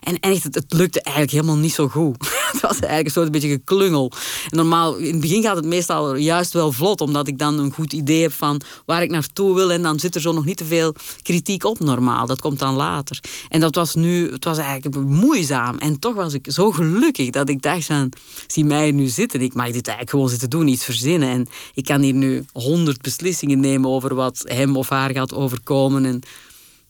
En 0.01 0.19
echt, 0.21 0.45
het, 0.45 0.65
lukte 0.69 1.03
eigenlijk 1.03 1.35
helemaal 1.35 1.63
niet 1.63 1.73
zo 1.73 1.89
goed. 1.89 2.17
het 2.53 2.61
was 2.61 2.79
eigenlijk 2.79 3.05
een 3.05 3.11
soort 3.11 3.31
beetje 3.31 3.49
geklungel. 3.49 4.13
Normaal, 4.49 4.97
in 4.97 5.13
het 5.13 5.21
begin 5.21 5.43
gaat 5.43 5.57
het 5.57 5.65
meestal 5.65 6.15
juist 6.15 6.53
wel 6.53 6.73
vlot, 6.73 7.01
omdat 7.01 7.29
ik 7.29 7.39
dan 7.39 7.59
een 7.59 7.73
goed 7.73 7.93
idee 7.93 8.23
heb 8.23 8.33
van 8.33 8.61
waar 8.87 9.03
ik 9.03 9.11
naartoe 9.11 9.55
wil. 9.55 9.73
En 9.73 9.83
dan 9.83 9.99
zit 9.99 10.15
er 10.15 10.21
zo 10.21 10.33
nog 10.33 10.45
niet 10.45 10.57
te 10.57 10.65
veel 10.65 10.95
kritiek 11.23 11.65
op 11.65 11.79
normaal. 11.79 12.27
Dat 12.27 12.41
komt 12.41 12.59
dan 12.59 12.75
later. 12.75 13.21
En 13.49 13.61
dat 13.61 13.75
was 13.75 13.95
nu, 13.95 14.33
het 14.33 14.45
was 14.45 14.59
eigenlijk 14.59 14.97
moeizaam. 14.97 15.60
En 15.79 15.99
toch 15.99 16.15
was 16.15 16.35
ik 16.35 16.47
zo 16.51 16.71
gelukkig 16.71 17.31
dat 17.31 17.49
ik 17.49 17.63
dacht 17.63 17.85
van, 17.85 18.13
zie 18.47 18.65
mij 18.65 18.91
nu 18.91 19.07
zitten. 19.07 19.41
Ik 19.41 19.55
mag 19.55 19.67
dit 19.67 19.87
eigenlijk 19.87 20.11
gewoon 20.11 20.29
zitten 20.29 20.51
doen, 20.51 20.69
iets 20.69 20.85
verzinnen. 20.85 21.29
En 21.29 21.47
ik 21.75 21.85
kan 21.85 22.01
hier 22.01 22.15
nu 22.15 22.45
honderd 22.53 23.01
beslissingen 23.01 23.61
nemen 23.61 23.91
over 23.91 24.15
wat 24.15 24.43
hem 24.45 24.77
of 24.77 24.89
haar 24.89 25.11
gaat 25.11 25.35
overkomen. 25.35 26.05
En 26.05 26.21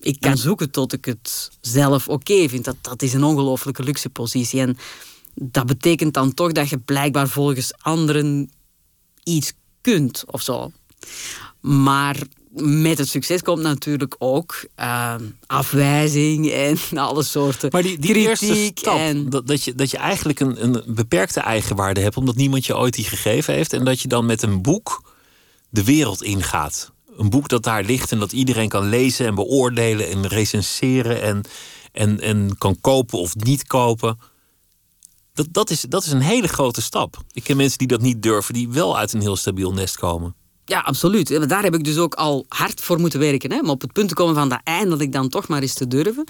ik 0.00 0.20
kan 0.20 0.36
zoeken 0.36 0.70
tot 0.70 0.92
ik 0.92 1.04
het 1.04 1.50
zelf 1.60 2.08
oké 2.08 2.48
vind. 2.48 2.64
Dat, 2.64 2.76
dat 2.80 3.02
is 3.02 3.12
een 3.12 3.24
ongelooflijke 3.24 3.82
luxe 3.82 4.10
positie. 4.10 4.60
En 4.60 4.76
dat 5.34 5.66
betekent 5.66 6.14
dan 6.14 6.34
toch 6.34 6.52
dat 6.52 6.68
je 6.68 6.78
blijkbaar 6.78 7.28
volgens 7.28 7.72
anderen 7.78 8.50
iets 9.24 9.52
kunt 9.80 10.24
of 10.26 10.42
zo. 10.42 10.72
Maar 11.60 12.16
met 12.54 12.98
het 12.98 13.08
succes 13.08 13.42
komt 13.42 13.62
natuurlijk 13.62 14.14
ook 14.18 14.64
uh, 14.80 15.14
afwijzing 15.46 16.50
en 16.50 16.78
alle 16.98 17.22
soorten 17.22 17.68
maar 17.72 17.82
die, 17.82 17.98
die 17.98 18.14
kritiek. 18.24 18.78
stap, 18.78 18.98
en... 18.98 19.30
dat, 19.30 19.46
dat, 19.46 19.64
je, 19.64 19.74
dat 19.74 19.90
je 19.90 19.96
eigenlijk 19.96 20.40
een, 20.40 20.62
een 20.64 20.82
beperkte 20.86 21.40
eigenwaarde 21.40 22.00
hebt... 22.00 22.16
omdat 22.16 22.34
niemand 22.34 22.66
je 22.66 22.76
ooit 22.76 22.94
die 22.94 23.04
gegeven 23.04 23.54
heeft... 23.54 23.72
en 23.72 23.84
dat 23.84 24.00
je 24.00 24.08
dan 24.08 24.26
met 24.26 24.42
een 24.42 24.62
boek 24.62 25.12
de 25.68 25.84
wereld 25.84 26.22
ingaat. 26.22 26.92
Een 27.16 27.30
boek 27.30 27.48
dat 27.48 27.62
daar 27.62 27.84
ligt 27.84 28.12
en 28.12 28.18
dat 28.18 28.32
iedereen 28.32 28.68
kan 28.68 28.88
lezen 28.88 29.26
en 29.26 29.34
beoordelen... 29.34 30.08
en 30.08 30.26
recenseren 30.26 31.22
en, 31.22 31.42
en, 31.92 32.20
en 32.20 32.58
kan 32.58 32.80
kopen 32.80 33.18
of 33.18 33.36
niet 33.36 33.66
kopen... 33.66 34.18
Dat, 35.34 35.46
dat, 35.50 35.70
is, 35.70 35.80
dat 35.80 36.04
is 36.04 36.12
een 36.12 36.20
hele 36.20 36.48
grote 36.48 36.82
stap. 36.82 37.16
Ik 37.32 37.44
ken 37.44 37.56
mensen 37.56 37.78
die 37.78 37.86
dat 37.86 38.00
niet 38.00 38.22
durven, 38.22 38.54
die 38.54 38.68
wel 38.68 38.98
uit 38.98 39.12
een 39.12 39.20
heel 39.20 39.36
stabiel 39.36 39.72
nest 39.72 39.96
komen. 39.96 40.34
Ja, 40.70 40.80
absoluut. 40.80 41.48
Daar 41.48 41.62
heb 41.62 41.74
ik 41.74 41.84
dus 41.84 41.98
ook 41.98 42.14
al 42.14 42.44
hard 42.48 42.80
voor 42.80 43.00
moeten 43.00 43.20
werken. 43.20 43.52
Hè? 43.52 43.58
Om 43.58 43.70
op 43.70 43.80
het 43.80 43.92
punt 43.92 44.08
te 44.08 44.14
komen 44.14 44.34
van 44.34 44.48
dat 44.48 44.60
eindelijk 44.64 45.12
dan 45.12 45.28
toch 45.28 45.48
maar 45.48 45.62
eens 45.62 45.74
te 45.74 45.86
durven. 45.86 46.24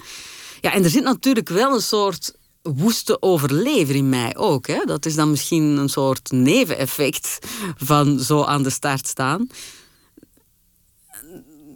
Ja, 0.61 0.73
en 0.73 0.83
er 0.83 0.89
zit 0.89 1.03
natuurlijk 1.03 1.49
wel 1.49 1.73
een 1.73 1.81
soort 1.81 2.33
woeste 2.61 3.21
overlever 3.21 3.95
in 3.95 4.09
mij 4.09 4.37
ook. 4.37 4.67
Hè? 4.67 4.85
Dat 4.85 5.05
is 5.05 5.15
dan 5.15 5.29
misschien 5.29 5.63
een 5.63 5.89
soort 5.89 6.31
neveneffect 6.31 7.39
van 7.77 8.19
zo 8.19 8.43
aan 8.43 8.63
de 8.63 8.69
start 8.69 9.07
staan. 9.07 9.47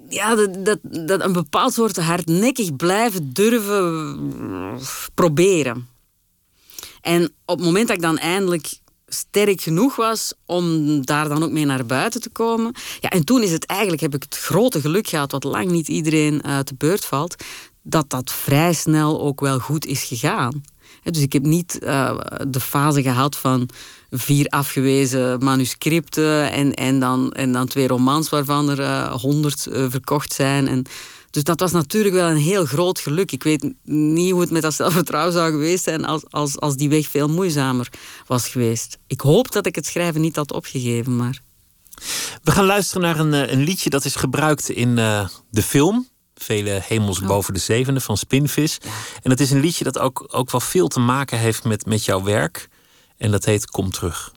Ja, 0.10 0.36
dat, 0.36 0.66
dat, 0.66 0.80
dat 1.08 1.24
een 1.24 1.34
bepaald 1.34 1.74
soort 1.74 1.98
hardnekkig 1.98 2.76
blijven 2.76 3.34
durven 3.34 4.32
proberen. 5.14 5.88
En 7.02 7.24
op 7.46 7.58
het 7.58 7.66
moment 7.66 7.88
dat 7.88 7.96
ik 7.96 8.04
dan 8.04 8.18
eindelijk 8.18 8.80
sterk 9.08 9.62
genoeg 9.62 9.96
was 9.96 10.34
om 10.46 11.06
daar 11.06 11.30
dan 11.30 11.44
ook 11.44 11.52
mee 11.52 11.66
naar 11.66 11.86
buiten 11.86 12.22
te 12.22 12.30
komen. 12.30 12.74
Ja, 13.00 13.10
en 13.10 13.26
toen 13.26 13.44
is 13.44 13.52
het 13.52 13.66
eigenlijk, 13.66 14.02
heb 14.02 14.16
ik 14.16 14.24
het 14.24 14.38
grote 14.38 14.82
geluk 14.82 15.08
gehad, 15.08 15.32
wat 15.32 15.44
lang 15.44 15.72
niet 15.72 15.88
iedereen 15.88 16.44
uit 16.44 16.68
de 16.68 16.76
beurt 16.78 17.06
valt, 17.06 17.44
dat 17.82 18.10
dat 18.10 18.32
vrij 18.32 18.74
snel 18.74 19.22
ook 19.22 19.40
wel 19.40 19.60
goed 19.60 19.86
is 19.86 20.04
gegaan. 20.04 20.64
Dus 21.12 21.22
ik 21.22 21.34
heb 21.34 21.44
niet 21.44 21.80
uh, 21.84 22.20
de 22.48 22.60
fase 22.60 23.02
gehad 23.02 23.38
van 23.38 23.70
vier 24.10 24.48
afgewezen 24.48 25.44
manuscripten 25.44 26.52
en, 26.52 26.74
en, 26.74 27.00
dan, 27.00 27.32
en 27.32 27.52
dan 27.52 27.68
twee 27.68 27.88
romans 27.88 28.30
waarvan 28.30 28.70
er 28.70 29.12
honderd 29.12 29.68
uh, 29.70 29.82
uh, 29.82 29.86
verkocht 29.90 30.34
zijn. 30.34 30.68
En 30.68 30.86
dus 31.36 31.44
dat 31.44 31.60
was 31.60 31.72
natuurlijk 31.72 32.16
wel 32.16 32.30
een 32.30 32.38
heel 32.38 32.66
groot 32.66 33.00
geluk. 33.00 33.32
Ik 33.32 33.44
weet 33.44 33.74
niet 33.84 34.32
hoe 34.32 34.42
het 34.42 34.52
met 34.52 34.62
dat 34.62 34.74
zelfvertrouwen 34.74 35.34
zou 35.34 35.52
geweest 35.52 35.84
zijn 35.84 36.06
als, 36.06 36.22
als, 36.30 36.60
als 36.60 36.76
die 36.76 36.90
weg 36.90 37.08
veel 37.08 37.28
moeizamer 37.28 37.90
was 38.28 38.48
geweest. 38.48 38.98
Ik 39.08 39.22
hoop 39.22 39.52
dat 39.52 39.66
ik 39.66 39.76
het 39.76 39.86
schrijven 39.86 40.22
niet 40.22 40.36
had 40.36 40.54
opgegeven, 40.54 41.16
maar. 41.16 41.42
We 42.44 42.52
gaan 42.52 42.66
luisteren 42.66 43.02
naar 43.02 43.20
een, 43.20 43.52
een 43.54 43.64
liedje 43.64 43.90
dat 43.90 44.06
is 44.06 44.16
gebruikt 44.16 44.70
in 44.70 44.98
uh, 44.98 45.28
de 45.50 45.62
film. 45.62 46.08
Vele 46.36 46.82
hemels 46.84 47.22
oh. 47.22 47.28
boven 47.28 47.54
de 47.54 47.60
zevende 47.60 48.00
van 48.00 48.18
Spinvis. 48.18 48.78
Ja. 48.84 48.90
En 49.22 49.30
het 49.30 49.40
is 49.40 49.52
een 49.52 49.60
liedje 49.60 49.84
dat 49.84 50.00
ook, 50.00 50.28
ook 50.32 50.52
wel 50.52 50.62
veel 50.62 50.88
te 50.88 51.00
maken 51.00 51.40
heeft 51.40 51.64
met, 51.64 51.86
met 51.86 52.06
jouw 52.06 52.24
werk. 52.24 52.68
En 53.18 53.32
dat 53.32 53.46
heet 53.46 53.66
Kom 53.66 53.92
terug. 53.92 54.32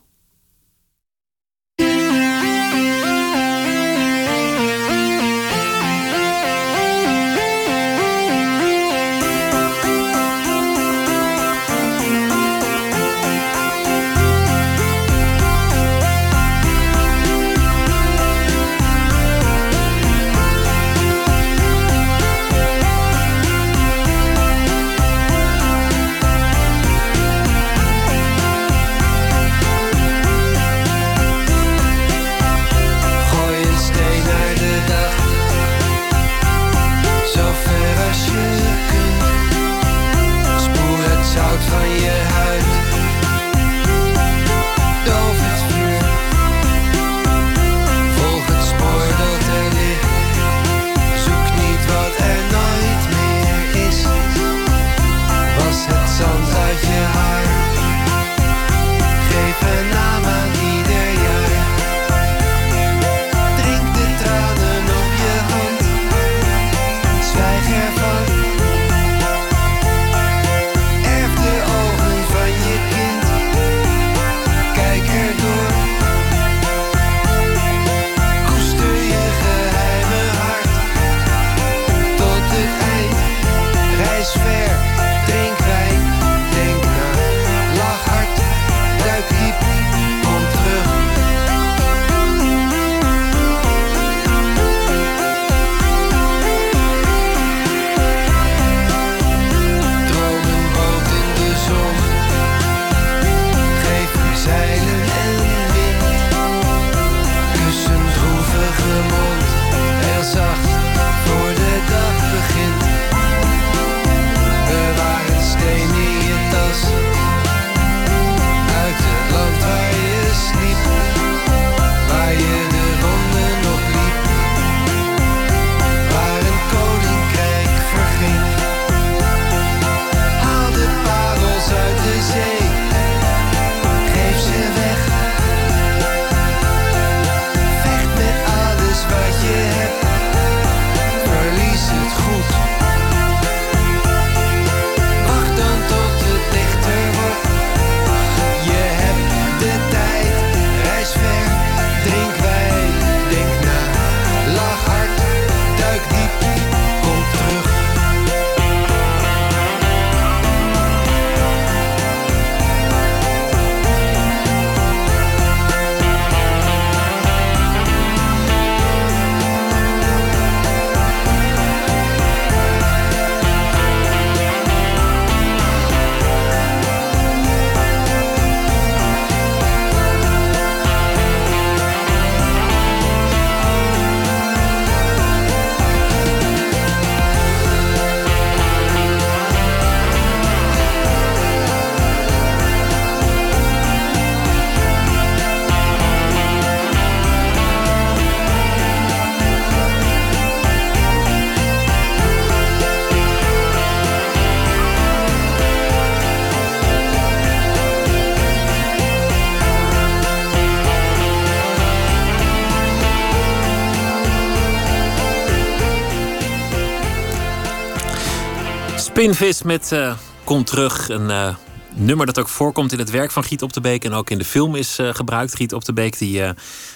Spinvis 219.19 219.61
met 219.61 219.91
uh, 219.93 220.17
Kom 220.43 220.63
Terug. 220.63 221.09
Een 221.09 221.29
uh, 221.29 221.55
nummer 221.95 222.25
dat 222.25 222.39
ook 222.39 222.47
voorkomt 222.47 222.91
in 222.91 222.99
het 222.99 223.09
werk 223.09 223.31
van 223.31 223.43
Giet 223.43 223.61
op 223.61 223.73
de 223.73 223.81
Beek. 223.81 224.05
En 224.05 224.13
ook 224.13 224.29
in 224.29 224.37
de 224.37 224.45
film 224.45 224.75
is 224.75 224.99
uh, 224.99 225.13
gebruikt. 225.13 225.55
Giet 225.55 225.73
op 225.73 225.85
de 225.85 225.93
Beek 225.93 226.17
die 226.17 226.41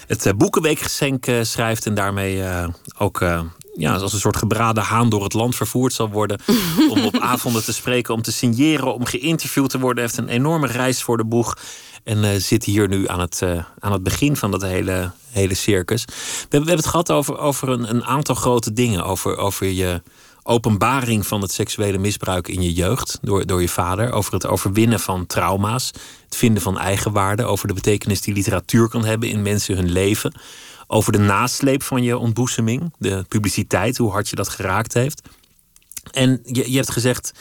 het 0.06 0.32
Boekenweekgeschenk 0.36 1.26
schrijft. 1.42 1.86
En 1.86 1.94
daarmee 1.94 2.42
ook 2.98 3.20
ja, 3.74 3.94
als 3.96 4.12
een 4.12 4.18
soort 4.18 4.36
gebraden 4.36 4.82
haan 4.82 5.08
door 5.08 5.22
het 5.24 5.32
land 5.32 5.56
vervoerd 5.56 5.92
zal 5.92 6.10
worden. 6.10 6.40
om 6.92 7.04
op 7.04 7.18
avonden 7.18 7.64
te 7.64 7.72
spreken, 7.72 8.14
om 8.14 8.22
te 8.22 8.32
signeren, 8.32 8.94
om 8.94 9.04
geïnterviewd 9.04 9.70
te 9.70 9.78
worden. 9.78 10.04
Heeft 10.04 10.16
een 10.16 10.28
enorme 10.28 10.66
reis 10.66 11.02
voor 11.02 11.16
de 11.16 11.24
boeg. 11.24 11.58
En 12.04 12.42
zit 12.42 12.64
hier 12.64 12.88
nu 12.88 13.08
aan 13.08 13.20
het, 13.20 13.42
aan 13.78 13.92
het 13.92 14.02
begin 14.02 14.36
van 14.36 14.50
dat 14.50 14.62
hele, 14.62 15.10
hele 15.30 15.54
circus. 15.54 16.04
We, 16.04 16.46
we 16.48 16.56
hebben 16.56 16.76
het 16.76 16.86
gehad 16.86 17.10
over, 17.10 17.38
over 17.38 17.68
een, 17.68 17.90
een 17.90 18.04
aantal 18.04 18.34
grote 18.34 18.72
dingen. 18.72 19.04
Over, 19.04 19.36
over 19.36 19.66
je 19.66 20.02
openbaring 20.46 21.26
van 21.26 21.42
het 21.42 21.52
seksuele 21.52 21.98
misbruik 21.98 22.48
in 22.48 22.62
je 22.62 22.72
jeugd 22.72 23.18
door, 23.22 23.46
door 23.46 23.60
je 23.60 23.68
vader. 23.68 24.12
Over 24.12 24.32
het 24.32 24.46
overwinnen 24.46 25.00
van 25.00 25.26
trauma's. 25.26 25.90
Het 26.24 26.36
vinden 26.36 26.62
van 26.62 26.78
eigenwaarde. 26.78 27.44
Over 27.44 27.68
de 27.68 27.74
betekenis 27.74 28.20
die 28.20 28.34
literatuur 28.34 28.88
kan 28.88 29.04
hebben 29.04 29.28
in 29.28 29.42
mensen 29.42 29.76
hun 29.76 29.90
leven. 29.90 30.34
Over 30.86 31.12
de 31.12 31.18
nasleep 31.18 31.82
van 31.82 32.02
je 32.02 32.18
ontboezeming. 32.18 32.92
De 32.98 33.24
publiciteit, 33.28 33.96
hoe 33.96 34.10
hard 34.10 34.28
je 34.28 34.36
dat 34.36 34.48
geraakt 34.48 34.94
heeft. 34.94 35.22
En 36.10 36.40
je, 36.44 36.70
je 36.70 36.76
hebt 36.76 36.90
gezegd, 36.90 37.32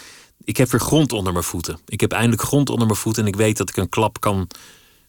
ik 0.43 0.57
heb 0.57 0.71
weer 0.71 0.81
grond 0.81 1.11
onder 1.11 1.33
mijn 1.33 1.45
voeten. 1.45 1.79
Ik 1.85 2.01
heb 2.01 2.11
eindelijk 2.11 2.41
grond 2.41 2.69
onder 2.69 2.87
mijn 2.87 2.99
voeten 2.99 3.23
en 3.23 3.29
ik 3.29 3.35
weet 3.35 3.57
dat 3.57 3.69
ik 3.69 3.77
een 3.77 3.89
klap 3.89 4.19
kan 4.19 4.47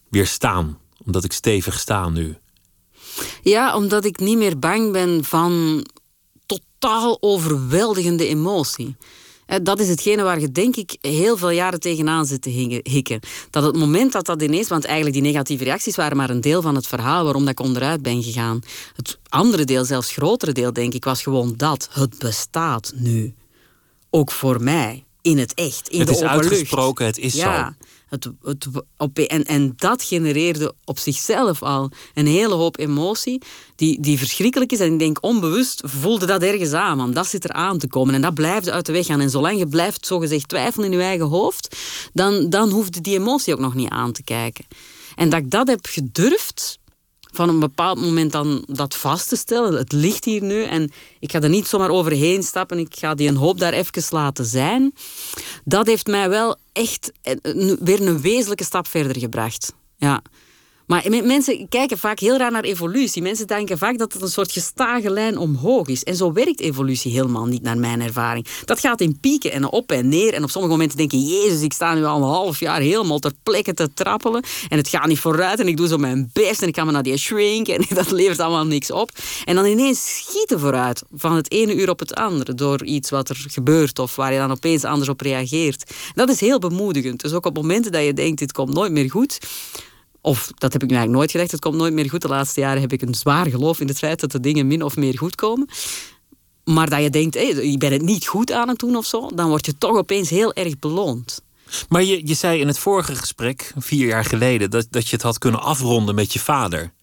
weerstaan. 0.09 0.77
Omdat 1.05 1.23
ik 1.23 1.33
stevig 1.33 1.79
sta 1.79 2.09
nu. 2.09 2.37
Ja, 3.41 3.75
omdat 3.75 4.05
ik 4.05 4.19
niet 4.19 4.37
meer 4.37 4.59
bang 4.59 4.91
ben 4.91 5.23
van 5.23 5.85
totaal 6.45 7.17
overweldigende 7.19 8.27
emotie. 8.27 8.95
Dat 9.63 9.79
is 9.79 9.87
hetgene 9.87 10.23
waar 10.23 10.39
je 10.39 10.51
denk 10.51 10.75
ik 10.75 10.97
heel 11.01 11.37
veel 11.37 11.49
jaren 11.49 11.79
tegenaan 11.79 12.25
zit 12.25 12.41
te 12.41 12.81
hikken. 12.83 13.19
Dat 13.49 13.63
het 13.63 13.75
moment 13.75 14.11
dat 14.11 14.25
dat 14.25 14.41
ineens, 14.41 14.67
want 14.67 14.85
eigenlijk 14.85 15.15
die 15.15 15.25
negatieve 15.25 15.63
reacties 15.63 15.95
waren 15.95 16.17
maar 16.17 16.29
een 16.29 16.41
deel 16.41 16.61
van 16.61 16.75
het 16.75 16.87
verhaal 16.87 17.23
waarom 17.23 17.41
dat 17.41 17.51
ik 17.51 17.59
onderuit 17.59 18.01
ben 18.01 18.23
gegaan. 18.23 18.59
Het 18.95 19.19
andere 19.29 19.63
deel, 19.63 19.85
zelfs 19.85 20.11
grotere 20.11 20.51
deel 20.51 20.73
denk 20.73 20.93
ik, 20.93 21.03
was 21.03 21.23
gewoon 21.23 21.53
dat. 21.57 21.87
Het 21.91 22.17
bestaat 22.17 22.91
nu. 22.95 23.33
Ook 24.09 24.31
voor 24.31 24.61
mij. 24.61 25.03
In 25.21 25.37
het 25.37 25.53
echt. 25.53 25.89
In 25.89 25.99
het 25.99 26.07
de 26.07 26.13
is 26.13 26.21
uitgesproken, 26.21 27.05
het 27.05 27.17
is 27.17 27.33
ja. 27.33 27.75
zo. 27.79 27.85
Op, 28.97 29.19
en, 29.19 29.43
en 29.43 29.73
dat 29.75 30.03
genereerde 30.03 30.73
op 30.83 30.99
zichzelf 30.99 31.63
al 31.63 31.91
een 32.13 32.27
hele 32.27 32.53
hoop 32.53 32.79
emotie 32.79 33.41
die, 33.75 34.01
die 34.01 34.17
verschrikkelijk 34.17 34.71
is. 34.71 34.79
En 34.79 34.93
ik 34.93 34.99
denk 34.99 35.17
onbewust 35.21 35.81
voelde 35.85 36.25
dat 36.25 36.41
ergens 36.41 36.73
aan, 36.73 36.97
want 36.97 37.15
dat 37.15 37.27
zit 37.27 37.43
er 37.43 37.51
aan 37.51 37.77
te 37.77 37.87
komen. 37.87 38.13
En 38.13 38.21
dat 38.21 38.33
blijft 38.33 38.69
uit 38.69 38.85
de 38.85 38.91
weg 38.91 39.05
gaan. 39.05 39.21
En 39.21 39.29
zolang 39.29 39.57
je 39.57 39.67
blijft 39.67 40.05
zogezegd 40.05 40.47
twijfelen 40.47 40.91
in 40.91 40.97
je 40.97 41.03
eigen 41.03 41.27
hoofd, 41.27 41.75
dan, 42.13 42.49
dan 42.49 42.69
hoefde 42.69 43.01
die 43.01 43.19
emotie 43.19 43.53
ook 43.53 43.59
nog 43.59 43.73
niet 43.73 43.89
aan 43.89 44.11
te 44.11 44.23
kijken. 44.23 44.65
En 45.15 45.29
dat 45.29 45.39
ik 45.39 45.51
dat 45.51 45.67
heb 45.67 45.85
gedurfd, 45.85 46.79
van 47.35 47.49
een 47.49 47.59
bepaald 47.59 48.01
moment 48.01 48.31
dan 48.31 48.63
dat 48.67 48.95
vast 48.95 49.29
te 49.29 49.35
stellen. 49.35 49.73
Het 49.73 49.91
ligt 49.91 50.25
hier 50.25 50.41
nu 50.41 50.63
en 50.63 50.91
ik 51.19 51.31
ga 51.31 51.41
er 51.41 51.49
niet 51.49 51.67
zomaar 51.67 51.89
overheen 51.89 52.43
stappen. 52.43 52.79
Ik 52.79 52.95
ga 52.95 53.15
die 53.15 53.27
een 53.27 53.35
hoop 53.35 53.59
daar 53.59 53.73
even 53.73 54.03
laten 54.09 54.45
zijn. 54.45 54.93
Dat 55.63 55.87
heeft 55.87 56.07
mij 56.07 56.29
wel 56.29 56.57
echt 56.73 57.11
weer 57.79 58.07
een 58.07 58.21
wezenlijke 58.21 58.63
stap 58.63 58.87
verder 58.87 59.19
gebracht. 59.19 59.73
Ja. 59.97 60.21
Maar 60.87 61.05
mensen 61.09 61.69
kijken 61.69 61.97
vaak 61.97 62.19
heel 62.19 62.37
raar 62.37 62.51
naar 62.51 62.63
evolutie. 62.63 63.21
Mensen 63.21 63.47
denken 63.47 63.77
vaak 63.77 63.97
dat 63.97 64.13
het 64.13 64.21
een 64.21 64.27
soort 64.27 64.51
gestage 64.51 65.09
lijn 65.09 65.37
omhoog 65.37 65.87
is. 65.87 66.03
En 66.03 66.15
zo 66.15 66.33
werkt 66.33 66.59
evolutie 66.59 67.11
helemaal 67.11 67.45
niet, 67.45 67.61
naar 67.61 67.77
mijn 67.77 68.01
ervaring. 68.01 68.47
Dat 68.65 68.79
gaat 68.79 69.01
in 69.01 69.19
pieken 69.19 69.51
en 69.51 69.71
op 69.71 69.91
en 69.91 70.09
neer. 70.09 70.33
En 70.33 70.43
op 70.43 70.49
sommige 70.49 70.73
momenten 70.73 70.97
denk 70.97 71.11
je, 71.11 71.19
jezus, 71.19 71.61
ik 71.61 71.73
sta 71.73 71.93
nu 71.93 72.03
al 72.03 72.17
een 72.17 72.23
half 72.23 72.59
jaar 72.59 72.79
helemaal 72.79 73.19
ter 73.19 73.31
plekke 73.43 73.73
te 73.73 73.93
trappelen. 73.93 74.43
En 74.69 74.77
het 74.77 74.87
gaat 74.87 75.07
niet 75.07 75.19
vooruit 75.19 75.59
en 75.59 75.67
ik 75.67 75.77
doe 75.77 75.87
zo 75.87 75.97
mijn 75.97 76.29
best 76.33 76.61
en 76.61 76.67
ik 76.67 76.75
ga 76.75 76.83
me 76.83 76.91
naar 76.91 77.03
die 77.03 77.17
shrink. 77.17 77.67
En 77.67 77.85
dat 77.95 78.11
levert 78.11 78.39
allemaal 78.39 78.65
niks 78.65 78.91
op. 78.91 79.11
En 79.45 79.55
dan 79.55 79.65
ineens 79.65 80.23
schieten 80.23 80.59
vooruit 80.59 81.03
van 81.11 81.35
het 81.35 81.51
ene 81.51 81.75
uur 81.75 81.89
op 81.89 81.99
het 81.99 82.13
andere. 82.13 82.53
Door 82.53 82.83
iets 82.83 83.09
wat 83.09 83.29
er 83.29 83.45
gebeurt 83.47 83.99
of 83.99 84.15
waar 84.15 84.33
je 84.33 84.39
dan 84.39 84.51
opeens 84.51 84.83
anders 84.83 85.09
op 85.09 85.21
reageert. 85.21 85.91
Dat 86.13 86.29
is 86.29 86.39
heel 86.39 86.59
bemoedigend. 86.59 87.21
Dus 87.21 87.33
ook 87.33 87.45
op 87.45 87.55
momenten 87.55 87.91
dat 87.91 88.03
je 88.03 88.13
denkt, 88.13 88.39
dit 88.39 88.51
komt 88.51 88.73
nooit 88.73 88.91
meer 88.91 89.11
goed 89.11 89.39
of 90.25 90.51
dat 90.55 90.73
heb 90.73 90.83
ik 90.83 90.89
nu 90.89 90.95
eigenlijk 90.95 91.17
nooit 91.17 91.31
gedacht, 91.31 91.51
het 91.51 91.59
komt 91.61 91.75
nooit 91.75 91.93
meer 91.93 92.09
goed. 92.09 92.21
De 92.21 92.27
laatste 92.27 92.59
jaren 92.59 92.81
heb 92.81 92.91
ik 92.93 93.01
een 93.01 93.15
zwaar 93.15 93.45
geloof 93.45 93.79
in 93.79 93.87
het 93.87 93.97
feit 93.97 94.19
dat 94.19 94.31
de 94.31 94.39
dingen 94.39 94.67
min 94.67 94.83
of 94.83 94.95
meer 94.95 95.17
goed 95.17 95.35
komen. 95.35 95.69
Maar 96.63 96.89
dat 96.89 97.01
je 97.01 97.09
denkt, 97.09 97.35
hey, 97.35 97.49
ik 97.49 97.79
ben 97.79 97.91
het 97.91 98.01
niet 98.01 98.27
goed 98.27 98.51
aan 98.51 98.67
het 98.67 98.79
doen 98.79 98.95
of 98.95 99.05
zo, 99.05 99.29
dan 99.35 99.49
word 99.49 99.65
je 99.65 99.77
toch 99.77 99.97
opeens 99.97 100.29
heel 100.29 100.53
erg 100.53 100.79
beloond. 100.79 101.41
Maar 101.89 102.03
je, 102.03 102.27
je 102.27 102.33
zei 102.33 102.59
in 102.59 102.67
het 102.67 102.79
vorige 102.79 103.15
gesprek, 103.15 103.73
vier 103.77 104.07
jaar 104.07 104.25
geleden, 104.25 104.69
dat, 104.69 104.87
dat 104.89 105.07
je 105.07 105.15
het 105.15 105.25
had 105.25 105.37
kunnen 105.37 105.61
afronden 105.61 106.15
met 106.15 106.33
je 106.33 106.39
vader. 106.39 106.93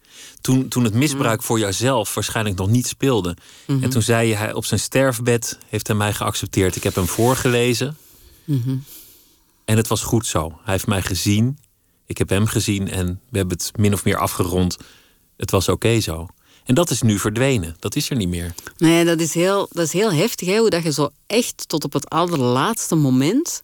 Toen, 0.41 0.69
toen 0.69 0.85
het 0.85 0.95
misbruik 0.95 1.41
mm. 1.41 1.47
voor 1.47 1.59
jouzelf 1.59 2.15
waarschijnlijk 2.15 2.57
nog 2.57 2.69
niet 2.69 2.87
speelde. 2.87 3.37
En 3.67 3.91
toen 3.91 4.03
zei 4.03 4.29
je, 4.29 4.35
hij 4.35 4.53
op 4.53 4.65
zijn 4.65 4.81
sterfbed 4.81 5.59
heeft 5.69 5.87
hij 5.87 5.97
mij 5.97 6.13
geaccepteerd. 6.13 6.77
Ik 6.77 6.83
heb 6.83 6.95
hem 6.95 7.07
voorgelezen. 7.07 7.97
Mhm. 8.45 8.77
En 9.65 9.77
het 9.77 9.89
was 9.89 10.03
goed 10.03 10.27
zo. 10.27 10.59
Hij 10.63 10.73
heeft 10.73 10.87
mij 10.87 11.03
gezien. 11.03 11.59
Ik 12.13 12.19
heb 12.19 12.29
hem 12.29 12.47
gezien 12.47 12.89
en 12.89 13.21
we 13.31 13.39
hebben 13.39 13.57
het 13.57 13.71
min 13.77 13.93
of 13.93 14.05
meer 14.05 14.17
afgerond. 14.17 14.77
Het 15.37 15.51
was 15.51 15.69
oké 15.69 16.01
zo. 16.01 16.27
En 16.65 16.75
dat 16.75 16.91
is 16.91 17.03
nu 17.03 17.19
verdwenen. 17.19 17.77
Dat 17.79 17.97
is 17.97 18.11
er 18.11 18.17
niet 18.17 18.29
meer. 18.29 18.55
Nee, 18.77 19.05
dat 19.05 19.21
is 19.21 19.35
heel, 19.35 19.69
dat 19.71 19.85
is 19.85 19.93
heel 19.93 20.13
heftig. 20.13 20.49
Hè? 20.49 20.57
Hoe 20.57 20.71
dat 20.71 20.83
je 20.83 20.93
zo 20.93 21.11
echt 21.27 21.69
tot 21.69 21.85
op 21.85 21.93
het 21.93 22.09
allerlaatste 22.11 22.95
moment... 22.95 23.63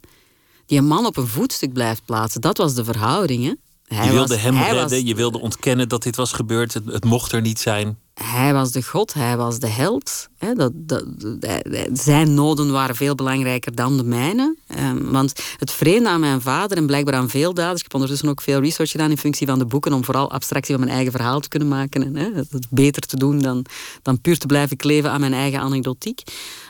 die 0.66 0.82
man 0.82 1.06
op 1.06 1.16
een 1.16 1.26
voetstuk 1.26 1.72
blijft 1.72 2.04
plaatsen. 2.04 2.40
Dat 2.40 2.58
was 2.58 2.74
de 2.74 2.84
verhouding, 2.84 3.44
hè? 3.44 3.52
Hij 3.96 4.06
je 4.06 4.12
wilde 4.12 4.36
hem 4.36 4.56
redden, 4.56 5.06
je 5.06 5.14
wilde 5.14 5.40
ontkennen 5.40 5.88
dat 5.88 6.02
dit 6.02 6.16
was 6.16 6.32
gebeurd. 6.32 6.74
Het, 6.74 6.84
het 6.86 7.04
mocht 7.04 7.32
er 7.32 7.40
niet 7.40 7.60
zijn 7.60 7.98
hij 8.22 8.52
was 8.52 8.72
de 8.72 8.82
god, 8.82 9.14
hij 9.14 9.36
was 9.36 9.58
de 9.58 9.68
held. 9.68 10.28
Dat, 10.56 10.72
dat, 10.74 11.04
zijn 11.92 12.34
noden 12.34 12.72
waren 12.72 12.96
veel 12.96 13.14
belangrijker 13.14 13.74
dan 13.74 13.96
de 13.96 14.04
mijne. 14.04 14.56
Ehm, 14.66 15.10
want 15.10 15.32
het 15.56 15.70
vreemde 15.70 16.08
aan 16.08 16.20
mijn 16.20 16.40
vader 16.40 16.76
en 16.76 16.86
blijkbaar 16.86 17.14
aan 17.14 17.28
veel 17.28 17.54
daders... 17.54 17.76
ik 17.76 17.82
heb 17.82 17.94
ondertussen 17.94 18.28
ook 18.28 18.40
veel 18.40 18.60
research 18.60 18.90
gedaan 18.90 19.10
in 19.10 19.18
functie 19.18 19.46
van 19.46 19.58
de 19.58 19.66
boeken... 19.66 19.92
om 19.92 20.04
vooral 20.04 20.30
abstractie 20.30 20.74
van 20.74 20.84
mijn 20.84 20.96
eigen 20.96 21.12
verhaal 21.12 21.40
te 21.40 21.48
kunnen 21.48 21.68
maken. 21.68 22.04
En 22.04 22.16
hè, 22.16 22.30
het 22.34 22.66
beter 22.70 23.02
te 23.02 23.16
doen 23.16 23.38
dan, 23.38 23.64
dan 24.02 24.20
puur 24.20 24.38
te 24.38 24.46
blijven 24.46 24.76
kleven 24.76 25.10
aan 25.10 25.20
mijn 25.20 25.34
eigen 25.34 25.60
anekdotiek. 25.60 26.22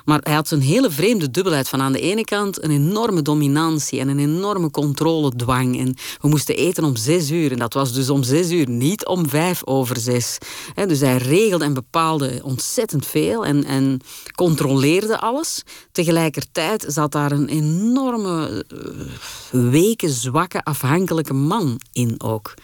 Maar 0.05 0.21
hij 0.23 0.35
had 0.35 0.51
een 0.51 0.61
hele 0.61 0.91
vreemde 0.91 1.31
dubbelheid. 1.31 1.69
Van 1.69 1.83
aan 1.83 1.93
de 1.93 2.01
ene 2.01 2.25
kant 2.25 2.63
een 2.63 2.71
enorme 2.71 3.23
dominantie 3.23 4.01
en 4.01 4.09
een 4.09 4.19
enorme 4.19 4.71
controledwang. 4.71 5.79
En 5.79 5.97
we 6.21 6.29
moesten 6.29 6.57
eten 6.57 6.85
om 6.85 6.97
zes 6.97 7.31
uur. 7.31 7.53
En 7.53 7.59
dat 7.59 7.75
was 7.75 7.93
dus 7.93 8.11
om 8.11 8.23
zes 8.23 8.51
uur, 8.51 8.69
niet 8.69 9.07
om 9.07 9.29
vijf 9.29 9.65
over 9.65 9.97
zes. 9.97 10.39
Dus 10.87 11.01
hij 11.01 11.19
regelde 11.39 11.65
en 11.65 11.75
bepaalde 11.75 12.41
ontzettend 12.43 13.07
veel 13.07 13.45
en, 13.45 13.65
en 13.65 14.01
controleerde 14.35 15.19
alles. 15.19 15.63
Tegelijkertijd 15.93 16.85
zat 16.89 17.13
daar 17.13 17.33
een 17.33 17.49
enorme, 17.49 18.65
uh, 19.53 19.95
zwakke, 20.11 20.65
afhankelijke 20.65 21.35
man 21.35 21.81
in 21.93 22.15
ook. 22.23 22.55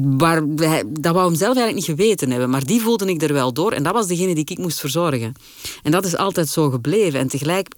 Waar 0.00 0.42
dat 0.88 1.14
wou 1.14 1.26
hem 1.26 1.36
zelf 1.36 1.56
eigenlijk 1.56 1.74
niet 1.74 1.98
geweten 1.98 2.30
hebben, 2.30 2.50
maar 2.50 2.66
die 2.66 2.80
voelde 2.80 3.06
ik 3.06 3.22
er 3.22 3.32
wel 3.32 3.52
door. 3.52 3.72
En 3.72 3.82
dat 3.82 3.92
was 3.92 4.06
degene 4.06 4.34
die 4.34 4.44
ik 4.44 4.58
moest 4.58 4.80
verzorgen. 4.80 5.34
En 5.82 5.90
dat 5.90 6.04
is 6.04 6.16
altijd 6.16 6.48
zo 6.48 6.70
gebleven. 6.70 7.20
En 7.20 7.28
tegelijk 7.28 7.74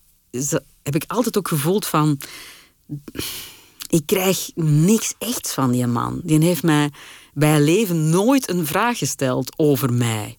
heb 0.83 0.95
ik 0.95 1.05
altijd 1.07 1.39
ook 1.39 1.49
gevoeld 1.49 1.87
van... 1.87 2.19
Ik 3.89 4.07
krijg 4.07 4.51
niks 4.55 5.15
echt 5.19 5.53
van 5.53 5.71
die 5.71 5.87
man. 5.87 6.21
Die 6.25 6.45
heeft 6.45 6.63
mij 6.63 6.91
bij 7.41 7.61
leven 7.61 8.11
nooit 8.11 8.51
een 8.51 8.67
vraag 8.67 8.99
gesteld 8.99 9.53
over 9.57 9.93
mij. 9.93 10.39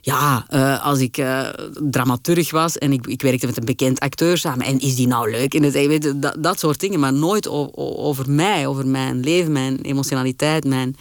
Ja, 0.00 0.46
uh, 0.50 0.84
als 0.84 0.98
ik 0.98 1.18
uh, 1.18 1.48
dramaturg 1.90 2.50
was 2.50 2.78
en 2.78 2.92
ik, 2.92 3.06
ik 3.06 3.22
werkte 3.22 3.46
met 3.46 3.56
een 3.56 3.64
bekend 3.64 4.00
acteur 4.00 4.38
samen. 4.38 4.66
En 4.66 4.80
is 4.80 4.96
die 4.96 5.06
nou 5.06 5.30
leuk? 5.30 5.52
Het, 5.52 6.22
dat, 6.22 6.36
dat 6.38 6.58
soort 6.58 6.80
dingen, 6.80 7.00
maar 7.00 7.12
nooit 7.12 7.48
over 7.74 8.30
mij, 8.30 8.66
over 8.66 8.86
mijn 8.86 9.20
leven, 9.20 9.52
mijn 9.52 9.80
emotionaliteit. 9.80 10.64
Mijn... 10.64 10.96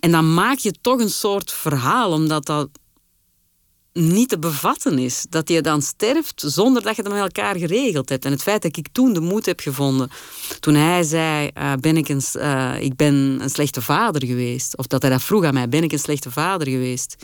En 0.00 0.10
dan 0.10 0.34
maak 0.34 0.58
je 0.58 0.74
toch 0.80 1.00
een 1.00 1.10
soort 1.10 1.52
verhaal, 1.52 2.12
omdat 2.12 2.46
dat 2.46 2.68
niet 3.92 4.28
te 4.28 4.38
bevatten 4.38 4.98
is. 4.98 5.26
Dat 5.28 5.48
je 5.48 5.60
dan 5.60 5.82
sterft 5.82 6.42
zonder 6.46 6.82
dat 6.82 6.96
je 6.96 7.02
het 7.02 7.12
met 7.12 7.20
elkaar 7.20 7.56
geregeld 7.56 8.08
hebt. 8.08 8.24
En 8.24 8.30
het 8.30 8.42
feit 8.42 8.62
dat 8.62 8.76
ik 8.76 8.88
toen 8.92 9.12
de 9.12 9.20
moed 9.20 9.46
heb 9.46 9.60
gevonden, 9.60 10.10
toen 10.60 10.74
hij 10.74 11.02
zei: 11.02 11.50
uh, 11.58 11.72
ben 11.80 11.96
ik, 11.96 12.08
een, 12.08 12.22
uh, 12.36 12.80
ik 12.80 12.96
ben 12.96 13.14
een 13.14 13.50
slechte 13.50 13.82
vader 13.82 14.26
geweest. 14.26 14.76
Of 14.76 14.86
dat 14.86 15.02
hij 15.02 15.10
dat 15.10 15.22
vroeg 15.22 15.44
aan 15.44 15.54
mij: 15.54 15.68
ben 15.68 15.82
ik 15.82 15.92
een 15.92 15.98
slechte 15.98 16.30
vader 16.30 16.68
geweest? 16.68 17.16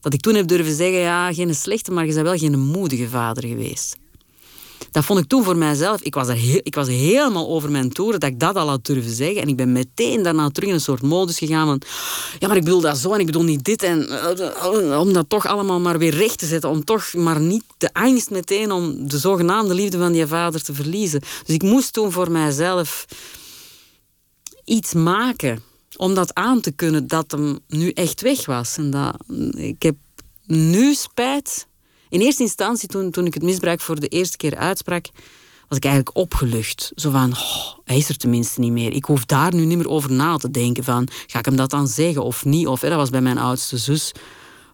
Dat 0.00 0.14
ik 0.14 0.20
toen 0.20 0.34
heb 0.34 0.46
durven 0.46 0.74
zeggen: 0.74 0.98
ja, 0.98 1.32
geen 1.32 1.54
slechte, 1.54 1.90
maar 1.90 2.06
je 2.06 2.14
bent 2.14 2.26
wel 2.26 2.38
geen 2.38 2.58
moedige 2.58 3.08
vader 3.08 3.46
geweest. 3.46 3.96
Dat 4.98 5.06
vond 5.06 5.18
ik 5.18 5.28
toen 5.28 5.44
voor 5.44 5.56
mijzelf. 5.56 6.00
Ik 6.00 6.14
was, 6.14 6.28
er 6.28 6.60
ik 6.62 6.74
was 6.74 6.88
helemaal 6.88 7.48
over 7.48 7.70
mijn 7.70 7.90
toeren 7.90 8.20
dat 8.20 8.30
ik 8.30 8.40
dat 8.40 8.56
al 8.56 8.68
had 8.68 8.84
durven 8.84 9.12
zeggen. 9.12 9.42
En 9.42 9.48
ik 9.48 9.56
ben 9.56 9.72
meteen 9.72 10.22
daarna 10.22 10.50
terug 10.50 10.68
in 10.68 10.74
een 10.74 10.80
soort 10.80 11.02
modus 11.02 11.38
gegaan 11.38 11.66
van... 11.66 11.82
Ja, 12.38 12.48
maar 12.48 12.56
ik 12.56 12.64
bedoel 12.64 12.80
dat 12.80 12.98
zo 12.98 13.12
en 13.12 13.20
ik 13.20 13.26
bedoel 13.26 13.42
niet 13.42 13.64
dit. 13.64 13.82
En 13.82 14.08
uh, 14.10 15.00
om 15.00 15.12
dat 15.12 15.28
toch 15.28 15.46
allemaal 15.46 15.80
maar 15.80 15.98
weer 15.98 16.14
recht 16.14 16.38
te 16.38 16.46
zetten. 16.46 16.70
Om 16.70 16.84
toch 16.84 17.14
maar 17.14 17.40
niet 17.40 17.64
de 17.76 17.92
angst 17.92 18.30
meteen 18.30 18.72
om 18.72 19.08
de 19.08 19.18
zogenaamde 19.18 19.74
liefde 19.74 19.98
van 19.98 20.12
die 20.12 20.26
vader 20.26 20.62
te 20.62 20.74
verliezen. 20.74 21.20
Dus 21.20 21.54
ik 21.54 21.62
moest 21.62 21.92
toen 21.92 22.12
voor 22.12 22.30
mijzelf 22.30 23.04
iets 24.64 24.92
maken 24.92 25.62
om 25.96 26.14
dat 26.14 26.34
aan 26.34 26.60
te 26.60 26.70
kunnen 26.70 27.06
dat 27.06 27.30
hem 27.30 27.58
nu 27.68 27.90
echt 27.90 28.20
weg 28.20 28.46
was. 28.46 28.76
En 28.76 28.90
dat, 28.90 29.16
ik 29.56 29.82
heb 29.82 29.96
nu 30.46 30.94
spijt. 30.94 31.67
In 32.08 32.20
eerste 32.20 32.42
instantie, 32.42 32.88
toen, 32.88 33.10
toen 33.10 33.26
ik 33.26 33.34
het 33.34 33.42
misbruik 33.42 33.80
voor 33.80 34.00
de 34.00 34.08
eerste 34.08 34.36
keer 34.36 34.56
uitsprak, 34.56 35.06
was 35.68 35.78
ik 35.78 35.84
eigenlijk 35.84 36.16
opgelucht. 36.16 36.92
Zo 36.94 37.10
van, 37.10 37.32
oh, 37.32 37.78
hij 37.84 37.96
is 37.96 38.08
er 38.08 38.16
tenminste 38.16 38.60
niet 38.60 38.72
meer. 38.72 38.92
Ik 38.92 39.04
hoef 39.04 39.24
daar 39.24 39.54
nu 39.54 39.64
niet 39.64 39.76
meer 39.76 39.88
over 39.88 40.12
na 40.12 40.36
te 40.36 40.50
denken 40.50 40.84
van, 40.84 41.08
ga 41.26 41.38
ik 41.38 41.44
hem 41.44 41.56
dat 41.56 41.70
dan 41.70 41.88
zeggen 41.88 42.22
of 42.22 42.44
niet? 42.44 42.66
Of 42.66 42.80
dat 42.80 42.92
was 42.92 43.10
bij 43.10 43.20
mijn 43.20 43.38
oudste 43.38 43.76
zus 43.76 44.12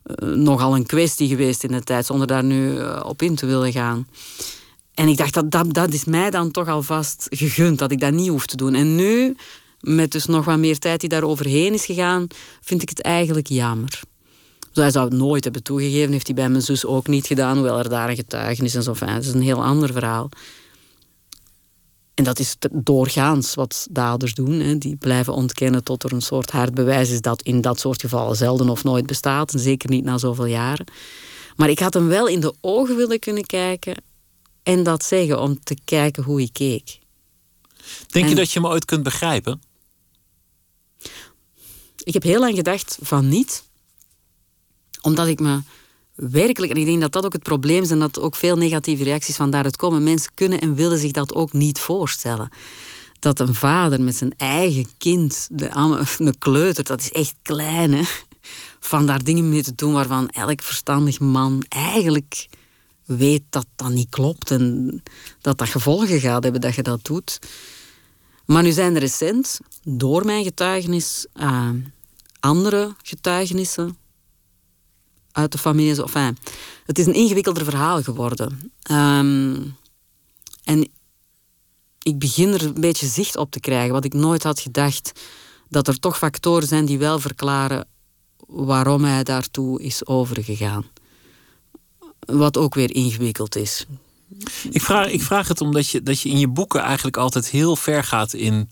uh, 0.07 0.35
nogal 0.35 0.75
een 0.75 0.87
kwestie 0.87 1.29
geweest 1.29 1.65
in 1.65 1.73
de 1.73 1.83
tijd, 1.83 2.07
zonder 2.07 2.27
daar 2.27 2.45
nu 2.45 2.71
uh, 2.71 3.03
op 3.07 3.23
in 3.23 3.35
te 3.35 3.47
willen 3.47 3.73
gaan. 3.73 4.09
En 4.95 5.09
ik 5.09 5.17
dacht, 5.17 5.35
dat, 5.35 5.51
dat, 5.51 5.75
dat 5.75 5.93
is 5.93 6.05
mij 6.05 6.31
dan 6.31 6.51
toch 6.51 6.69
alvast 6.69 7.27
gegund, 7.31 7.79
dat 7.79 7.93
ik 7.93 8.01
dat 8.01 8.13
niet 8.13 8.29
hoef 8.29 8.47
te 8.47 8.57
doen. 8.57 8.75
En 8.75 8.95
nu, 8.95 9.37
met 9.81 10.13
dus 10.13 10.27
nog 10.27 10.45
wat 10.45 10.59
meer 10.59 10.79
tijd 10.79 11.01
die 11.01 11.09
daar 11.09 11.23
overheen 11.23 11.73
is 11.73 11.85
gegaan, 11.85 12.27
vind 12.61 12.83
ik 12.83 12.89
het 12.89 13.03
eigenlijk 13.03 13.47
jammer. 13.47 14.01
Hij 14.83 14.91
zou 14.91 15.05
het 15.09 15.15
nooit 15.15 15.45
hebben 15.45 15.63
toegegeven, 15.63 16.13
heeft 16.13 16.27
hij 16.27 16.35
bij 16.35 16.49
mijn 16.49 16.63
zus 16.63 16.85
ook 16.85 17.07
niet 17.07 17.27
gedaan, 17.27 17.57
hoewel 17.57 17.79
er 17.79 17.89
daar 17.89 18.09
een 18.09 18.17
getuigenis 18.17 18.75
en 18.75 18.83
zo. 18.83 18.95
Dat 18.99 19.25
is 19.25 19.33
een 19.33 19.43
heel 19.43 19.65
ander 19.65 19.93
verhaal. 19.93 20.31
En 22.15 22.25
dat 22.25 22.39
is 22.39 22.57
doorgaans 22.71 23.55
wat 23.55 23.87
daders 23.91 24.35
doen. 24.35 24.61
Hè. 24.61 24.79
Die 24.79 24.97
blijven 24.97 25.33
ontkennen 25.33 25.85
tot 25.85 26.03
er 26.03 26.13
een 26.13 26.23
soort 26.23 26.51
hard 26.51 26.75
bewijs 26.75 27.11
is 27.11 27.21
dat 27.21 27.43
in 27.43 27.61
dat 27.61 27.81
soort 27.81 28.01
gevallen 28.01 28.37
zelden 28.37 28.69
of 28.69 28.85
nooit 28.85 29.07
bestaat. 29.07 29.53
En 29.53 29.59
zeker 29.59 29.91
niet 29.91 30.05
na 30.05 30.19
zoveel 30.19 30.47
jaren. 30.47 30.87
Maar 31.57 31.71
ik 31.71 31.79
had 31.79 31.95
hem 31.95 32.07
wel 32.07 32.29
in 32.29 32.41
de 32.41 32.55
ogen 32.61 32.97
willen 32.97 33.19
kunnen 33.19 33.47
kijken 33.47 33.95
en 34.63 34.83
dat 34.83 35.05
zeggen 35.05 35.41
om 35.41 35.65
te 35.65 35.77
kijken 35.85 36.23
hoe 36.23 36.37
hij 36.37 36.49
keek. 36.53 36.99
Denk 38.07 38.29
je 38.29 38.35
dat 38.35 38.53
je 38.53 38.61
hem 38.61 38.69
ooit 38.69 38.85
kunt 38.85 39.03
begrijpen? 39.03 39.63
Ik 42.05 42.13
heb 42.13 42.23
heel 42.23 42.41
lang 42.41 42.55
gedacht 42.55 42.99
van 43.03 43.29
niet. 43.29 43.65
Omdat 45.05 45.27
ik 45.27 45.41
me 45.41 45.61
werkelijk, 46.15 46.73
en 46.73 46.79
ik 46.79 46.87
denk 46.87 47.01
dat 47.01 47.13
dat 47.13 47.25
ook 47.25 47.33
het 47.33 47.43
probleem 47.43 47.83
is 47.83 47.91
en 47.91 47.99
dat 47.99 48.21
ook 48.21 48.37
veel 48.37 48.57
negatieve 48.57 49.05
reacties 49.05 49.37
van 49.37 49.51
daaruit 49.51 49.77
komen. 49.77 50.03
Mensen 50.03 50.31
kunnen 50.35 50.61
en 50.61 50.75
willen 50.75 50.99
zich 50.99 51.11
dat 51.11 51.35
ook 51.35 51.53
niet 51.53 51.79
voorstellen. 51.79 52.49
Dat 53.19 53.41
een 53.41 53.55
vader 53.55 54.01
met 54.01 54.17
zijn 54.17 54.35
eigen 54.37 54.87
kind, 54.99 55.49
de, 55.51 55.71
een 56.19 56.39
kleuter, 56.39 56.85
dat 56.85 57.01
is 57.01 57.13
echt 57.13 57.35
klein, 57.43 58.07
van 58.81 59.07
daar 59.07 59.25
dingen 59.25 59.49
mee 59.49 59.63
te 59.63 59.75
doen 59.75 59.93
waarvan 59.93 60.29
elk 60.29 60.63
verstandig 60.63 61.21
man 61.21 61.65
eigenlijk 61.69 62.49
weet 63.05 63.43
dat 63.51 63.67
dat 63.77 63.91
niet 63.91 64.09
klopt 64.09 64.51
en 64.51 65.03
dat 65.41 65.59
dat 65.59 65.69
gevolgen 65.69 66.21
gaat 66.21 66.43
hebben 66.43 66.61
dat 66.61 66.75
je 66.75 66.83
dat 66.83 67.05
doet. 67.05 67.39
Maar 68.45 68.63
nu 68.63 68.71
zijn 68.71 68.95
er 68.95 69.01
recent, 69.01 69.61
door 69.83 70.25
mijn 70.25 70.45
getuigenis, 70.45 71.27
uh, 71.35 71.69
andere 72.41 72.95
getuigenissen 73.03 73.97
uit 75.35 75.53
de 75.53 75.59
familie. 75.59 76.03
Enfin, 76.03 76.37
het 76.87 76.99
is 76.99 77.07
een 77.07 77.15
ingewikkelder 77.15 77.65
verhaal 77.65 78.03
geworden. 78.03 78.73
Um, 78.91 79.77
en 80.65 80.89
ik 82.03 82.19
begin 82.19 82.53
er 82.53 82.63
een 82.63 82.81
beetje 82.81 83.07
zicht 83.07 83.37
op 83.37 83.51
te 83.51 83.61
krijgen, 83.61 83.93
wat 83.93 84.05
ik 84.05 84.15
nooit 84.15 84.43
had 84.43 84.61
gedacht. 84.61 85.21
Dat 85.69 85.89
er 85.89 85.99
toch 85.99 86.19
factoren 86.19 86.69
zijn 86.69 86.85
die 86.85 86.99
wel 86.99 87.19
verklaren 87.19 87.89
waarom 88.47 89.05
hij 89.05 89.23
daartoe 89.23 89.83
is 89.83 90.07
overgegaan. 90.07 90.85
Wat 92.19 92.57
ook 92.57 92.75
weer 92.75 92.95
ingewikkeld 92.95 93.57
is. 93.57 93.87
Ik 94.71 94.83
vraag, 94.83 95.11
ik 95.11 95.23
vraag 95.23 95.49
het 95.49 95.61
omdat 95.61 95.89
je, 95.89 96.03
dat 96.03 96.21
je 96.21 96.29
in 96.29 96.39
je 96.39 96.49
boeken 96.49 96.81
eigenlijk 96.81 97.17
altijd 97.17 97.51
heel 97.51 97.77
ver 97.77 98.05
gaat 98.05 98.33
in, 98.33 98.69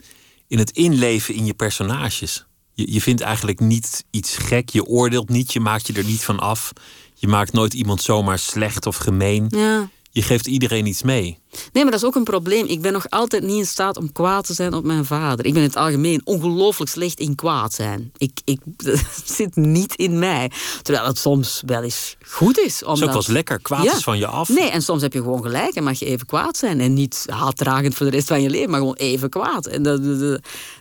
in 0.46 0.58
het 0.58 0.70
inleven 0.70 1.34
in 1.34 1.44
je 1.44 1.54
personages. 1.54 2.46
Je, 2.74 2.92
je 2.92 3.00
vindt 3.00 3.20
eigenlijk 3.20 3.60
niet 3.60 4.04
iets 4.10 4.36
gek, 4.36 4.68
je 4.68 4.84
oordeelt 4.84 5.28
niet, 5.28 5.52
je 5.52 5.60
maakt 5.60 5.86
je 5.86 5.92
er 5.92 6.04
niet 6.04 6.24
van 6.24 6.38
af. 6.38 6.72
Je 7.14 7.28
maakt 7.28 7.52
nooit 7.52 7.74
iemand 7.74 8.02
zomaar 8.02 8.38
slecht 8.38 8.86
of 8.86 8.96
gemeen. 8.96 9.46
Ja. 9.48 9.88
Je 10.14 10.22
geeft 10.22 10.46
iedereen 10.46 10.86
iets 10.86 11.02
mee. 11.02 11.38
Nee, 11.72 11.82
maar 11.82 11.92
dat 11.92 12.02
is 12.02 12.06
ook 12.06 12.14
een 12.14 12.24
probleem. 12.24 12.66
Ik 12.66 12.80
ben 12.80 12.92
nog 12.92 13.10
altijd 13.10 13.42
niet 13.42 13.58
in 13.58 13.66
staat 13.66 13.96
om 13.96 14.12
kwaad 14.12 14.46
te 14.46 14.54
zijn 14.54 14.74
op 14.74 14.84
mijn 14.84 15.04
vader. 15.04 15.46
Ik 15.46 15.52
ben 15.52 15.62
in 15.62 15.68
het 15.68 15.76
algemeen 15.76 16.20
ongelooflijk 16.24 16.90
slecht 16.90 17.20
in 17.20 17.34
kwaad 17.34 17.72
zijn. 17.72 18.12
Ik, 18.16 18.40
ik, 18.44 18.60
dat 18.76 19.00
zit 19.24 19.56
niet 19.56 19.94
in 19.94 20.18
mij. 20.18 20.50
Terwijl 20.82 21.06
het 21.06 21.18
soms 21.18 21.62
wel 21.66 21.82
eens 21.82 22.16
goed 22.26 22.58
is. 22.58 22.84
Omdat... 22.84 22.98
Zo 22.98 23.14
was 23.14 23.26
lekker. 23.26 23.60
Kwaad 23.60 23.84
is 23.84 24.02
van 24.02 24.18
je 24.18 24.26
af. 24.26 24.48
Nee, 24.48 24.70
en 24.70 24.82
soms 24.82 25.02
heb 25.02 25.12
je 25.12 25.22
gewoon 25.22 25.42
gelijk 25.42 25.74
en 25.74 25.84
mag 25.84 25.98
je 25.98 26.06
even 26.06 26.26
kwaad 26.26 26.56
zijn. 26.56 26.80
En 26.80 26.94
niet 26.94 27.26
haatdragend 27.28 27.94
voor 27.94 28.06
de 28.06 28.12
rest 28.12 28.28
van 28.28 28.42
je 28.42 28.50
leven, 28.50 28.70
maar 28.70 28.78
gewoon 28.78 28.94
even 28.94 29.28
kwaad. 29.28 29.66
En 29.66 29.82
dat, 29.82 30.00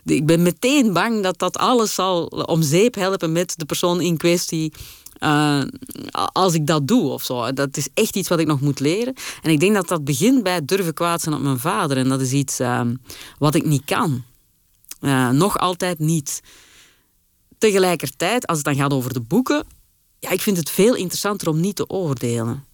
ik 0.05 0.25
ben 0.25 0.41
meteen 0.41 0.93
bang 0.93 1.23
dat 1.23 1.39
dat 1.39 1.57
alles 1.57 1.93
zal 1.93 2.25
om 2.25 2.61
zeep 2.61 2.95
helpen 2.95 3.31
met 3.31 3.53
de 3.57 3.65
persoon 3.65 4.01
in 4.01 4.17
kwestie 4.17 4.73
uh, 5.23 5.61
als 6.31 6.53
ik 6.53 6.67
dat 6.67 6.87
doe 6.87 7.09
of 7.09 7.23
zo. 7.23 7.53
Dat 7.53 7.77
is 7.77 7.87
echt 7.93 8.15
iets 8.15 8.29
wat 8.29 8.39
ik 8.39 8.47
nog 8.47 8.61
moet 8.61 8.79
leren. 8.79 9.13
En 9.41 9.51
ik 9.51 9.59
denk 9.59 9.73
dat 9.73 9.87
dat 9.87 10.03
begint 10.03 10.43
bij 10.43 10.65
durven 10.65 10.93
kwaad 10.93 11.21
zijn 11.21 11.35
op 11.35 11.41
mijn 11.41 11.59
vader. 11.59 11.97
En 11.97 12.09
dat 12.09 12.21
is 12.21 12.31
iets 12.31 12.59
uh, 12.59 12.81
wat 13.37 13.55
ik 13.55 13.65
niet 13.65 13.85
kan. 13.85 14.23
Uh, 15.01 15.29
nog 15.29 15.57
altijd 15.57 15.99
niet. 15.99 16.41
Tegelijkertijd, 17.57 18.47
als 18.47 18.57
het 18.57 18.65
dan 18.65 18.75
gaat 18.75 18.93
over 18.93 19.13
de 19.13 19.21
boeken, 19.21 19.65
ja, 20.19 20.29
ik 20.29 20.41
vind 20.41 20.57
het 20.57 20.69
veel 20.69 20.95
interessanter 20.95 21.49
om 21.49 21.59
niet 21.59 21.75
te 21.75 21.87
oordelen. 21.87 22.65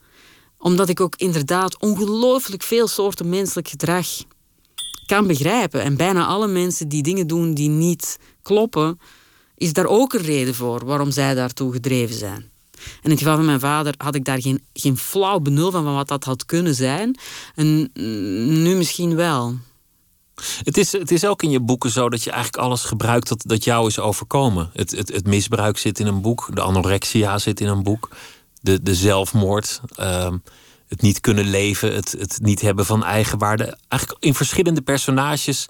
Omdat 0.57 0.89
ik 0.89 0.99
ook 0.99 1.15
inderdaad 1.15 1.79
ongelooflijk 1.79 2.63
veel 2.63 2.87
soorten 2.87 3.29
menselijk 3.29 3.67
gedrag 3.67 4.07
kan 5.05 5.27
begrijpen. 5.27 5.81
En 5.81 5.97
bijna 5.97 6.25
alle 6.25 6.47
mensen 6.47 6.87
die 6.87 7.03
dingen 7.03 7.27
doen 7.27 7.53
die 7.53 7.69
niet 7.69 8.17
kloppen, 8.41 8.99
is 9.57 9.73
daar 9.73 9.85
ook 9.85 10.13
een 10.13 10.21
reden 10.21 10.55
voor 10.55 10.85
waarom 10.85 11.11
zij 11.11 11.33
daartoe 11.33 11.71
gedreven 11.71 12.15
zijn. 12.15 12.49
En 12.77 13.03
in 13.03 13.09
het 13.09 13.19
geval 13.19 13.35
van 13.35 13.45
mijn 13.45 13.59
vader 13.59 13.93
had 13.97 14.15
ik 14.15 14.25
daar 14.25 14.41
geen, 14.41 14.63
geen 14.73 14.97
flauw 14.97 15.39
benul 15.39 15.71
van, 15.71 15.83
van 15.83 15.95
wat 15.95 16.07
dat 16.07 16.23
had 16.23 16.45
kunnen 16.45 16.75
zijn. 16.75 17.19
En 17.55 17.89
nu 18.63 18.75
misschien 18.75 19.15
wel. 19.15 19.55
Het 20.63 20.77
is, 20.77 20.91
het 20.91 21.11
is 21.11 21.25
ook 21.25 21.43
in 21.43 21.49
je 21.49 21.59
boeken 21.59 21.89
zo 21.89 22.09
dat 22.09 22.23
je 22.23 22.31
eigenlijk 22.31 22.63
alles 22.63 22.83
gebruikt 22.83 23.27
dat, 23.27 23.43
dat 23.45 23.63
jou 23.63 23.87
is 23.87 23.99
overkomen. 23.99 24.69
Het, 24.73 24.91
het, 24.91 25.13
het 25.13 25.27
misbruik 25.27 25.77
zit 25.77 25.99
in 25.99 26.07
een 26.07 26.21
boek, 26.21 26.49
de 26.53 26.61
anorexia 26.61 27.37
zit 27.37 27.59
in 27.59 27.67
een 27.67 27.83
boek, 27.83 28.09
de, 28.61 28.83
de 28.83 28.95
zelfmoord, 28.95 29.81
ehm, 29.95 30.37
het 30.87 31.01
niet 31.01 31.19
kunnen 31.19 31.49
leven, 31.49 31.95
het, 31.95 32.11
het 32.19 32.39
niet 32.41 32.61
hebben 32.61 32.85
van 32.85 33.03
eigenwaarde. 33.03 33.77
Eigenlijk 33.87 34.23
in 34.23 34.33
verschillende 34.33 34.81
personages 34.81 35.67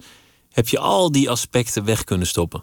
heb 0.50 0.68
je 0.68 0.78
al 0.78 1.12
die 1.12 1.30
aspecten 1.30 1.84
weg 1.84 2.04
kunnen 2.04 2.26
stoppen. 2.26 2.62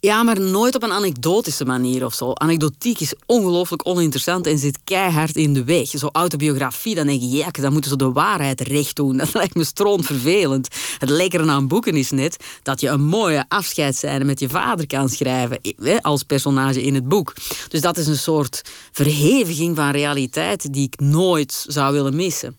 Ja, 0.00 0.22
maar 0.22 0.40
nooit 0.40 0.74
op 0.74 0.82
een 0.82 0.92
anekdotische 0.92 1.64
manier 1.64 2.04
of 2.04 2.14
zo. 2.14 2.32
Anekdotiek 2.32 3.00
is 3.00 3.14
ongelooflijk 3.26 3.88
oninteressant 3.88 4.46
en 4.46 4.58
zit 4.58 4.78
keihard 4.84 5.36
in 5.36 5.54
de 5.54 5.64
weg. 5.64 5.88
Zo 5.88 6.08
autobiografie, 6.12 6.94
dan 6.94 7.06
denk 7.06 7.20
je, 7.20 7.28
ja, 7.28 7.50
dan 7.50 7.72
moeten 7.72 7.90
ze 7.90 7.96
de 7.96 8.12
waarheid 8.12 8.60
recht 8.60 8.96
doen. 8.96 9.16
Dat 9.24 9.34
lijkt 9.34 9.54
me 9.54 9.64
vervelend. 10.02 10.68
Het 10.98 11.08
lekkere 11.08 11.50
aan 11.50 11.68
boeken 11.68 11.96
is 11.96 12.10
net 12.10 12.36
dat 12.62 12.80
je 12.80 12.88
een 12.88 13.04
mooie 13.04 13.44
afscheidszijde 13.48 14.24
met 14.24 14.40
je 14.40 14.48
vader 14.48 14.86
kan 14.86 15.08
schrijven 15.08 15.60
als 16.00 16.22
personage 16.22 16.82
in 16.82 16.94
het 16.94 17.08
boek. 17.08 17.34
Dus 17.68 17.80
dat 17.80 17.96
is 17.96 18.06
een 18.06 18.18
soort 18.18 18.62
verheviging 18.92 19.76
van 19.76 19.90
realiteit 19.90 20.72
die 20.72 20.86
ik 20.86 21.00
nooit 21.00 21.64
zou 21.68 21.92
willen 21.92 22.16
missen. 22.16 22.56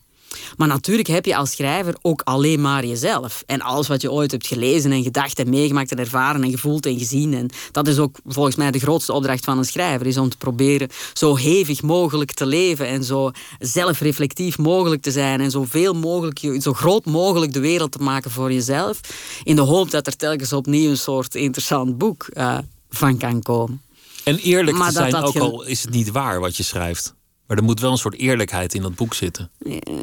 Maar 0.58 0.68
natuurlijk 0.68 1.08
heb 1.08 1.26
je 1.26 1.36
als 1.36 1.52
schrijver 1.52 1.96
ook 2.02 2.22
alleen 2.24 2.62
maar 2.62 2.86
jezelf. 2.86 3.44
En 3.46 3.62
alles 3.62 3.88
wat 3.88 4.02
je 4.02 4.12
ooit 4.12 4.32
hebt 4.32 4.48
gelezen 4.48 4.92
en 4.92 5.04
gedacht 5.04 5.40
en 5.40 5.50
meegemaakt 5.50 5.92
en 5.92 6.00
ervaren 6.00 6.44
en 6.44 6.52
gevoeld 6.52 6.86
en 6.86 6.98
gezien. 6.98 7.34
En 7.34 7.50
dat 7.72 7.88
is 7.88 7.98
ook 7.98 8.18
volgens 8.26 8.56
mij 8.56 8.72
de 8.72 8.80
grootste 8.80 9.14
opdracht 9.14 9.46
van 9.46 9.58
een 9.58 9.66
schrijver. 9.66 10.08
Is 10.08 10.18
om 10.18 10.30
te 10.30 10.38
proberen 10.38 10.90
zo 11.14 11.36
hevig 11.36 11.82
mogelijk 11.82 12.32
te 12.32 12.46
leven. 12.46 12.88
En 12.88 13.04
zo 13.04 13.32
zelfreflectief 13.60 14.58
mogelijk 14.58 15.02
te 15.02 15.12
zijn. 15.12 15.42
En 15.42 15.52
zoveel 15.52 15.94
mogelijk, 15.94 16.62
zo 16.62 16.74
groot 16.74 17.06
mogelijk 17.06 17.54
de 17.54 17.60
wereld 17.60 17.92
te 17.92 18.00
maken 18.00 18.32
voor 18.32 18.54
jezelf. 18.54 19.00
In 19.44 19.56
de 19.56 19.62
hoop 19.62 19.92
dat 19.92 20.08
er 20.08 20.16
telkens 20.16 20.54
opnieuw 20.54 20.90
een 20.90 20.98
soort 20.98 21.36
interessant 21.36 21.98
boek 21.98 22.28
uh, 22.34 22.58
van 22.90 23.18
kan 23.18 23.42
komen. 23.42 23.82
En 24.24 24.38
eerlijk 24.38 24.78
te 24.78 24.92
zijn, 24.92 25.16
ook 25.16 25.36
al 25.36 25.64
is 25.64 25.82
het 25.82 25.92
niet 25.92 26.12
waar 26.12 26.40
wat 26.40 26.58
je 26.58 26.64
schrijft. 26.64 27.15
Maar 27.48 27.58
er 27.58 27.64
moet 27.64 27.80
wel 27.80 27.92
een 27.92 27.98
soort 27.98 28.18
eerlijkheid 28.18 28.74
in 28.74 28.82
dat 28.82 28.96
boek 28.96 29.14
zitten. 29.14 29.52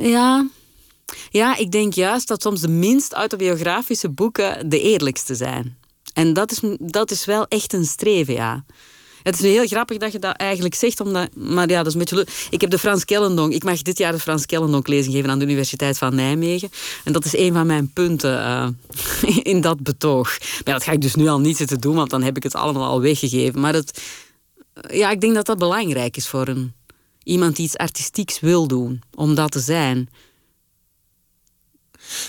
Ja. 0.01 0.49
Ja, 1.31 1.57
ik 1.57 1.71
denk 1.71 1.93
juist 1.93 2.29
dat 2.29 2.43
soms 2.43 2.61
de 2.61 2.69
minst 2.69 3.13
autobiografische 3.13 4.09
boeken 4.09 4.69
de 4.69 4.81
eerlijkste 4.81 5.35
zijn. 5.35 5.77
En 6.13 6.33
dat 6.33 6.51
is, 6.51 6.61
dat 6.79 7.11
is 7.11 7.25
wel 7.25 7.47
echt 7.49 7.73
een 7.73 7.85
streven, 7.85 8.35
ja. 8.35 8.65
Het 9.23 9.35
is 9.35 9.41
heel 9.41 9.67
grappig 9.67 9.97
dat 9.97 10.13
je 10.13 10.19
dat 10.19 10.37
eigenlijk 10.37 10.75
zegt, 10.75 11.01
omdat, 11.01 11.35
maar 11.35 11.69
ja, 11.69 11.77
dat 11.77 11.87
is 11.87 11.93
een 11.93 11.99
beetje... 11.99 12.27
Ik 12.51 12.61
heb 12.61 12.71
de 12.71 12.79
Frans 12.79 13.05
Kellendonk, 13.05 13.53
ik 13.53 13.65
mag 13.65 13.83
dit 13.83 13.99
jaar 13.99 14.13
de 14.13 14.19
Frans 14.19 14.47
Kellendonk 14.47 14.89
lezing 14.89 15.15
geven 15.15 15.31
aan 15.31 15.39
de 15.39 15.45
Universiteit 15.45 15.99
van 15.99 16.15
Nijmegen. 16.15 16.71
En 17.05 17.13
dat 17.13 17.25
is 17.25 17.37
een 17.37 17.53
van 17.53 17.67
mijn 17.67 17.91
punten 17.93 18.39
uh, 18.39 18.69
in 19.53 19.61
dat 19.61 19.81
betoog. 19.83 20.39
Maar 20.65 20.75
dat 20.75 20.83
ga 20.83 20.93
ik 20.93 21.01
dus 21.01 21.15
nu 21.15 21.29
al 21.29 21.41
niet 21.41 21.57
zitten 21.57 21.81
doen, 21.81 21.95
want 21.95 22.11
dan 22.11 22.23
heb 22.23 22.37
ik 22.37 22.43
het 22.43 22.55
allemaal 22.55 22.89
al 22.89 23.01
weggegeven. 23.01 23.61
Maar 23.61 23.75
het, 23.75 24.03
ja, 24.91 25.11
ik 25.11 25.21
denk 25.21 25.35
dat 25.35 25.47
dat 25.47 25.59
belangrijk 25.59 26.17
is 26.17 26.29
voor 26.29 26.49
een, 26.49 26.73
iemand 27.25 27.57
die 27.57 27.65
iets 27.65 27.77
artistieks 27.77 28.41
wil 28.41 28.67
doen, 28.67 29.03
om 29.15 29.35
dat 29.35 29.51
te 29.51 29.61
zijn. 29.61 30.09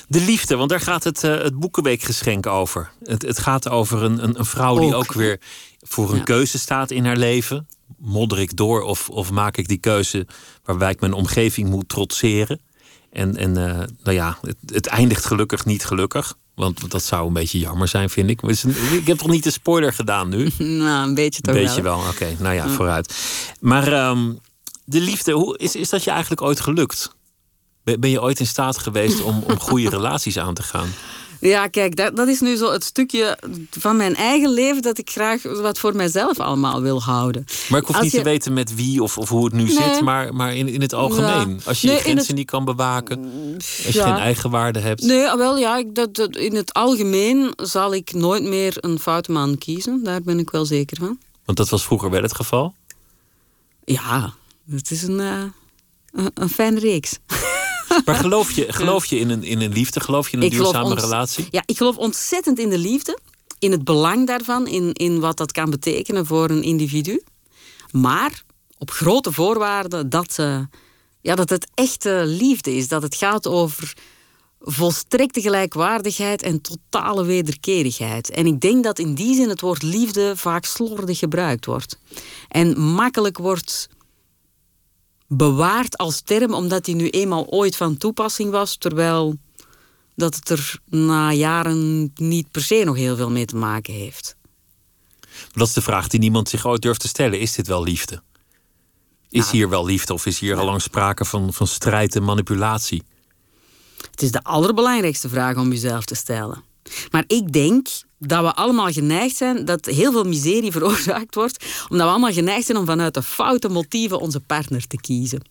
De 0.08 0.22
liefde, 0.22 0.56
want 0.56 0.70
daar 0.70 0.80
gaat 0.80 1.04
het, 1.04 1.24
uh, 1.24 1.42
het 1.42 1.60
Boekenweekgeschenk 1.60 2.48
over. 2.48 2.92
Het, 3.04 3.22
het 3.22 3.40
gaat 3.40 3.70
over 3.70 4.04
een, 4.04 4.24
een, 4.24 4.40
een 4.40 4.46
vrouw 4.46 4.80
die 4.80 4.96
ook 4.96 5.14
weer 5.14 5.40
voor 5.80 6.14
een 6.14 6.24
keuze 6.24 6.60
staat 6.60 6.92
in 6.92 7.06
haar 7.06 7.18
leven. 7.18 7.68
Modder 7.98 8.40
ik 8.40 8.56
door 8.56 8.82
of, 8.82 9.10
of 9.10 9.32
maak 9.32 9.58
ik 9.58 9.68
die 9.68 9.78
keuze 9.78 10.28
waarbij 10.64 10.92
ik 10.92 11.00
mijn 11.00 11.14
omgeving 11.14 11.70
moet 11.70 11.90
trotseren? 11.90 12.62
En, 13.12 13.38
en 13.38 13.50
uh, 13.50 13.78
nou 14.04 14.16
ja, 14.16 14.38
het, 14.42 14.56
het, 14.66 14.88
eindigt 14.88 15.26
gelukkig 15.26 15.66
niet 15.66 15.86
gelukkig. 15.86 16.38
Want 16.56 16.92
dat 16.92 17.04
zou 17.04 17.28
een 17.28 17.34
beetje 17.34 17.60
jammer 17.60 17.88
zijn, 17.88 18.10
vind 18.10 18.30
ik. 18.30 18.42
Ik 18.92 19.08
heb 19.08 19.18
toch 19.18 19.30
niet 19.30 19.44
de 19.44 19.52
spoiler 19.52 19.94
gedaan 19.94 20.30
nu? 20.30 20.50
Nou, 20.58 21.08
een 21.08 21.16
beetje 21.16 21.42
toch 21.42 21.56
een 21.56 21.64
beetje 21.64 21.82
wel. 21.82 22.00
Oké, 22.10 22.36
nou 22.40 22.56
ja, 22.56 22.68
vooruit. 22.68 23.16
Maar 23.60 24.10
um, 24.10 24.40
de 24.86 25.00
liefde, 25.00 25.32
hoe, 25.32 25.58
is, 25.58 25.76
is 25.76 25.90
dat 25.90 26.04
je 26.04 26.10
eigenlijk 26.10 26.42
ooit 26.42 26.60
gelukt? 26.60 27.16
Ben 27.84 28.10
je 28.10 28.22
ooit 28.22 28.40
in 28.40 28.48
staat 28.48 28.78
geweest 28.78 29.22
om, 29.22 29.44
om 29.48 29.60
goede 29.60 29.90
relaties 29.98 30.38
aan 30.38 30.54
te 30.54 30.64
gaan? 30.64 30.90
Ja, 31.50 31.68
kijk, 31.68 31.96
dat, 31.96 32.16
dat 32.16 32.28
is 32.28 32.40
nu 32.40 32.56
zo 32.56 32.72
het 32.72 32.84
stukje 32.84 33.38
van 33.70 33.98
mijn 33.98 34.16
eigen 34.16 34.50
leven 34.50 34.82
dat 34.82 34.98
ik 34.98 35.10
graag 35.10 35.42
wat 35.44 35.80
voor 35.80 35.96
mijzelf 35.96 36.40
allemaal 36.40 36.82
wil 36.82 37.02
houden. 37.02 37.46
Maar 37.70 37.80
ik 37.80 37.88
hoef 37.88 38.02
niet 38.02 38.12
te 38.12 38.24
weten 38.24 38.54
met 38.54 38.76
wie 38.76 39.04
of, 39.04 39.18
of 39.18 39.30
hoe 39.30 39.46
het 39.46 39.54
nu 39.54 39.68
zit, 39.68 40.02
maar, 40.02 40.36
maar 40.36 40.56
in, 40.56 40.68
in 40.68 40.82
het 40.82 40.94
algemeen. 40.94 41.62
Als 41.66 41.82
je 41.82 41.92
je 41.92 41.98
grenzen 41.98 42.36
niet 42.36 42.46
kan 42.46 42.66
bewaken, 42.66 43.20
als 43.86 43.94
je 43.94 44.02
geen 44.02 44.14
eigen 44.14 44.50
waarde 44.50 44.80
hebt. 44.80 45.02
Nee, 45.02 45.30
ah, 45.30 45.38
wel 45.38 45.58
ja, 45.58 45.84
dat, 45.88 46.16
dat, 46.16 46.36
in 46.36 46.56
het 46.56 46.74
algemeen 46.74 47.54
zal 47.56 47.94
ik 47.94 48.14
nooit 48.14 48.44
meer 48.44 48.76
een 48.80 49.00
foute 49.00 49.32
man 49.32 49.58
kiezen. 49.58 50.04
Daar 50.04 50.22
ben 50.22 50.40
ik 50.40 50.50
wel 50.50 50.66
zeker 50.66 50.98
van. 50.98 51.18
Want 51.46 51.58
dat 51.58 51.70
was 51.70 51.84
vroeger 51.86 52.10
wel 52.10 52.22
het 52.22 52.36
geval? 52.36 52.74
Ja, 53.86 54.34
het 54.70 54.92
is 54.92 55.04
een, 55.04 55.20
uh, 55.20 55.44
een, 56.12 56.32
een 56.34 56.50
fijne 56.50 56.80
reeks. 56.80 57.18
Maar 58.06 58.16
geloof 58.16 58.52
je, 58.52 58.74
geloof 58.74 59.06
je 59.06 59.20
in, 59.20 59.30
een, 59.30 59.44
in 59.44 59.62
een 59.62 59.72
liefde? 59.72 60.00
Geloof 60.00 60.30
je 60.30 60.38
in 60.38 60.44
een 60.44 60.50
duurzame 60.50 60.96
relatie? 60.96 61.48
Ja, 61.50 61.64
ik 61.66 61.78
geloof 61.78 61.98
ontzettend 61.98 62.60
in 62.60 62.70
de 62.70 62.78
liefde. 62.78 63.20
In 63.60 63.72
het 63.72 63.84
belang 63.84 64.28
daarvan, 64.28 64.68
in, 64.68 64.94
in 64.94 65.20
wat 65.20 65.38
dat 65.38 65.52
kan 65.52 65.70
betekenen 65.70 66.26
voor 66.26 66.50
een 66.50 66.64
individu. 66.64 67.24
Maar 67.92 68.44
op 68.78 68.92
grote 68.92 69.32
voorwaarden 69.32 70.10
dat, 70.10 70.38
uh, 70.40 70.60
ja, 71.22 71.36
dat 71.36 71.50
het 71.50 71.68
echte 71.74 72.24
liefde 72.26 72.76
is. 72.76 72.88
Dat 72.88 73.02
het 73.02 73.16
gaat 73.16 73.48
over 73.48 73.94
volstrekte 74.60 75.42
gelijkwaardigheid 75.42 76.42
en 76.42 76.62
totale 76.62 77.26
wederkerigheid. 77.26 78.30
En 78.30 78.46
ik 78.46 78.60
denk 78.60 78.84
dat 78.84 79.00
in 79.00 79.14
die 79.14 79.36
zin 79.36 79.50
het 79.50 79.62
woord 79.62 79.84
liefde 79.84 80.34
vaak 80.36 80.66
slordig 80.66 81.20
gebruikt 81.20 81.66
wordt. 81.66 81.98
En 82.48 82.80
makkelijk 82.80 83.38
wordt 83.38 83.90
bewaard 85.38 85.98
als 85.98 86.22
term, 86.22 86.54
omdat 86.54 86.86
die 86.86 86.96
nu 86.96 87.10
eenmaal 87.10 87.46
ooit 87.48 87.76
van 87.76 87.98
toepassing 87.98 88.52
was, 88.52 88.78
terwijl 88.78 89.38
dat 90.16 90.36
het 90.36 90.50
er 90.50 90.80
na 90.86 91.32
jaren 91.32 92.12
niet 92.16 92.52
per 92.52 92.62
se 92.62 92.82
nog 92.86 92.96
heel 92.96 93.16
veel 93.16 93.30
mee 93.30 93.46
te 93.46 93.56
maken 93.56 93.94
heeft. 93.94 94.36
Dat 95.54 95.68
is 95.68 95.74
de 95.74 95.82
vraag 95.82 96.08
die 96.08 96.20
niemand 96.20 96.50
zich 96.50 96.66
ooit 96.66 96.82
durft 96.82 97.00
te 97.00 97.08
stellen. 97.08 97.40
Is 97.40 97.54
dit 97.54 97.68
wel 97.68 97.84
liefde? 97.84 98.22
Is 99.30 99.40
nou, 99.40 99.52
hier 99.52 99.70
wel 99.70 99.86
liefde 99.86 100.14
of 100.14 100.26
is 100.26 100.40
hier 100.40 100.58
al 100.58 100.66
lang 100.66 100.82
sprake 100.82 101.26
van, 101.26 101.54
van 101.54 101.68
strijd 101.68 102.16
en 102.16 102.24
manipulatie? 102.24 103.04
Het 104.12 104.22
is 104.22 104.32
de 104.32 104.44
allerbelangrijkste 104.44 105.30
vraag 105.30 105.58
om 105.58 105.70
jezelf 105.70 106.06
te 106.06 106.16
stellen. 106.16 106.64
Maar 107.12 107.24
ik 107.28 107.52
denk 107.52 107.88
dat 108.28 108.44
we 108.44 108.54
allemaal 108.54 108.92
geneigd 108.92 109.36
zijn 109.36 109.66
dat 109.66 109.86
heel 109.86 110.12
veel 110.12 110.24
miserie 110.24 110.72
veroorzaakt 110.78 111.36
wordt, 111.36 111.66
omdat 111.90 112.06
we 112.06 112.12
allemaal 112.12 112.34
geneigd 112.34 112.66
zijn 112.66 112.78
om 112.78 112.86
vanuit 112.86 113.14
de 113.14 113.24
foute 113.24 113.70
motieven 113.70 114.20
onze 114.20 114.40
partner 114.40 114.88
te 114.88 114.98
kiezen. 114.98 115.42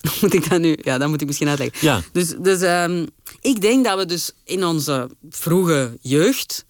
Moet 0.20 0.34
ik 0.34 0.50
dat 0.50 0.60
nu? 0.60 0.78
Ja, 0.82 0.98
dat 0.98 1.08
moet 1.08 1.20
ik 1.20 1.26
misschien 1.26 1.48
uitleggen. 1.48 1.78
Ja. 1.80 2.02
Dus, 2.12 2.34
dus 2.38 2.60
um, 2.62 3.06
ik 3.40 3.60
denk 3.60 3.84
dat 3.84 3.98
we 3.98 4.06
dus 4.06 4.32
in 4.44 4.64
onze 4.64 5.10
vroege 5.30 5.98
jeugd 6.00 6.64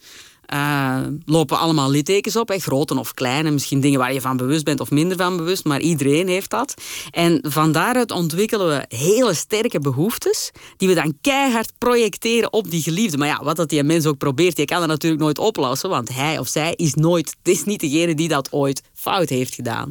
uh, 0.55 1.01
lopen 1.25 1.59
allemaal 1.59 1.91
littekens 1.91 2.37
op, 2.37 2.51
grote 2.57 2.99
of 2.99 3.15
kleine. 3.15 3.51
Misschien 3.51 3.81
dingen 3.81 3.99
waar 3.99 4.13
je 4.13 4.21
van 4.21 4.37
bewust 4.37 4.65
bent 4.65 4.81
of 4.81 4.91
minder 4.91 5.17
van 5.17 5.37
bewust, 5.37 5.65
maar 5.65 5.81
iedereen 5.81 6.29
heeft 6.29 6.51
dat. 6.51 6.75
En 7.11 7.45
van 7.49 7.73
daaruit 7.73 8.11
ontwikkelen 8.11 8.69
we 8.69 8.97
hele 8.97 9.35
sterke 9.35 9.79
behoeftes, 9.79 10.51
die 10.77 10.89
we 10.89 10.95
dan 10.95 11.15
keihard 11.21 11.73
projecteren 11.79 12.53
op 12.53 12.71
die 12.71 12.83
geliefde. 12.83 13.19
Maar 13.19 13.29
ja, 13.29 13.41
wat 13.43 13.57
dat 13.57 13.69
die 13.69 13.83
mens 13.83 14.07
ook 14.07 14.19
probeert, 14.19 14.57
je 14.57 14.65
kan 14.65 14.79
dat 14.79 14.89
natuurlijk 14.89 15.23
nooit 15.23 15.39
oplossen, 15.39 15.89
want 15.89 16.15
hij 16.15 16.39
of 16.39 16.49
zij 16.49 16.75
is 16.77 16.95
nooit, 16.95 17.37
het 17.43 17.49
is 17.57 17.65
niet 17.65 17.81
degene 17.81 18.15
die 18.15 18.29
dat 18.29 18.53
ooit 18.53 18.83
fout 18.95 19.29
heeft 19.29 19.55
gedaan. 19.55 19.91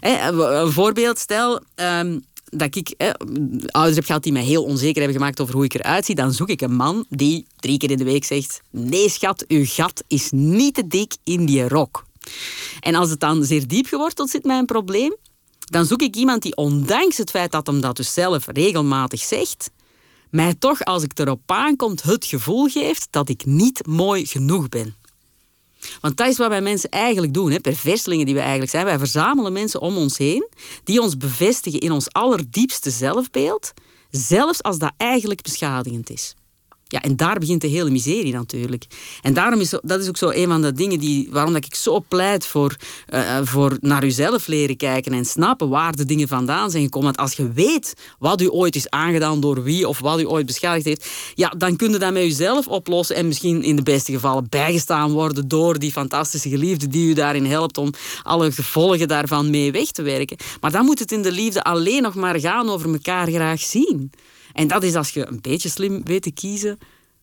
een 0.00 0.72
voorbeeld, 0.72 1.18
stel, 1.18 1.60
um, 1.74 2.24
dat 2.48 2.76
ik 2.76 2.88
eh, 2.88 3.10
ouders 3.66 3.96
heb 3.96 4.04
gehad 4.04 4.22
die 4.22 4.32
mij 4.32 4.42
heel 4.42 4.64
onzeker 4.64 5.02
hebben 5.02 5.18
gemaakt 5.18 5.40
over 5.40 5.54
hoe 5.54 5.64
ik 5.64 5.74
eruit 5.74 6.04
zie, 6.04 6.14
dan 6.14 6.32
zoek 6.32 6.48
ik 6.48 6.60
een 6.60 6.74
man 6.74 7.04
die 7.08 7.46
drie 7.56 7.78
keer 7.78 7.90
in 7.90 7.96
de 7.96 8.04
week 8.04 8.24
zegt: 8.24 8.60
Nee, 8.70 9.08
schat, 9.08 9.44
uw 9.48 9.64
gat 9.66 10.04
is 10.06 10.30
niet 10.30 10.74
te 10.74 10.86
dik 10.86 11.16
in 11.24 11.46
die 11.46 11.68
rok. 11.68 12.04
En 12.80 12.94
als 12.94 13.10
het 13.10 13.20
dan 13.20 13.44
zeer 13.44 13.66
diep 13.66 13.86
geworteld 13.86 14.30
zit, 14.30 14.44
mijn 14.44 14.64
probleem, 14.64 15.16
dan 15.58 15.86
zoek 15.86 16.02
ik 16.02 16.16
iemand 16.16 16.42
die, 16.42 16.56
ondanks 16.56 17.16
het 17.16 17.30
feit 17.30 17.52
dat 17.52 17.66
hem 17.66 17.80
dat 17.80 17.96
dus 17.96 18.12
zelf 18.12 18.46
regelmatig 18.46 19.20
zegt, 19.20 19.70
mij 20.30 20.54
toch, 20.54 20.84
als 20.84 21.02
ik 21.02 21.18
erop 21.18 21.40
aankomt, 21.46 22.02
het 22.02 22.24
gevoel 22.24 22.66
geeft 22.66 23.08
dat 23.10 23.28
ik 23.28 23.44
niet 23.44 23.86
mooi 23.86 24.26
genoeg 24.26 24.68
ben. 24.68 24.94
Want 26.00 26.16
dat 26.16 26.28
is 26.28 26.38
wat 26.38 26.48
wij 26.48 26.60
mensen 26.60 26.90
eigenlijk 26.90 27.34
doen, 27.34 27.50
hè? 27.50 27.60
perverselingen 27.60 28.26
die 28.26 28.34
we 28.34 28.40
eigenlijk 28.40 28.70
zijn. 28.70 28.84
Wij 28.84 28.98
verzamelen 28.98 29.52
mensen 29.52 29.80
om 29.80 29.96
ons 29.96 30.18
heen 30.18 30.48
die 30.84 31.00
ons 31.00 31.16
bevestigen 31.16 31.80
in 31.80 31.92
ons 31.92 32.12
allerdiepste 32.12 32.90
zelfbeeld, 32.90 33.72
zelfs 34.10 34.62
als 34.62 34.78
dat 34.78 34.92
eigenlijk 34.96 35.42
beschadigend 35.42 36.10
is. 36.10 36.35
Ja, 36.88 37.02
en 37.02 37.16
daar 37.16 37.38
begint 37.38 37.60
de 37.60 37.66
hele 37.66 37.90
miserie 37.90 38.32
natuurlijk. 38.32 38.86
En 39.22 39.34
daarom 39.34 39.60
is 39.60 39.70
dat 39.82 40.00
is 40.00 40.08
ook 40.08 40.16
zo 40.16 40.30
een 40.30 40.48
van 40.48 40.62
de 40.62 40.72
dingen 40.72 40.98
die, 40.98 41.28
waarom 41.30 41.52
dat 41.52 41.64
ik 41.64 41.74
zo 41.74 42.04
pleit 42.08 42.46
voor, 42.46 42.76
uh, 43.14 43.38
voor 43.42 43.76
naar 43.80 44.04
uzelf 44.04 44.46
leren 44.46 44.76
kijken 44.76 45.12
en 45.12 45.24
snappen 45.24 45.68
waar 45.68 45.96
de 45.96 46.04
dingen 46.04 46.28
vandaan 46.28 46.70
zijn 46.70 46.82
gekomen. 46.82 47.14
Want 47.14 47.28
als 47.28 47.36
je 47.36 47.52
weet 47.52 47.94
wat 48.18 48.40
u 48.40 48.50
ooit 48.50 48.76
is 48.76 48.90
aangedaan 48.90 49.40
door 49.40 49.62
wie 49.62 49.88
of 49.88 50.00
wat 50.00 50.20
u 50.20 50.26
ooit 50.28 50.46
beschadigd 50.46 50.84
heeft, 50.84 51.08
ja, 51.34 51.48
dan 51.48 51.76
kun 51.76 51.92
je 51.92 51.98
dat 51.98 52.12
met 52.12 52.24
uzelf 52.24 52.66
oplossen 52.66 53.16
en 53.16 53.26
misschien 53.26 53.62
in 53.62 53.76
de 53.76 53.82
beste 53.82 54.12
gevallen 54.12 54.46
bijgestaan 54.48 55.12
worden 55.12 55.48
door 55.48 55.78
die 55.78 55.92
fantastische 55.92 56.48
geliefde 56.48 56.88
die 56.88 57.10
u 57.10 57.12
daarin 57.12 57.44
helpt 57.44 57.78
om 57.78 57.92
alle 58.22 58.52
gevolgen 58.52 59.08
daarvan 59.08 59.50
mee 59.50 59.72
weg 59.72 59.90
te 59.90 60.02
werken. 60.02 60.36
Maar 60.60 60.72
dan 60.72 60.84
moet 60.84 60.98
het 60.98 61.12
in 61.12 61.22
de 61.22 61.32
liefde 61.32 61.62
alleen 61.62 62.02
nog 62.02 62.14
maar 62.14 62.40
gaan 62.40 62.70
over 62.70 62.92
elkaar 62.92 63.26
graag 63.30 63.60
zien. 63.60 64.10
En 64.56 64.68
dat 64.68 64.82
is 64.82 64.94
als 64.94 65.10
je 65.10 65.26
een 65.26 65.38
beetje 65.40 65.68
slim 65.68 66.04
weet 66.04 66.22
te 66.22 66.30
kiezen, 66.30 66.78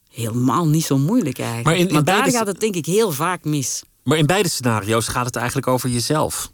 helemaal 0.09 0.67
niet 0.67 0.85
zo 0.85 0.97
moeilijk 0.97 1.39
eigenlijk. 1.39 1.65
Maar, 1.65 1.77
in, 1.77 1.97
in 1.97 2.03
daar 2.03 2.31
gaat 2.31 2.47
het 2.47 2.59
denk 2.59 2.75
ik 2.75 2.85
heel 2.85 3.11
vaak 3.11 3.43
mis. 3.43 3.83
Maar 4.03 4.17
in 4.17 4.25
beide 4.25 4.49
scenario's 4.49 5.07
gaat 5.07 5.25
het 5.25 5.35
eigenlijk 5.35 5.67
over 5.67 5.89
jezelf. 5.89 6.51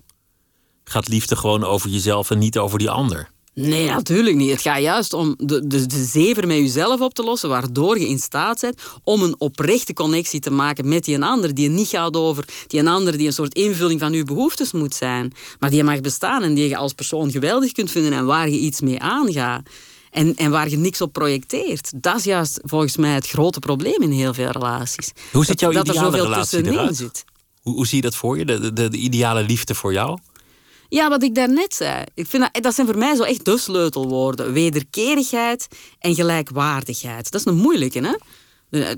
Gaat 0.83 1.07
liefde 1.07 1.35
gewoon 1.35 1.63
over 1.63 1.89
jezelf 1.89 2.31
en 2.31 2.37
niet 2.37 2.57
over 2.57 2.79
die 2.79 2.89
ander? 2.89 3.29
Nee, 3.53 3.87
natuurlijk 3.87 4.35
niet. 4.35 4.51
Het 4.51 4.61
gaat 4.61 4.81
juist 4.81 5.13
om 5.13 5.35
de, 5.37 5.67
de, 5.67 5.85
de 5.85 6.03
zever 6.03 6.47
met 6.47 6.57
jezelf 6.57 7.01
op 7.01 7.13
te 7.13 7.23
lossen, 7.23 7.49
waardoor 7.49 7.99
je 7.99 8.07
in 8.07 8.19
staat 8.19 8.61
bent 8.61 8.81
om 9.03 9.23
een 9.23 9.35
oprechte 9.37 9.93
connectie 9.93 10.39
te 10.39 10.51
maken 10.51 10.87
met 10.87 11.03
die 11.03 11.15
een 11.15 11.23
ander, 11.23 11.53
die 11.53 11.69
niet 11.69 11.87
gaat 11.87 12.15
over 12.15 12.45
die 12.67 12.79
een 12.79 12.87
ander 12.87 13.17
die 13.17 13.27
een 13.27 13.33
soort 13.33 13.53
invulling 13.53 13.99
van 13.99 14.13
je 14.13 14.23
behoeftes 14.23 14.71
moet 14.71 14.95
zijn, 14.95 15.33
maar 15.59 15.69
die 15.69 15.83
mag 15.83 16.01
bestaan 16.01 16.43
en 16.43 16.53
die 16.53 16.69
je 16.69 16.77
als 16.77 16.93
persoon 16.93 17.31
geweldig 17.31 17.71
kunt 17.71 17.91
vinden 17.91 18.13
en 18.13 18.25
waar 18.25 18.49
je 18.49 18.57
iets 18.57 18.81
mee 18.81 18.99
aangaat. 18.99 19.69
En, 20.11 20.35
en 20.35 20.51
waar 20.51 20.69
je 20.69 20.77
niks 20.77 21.01
op 21.01 21.13
projecteert. 21.13 21.91
Dat 21.95 22.17
is 22.17 22.23
juist 22.23 22.59
volgens 22.63 22.97
mij 22.97 23.13
het 23.13 23.27
grote 23.27 23.59
probleem 23.59 24.01
in 24.01 24.11
heel 24.11 24.33
veel 24.33 24.49
relaties. 24.51 25.11
Hoe 25.31 25.45
zit 25.45 25.59
jouw 25.59 25.71
dat, 25.71 25.87
ideale 25.87 26.11
dat 26.11 26.19
er 26.19 26.25
relatie 26.25 26.71
eruit? 26.71 26.95
Zit. 26.95 27.25
Hoe, 27.61 27.73
hoe 27.73 27.87
zie 27.87 27.95
je 27.95 28.03
dat 28.03 28.15
voor 28.15 28.37
je? 28.37 28.45
De, 28.45 28.73
de, 28.73 28.89
de 28.89 28.97
ideale 28.97 29.43
liefde 29.43 29.75
voor 29.75 29.93
jou? 29.93 30.19
Ja, 30.89 31.09
wat 31.09 31.23
ik 31.23 31.35
daarnet 31.35 31.73
zei. 31.73 32.03
Ik 32.13 32.27
vind 32.27 32.49
dat, 32.53 32.63
dat 32.63 32.75
zijn 32.75 32.87
voor 32.87 32.97
mij 32.97 33.15
zo 33.15 33.23
echt 33.23 33.45
de 33.45 33.57
sleutelwoorden. 33.57 34.53
Wederkerigheid 34.53 35.67
en 35.99 36.15
gelijkwaardigheid. 36.15 37.31
Dat 37.31 37.41
is 37.41 37.45
een 37.45 37.57
moeilijke, 37.57 37.99
hè? 37.99 38.15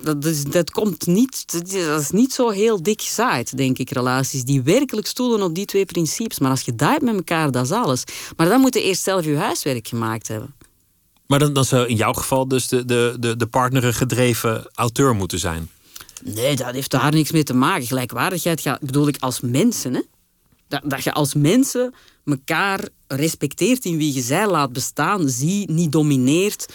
Dat, 0.04 0.26
is, 0.26 0.44
dat, 0.44 0.72
komt 0.72 1.08
niet, 1.08 1.52
dat 1.52 2.02
is 2.02 2.10
niet 2.10 2.34
zo 2.34 2.50
heel 2.50 2.84
dik 2.84 3.02
gezaaid, 3.02 3.58
denk 3.58 3.78
ik, 3.78 3.90
relaties 3.90 4.44
die 4.44 4.62
werkelijk 4.62 5.08
stoelen 5.08 5.42
op 5.42 5.56
die 5.56 5.66
twee 5.66 5.86
principes. 5.86 6.40
Maar 6.40 6.50
als 6.50 6.62
je 6.62 6.76
dat 6.76 6.90
hebt 6.90 7.04
met 7.04 7.16
elkaar, 7.16 7.52
dat 7.52 7.66
is 7.66 7.72
alles. 7.72 8.04
Maar 8.38 8.50
dan 8.50 8.62
moet 8.62 8.74
je 8.74 8.84
eerst 8.84 9.04
zelf 9.04 9.26
je 9.26 9.36
huiswerk 9.36 9.88
gemaakt 9.88 10.28
hebben. 10.28 10.54
Maar 11.32 11.40
dan, 11.40 11.54
dan 11.54 11.66
zou 11.66 11.88
in 11.88 11.96
jouw 11.96 12.14
geval 12.14 12.48
dus 12.48 12.68
de, 12.68 12.86
de, 12.86 13.16
de, 13.20 13.36
de 13.36 13.48
partner 13.48 13.94
gedreven 13.94 14.70
auteur 14.74 15.16
moeten 15.16 15.40
zijn. 15.40 15.70
Nee, 16.24 16.56
dat 16.56 16.72
heeft 16.74 16.92
daar 16.92 17.12
niks 17.12 17.32
mee 17.32 17.44
te 17.44 17.54
maken. 17.54 17.88
Gelijkwaardigheid 17.88 18.62
gaat, 18.62 18.80
bedoel 18.80 19.08
ik 19.08 19.18
als 19.20 19.40
mensen. 19.40 19.94
Hè? 19.94 20.02
Dat, 20.68 20.82
dat 20.84 21.04
je 21.04 21.14
als 21.14 21.34
mensen 21.34 21.94
elkaar 22.26 22.88
respecteert 23.08 23.86
in 23.86 23.98
wie 23.98 24.14
je 24.14 24.22
zij 24.22 24.48
laat 24.48 24.74
bestaan, 24.74 25.30
zie, 25.30 25.72
niet 25.72 25.92
domineert. 25.92 26.74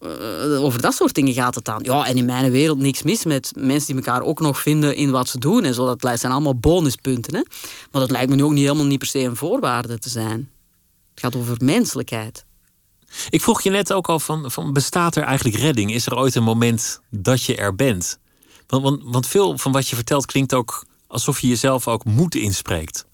Uh, 0.00 0.62
over 0.62 0.80
dat 0.80 0.94
soort 0.94 1.14
dingen 1.14 1.34
gaat 1.34 1.54
het 1.54 1.64
dan. 1.64 1.80
Ja, 1.82 2.06
en 2.06 2.16
in 2.16 2.24
mijn 2.24 2.50
wereld 2.50 2.78
niks 2.78 3.02
mis 3.02 3.24
met 3.24 3.52
mensen 3.56 3.86
die 3.86 4.04
elkaar 4.04 4.22
ook 4.22 4.40
nog 4.40 4.60
vinden 4.60 4.96
in 4.96 5.10
wat 5.10 5.28
ze 5.28 5.38
doen. 5.38 5.64
En 5.64 5.74
zo. 5.74 5.96
Dat 5.96 6.20
zijn 6.20 6.32
allemaal 6.32 6.58
bonuspunten. 6.58 7.34
Hè? 7.34 7.42
Maar 7.92 8.00
dat 8.00 8.10
lijkt 8.10 8.30
me 8.30 8.36
nu 8.36 8.44
ook 8.44 8.52
niet 8.52 8.64
helemaal 8.64 8.86
niet 8.86 8.98
per 8.98 9.08
se 9.08 9.18
een 9.18 9.36
voorwaarde 9.36 9.98
te 9.98 10.08
zijn. 10.08 10.50
Het 11.10 11.20
gaat 11.20 11.36
over 11.36 11.56
menselijkheid. 11.58 12.46
Ik 13.30 13.42
vroeg 13.42 13.62
je 13.62 13.70
net 13.70 13.92
ook 13.92 14.08
al 14.08 14.20
van, 14.20 14.50
van 14.50 14.72
bestaat 14.72 15.16
er 15.16 15.22
eigenlijk 15.22 15.56
redding? 15.56 15.94
Is 15.94 16.06
er 16.06 16.16
ooit 16.16 16.34
een 16.34 16.42
moment 16.42 17.00
dat 17.10 17.42
je 17.42 17.56
er 17.56 17.74
bent? 17.74 18.18
Want, 18.66 18.82
want, 18.82 19.00
want 19.04 19.26
veel 19.26 19.58
van 19.58 19.72
wat 19.72 19.88
je 19.88 19.96
vertelt 19.96 20.26
klinkt 20.26 20.54
ook 20.54 20.86
alsof 21.06 21.40
je 21.40 21.46
jezelf 21.46 21.88
ook 21.88 22.04
moed 22.04 22.34
inspreekt. 22.34 23.06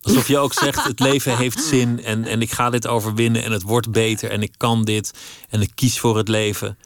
Alsof 0.00 0.28
je 0.28 0.38
ook 0.38 0.52
zegt, 0.52 0.84
het 0.84 1.00
leven 1.00 1.36
heeft 1.36 1.62
zin 1.62 2.04
en, 2.04 2.24
en 2.24 2.40
ik 2.40 2.50
ga 2.50 2.70
dit 2.70 2.86
overwinnen 2.86 3.42
en 3.42 3.52
het 3.52 3.62
wordt 3.62 3.90
beter 3.90 4.30
en 4.30 4.42
ik 4.42 4.52
kan 4.56 4.84
dit 4.84 5.12
en 5.48 5.60
ik 5.60 5.70
kies 5.74 5.98
voor 5.98 6.16
het 6.16 6.28
leven. 6.28 6.78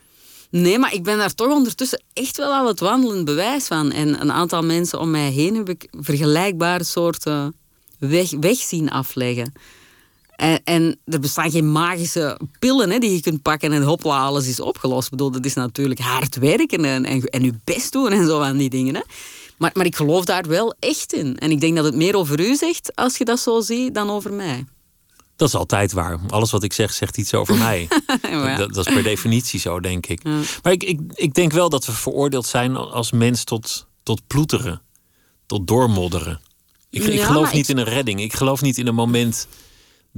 Nee, 0.50 0.78
maar 0.78 0.92
ik 0.92 1.02
ben 1.02 1.18
daar 1.18 1.34
toch 1.34 1.52
ondertussen 1.52 2.02
echt 2.12 2.36
wel 2.36 2.52
al 2.52 2.66
het 2.66 2.80
wandelend 2.80 3.24
bewijs 3.24 3.66
van. 3.66 3.92
En 3.92 4.20
een 4.20 4.32
aantal 4.32 4.62
mensen 4.62 5.00
om 5.00 5.10
mij 5.10 5.30
heen 5.30 5.56
heb 5.56 5.68
ik 5.68 5.88
vergelijkbare 5.90 6.84
soorten 6.84 7.54
weg, 7.98 8.30
weg 8.30 8.56
zien 8.56 8.90
afleggen. 8.90 9.52
En, 10.36 10.60
en, 10.64 10.98
er 11.04 11.20
bestaan 11.20 11.50
geen 11.50 11.72
magische 11.72 12.40
pillen 12.58 12.90
hè, 12.90 12.98
die 12.98 13.12
je 13.12 13.20
kunt 13.20 13.42
pakken 13.42 13.72
en 13.72 13.82
hopla, 13.82 14.24
alles 14.24 14.46
is 14.46 14.60
opgelost. 14.60 15.04
Ik 15.04 15.10
bedoel, 15.10 15.30
dat 15.30 15.44
is 15.44 15.54
natuurlijk 15.54 16.00
hard 16.00 16.36
werken 16.36 16.84
en, 16.84 17.04
en, 17.04 17.22
en 17.22 17.42
je 17.42 17.54
best 17.64 17.92
doen 17.92 18.12
en 18.12 18.26
zo 18.26 18.40
aan 18.40 18.56
die 18.56 18.70
dingen. 18.70 18.94
Hè. 18.94 19.00
Maar, 19.56 19.70
maar 19.74 19.86
ik 19.86 19.96
geloof 19.96 20.24
daar 20.24 20.48
wel 20.48 20.74
echt 20.78 21.12
in. 21.12 21.38
En 21.38 21.50
ik 21.50 21.60
denk 21.60 21.76
dat 21.76 21.84
het 21.84 21.94
meer 21.94 22.16
over 22.16 22.40
u 22.40 22.56
zegt, 22.56 22.96
als 22.96 23.16
je 23.18 23.24
dat 23.24 23.40
zo 23.40 23.60
ziet, 23.60 23.94
dan 23.94 24.10
over 24.10 24.32
mij. 24.32 24.64
Dat 25.36 25.48
is 25.48 25.54
altijd 25.54 25.92
waar. 25.92 26.18
Alles 26.28 26.50
wat 26.50 26.62
ik 26.62 26.72
zeg, 26.72 26.92
zegt 26.92 27.16
iets 27.16 27.34
over 27.34 27.56
mij. 27.56 27.88
dat, 28.56 28.74
dat, 28.74 28.86
is 28.86 28.92
per 28.92 29.02
definitie 29.02 29.60
zo, 29.60 29.80
denk 29.80 30.06
ik. 30.06 30.24
Maar 30.62 30.72
ik, 30.72 30.84
ik, 30.84 31.00
ik 31.14 31.34
denk 31.34 31.52
wel 31.52 31.68
dat 31.68 31.86
we 31.86 31.92
veroordeeld 31.92 32.46
zijn 32.46 32.76
als 32.76 33.12
mens 33.12 33.44
tot, 33.44 33.86
tot 34.02 34.26
ploeteren. 34.26 34.80
Tot 35.46 35.66
doormodderen. 35.66 36.40
Ik, 36.90 37.02
ik 37.02 37.20
geloof 37.20 37.52
niet 37.52 37.68
in 37.68 37.78
een 37.78 37.84
redding. 37.84 38.20
Ik 38.20 38.32
geloof 38.32 38.62
niet 38.62 38.78
in 38.78 38.86
een 38.86 38.94
moment 38.94 39.48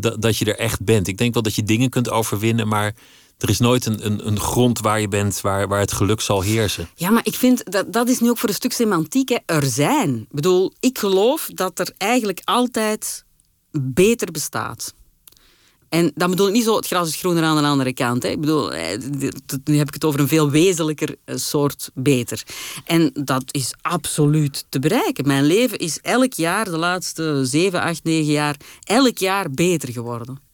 dat, 0.00 0.22
dat 0.22 0.36
je 0.36 0.44
er 0.44 0.58
echt 0.58 0.84
bent. 0.84 1.08
Ik 1.08 1.18
denk 1.18 1.34
wel 1.34 1.42
dat 1.42 1.54
je 1.54 1.62
dingen 1.62 1.90
kunt 1.90 2.10
overwinnen, 2.10 2.68
maar 2.68 2.94
er 3.38 3.48
is 3.48 3.58
nooit 3.58 3.86
een, 3.86 4.06
een, 4.06 4.26
een 4.26 4.40
grond 4.40 4.80
waar 4.80 5.00
je 5.00 5.08
bent 5.08 5.40
waar, 5.40 5.68
waar 5.68 5.80
het 5.80 5.92
geluk 5.92 6.20
zal 6.20 6.42
heersen. 6.42 6.88
Ja, 6.94 7.10
maar 7.10 7.26
ik 7.26 7.34
vind 7.34 7.72
dat 7.72 7.92
dat 7.92 8.08
is 8.08 8.20
nu 8.20 8.30
ook 8.30 8.38
voor 8.38 8.48
een 8.48 8.54
stuk 8.54 8.72
semantiek. 8.72 9.28
Hè. 9.28 9.36
Er 9.46 9.66
zijn. 9.66 10.18
Ik 10.18 10.26
bedoel, 10.30 10.72
ik 10.80 10.98
geloof 10.98 11.50
dat 11.54 11.78
er 11.78 11.92
eigenlijk 11.96 12.40
altijd 12.44 13.24
beter 13.80 14.30
bestaat. 14.32 14.94
En 15.88 16.10
dan 16.14 16.30
bedoel 16.30 16.46
ik 16.46 16.52
niet 16.52 16.64
zo, 16.64 16.76
het 16.76 16.86
gras 16.86 17.08
is 17.08 17.16
groener 17.16 17.42
aan 17.42 17.56
de 17.56 17.68
andere 17.68 17.92
kant. 17.92 18.22
Hè. 18.22 18.28
Ik 18.28 18.40
bedoel, 18.40 18.72
eh, 18.72 18.98
nu 19.64 19.78
heb 19.78 19.88
ik 19.88 19.94
het 19.94 20.04
over 20.04 20.20
een 20.20 20.28
veel 20.28 20.50
wezenlijker 20.50 21.16
eh, 21.24 21.36
soort 21.36 21.90
beter. 21.94 22.42
En 22.84 23.10
dat 23.14 23.44
is 23.50 23.74
absoluut 23.80 24.64
te 24.68 24.78
bereiken. 24.78 25.26
Mijn 25.26 25.44
leven 25.44 25.78
is 25.78 26.00
elk 26.00 26.32
jaar, 26.32 26.64
de 26.64 26.78
laatste 26.78 27.40
7, 27.44 27.80
8, 27.80 28.04
9 28.04 28.32
jaar, 28.32 28.56
elk 28.82 29.18
jaar 29.18 29.50
beter 29.50 29.92
geworden. 29.92 30.46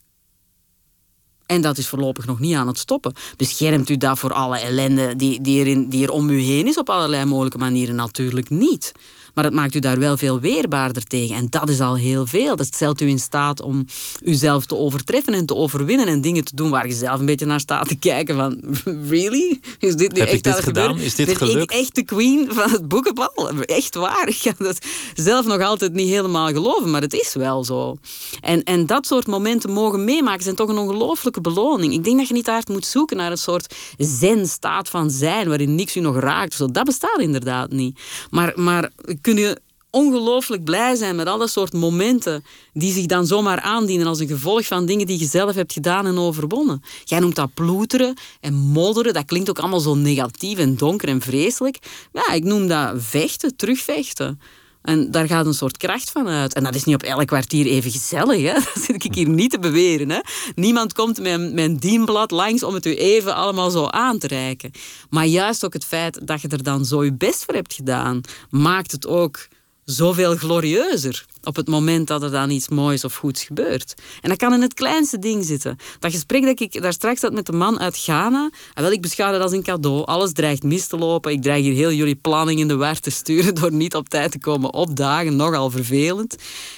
En 1.46 1.60
dat 1.60 1.78
is 1.78 1.88
voorlopig 1.88 2.26
nog 2.26 2.38
niet 2.38 2.54
aan 2.54 2.66
het 2.66 2.78
stoppen. 2.78 3.12
Beschermt 3.36 3.88
u 3.88 3.96
dat 3.96 4.18
voor 4.18 4.32
alle 4.32 4.58
ellende 4.58 5.16
die, 5.16 5.40
die, 5.40 5.88
die 5.88 6.04
er 6.04 6.10
om 6.10 6.30
u 6.30 6.40
heen 6.40 6.66
is 6.66 6.78
op 6.78 6.90
allerlei 6.90 7.24
mogelijke 7.24 7.58
manieren? 7.58 7.94
Natuurlijk 7.94 8.50
niet. 8.50 8.92
Maar 9.34 9.44
het 9.44 9.52
maakt 9.52 9.74
u 9.74 9.78
daar 9.78 9.98
wel 9.98 10.16
veel 10.16 10.40
weerbaarder 10.40 11.04
tegen. 11.04 11.36
En 11.36 11.46
dat 11.50 11.68
is 11.68 11.80
al 11.80 11.96
heel 11.96 12.26
veel. 12.26 12.56
Dat 12.56 12.66
stelt 12.66 13.00
u 13.00 13.08
in 13.08 13.18
staat 13.18 13.62
om 13.62 13.86
uzelf 14.22 14.66
te 14.66 14.76
overtreffen 14.76 15.34
en 15.34 15.46
te 15.46 15.54
overwinnen. 15.54 16.06
En 16.06 16.20
dingen 16.20 16.44
te 16.44 16.56
doen 16.56 16.70
waar 16.70 16.86
je 16.86 16.94
zelf 16.94 17.20
een 17.20 17.26
beetje 17.26 17.46
naar 17.46 17.60
staat 17.60 17.88
te 17.88 17.96
kijken. 17.96 18.36
Van, 18.36 18.60
really? 19.08 19.60
Is 19.78 19.96
dit 19.96 20.12
nu 20.12 20.20
Heb 20.20 20.28
echt 20.28 20.44
dit 20.44 20.60
gedaan? 20.60 20.98
Is 20.98 21.14
dit 21.14 21.26
ben 21.26 21.36
gelukt? 21.36 21.72
ik 21.72 21.78
echt 21.78 21.94
de 21.94 22.04
queen 22.04 22.48
van 22.52 22.70
het 22.70 22.88
boekenbal? 22.88 23.50
Echt 23.60 23.94
waar. 23.94 24.28
Ik 24.34 24.54
kan 24.56 24.66
dat 24.66 24.78
zelf 25.14 25.46
nog 25.46 25.60
altijd 25.60 25.92
niet 25.92 26.08
helemaal 26.08 26.48
geloven. 26.48 26.90
Maar 26.90 27.00
het 27.00 27.12
is 27.12 27.34
wel 27.34 27.64
zo. 27.64 27.96
En, 28.40 28.62
en 28.62 28.86
dat 28.86 29.06
soort 29.06 29.26
momenten 29.26 29.70
mogen 29.70 30.04
meemaken 30.04 30.42
zijn 30.42 30.54
toch 30.54 30.68
een 30.68 30.78
ongelooflijke 30.78 31.40
beloning. 31.40 31.92
Ik 31.92 32.04
denk 32.04 32.18
dat 32.18 32.28
je 32.28 32.34
niet 32.34 32.46
hard 32.46 32.68
moet 32.68 32.86
zoeken 32.86 33.16
naar 33.16 33.30
een 33.30 33.38
soort 33.38 33.74
zen-staat 33.98 34.88
van 34.88 35.10
zijn. 35.10 35.48
Waarin 35.48 35.74
niks 35.74 35.96
u 35.96 36.00
nog 36.00 36.18
raakt. 36.18 36.54
Zo. 36.54 36.70
Dat 36.70 36.84
bestaat 36.84 37.18
inderdaad 37.18 37.70
niet. 37.70 38.00
Maar, 38.30 38.52
maar 38.56 38.90
kun 39.24 39.36
je 39.36 39.60
ongelooflijk 39.90 40.64
blij 40.64 40.94
zijn 40.94 41.16
met 41.16 41.26
al 41.26 41.38
dat 41.38 41.50
soort 41.50 41.72
momenten 41.72 42.44
die 42.72 42.92
zich 42.92 43.06
dan 43.06 43.26
zomaar 43.26 43.60
aandienen 43.60 44.06
als 44.06 44.20
een 44.20 44.28
gevolg 44.28 44.66
van 44.66 44.86
dingen 44.86 45.06
die 45.06 45.18
je 45.18 45.24
zelf 45.24 45.54
hebt 45.54 45.72
gedaan 45.72 46.06
en 46.06 46.18
overwonnen. 46.18 46.82
Jij 47.04 47.18
noemt 47.18 47.34
dat 47.34 47.54
ploeteren 47.54 48.14
en 48.40 48.54
modderen, 48.54 49.14
dat 49.14 49.24
klinkt 49.24 49.50
ook 49.50 49.58
allemaal 49.58 49.80
zo 49.80 49.94
negatief 49.94 50.58
en 50.58 50.76
donker 50.76 51.08
en 51.08 51.20
vreselijk. 51.20 51.78
Ja, 52.12 52.32
ik 52.32 52.44
noem 52.44 52.68
dat 52.68 52.94
vechten, 52.96 53.56
terugvechten. 53.56 54.40
En 54.84 55.10
daar 55.10 55.26
gaat 55.26 55.46
een 55.46 55.54
soort 55.54 55.76
kracht 55.76 56.10
van 56.10 56.28
uit. 56.28 56.54
En 56.54 56.64
dat 56.64 56.74
is 56.74 56.84
niet 56.84 56.94
op 56.94 57.02
elk 57.02 57.26
kwartier 57.26 57.66
even 57.66 57.90
gezellig. 57.90 58.42
Hè? 58.42 58.52
Dat 58.74 58.82
zit 58.82 59.04
ik 59.04 59.14
hier 59.14 59.28
niet 59.28 59.50
te 59.50 59.58
beweren. 59.58 60.10
Hè? 60.10 60.18
Niemand 60.54 60.92
komt 60.92 61.20
met 61.20 61.52
mijn 61.52 61.76
dienblad 61.76 62.30
langs 62.30 62.62
om 62.62 62.74
het 62.74 62.86
u 62.86 62.96
even 62.96 63.34
allemaal 63.34 63.70
zo 63.70 63.86
aan 63.86 64.18
te 64.18 64.26
reiken. 64.26 64.70
Maar 65.10 65.26
juist 65.26 65.64
ook 65.64 65.72
het 65.72 65.84
feit 65.84 66.26
dat 66.26 66.40
je 66.40 66.48
er 66.48 66.62
dan 66.62 66.84
zo 66.84 67.04
je 67.04 67.12
best 67.12 67.44
voor 67.44 67.54
hebt 67.54 67.74
gedaan, 67.74 68.20
maakt 68.50 68.92
het 68.92 69.06
ook 69.06 69.48
zoveel 69.84 70.36
glorieuzer 70.36 71.24
op 71.42 71.56
het 71.56 71.68
moment 71.68 72.06
dat 72.06 72.22
er 72.22 72.30
dan 72.30 72.50
iets 72.50 72.68
moois 72.68 73.04
of 73.04 73.16
goeds 73.16 73.44
gebeurt. 73.44 73.94
En 74.20 74.28
dat 74.28 74.38
kan 74.38 74.52
in 74.52 74.62
het 74.62 74.74
kleinste 74.74 75.18
ding 75.18 75.44
zitten. 75.44 75.76
Dat 75.98 76.12
gesprek 76.12 76.42
dat 76.44 76.60
ik 76.60 76.82
daar 76.82 76.92
straks 76.92 77.20
had 77.20 77.32
met 77.32 77.46
de 77.46 77.52
man 77.52 77.80
uit 77.80 77.96
Ghana, 77.96 78.50
ah, 78.74 78.82
wel, 78.82 78.92
ik 78.92 79.00
beschouw 79.00 79.32
dat 79.32 79.40
als 79.40 79.52
een 79.52 79.62
cadeau. 79.62 80.04
Alles 80.04 80.32
dreigt 80.32 80.62
mis 80.62 80.86
te 80.86 80.96
lopen. 80.96 81.32
Ik 81.32 81.42
dreig 81.42 81.62
hier 81.62 81.74
heel 81.74 81.92
jullie 81.92 82.14
planning 82.14 82.60
in 82.60 82.68
de 82.68 82.76
war 82.76 82.98
te 82.98 83.10
sturen 83.10 83.54
door 83.54 83.72
niet 83.72 83.94
op 83.94 84.08
tijd 84.08 84.30
te 84.30 84.38
komen 84.38 84.72
opdagen. 84.72 85.36
Nogal 85.36 85.70
vervelend. 85.70 86.36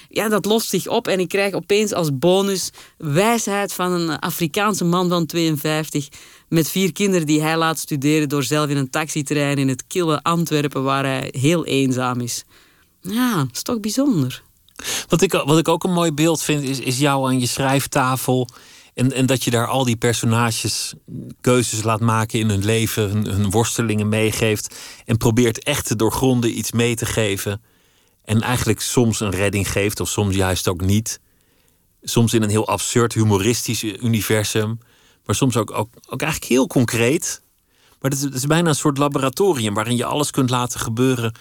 Ja, 0.09 0.29
dat 0.29 0.45
lost 0.45 0.69
zich 0.69 0.89
op 0.89 1.09
en 1.09 1.21
ik 1.21 1.29
krijg 1.29 1.55
opeens 1.55 1.93
als 1.93 2.19
bonus 2.19 2.71
wijsheid 2.97 3.73
van 3.73 3.93
een 3.93 4.19
Afrikaanse 4.19 4.85
man 4.85 5.09
van 5.09 5.27
52 5.27 6.09
met 6.49 6.69
vier 6.69 6.93
kinderen 6.93 7.27
die 7.27 7.43
hij 7.43 7.57
laat 7.57 7.79
studeren 7.79 8.29
door 8.29 8.43
zelf 8.43 8.71
in 8.71 8.77
een 8.77 8.91
taxi 8.91 9.23
te 9.23 9.35
rijden 9.35 9.59
in 9.59 9.69
het 9.69 9.87
kille 9.87 10.23
Antwerpen 10.23 10.83
waar 10.83 11.05
hij 11.05 11.29
heel 11.31 11.65
eenzaam 11.65 12.21
is. 12.21 12.45
Ja, 13.09 13.37
dat 13.37 13.49
is 13.53 13.63
toch 13.63 13.81
bijzonder. 13.81 14.43
Wat 15.09 15.23
ik, 15.23 15.33
wat 15.33 15.59
ik 15.59 15.69
ook 15.69 15.85
een 15.85 15.93
mooi 15.93 16.13
beeld 16.13 16.43
vind, 16.43 16.63
is, 16.63 16.81
is 16.81 16.99
jou 16.99 17.27
aan 17.27 17.41
je 17.41 17.47
schrijftafel. 17.47 18.49
En, 18.95 19.13
en 19.13 19.27
dat 19.27 19.45
je 19.45 19.51
daar 19.51 19.67
al 19.67 19.85
die 19.85 19.97
personages 19.97 20.95
keuzes 21.41 21.83
laat 21.83 22.01
maken 22.01 22.39
in 22.39 22.49
hun 22.49 22.65
leven, 22.65 23.11
hun, 23.11 23.51
worstelingen 23.51 24.09
meegeeft. 24.09 24.77
En 25.05 25.17
probeert 25.17 25.65
echt 25.65 25.87
te 25.87 25.97
doorgronden 25.97 26.59
iets 26.59 26.73
mee 26.73 26.95
te 26.95 27.07
geven. 27.07 27.63
En 28.25 28.41
eigenlijk 28.41 28.81
soms 28.81 29.21
een 29.21 29.31
redding 29.31 29.71
geeft, 29.71 30.01
of 30.01 30.09
soms 30.09 30.35
juist 30.35 30.69
ook 30.69 30.81
niet. 30.81 31.21
Soms 32.03 32.35
in 32.35 32.43
een 32.43 32.51
heel 32.51 32.69
absurd, 32.69 33.13
humoristisch 33.13 33.83
universum. 33.83 34.79
Maar 35.25 35.35
soms 35.35 35.57
ook, 35.57 35.71
ook, 36.07 36.21
eigenlijk 36.21 36.51
heel 36.51 36.67
concreet. 36.67 37.43
Maar 38.01 38.11
het 38.11 38.35
is 38.35 38.47
bijna 38.47 38.69
een 38.69 38.75
soort 38.75 38.99
laboratorium 38.99 39.75
waarin 39.75 39.97
je 39.97 40.05
alles 40.05 40.31
kunt 40.31 40.51
laten 40.51 40.81
gebeuren 40.81 41.35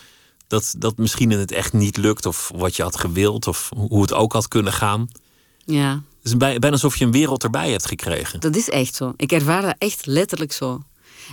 dat, 0.48 0.76
dat 0.78 0.98
misschien 0.98 1.32
in 1.32 1.40
het 1.40 1.52
echt 1.52 1.74
niet 1.74 1.98
lukt, 1.98 2.26
of 2.26 2.52
wat 2.56 2.76
je 2.76 2.84
had 2.84 2.98
gewild, 2.98 3.48
of 3.48 3.70
hoe 3.76 4.02
het 4.02 4.14
ook 4.14 4.34
had 4.34 4.48
kunnen 4.48 4.74
gaan. 4.74 5.08
Ja. 5.66 5.92
Het 5.92 6.34
is 6.34 6.38
bijna 6.38 6.72
alsof 6.72 6.96
je 6.96 7.06
een 7.06 7.12
wereld 7.12 7.44
erbij 7.44 7.72
hebt 7.72 7.88
gekregen. 7.88 8.40
Dat 8.40 8.56
is 8.56 8.70
echt 8.70 8.96
zo. 8.96 9.14
Ik 9.16 9.32
ervaar 9.32 9.62
dat 9.62 9.76
echt 9.78 10.06
letterlijk 10.06 10.52
zo. 10.52 10.84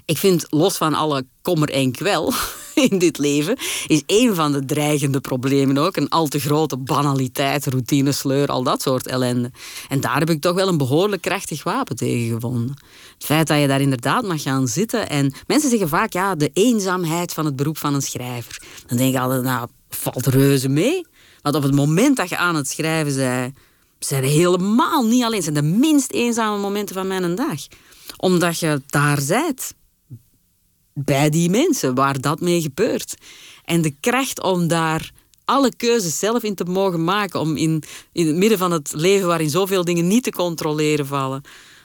Ik 0.04 0.18
vind, 0.18 0.46
los 0.48 0.76
van 0.76 0.94
alle 0.94 1.26
kommer 1.42 1.70
en 1.70 1.92
kwel 1.92 2.32
in 2.90 2.98
dit 2.98 3.18
leven, 3.18 3.56
is 3.86 4.02
een 4.06 4.34
van 4.34 4.52
de 4.52 4.64
dreigende 4.64 5.20
problemen 5.20 5.78
ook 5.78 5.96
een 5.96 6.08
al 6.08 6.26
te 6.26 6.40
grote 6.40 6.76
banaliteit, 6.76 7.66
routinesleur, 7.66 8.48
al 8.48 8.62
dat 8.62 8.82
soort 8.82 9.06
ellende. 9.06 9.50
En 9.88 10.00
daar 10.00 10.18
heb 10.18 10.30
ik 10.30 10.40
toch 10.40 10.54
wel 10.54 10.68
een 10.68 10.76
behoorlijk 10.76 11.22
krachtig 11.22 11.62
wapen 11.62 11.96
tegen 11.96 12.32
gevonden. 12.34 12.76
Het 13.14 13.24
feit 13.24 13.46
dat 13.46 13.60
je 13.60 13.66
daar 13.66 13.80
inderdaad 13.80 14.24
mag 14.24 14.42
gaan 14.42 14.68
zitten 14.68 15.08
en 15.08 15.32
mensen 15.46 15.70
zeggen 15.70 15.88
vaak, 15.88 16.12
ja, 16.12 16.34
de 16.34 16.50
eenzaamheid 16.52 17.32
van 17.32 17.44
het 17.44 17.56
beroep 17.56 17.78
van 17.78 17.94
een 17.94 18.02
schrijver. 18.02 18.62
Dan 18.86 18.96
denk 18.96 19.14
ik 19.14 19.20
altijd, 19.20 19.42
nou, 19.42 19.68
valt 19.88 20.26
reuze 20.26 20.68
mee. 20.68 21.06
Want 21.42 21.54
op 21.54 21.62
het 21.62 21.74
moment 21.74 22.16
dat 22.16 22.28
je 22.28 22.36
aan 22.36 22.54
het 22.54 22.68
schrijven 22.68 23.16
bent, 23.16 23.54
zijn 23.98 24.24
helemaal 24.24 25.02
niet 25.02 25.24
alleen. 25.24 25.42
zijn 25.42 25.54
de 25.54 25.62
minst 25.62 26.10
eenzame 26.10 26.58
momenten 26.58 26.94
van 26.94 27.06
mijn 27.06 27.34
dag. 27.34 27.66
Omdat 28.16 28.58
je 28.58 28.82
daar 28.86 29.20
bent 29.28 29.74
bij 30.94 31.30
die 31.30 31.50
mensen 31.50 31.94
waar 31.94 32.20
dat 32.20 32.40
mee 32.40 32.60
gebeurt. 32.60 33.14
En 33.64 33.82
de 33.82 33.94
kracht 34.00 34.42
om 34.42 34.68
daar 34.68 35.12
alle 35.44 35.76
keuzes 35.76 36.18
zelf 36.18 36.42
in 36.42 36.54
te 36.54 36.64
mogen 36.64 37.04
maken, 37.04 37.40
om 37.40 37.56
in, 37.56 37.82
in 38.12 38.26
het 38.26 38.36
midden 38.36 38.58
van 38.58 38.70
het 38.70 38.92
leven 38.94 39.26
waarin 39.26 39.50
zoveel 39.50 39.84
dingen 39.84 40.06
niet 40.06 40.22
te 40.22 40.30
controleren 40.30 41.06
vallen, 41.06 41.42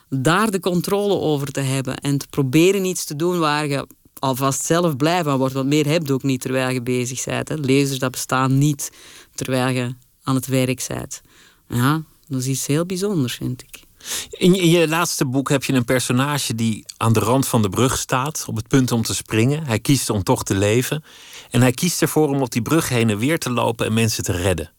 daar 0.09 0.51
de 0.51 0.59
controle 0.59 1.13
over 1.13 1.51
te 1.51 1.59
hebben 1.59 1.97
en 1.97 2.17
te 2.17 2.27
proberen 2.29 2.85
iets 2.85 3.05
te 3.05 3.15
doen 3.15 3.39
waar 3.39 3.67
je 3.67 3.87
alvast 4.19 4.65
zelf 4.65 4.95
blij 4.95 5.23
van 5.23 5.37
wordt. 5.37 5.53
Want 5.53 5.67
meer 5.67 5.87
heb 5.87 6.07
je 6.07 6.13
ook 6.13 6.23
niet 6.23 6.41
terwijl 6.41 6.69
je 6.69 6.81
bezig 6.81 7.23
bent. 7.23 7.49
Hè. 7.49 7.55
Lezers 7.55 7.99
dat 7.99 8.11
bestaan 8.11 8.57
niet 8.57 8.91
terwijl 9.35 9.75
je 9.75 9.95
aan 10.23 10.35
het 10.35 10.47
werk 10.47 10.85
bent. 10.87 11.21
Ja, 11.67 12.03
dat 12.27 12.39
is 12.39 12.47
iets 12.47 12.67
heel 12.67 12.85
bijzonders, 12.85 13.35
vind 13.35 13.61
ik. 13.61 13.86
In 14.29 14.53
je, 14.53 14.61
in 14.61 14.69
je 14.69 14.87
laatste 14.87 15.25
boek 15.25 15.49
heb 15.49 15.63
je 15.63 15.73
een 15.73 15.85
personage 15.85 16.55
die 16.55 16.85
aan 16.97 17.13
de 17.13 17.19
rand 17.19 17.47
van 17.47 17.61
de 17.61 17.69
brug 17.69 17.97
staat, 17.97 18.43
op 18.47 18.55
het 18.55 18.67
punt 18.67 18.91
om 18.91 19.01
te 19.01 19.15
springen. 19.15 19.65
Hij 19.65 19.79
kiest 19.79 20.09
om 20.09 20.23
toch 20.23 20.43
te 20.43 20.55
leven. 20.55 21.03
En 21.49 21.61
hij 21.61 21.71
kiest 21.71 22.01
ervoor 22.01 22.27
om 22.27 22.41
op 22.41 22.51
die 22.51 22.61
brug 22.61 22.89
heen 22.89 23.09
en 23.09 23.17
weer 23.17 23.39
te 23.39 23.49
lopen 23.49 23.85
en 23.85 23.93
mensen 23.93 24.23
te 24.23 24.31
redden. 24.31 24.71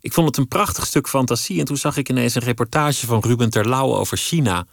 Ik 0.00 0.12
vond 0.12 0.26
het 0.26 0.36
een 0.36 0.48
prachtig 0.48 0.86
stuk 0.86 1.08
fantasie. 1.08 1.58
En 1.58 1.64
toen 1.64 1.76
zag 1.76 1.96
ik 1.96 2.08
ineens 2.08 2.34
een 2.34 2.42
reportage 2.42 3.06
van 3.06 3.20
Ruben 3.20 3.50
Terlouw 3.50 3.96
over 3.96 4.16
China. 4.16 4.66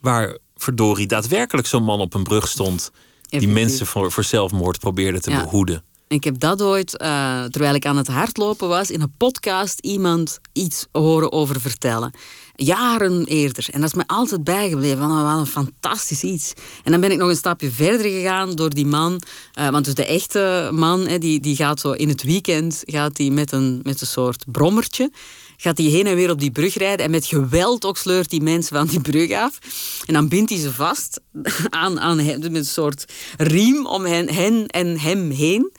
Waar 0.00 0.38
verdorie 0.56 1.06
daadwerkelijk 1.06 1.66
zo'n 1.66 1.84
man 1.84 2.00
op 2.00 2.14
een 2.14 2.22
brug 2.22 2.48
stond. 2.48 2.90
Die 3.28 3.48
mensen 3.48 3.86
voor, 3.86 4.12
voor 4.12 4.24
zelfmoord 4.24 4.78
probeerde 4.78 5.20
te 5.20 5.30
behoeden. 5.30 5.82
Ik 6.08 6.24
heb 6.24 6.38
dat 6.38 6.62
ooit, 6.62 7.02
uh, 7.02 7.44
terwijl 7.44 7.74
ik 7.74 7.86
aan 7.86 7.96
het 7.96 8.06
hardlopen 8.06 8.68
was, 8.68 8.90
in 8.90 9.00
een 9.00 9.14
podcast 9.16 9.78
iemand 9.78 10.40
iets 10.52 10.86
horen 10.92 11.32
over 11.32 11.60
vertellen. 11.60 12.12
Jaren 12.56 13.24
eerder. 13.24 13.66
En 13.70 13.80
dat 13.80 13.88
is 13.88 13.94
me 13.94 14.04
altijd 14.06 14.44
bijgebleven. 14.44 15.08
Wat 15.08 15.38
een 15.38 15.46
fantastisch 15.46 16.22
iets. 16.22 16.52
En 16.84 16.90
dan 16.90 17.00
ben 17.00 17.10
ik 17.10 17.18
nog 17.18 17.28
een 17.28 17.36
stapje 17.36 17.70
verder 17.70 18.10
gegaan 18.10 18.54
door 18.54 18.70
die 18.70 18.86
man. 18.86 19.22
Uh, 19.58 19.68
want 19.68 19.84
dus 19.84 19.94
de 19.94 20.06
echte 20.06 20.70
man, 20.72 21.06
hè, 21.06 21.18
die, 21.18 21.40
die 21.40 21.56
gaat 21.56 21.80
zo 21.80 21.92
in 21.92 22.08
het 22.08 22.22
weekend 22.22 22.82
gaat 22.84 23.16
die 23.16 23.32
met, 23.32 23.52
een, 23.52 23.80
met 23.82 24.00
een 24.00 24.06
soort 24.06 24.44
brommertje 24.46 25.10
gaat 25.56 25.78
hij 25.78 25.86
heen 25.86 26.06
en 26.06 26.14
weer 26.14 26.30
op 26.30 26.40
die 26.40 26.50
brug 26.50 26.74
rijden. 26.74 27.04
En 27.04 27.10
met 27.10 27.26
geweld 27.26 27.84
ook 27.84 27.96
sleurt 27.96 28.30
die 28.30 28.42
mensen 28.42 28.76
van 28.76 28.86
die 28.86 29.00
brug 29.00 29.32
af. 29.32 29.58
En 30.06 30.14
dan 30.14 30.28
bindt 30.28 30.50
hij 30.50 30.58
ze 30.58 30.72
vast 30.72 31.20
aan, 31.70 32.00
aan 32.00 32.18
hem, 32.18 32.40
met 32.40 32.54
een 32.54 32.64
soort 32.64 33.04
riem 33.36 33.86
om 33.86 34.04
hen, 34.04 34.34
hen 34.34 34.66
en 34.66 34.98
hem 34.98 35.30
heen. 35.30 35.72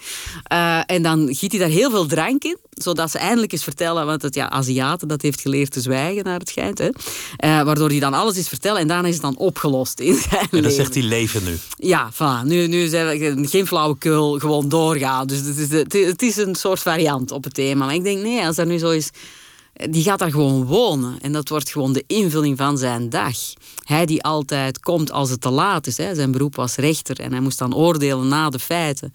Uh, 0.52 0.82
en 0.86 1.04
dan 1.04 1.36
giet 1.36 1.52
hij 1.52 1.60
daar 1.60 1.70
heel 1.70 1.90
veel 1.90 2.06
drank 2.06 2.44
in, 2.44 2.58
zodat 2.70 3.12
ze 3.12 3.18
eindelijk 3.18 3.52
eens 3.52 3.64
vertellen, 3.64 4.06
want 4.06 4.22
het 4.22 4.36
ja, 4.36 4.50
Aziaten 4.50 5.08
dat 5.08 5.22
heeft 5.22 5.42
geleerd 5.42 5.72
te 5.72 5.82
zwijgen 5.82 6.24
naar 6.24 6.40
het 6.40 6.50
schijnt. 6.50 6.78
Hè. 6.78 6.86
Uh, 6.88 6.92
waardoor 7.64 7.90
hij 7.90 8.00
dan 8.00 8.14
alles 8.14 8.38
is 8.38 8.48
vertellen 8.48 8.82
en 8.82 8.88
daarna 8.88 9.08
is 9.08 9.14
het 9.14 9.24
dan 9.24 9.38
opgelost 9.38 10.00
in 10.00 10.16
zijn 10.16 10.42
En 10.42 10.48
dan 10.52 10.62
leven. 10.62 10.76
zegt 10.76 10.94
hij 10.94 11.04
leven 11.04 11.44
nu. 11.44 11.58
Ja, 11.78 12.12
voilà. 12.14 12.48
Nu, 12.48 12.68
nu 12.68 12.88
zijn 12.88 13.20
we 13.20 13.48
geen 13.48 13.68
flauwekul, 13.68 14.40
gewoon 14.40 14.70
doorgaan. 14.70 15.28
Dus 15.28 15.40
het 15.40 15.58
is, 15.58 16.06
het 16.06 16.22
is 16.22 16.38
een 16.38 16.56
soort 16.56 16.80
variant 16.80 17.32
op 17.32 17.44
het 17.44 17.54
thema. 17.54 17.86
Maar 17.86 17.96
ik 17.96 18.04
denk, 18.04 18.22
nee, 18.22 18.46
als 18.46 18.58
er 18.58 18.66
nu 18.66 18.78
zo 18.78 18.90
is 18.90 19.10
die 19.90 20.04
gaat 20.04 20.20
daar 20.20 20.32
gewoon 20.32 20.66
wonen. 20.66 21.20
En 21.22 21.32
dat 21.32 21.50
wordt 21.50 21.72
gewoon 21.72 21.94
de 21.94 22.04
invulling 22.08 22.58
van 22.58 22.78
zijn 22.78 23.10
dag. 23.10 23.38
Hij 23.84 24.06
die 24.06 24.24
altijd 24.24 24.80
komt 24.80 25.12
als 25.12 25.30
het 25.30 25.42
te 25.42 25.50
laat 25.50 25.88
is. 25.88 25.98
Hè. 25.98 26.16
Zijn 26.16 26.32
beroep 26.32 26.56
was 26.56 26.76
rechter 26.76 27.20
en 27.20 27.32
hij 27.32 27.42
moest 27.42 27.58
dan 27.58 27.76
oordelen 27.76 28.28
na 28.28 28.50
de 28.50 28.60
feiten. 28.60 29.12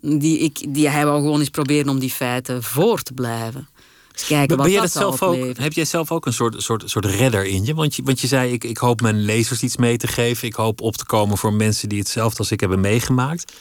Die, 0.00 0.38
ik, 0.38 0.74
die, 0.74 0.88
hij 0.88 1.04
wou 1.04 1.20
gewoon 1.22 1.40
eens 1.40 1.48
proberen 1.48 1.88
om 1.88 1.98
die 1.98 2.10
feiten 2.10 2.62
voor 2.62 3.02
te 3.02 3.12
blijven. 3.12 3.68
Dus 4.12 4.26
kijken 4.26 4.56
wat 4.56 4.66
ben 4.66 4.80
dat 4.80 4.90
zelf 4.90 5.22
ook, 5.22 5.56
heb 5.56 5.72
jij 5.72 5.84
zelf 5.84 6.12
ook 6.12 6.26
een 6.26 6.32
soort, 6.32 6.62
soort, 6.62 6.90
soort 6.90 7.04
redder 7.04 7.44
in 7.44 7.64
je? 7.64 7.74
Want, 7.74 7.96
je? 7.96 8.02
want 8.02 8.20
je 8.20 8.26
zei, 8.26 8.52
ik, 8.52 8.64
ik 8.64 8.78
hoop 8.78 9.00
mijn 9.00 9.20
lezers 9.20 9.62
iets 9.62 9.76
mee 9.76 9.96
te 9.96 10.06
geven. 10.06 10.48
Ik 10.48 10.54
hoop 10.54 10.80
op 10.80 10.96
te 10.96 11.06
komen 11.06 11.38
voor 11.38 11.52
mensen 11.52 11.88
die 11.88 11.98
hetzelfde 11.98 12.38
als 12.38 12.50
ik 12.50 12.60
hebben 12.60 12.80
meegemaakt. 12.80 13.52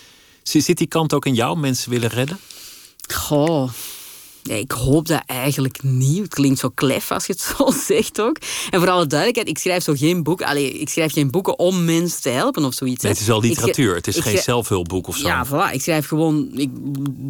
Zit 0.43 0.78
die 0.78 0.88
kant 0.88 1.14
ook 1.14 1.26
in 1.26 1.34
jou, 1.34 1.58
mensen 1.58 1.89
willen 1.89 2.10
redden? 2.10 2.39
Goh, 3.14 3.70
ik 4.50 4.72
hoop 4.72 5.08
dat 5.08 5.22
eigenlijk 5.26 5.84
niet. 5.84 6.22
Het 6.22 6.34
klinkt 6.34 6.60
zo 6.60 6.70
klef 6.70 7.12
als 7.12 7.26
je 7.26 7.34
het 7.34 7.41
zo 7.58 7.72
zegt 7.86 8.22
ook. 8.22 8.38
En 8.70 8.80
voor 8.80 8.89
alle 8.89 9.08
duidelijkheid, 9.08 9.50
ik 9.50 9.58
schrijf 9.58 9.84
zo 9.84 9.93
geen 9.95 10.24
boek. 10.24 10.41
Allee, 10.41 10.74
ik 10.74 10.89
schrijf 10.89 11.14
geen 11.14 11.32
boeken 11.32 11.60
om 11.60 11.86
mensen 11.86 12.22
te 12.22 12.30
helpen 12.30 12.66
of 12.66 12.74
zoiets. 12.74 13.04
Nee, 13.04 13.12
het 13.12 13.22
is 13.22 13.28
wel 13.28 13.41
literatuur. 13.41 13.95
Het 13.95 14.08
is 14.08 14.18
geen 14.18 14.38
zelfhulpboek 14.38 15.08
of 15.08 15.18
zo. 15.18 15.28
Ja, 15.28 15.45
voilà. 15.48 15.74
Ik 15.74 15.82
schrijf 15.82 16.08
gewoon. 16.08 16.50
Ik, 16.54 16.70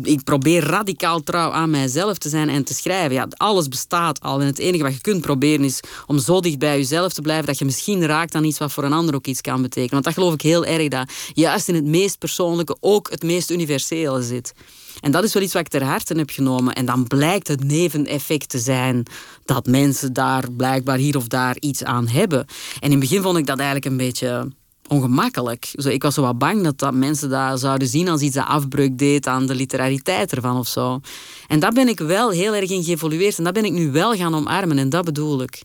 ik 0.04 0.24
probeer 0.24 0.64
radicaal 0.64 1.24
trouw 1.24 1.52
aan 1.52 1.70
mijzelf 1.70 2.18
te 2.18 2.30
zijn 2.30 2.50
en 2.50 2.64
te 2.64 2.74
schrijven. 2.74 3.14
Ja, 3.14 3.28
alles 3.38 3.68
bestaat 3.68 4.22
al. 4.22 4.40
En 4.40 4.46
het 4.46 4.60
enige 4.60 4.84
wat 4.84 4.94
je 4.94 5.02
kunt 5.02 5.22
proberen 5.22 5.66
is 5.66 5.80
om 6.08 6.20
zo 6.20 6.40
dicht 6.40 6.60
bij 6.60 6.78
jezelf 6.78 7.14
te 7.14 7.22
blijven 7.22 7.46
dat 7.46 7.58
je 7.58 7.66
misschien 7.66 8.06
raakt 8.06 8.36
aan 8.36 8.44
iets 8.44 8.60
wat 8.60 8.74
voor 8.74 8.84
een 8.84 8.94
ander 8.94 9.16
ook 9.16 9.28
iets 9.28 9.42
kan 9.42 9.62
betekenen. 9.62 9.92
Want 9.92 10.04
dat 10.04 10.14
geloof 10.14 10.34
ik 10.34 10.42
heel 10.42 10.66
erg 10.66 10.88
dat 10.88 11.12
juist 11.34 11.68
in 11.68 11.76
het 11.76 11.86
meest 11.86 12.20
persoonlijke 12.20 12.78
ook 12.80 13.10
het 13.10 13.24
meest 13.24 13.52
universele 13.52 14.22
zit. 14.22 14.54
En 15.00 15.12
dat 15.12 15.24
is 15.24 15.34
wel 15.34 15.44
iets 15.44 15.54
wat 15.54 15.62
ik 15.62 15.68
ter 15.68 15.84
harte 15.84 16.14
heb 16.14 16.30
genomen. 16.30 16.74
En 16.74 16.86
dan 16.86 17.08
blijkt 17.08 17.48
het 17.48 17.64
neveneffect 17.64 18.50
te 18.50 18.60
zijn 18.60 19.04
dat 19.46 19.66
mensen 19.66 20.14
daar 20.14 20.52
blijkbaar 20.52 20.98
hier 20.98 21.18
of 21.18 21.28
daar 21.28 21.56
iets 21.60 21.84
aan 21.84 22.08
hebben. 22.08 22.40
En 22.40 22.46
in 22.80 22.92
het 22.92 23.00
begin 23.00 23.22
vond 23.22 23.38
ik 23.38 23.46
dat 23.46 23.58
eigenlijk 23.58 23.86
een 23.86 23.98
beetje 23.98 24.52
ongemakkelijk. 24.88 25.74
Zo, 25.74 25.90
ik 25.90 26.04
was 26.04 26.14
zo 26.14 26.22
wat 26.22 26.38
bang 26.38 26.64
dat, 26.64 26.80
dat 26.80 26.94
mensen 26.94 27.30
dat 27.30 27.60
zouden 27.60 27.88
zien 27.88 28.10
als 28.10 28.22
iets 28.22 28.36
dat 28.36 28.46
afbreuk 28.46 28.98
deed 28.98 29.28
aan 29.28 29.46
de 29.46 29.56
literariteit 29.56 30.32
ervan 30.32 30.58
of 30.58 30.68
zo. 30.68 31.00
En 31.48 31.60
daar 31.60 31.74
ben 31.74 31.88
ik 31.88 32.00
wel 32.00 32.30
heel 32.30 32.56
erg 32.56 32.70
in 32.70 32.84
geëvolueerd. 32.84 33.38
En 33.38 33.44
dat 33.44 33.54
ben 33.54 33.66
ik 33.66 33.72
nu 33.72 33.92
wel 33.92 34.16
gaan 34.16 34.36
omarmen. 34.36 34.78
En 34.78 34.90
dat 34.90 35.06
bedoel 35.06 35.42
ik. 35.42 35.62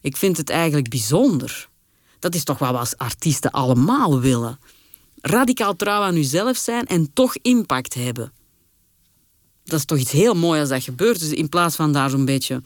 Ik 0.00 0.16
vind 0.16 0.36
het 0.36 0.50
eigenlijk 0.50 0.88
bijzonder. 0.88 1.68
Dat 2.18 2.34
is 2.34 2.44
toch 2.44 2.58
wat 2.58 2.70
we 2.70 2.78
als 2.78 2.96
artiesten 2.96 3.50
allemaal 3.50 4.20
willen. 4.20 4.58
Radicaal 5.20 5.76
trouw 5.76 6.02
aan 6.02 6.16
uzelf 6.16 6.56
zijn 6.56 6.86
en 6.86 7.10
toch 7.12 7.36
impact 7.42 7.94
hebben 7.94 8.32
dat 9.64 9.78
is 9.78 9.84
toch 9.84 9.98
iets 9.98 10.10
heel 10.10 10.34
moois 10.34 10.60
als 10.60 10.68
dat 10.68 10.82
gebeurt. 10.82 11.20
Dus 11.20 11.30
in 11.30 11.48
plaats 11.48 11.76
van 11.76 11.92
daar 11.92 12.10
zo'n 12.10 12.24
beetje 12.24 12.62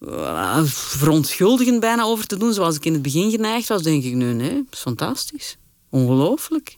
uh, 0.00 0.64
verontschuldigend 0.64 1.80
bijna 1.80 2.02
over 2.02 2.26
te 2.26 2.36
doen, 2.36 2.52
zoals 2.52 2.76
ik 2.76 2.84
in 2.84 2.92
het 2.92 3.02
begin 3.02 3.30
geneigd 3.30 3.68
was, 3.68 3.82
denk 3.82 4.04
ik, 4.04 4.14
nee, 4.14 4.32
nee, 4.32 4.66
is 4.70 4.78
fantastisch. 4.78 5.56
Ongelooflijk. 5.88 6.74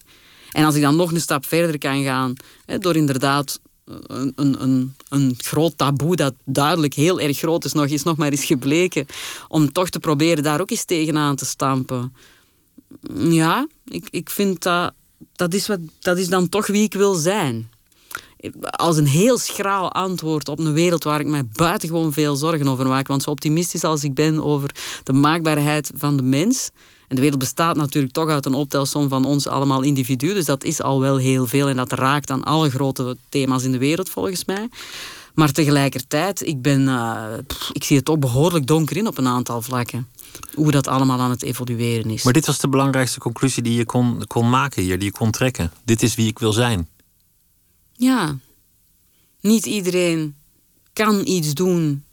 En 0.51 0.65
als 0.65 0.75
ik 0.75 0.81
dan 0.81 0.95
nog 0.95 1.11
een 1.11 1.21
stap 1.21 1.45
verder 1.45 1.77
kan 1.77 2.03
gaan, 2.03 2.33
hè, 2.65 2.77
door 2.77 2.95
inderdaad 2.95 3.59
een, 3.85 4.33
een, 4.35 4.95
een, 5.09 5.35
groot 5.37 5.77
taboe 5.77 6.15
dat 6.15 6.33
duidelijk 6.45 6.93
heel 6.93 7.19
erg 7.19 7.37
groot 7.37 7.65
is, 7.65 7.73
nog 7.73 7.85
is 7.85 8.03
nog 8.03 8.17
maar 8.17 8.31
eens 8.31 8.45
gebleken, 8.45 9.05
om 9.47 9.71
toch 9.71 9.89
te 9.89 9.99
proberen 9.99 10.43
daar 10.43 10.61
ook 10.61 10.71
eens 10.71 10.83
tegenaan 10.83 11.35
te 11.35 11.45
stampen. 11.45 12.15
Ja, 13.17 13.67
ik, 13.85 14.07
ik 14.09 14.29
vind 14.29 14.61
dat, 14.61 14.93
dat 15.31 15.53
is, 15.53 15.67
wat, 15.67 15.79
dat 15.99 16.17
is 16.17 16.27
dan 16.27 16.49
toch 16.49 16.67
wie 16.67 16.83
ik 16.83 16.93
wil 16.93 17.13
zijn 17.13 17.71
als 18.61 18.97
een 18.97 19.07
heel 19.07 19.37
schraal 19.37 19.91
antwoord 19.91 20.49
op 20.49 20.59
een 20.59 20.73
wereld 20.73 21.03
waar 21.03 21.19
ik 21.19 21.27
mij 21.27 21.45
buitengewoon 21.45 22.13
veel 22.13 22.35
zorgen 22.35 22.67
over 22.67 22.87
maak. 22.87 23.07
Want 23.07 23.23
zo 23.23 23.29
optimistisch 23.29 23.83
als 23.83 24.03
ik 24.03 24.13
ben 24.13 24.43
over 24.43 24.75
de 25.03 25.13
maakbaarheid 25.13 25.91
van 25.95 26.17
de 26.17 26.23
mens. 26.23 26.69
En 27.07 27.15
de 27.15 27.21
wereld 27.21 27.39
bestaat 27.39 27.75
natuurlijk 27.75 28.13
toch 28.13 28.29
uit 28.29 28.45
een 28.45 28.53
optelsom 28.53 29.09
van 29.09 29.25
ons 29.25 29.47
allemaal 29.47 29.81
individuen. 29.81 30.35
Dus 30.35 30.45
dat 30.45 30.63
is 30.63 30.81
al 30.81 30.99
wel 30.99 31.17
heel 31.17 31.47
veel 31.47 31.69
en 31.69 31.75
dat 31.75 31.91
raakt 31.91 32.31
aan 32.31 32.43
alle 32.43 32.69
grote 32.69 33.17
thema's 33.29 33.63
in 33.63 33.71
de 33.71 33.77
wereld 33.77 34.09
volgens 34.09 34.45
mij. 34.45 34.69
Maar 35.33 35.51
tegelijkertijd, 35.51 36.47
ik, 36.47 36.61
ben, 36.61 36.81
uh, 36.81 37.23
ik 37.71 37.83
zie 37.83 37.97
het 37.97 38.09
ook 38.09 38.19
behoorlijk 38.19 38.67
donker 38.67 38.97
in 38.97 39.07
op 39.07 39.17
een 39.17 39.27
aantal 39.27 39.61
vlakken. 39.61 40.07
Hoe 40.53 40.71
dat 40.71 40.87
allemaal 40.87 41.19
aan 41.19 41.29
het 41.29 41.43
evolueren 41.43 42.11
is. 42.11 42.23
Maar 42.23 42.33
dit 42.33 42.45
was 42.45 42.59
de 42.59 42.67
belangrijkste 42.67 43.19
conclusie 43.19 43.63
die 43.63 43.75
je 43.75 43.85
kon, 43.85 44.27
kon 44.27 44.49
maken 44.49 44.83
hier, 44.83 44.97
die 44.99 45.07
je 45.07 45.17
kon 45.17 45.31
trekken. 45.31 45.71
Dit 45.85 46.03
is 46.03 46.15
wie 46.15 46.27
ik 46.27 46.39
wil 46.39 46.53
zijn. 46.53 46.87
Ja, 47.93 48.37
niet 49.39 49.65
iedereen 49.65 50.35
kan 50.93 51.21
iets 51.25 51.53
doen 51.53 52.03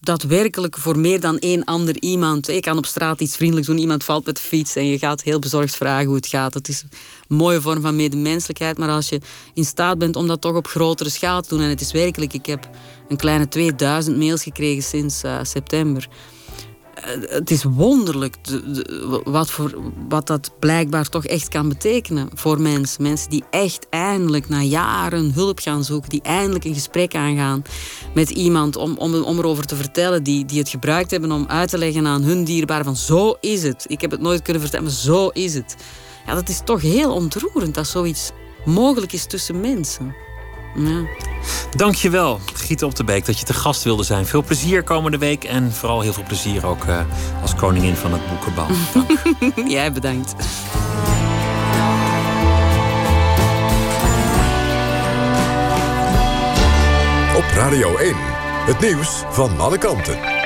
dat 0.00 0.22
werkelijk 0.22 0.78
voor 0.78 0.98
meer 0.98 1.20
dan 1.20 1.38
één 1.38 1.64
ander 1.64 2.02
iemand. 2.02 2.46
Je 2.46 2.60
kan 2.60 2.78
op 2.78 2.86
straat 2.86 3.20
iets 3.20 3.36
vriendelijks 3.36 3.68
doen, 3.68 3.78
iemand 3.78 4.04
valt 4.04 4.26
met 4.26 4.36
de 4.36 4.42
fiets 4.42 4.76
en 4.76 4.86
je 4.86 4.98
gaat 4.98 5.22
heel 5.22 5.38
bezorgd 5.38 5.76
vragen 5.76 6.06
hoe 6.06 6.16
het 6.16 6.26
gaat. 6.26 6.52
Dat 6.52 6.68
is 6.68 6.84
een 7.28 7.36
mooie 7.36 7.60
vorm 7.60 7.80
van 7.80 7.96
medemenselijkheid, 7.96 8.78
maar 8.78 8.88
als 8.88 9.08
je 9.08 9.20
in 9.54 9.64
staat 9.64 9.98
bent 9.98 10.16
om 10.16 10.26
dat 10.26 10.40
toch 10.40 10.56
op 10.56 10.66
grotere 10.66 11.10
schaal 11.10 11.42
te 11.42 11.48
doen, 11.48 11.60
en 11.60 11.68
het 11.68 11.80
is 11.80 11.92
werkelijk, 11.92 12.32
ik 12.32 12.46
heb 12.46 12.70
een 13.08 13.16
kleine 13.16 13.48
2000 13.48 14.16
mails 14.16 14.42
gekregen 14.42 14.82
sinds 14.82 15.24
uh, 15.24 15.38
september 15.42 16.08
eh, 16.10 16.33
het 17.28 17.50
is 17.50 17.64
wonderlijk 17.64 18.36
wat, 19.24 19.50
voor, 19.50 19.74
wat 20.08 20.26
dat 20.26 20.50
blijkbaar 20.58 21.08
toch 21.08 21.24
echt 21.24 21.48
kan 21.48 21.68
betekenen 21.68 22.28
voor 22.34 22.60
mensen. 22.60 23.02
Mensen 23.02 23.30
die 23.30 23.44
echt 23.50 23.86
eindelijk 23.90 24.48
na 24.48 24.60
jaren 24.60 25.32
hulp 25.32 25.58
gaan 25.58 25.84
zoeken, 25.84 26.10
die 26.10 26.22
eindelijk 26.22 26.64
een 26.64 26.74
gesprek 26.74 27.14
aangaan 27.14 27.62
met 28.14 28.30
iemand 28.30 28.76
om, 28.76 28.96
om, 28.96 29.14
om 29.14 29.38
erover 29.38 29.66
te 29.66 29.76
vertellen, 29.76 30.22
die, 30.22 30.44
die 30.44 30.58
het 30.58 30.68
gebruikt 30.68 31.10
hebben 31.10 31.32
om 31.32 31.46
uit 31.48 31.68
te 31.68 31.78
leggen 31.78 32.06
aan 32.06 32.22
hun 32.22 32.44
dierbaar 32.44 32.84
van 32.84 32.96
zo 32.96 33.36
is 33.40 33.62
het. 33.62 33.84
Ik 33.88 34.00
heb 34.00 34.10
het 34.10 34.20
nooit 34.20 34.42
kunnen 34.42 34.62
vertellen, 34.62 34.84
maar 34.84 34.94
zo 34.94 35.28
is 35.28 35.54
het. 35.54 35.76
Ja, 36.26 36.34
dat 36.34 36.48
is 36.48 36.60
toch 36.64 36.80
heel 36.80 37.12
ontroerend 37.12 37.74
dat 37.74 37.86
zoiets 37.86 38.30
mogelijk 38.64 39.12
is 39.12 39.26
tussen 39.26 39.60
mensen. 39.60 40.23
Ja. 40.74 41.02
Dankjewel, 41.76 42.40
Giet 42.54 42.82
op 42.82 42.94
de 42.94 43.04
Beek, 43.04 43.26
dat 43.26 43.38
je 43.38 43.44
te 43.44 43.54
gast 43.54 43.82
wilde 43.82 44.02
zijn. 44.02 44.26
Veel 44.26 44.42
plezier 44.42 44.82
komende 44.82 45.18
week 45.18 45.44
en 45.44 45.72
vooral 45.72 46.00
heel 46.00 46.12
veel 46.12 46.24
plezier 46.26 46.66
ook 46.66 46.84
uh, 46.84 47.00
als 47.42 47.54
koningin 47.54 47.96
van 47.96 48.12
het 48.12 48.28
boekenbal. 48.28 48.66
Dank. 49.54 49.68
Jij 49.68 49.92
bedankt. 49.92 50.34
Op 57.36 57.44
Radio 57.54 57.96
1, 57.96 58.14
het 58.66 58.80
nieuws 58.80 59.22
van 59.30 59.60
alle 59.60 59.78
kanten. 59.78 60.43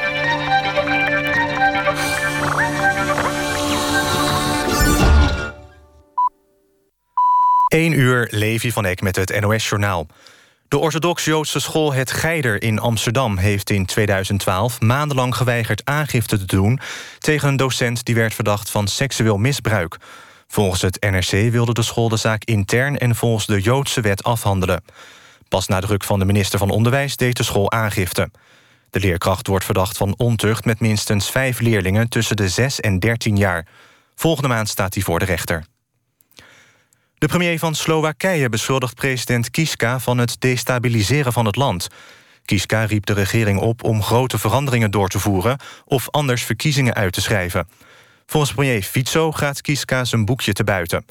1 7.69 7.93
uur, 7.93 8.29
Levi 8.31 8.73
van 8.73 8.85
Eck 8.85 9.01
met 9.01 9.17
het 9.17 9.41
NOS-journaal. 9.41 10.07
De 10.69 10.79
orthodox-Joodse 10.79 11.61
school 11.61 11.93
Het 11.93 12.11
Geider 12.11 12.63
in 12.63 12.79
Amsterdam... 12.79 13.37
heeft 13.37 13.71
in 13.71 13.87
2012 13.87 14.81
maandenlang 14.81 15.37
geweigerd 15.37 15.85
aangifte 15.85 16.39
te 16.39 16.45
doen... 16.45 16.81
tegen 17.19 17.49
een 17.49 17.57
docent 17.57 18.05
die 18.05 18.15
werd 18.15 18.35
verdacht 18.35 18.71
van 18.71 18.89
seksueel 18.89 19.37
misbruik. 19.37 19.97
Volgens 20.47 20.83
het 20.83 21.01
NRC 21.11 21.51
wilde 21.51 21.73
de 21.73 21.83
school 21.83 22.09
de 22.09 22.17
zaak 22.17 22.45
intern... 22.45 22.99
en 22.99 23.17
volgens 23.17 23.47
de 23.47 23.61
Joodse 23.61 24.01
wet 24.01 24.25
afhandelen. 24.25 24.85
Pas 25.49 25.67
na 25.67 25.81
druk 25.81 26.05
van 26.05 26.19
de 26.19 26.25
minister 26.25 26.59
van 26.59 26.71
Onderwijs 26.71 27.17
deed 27.17 27.37
de 27.37 27.43
school 27.43 27.73
aangifte. 27.73 28.31
De 28.91 29.01
leerkracht 29.01 29.47
wordt 29.47 29.65
verdacht 29.65 29.97
van 29.97 30.15
ontucht... 30.17 30.65
met 30.65 30.81
minstens 30.81 31.31
vijf 31.31 31.61
leerlingen 31.61 32.09
tussen 32.09 32.37
de 32.37 32.49
6 32.49 32.81
en 32.81 32.99
13 32.99 33.37
jaar. 33.37 33.67
Volgende 34.15 34.49
maand 34.49 34.69
staat 34.69 34.95
hij 34.95 35.03
voor 35.03 35.19
de 35.19 35.25
rechter. 35.25 35.65
De 37.19 37.27
premier 37.27 37.59
van 37.59 37.75
Slowakije 37.75 38.49
beschuldigt 38.49 38.95
president 38.95 39.51
Kiska 39.51 39.99
van 39.99 40.19
het 40.19 40.41
destabiliseren 40.41 41.33
van 41.33 41.45
het 41.45 41.57
land. 41.57 41.89
Kiska 42.45 42.85
riep 42.85 43.07
de 43.07 43.13
regering 43.13 43.61
op 43.61 43.85
om 43.85 44.03
grote 44.03 44.39
veranderingen 44.39 44.91
door 44.91 45.09
te 45.09 45.19
voeren... 45.19 45.59
of 45.85 46.11
anders 46.11 46.43
verkiezingen 46.43 46.95
uit 46.95 47.13
te 47.13 47.21
schrijven. 47.21 47.69
Volgens 48.27 48.53
premier 48.53 48.83
Fico 48.83 49.33
gaat 49.33 49.61
Kiska 49.61 50.05
zijn 50.05 50.25
boekje 50.25 50.53
te 50.53 50.65
buiten. 50.65 51.05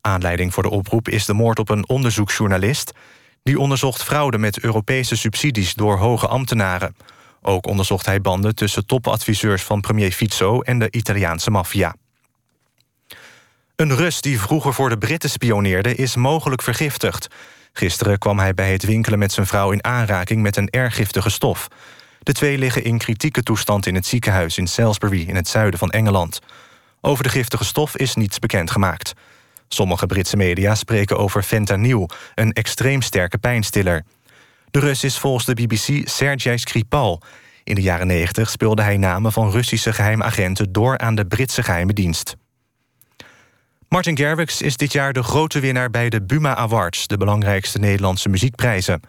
Aanleiding 0.00 0.54
voor 0.54 0.62
de 0.62 0.70
oproep 0.70 1.08
is 1.08 1.24
de 1.24 1.32
moord 1.32 1.58
op 1.58 1.68
een 1.68 1.88
onderzoeksjournalist... 1.88 2.92
die 3.42 3.58
onderzocht 3.58 4.02
fraude 4.02 4.38
met 4.38 4.60
Europese 4.60 5.16
subsidies 5.16 5.74
door 5.74 5.98
hoge 5.98 6.26
ambtenaren. 6.26 6.96
Ook 7.42 7.66
onderzocht 7.66 8.06
hij 8.06 8.20
banden 8.20 8.54
tussen 8.54 8.86
topadviseurs 8.86 9.62
van 9.62 9.80
premier 9.80 10.12
Fico... 10.12 10.60
en 10.60 10.78
de 10.78 10.90
Italiaanse 10.90 11.50
maffia. 11.50 11.94
Een 13.76 13.96
Rus 13.96 14.20
die 14.20 14.40
vroeger 14.40 14.74
voor 14.74 14.88
de 14.88 14.98
Britten 14.98 15.30
spioneerde... 15.30 15.94
is 15.94 16.16
mogelijk 16.16 16.62
vergiftigd. 16.62 17.28
Gisteren 17.72 18.18
kwam 18.18 18.38
hij 18.38 18.54
bij 18.54 18.72
het 18.72 18.84
winkelen 18.84 19.18
met 19.18 19.32
zijn 19.32 19.46
vrouw 19.46 19.70
in 19.70 19.84
aanraking... 19.84 20.42
met 20.42 20.56
een 20.56 20.70
erg 20.70 20.94
giftige 20.94 21.30
stof. 21.30 21.68
De 22.18 22.32
twee 22.32 22.58
liggen 22.58 22.84
in 22.84 22.98
kritieke 22.98 23.42
toestand 23.42 23.86
in 23.86 23.94
het 23.94 24.06
ziekenhuis 24.06 24.58
in 24.58 24.66
Salisbury... 24.66 25.28
in 25.28 25.36
het 25.36 25.48
zuiden 25.48 25.78
van 25.78 25.90
Engeland. 25.90 26.38
Over 27.00 27.22
de 27.22 27.28
giftige 27.28 27.64
stof 27.64 27.96
is 27.96 28.14
niets 28.14 28.38
bekendgemaakt. 28.38 29.12
Sommige 29.68 30.06
Britse 30.06 30.36
media 30.36 30.74
spreken 30.74 31.18
over 31.18 31.42
fentanyl... 31.42 32.10
een 32.34 32.52
extreem 32.52 33.02
sterke 33.02 33.38
pijnstiller. 33.38 34.04
De 34.70 34.78
Rus 34.78 35.04
is 35.04 35.18
volgens 35.18 35.44
de 35.44 35.54
BBC 35.54 36.08
Sergei 36.08 36.58
Skripal. 36.58 37.22
In 37.64 37.74
de 37.74 37.82
jaren 37.82 38.06
90 38.06 38.50
speelde 38.50 38.82
hij 38.82 38.96
namen 38.96 39.32
van 39.32 39.50
Russische 39.50 39.92
geheimagenten... 39.92 40.72
door 40.72 40.98
aan 40.98 41.14
de 41.14 41.26
Britse 41.26 41.62
geheime 41.62 41.92
dienst. 41.92 42.36
Martin 43.92 44.18
Garrix 44.18 44.62
is 44.62 44.76
dit 44.76 44.92
jaar 44.92 45.12
de 45.12 45.22
grote 45.22 45.60
winnaar 45.60 45.90
bij 45.90 46.08
de 46.08 46.22
Buma 46.22 46.56
Awards... 46.56 47.06
de 47.06 47.16
belangrijkste 47.16 47.78
Nederlandse 47.78 48.28
muziekprijzen. 48.28 49.00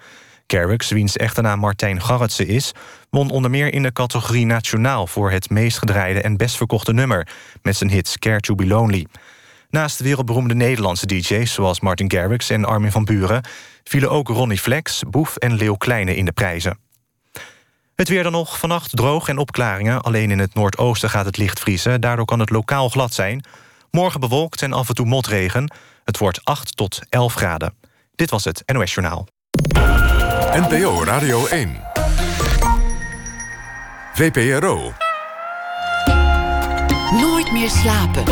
Garrix, 0.47 0.89
wiens 0.89 1.17
echte 1.17 1.41
naam 1.41 1.59
Martijn 1.59 2.01
Garretsen 2.01 2.47
is... 2.47 2.71
won 3.09 3.29
onder 3.29 3.51
meer 3.51 3.73
in 3.73 3.83
de 3.83 3.91
categorie 3.91 4.45
Nationaal... 4.45 5.07
voor 5.07 5.31
het 5.31 5.49
meest 5.49 5.77
gedraaide 5.77 6.21
en 6.21 6.37
best 6.37 6.57
verkochte 6.57 6.93
nummer... 6.93 7.27
met 7.61 7.75
zijn 7.75 7.89
hit 7.89 8.19
Care 8.19 8.39
to 8.39 8.55
be 8.55 8.67
Lonely. 8.67 9.05
Naast 9.69 9.99
wereldberoemde 9.99 10.55
Nederlandse 10.55 11.05
DJ's 11.05 11.53
zoals 11.53 11.79
Martin 11.79 12.11
Garrix 12.11 12.49
en 12.49 12.65
Armin 12.65 12.91
van 12.91 13.05
Buren... 13.05 13.43
vielen 13.83 14.11
ook 14.11 14.27
Ronnie 14.27 14.59
Flex, 14.59 15.03
Boef 15.09 15.35
en 15.35 15.53
Leeuw 15.53 15.75
Kleine 15.75 16.15
in 16.15 16.25
de 16.25 16.31
prijzen. 16.31 16.79
Het 17.95 18.09
weer 18.09 18.23
dan 18.23 18.31
nog, 18.31 18.59
vannacht 18.59 18.95
droog 18.95 19.27
en 19.27 19.37
opklaringen. 19.37 20.01
Alleen 20.01 20.31
in 20.31 20.39
het 20.39 20.53
noordoosten 20.53 21.09
gaat 21.09 21.25
het 21.25 21.37
licht 21.37 21.59
vriezen. 21.59 22.01
Daardoor 22.01 22.25
kan 22.25 22.39
het 22.39 22.49
lokaal 22.49 22.89
glad 22.89 23.13
zijn... 23.13 23.45
Morgen 23.95 24.19
bewolkt 24.19 24.61
en 24.61 24.73
af 24.73 24.89
en 24.89 24.95
toe 24.95 25.05
motregen. 25.05 25.73
Het 26.03 26.17
wordt 26.17 26.45
8 26.45 26.77
tot 26.77 26.99
11 27.09 27.33
graden. 27.33 27.73
Dit 28.15 28.29
was 28.29 28.43
het 28.43 28.63
NOS 28.65 28.93
Journaal. 28.93 29.27
NPO 30.53 31.03
Radio 31.03 31.45
1. 31.47 31.81
VPRO. 34.13 34.93
Nooit 37.11 37.51
meer 37.51 37.69
slapen. 37.69 38.23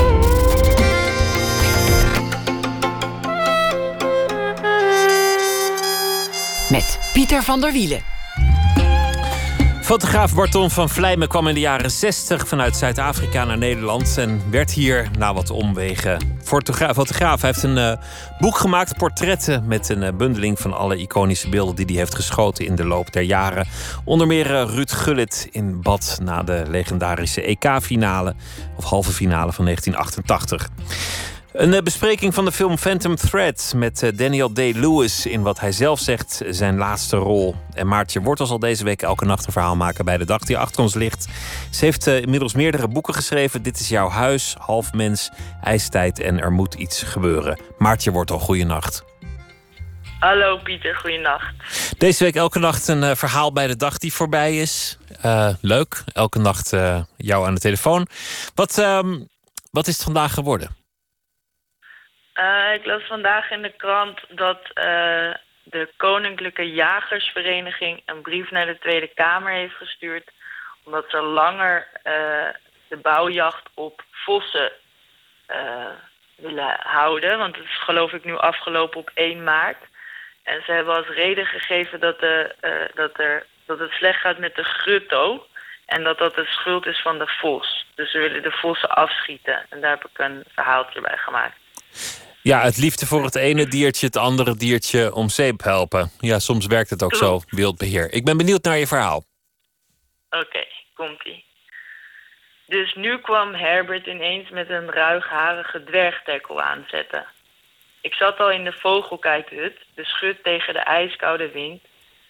Met 6.69 6.99
Pieter 7.13 7.43
van 7.43 7.61
der 7.61 7.71
Wielen. 7.71 8.01
Fotograaf 9.91 10.35
Barton 10.35 10.69
van 10.69 10.89
Vlijmen 10.89 11.27
kwam 11.27 11.47
in 11.47 11.53
de 11.53 11.59
jaren 11.59 11.91
60 11.91 12.47
vanuit 12.47 12.75
Zuid-Afrika 12.75 13.45
naar 13.45 13.57
Nederland 13.57 14.17
en 14.17 14.41
werd 14.51 14.71
hier 14.71 15.09
na 15.17 15.33
wat 15.33 15.49
omwegen 15.49 16.37
fotograaf. 16.43 17.41
Hij 17.41 17.49
heeft 17.49 17.63
een 17.63 17.77
uh, 17.77 17.93
boek 18.39 18.57
gemaakt, 18.57 18.97
portretten 18.97 19.67
met 19.67 19.89
een 19.89 20.01
uh, 20.01 20.09
bundeling 20.17 20.59
van 20.59 20.73
alle 20.73 20.97
iconische 20.97 21.49
beelden 21.49 21.75
die 21.75 21.85
hij 21.85 21.95
heeft 21.95 22.15
geschoten 22.15 22.65
in 22.65 22.75
de 22.75 22.85
loop 22.85 23.13
der 23.13 23.23
jaren. 23.23 23.67
Onder 24.03 24.27
meer 24.27 24.51
uh, 24.51 24.63
Ruud 24.75 24.91
Gullit 24.91 25.47
in 25.51 25.81
bad 25.81 26.19
na 26.23 26.43
de 26.43 26.63
legendarische 26.67 27.41
EK-finale 27.41 28.35
of 28.75 28.83
halve 28.83 29.11
finale 29.11 29.53
van 29.53 29.65
1988. 29.65 30.69
Een 31.53 31.73
eh, 31.73 31.81
bespreking 31.81 32.33
van 32.33 32.45
de 32.45 32.51
film 32.51 32.77
Phantom 32.77 33.15
Thread 33.15 33.73
met 33.75 34.03
eh, 34.03 34.09
Daniel 34.13 34.53
Day-Lewis 34.53 35.25
in 35.25 35.41
wat 35.41 35.59
hij 35.59 35.71
zelf 35.71 35.99
zegt 35.99 36.41
zijn 36.49 36.77
laatste 36.77 37.17
rol. 37.17 37.55
En 37.73 37.87
Maartje 37.87 38.21
Wortel 38.21 38.45
zal 38.45 38.59
deze 38.59 38.83
week 38.83 39.01
elke 39.01 39.25
nacht 39.25 39.45
een 39.45 39.51
verhaal 39.51 39.75
maken 39.75 40.05
bij 40.05 40.17
de 40.17 40.25
dag 40.25 40.39
die 40.39 40.57
achter 40.57 40.81
ons 40.81 40.93
ligt. 40.93 41.27
Ze 41.71 41.85
heeft 41.85 42.07
eh, 42.07 42.21
inmiddels 42.21 42.53
meerdere 42.53 42.87
boeken 42.87 43.13
geschreven. 43.13 43.61
Dit 43.61 43.79
is 43.79 43.89
jouw 43.89 44.09
huis, 44.09 44.55
half 44.59 44.93
mens, 44.93 45.29
ijstijd 45.63 46.19
en 46.19 46.39
er 46.39 46.51
moet 46.51 46.73
iets 46.73 47.03
gebeuren. 47.03 47.59
Maartje 47.77 48.11
Wortel, 48.11 48.39
goeienacht. 48.39 49.03
Hallo 50.19 50.57
Pieter, 50.57 50.95
goeienacht. 50.95 51.53
Deze 51.97 52.23
week 52.23 52.35
elke 52.35 52.59
nacht 52.59 52.87
een 52.87 53.17
verhaal 53.17 53.53
bij 53.53 53.67
de 53.67 53.75
dag 53.75 53.97
die 53.97 54.13
voorbij 54.13 54.57
is. 54.57 54.97
leuk, 55.61 56.03
elke 56.13 56.39
nacht 56.39 56.69
jou 57.17 57.47
aan 57.47 57.53
de 57.53 57.59
telefoon. 57.59 58.07
Wat, 58.55 58.77
ehm, 58.77 59.19
wat 59.71 59.87
is 59.87 59.93
het 59.93 60.03
vandaag 60.03 60.33
geworden? 60.33 60.80
Uh, 62.35 62.73
ik 62.73 62.85
las 62.85 63.03
vandaag 63.03 63.51
in 63.51 63.61
de 63.61 63.71
krant 63.71 64.19
dat 64.29 64.61
uh, 64.61 65.33
de 65.63 65.89
Koninklijke 65.97 66.71
Jagersvereniging 66.71 68.01
een 68.05 68.21
brief 68.21 68.51
naar 68.51 68.65
de 68.65 68.77
Tweede 68.77 69.07
Kamer 69.07 69.51
heeft 69.51 69.75
gestuurd. 69.75 70.31
Omdat 70.83 71.05
ze 71.09 71.21
langer 71.21 71.87
uh, 72.03 72.47
de 72.87 72.97
bouwjacht 73.01 73.69
op 73.73 74.03
vossen 74.11 74.71
willen 76.35 76.75
houden. 76.79 77.37
Want 77.37 77.55
het 77.55 77.65
is 77.65 77.83
geloof 77.83 78.13
ik 78.13 78.23
nu 78.23 78.37
afgelopen 78.37 78.99
op 78.99 79.11
1 79.13 79.43
maart. 79.43 79.83
En 80.43 80.61
ze 80.65 80.71
hebben 80.71 80.95
als 80.95 81.07
reden 81.07 81.45
gegeven 81.45 81.99
dat, 81.99 82.19
de, 82.19 82.55
dat, 82.95 83.19
er, 83.19 83.45
dat 83.65 83.79
het 83.79 83.91
slecht 83.91 84.19
gaat 84.19 84.37
met 84.37 84.55
de 84.55 84.63
grutto. 84.63 85.47
En 85.85 86.03
dat 86.03 86.17
dat 86.17 86.35
de 86.35 86.45
schuld 86.45 86.85
is 86.85 87.01
van 87.01 87.17
de 87.17 87.27
vos. 87.27 87.85
Dus 87.95 88.11
ze 88.11 88.19
willen 88.19 88.43
de 88.43 88.51
vossen 88.51 88.89
afschieten. 88.89 89.65
En 89.69 89.81
daar 89.81 89.89
heb 89.89 90.05
ik 90.05 90.17
een 90.17 90.43
verhaaltje 90.53 91.01
bij 91.01 91.17
gemaakt. 91.17 91.60
Ja, 92.43 92.61
het 92.61 92.77
liefde 92.77 93.05
voor 93.05 93.23
het 93.23 93.35
ene 93.35 93.67
diertje 93.67 94.05
het 94.05 94.17
andere 94.17 94.55
diertje 94.55 95.13
om 95.13 95.29
zeep 95.29 95.63
helpen. 95.63 96.11
Ja, 96.19 96.39
soms 96.39 96.65
werkt 96.65 96.89
het 96.89 97.03
ook 97.03 97.15
zo, 97.15 97.41
wildbeheer. 97.47 98.13
Ik 98.13 98.25
ben 98.25 98.37
benieuwd 98.37 98.63
naar 98.63 98.77
je 98.77 98.87
verhaal. 98.87 99.23
Oké, 100.29 100.65
komt-ie. 100.93 101.45
Dus 102.65 102.93
nu 102.95 103.17
kwam 103.17 103.53
Herbert 103.53 104.07
ineens 104.07 104.49
met 104.49 104.69
een 104.69 104.91
ruigharige 104.91 105.83
dwergtekkel 105.83 106.61
aanzetten. 106.61 107.25
Ik 108.01 108.13
zat 108.13 108.39
al 108.39 108.51
in 108.51 108.63
de 108.63 108.71
vogelkijkhut, 108.71 109.77
de 109.95 110.05
schut 110.05 110.43
tegen 110.43 110.73
de 110.73 110.79
ijskoude 110.79 111.51
wind... 111.51 111.83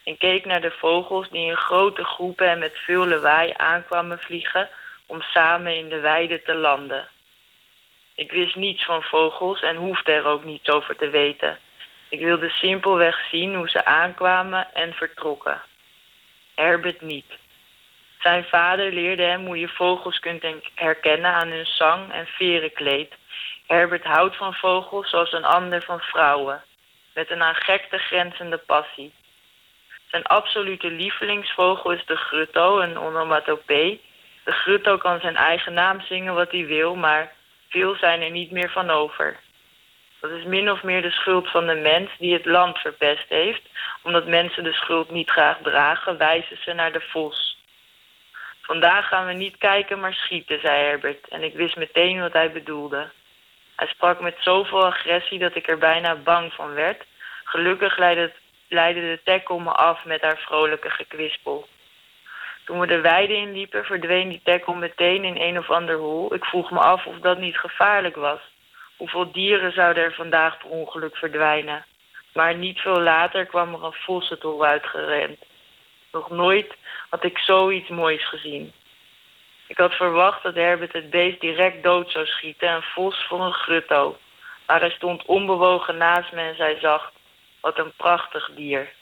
en 0.04 0.18
keek 0.18 0.46
naar 0.46 0.62
de 0.62 0.76
vogels 0.80 1.30
die 1.30 1.46
in 1.46 1.58
grote 1.58 2.04
groepen 2.04 2.50
en 2.50 2.60
met 2.60 2.78
veel 2.78 3.08
lawaai 3.08 3.54
aankwamen 3.58 4.20
vliegen... 4.20 4.70
om 5.06 5.22
samen 5.22 5.78
in 5.78 5.90
de 5.90 6.00
weide 6.00 6.42
te 6.42 6.54
landen... 6.56 7.08
Ik 8.22 8.32
wist 8.32 8.56
niets 8.56 8.86
van 8.86 9.04
vogels 9.04 9.62
en 9.62 9.76
hoefde 9.76 10.12
er 10.12 10.26
ook 10.26 10.44
niets 10.44 10.70
over 10.70 10.96
te 10.96 11.10
weten. 11.10 11.60
Ik 12.10 12.20
wilde 12.20 12.50
simpelweg 12.50 13.28
zien 13.32 13.56
hoe 13.56 13.70
ze 13.70 13.86
aankwamen 13.86 14.74
en 14.74 14.94
vertrokken. 14.94 15.62
Herbert 16.56 17.02
niet. 17.02 17.26
Zijn 18.20 18.44
vader 18.44 18.94
leerde 18.94 19.24
hem 19.24 19.46
hoe 19.46 19.60
je 19.60 19.68
vogels 19.68 20.20
kunt 20.20 20.46
herkennen 20.76 21.32
aan 21.32 21.48
hun 21.48 21.66
zang 21.66 22.12
en 22.12 22.26
verenkleed. 22.28 23.14
Herbert 23.68 24.04
houdt 24.04 24.36
van 24.36 24.54
vogels 24.54 25.10
zoals 25.10 25.32
een 25.32 25.46
ander 25.46 25.82
van 25.82 26.00
vrouwen, 26.00 26.64
met 27.14 27.32
een 27.32 27.42
aan 27.42 27.56
gekte 27.56 27.98
grenzende 27.98 28.58
passie. 28.58 29.14
Zijn 30.08 30.24
absolute 30.24 30.92
lievelingsvogel 30.92 31.92
is 31.92 32.06
de 32.06 32.16
grutto, 32.16 32.80
een 32.80 32.98
onomatopee. 32.98 34.02
De 34.44 34.52
grutto 34.52 34.98
kan 34.98 35.20
zijn 35.20 35.36
eigen 35.36 35.74
naam 35.74 36.02
zingen 36.02 36.34
wat 36.34 36.52
hij 36.52 36.66
wil, 36.66 36.96
maar 36.96 37.40
veel 37.72 37.96
zijn 37.96 38.22
er 38.22 38.32
niet 38.32 38.52
meer 38.52 38.70
van 38.70 38.90
over. 38.90 39.40
Dat 40.20 40.32
is 40.32 40.44
min 40.44 40.72
of 40.72 40.84
meer 40.84 41.02
de 41.02 41.12
schuld 41.12 41.50
van 41.50 41.68
de 41.68 41.76
mens 41.76 42.10
die 42.18 42.34
het 42.34 42.46
land 42.46 42.78
verpest 42.78 43.30
heeft. 43.30 43.62
Omdat 44.04 44.28
mensen 44.28 44.64
de 44.64 44.74
schuld 44.74 45.12
niet 45.12 45.30
graag 45.30 45.58
dragen, 45.64 46.18
wijzen 46.18 46.58
ze 46.62 46.74
naar 46.74 46.92
de 46.92 47.02
vos. 47.02 47.58
Vandaag 48.62 49.08
gaan 49.08 49.26
we 49.26 49.34
niet 49.34 49.58
kijken, 49.58 50.00
maar 50.00 50.14
schieten, 50.14 50.60
zei 50.60 50.84
Herbert. 50.84 51.28
En 51.28 51.44
ik 51.44 51.54
wist 51.54 51.76
meteen 51.76 52.20
wat 52.20 52.34
hij 52.34 52.52
bedoelde. 52.52 53.10
Hij 53.76 53.88
sprak 53.88 54.20
met 54.20 54.36
zoveel 54.40 54.86
agressie 54.86 55.40
dat 55.40 55.56
ik 55.56 55.68
er 55.68 55.78
bijna 55.78 56.16
bang 56.16 56.54
van 56.54 56.74
werd. 56.74 57.04
Gelukkig 57.44 57.98
leidde, 57.98 58.34
leidde 58.68 59.02
de 59.02 59.20
tackle 59.24 59.60
me 59.60 59.72
af 59.72 60.06
met 60.06 60.22
haar 60.22 60.38
vrolijke 60.38 60.90
gekwispel. 60.90 61.68
Toen 62.72 62.80
we 62.80 62.88
de 62.88 63.02
weide 63.02 63.34
inliepen, 63.34 63.84
verdween 63.84 64.30
die 64.30 64.42
tackle 64.44 64.76
meteen 64.76 65.24
in 65.24 65.38
een 65.38 65.58
of 65.58 65.70
ander 65.70 65.96
hol. 65.98 66.34
Ik 66.34 66.46
vroeg 66.46 66.72
me 66.72 66.80
af 66.80 67.06
of 67.06 67.20
dat 67.20 67.38
niet 67.38 67.58
gevaarlijk 67.58 68.16
was. 68.16 68.40
Hoeveel 68.98 69.32
dieren 69.32 69.72
zouden 69.74 70.04
er 70.04 70.14
vandaag 70.14 70.58
per 70.58 70.70
ongeluk 70.70 71.18
verdwijnen? 71.18 71.86
Maar 72.34 72.56
niet 72.56 72.80
veel 72.80 73.02
later 73.02 73.46
kwam 73.46 73.74
er 73.74 73.84
een 73.84 73.94
vos 73.94 74.30
het 74.30 74.46
uitgerend. 74.60 75.40
Nog 76.12 76.30
nooit 76.30 76.76
had 77.10 77.24
ik 77.24 77.38
zoiets 77.38 77.90
moois 77.90 78.30
gezien. 78.30 78.74
Ik 79.68 79.78
had 79.78 79.94
verwacht 79.94 80.44
dat 80.44 80.56
Herbert 80.56 80.94
het 80.94 81.10
beest 81.10 81.42
direct 81.42 81.84
dood 81.84 82.12
zou 82.12 82.26
schieten 82.26 82.68
en 82.68 82.84
vos 82.84 83.26
voor 83.28 83.42
een 83.42 83.54
grutto. 83.54 84.18
Maar 84.68 84.80
hij 84.80 84.92
stond 84.92 85.26
onbewogen 85.26 85.98
naast 85.98 86.32
me 86.32 86.42
en 86.42 86.56
zei 86.56 86.80
zacht: 86.80 87.14
Wat 87.62 87.78
een 87.78 87.94
prachtig 87.96 88.52
dier. 88.56 88.94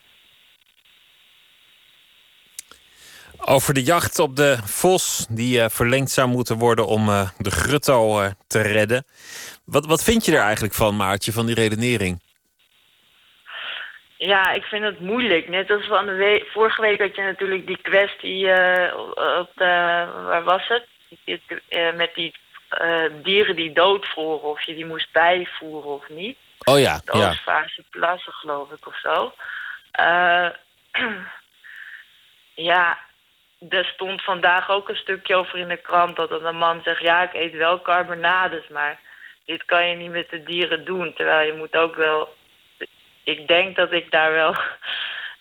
Over 3.45 3.73
de 3.73 3.83
jacht 3.83 4.19
op 4.19 4.35
de 4.35 4.57
vos, 4.63 5.25
die 5.29 5.59
uh, 5.59 5.65
verlengd 5.69 6.11
zou 6.11 6.27
moeten 6.27 6.57
worden 6.57 6.87
om 6.87 7.09
uh, 7.09 7.29
de 7.37 7.51
grutto 7.51 8.21
uh, 8.21 8.29
te 8.47 8.61
redden. 8.61 9.05
Wat, 9.65 9.85
wat 9.85 10.03
vind 10.03 10.25
je 10.25 10.35
er 10.35 10.41
eigenlijk 10.41 10.73
van, 10.73 10.95
Maartje, 10.95 11.31
van 11.31 11.45
die 11.45 11.55
redenering? 11.55 12.21
Ja, 14.17 14.51
ik 14.51 14.63
vind 14.63 14.83
het 14.83 14.99
moeilijk. 14.99 15.49
Net 15.49 15.71
als 15.71 15.87
van 15.87 16.05
de 16.05 16.47
vorige 16.53 16.81
week 16.81 16.99
had 16.99 17.15
je 17.15 17.21
natuurlijk 17.21 17.67
die 17.67 17.81
kwestie 17.81 18.45
op 19.39 19.49
de, 19.55 20.05
waar 20.25 20.43
was 20.43 20.67
het? 20.67 20.87
met 21.95 22.11
die 22.15 22.33
dieren 23.23 23.55
die 23.55 23.73
doodvroren, 23.73 24.49
of 24.49 24.61
je 24.61 24.75
die 24.75 24.85
moest 24.85 25.11
bijvoeren 25.11 25.89
of 25.89 26.09
niet. 26.09 26.37
Oh 26.65 26.79
ja, 26.79 27.01
de 27.05 27.17
ja. 27.17 27.29
Oostvaarse 27.29 27.83
plassen, 27.89 28.33
geloof 28.33 28.71
ik, 28.71 28.87
of 28.87 28.99
zo. 28.99 29.33
ja, 32.71 32.97
er 33.69 33.85
stond 33.85 34.23
vandaag 34.23 34.69
ook 34.69 34.89
een 34.89 34.95
stukje 34.95 35.35
over 35.35 35.59
in 35.59 35.67
de 35.67 35.77
krant 35.77 36.15
dat 36.15 36.31
een 36.31 36.57
man 36.57 36.81
zegt: 36.83 37.01
Ja, 37.01 37.21
ik 37.23 37.33
eet 37.33 37.53
wel 37.53 37.81
carbonades, 37.81 38.67
maar 38.67 38.99
dit 39.45 39.65
kan 39.65 39.87
je 39.87 39.95
niet 39.95 40.11
met 40.11 40.29
de 40.29 40.43
dieren 40.43 40.85
doen. 40.85 41.13
Terwijl 41.13 41.47
je 41.47 41.57
moet 41.57 41.75
ook 41.75 41.95
wel. 41.95 42.35
Ik 43.23 43.47
denk 43.47 43.75
dat 43.75 43.91
ik 43.91 44.11
daar 44.11 44.31
wel 44.31 44.55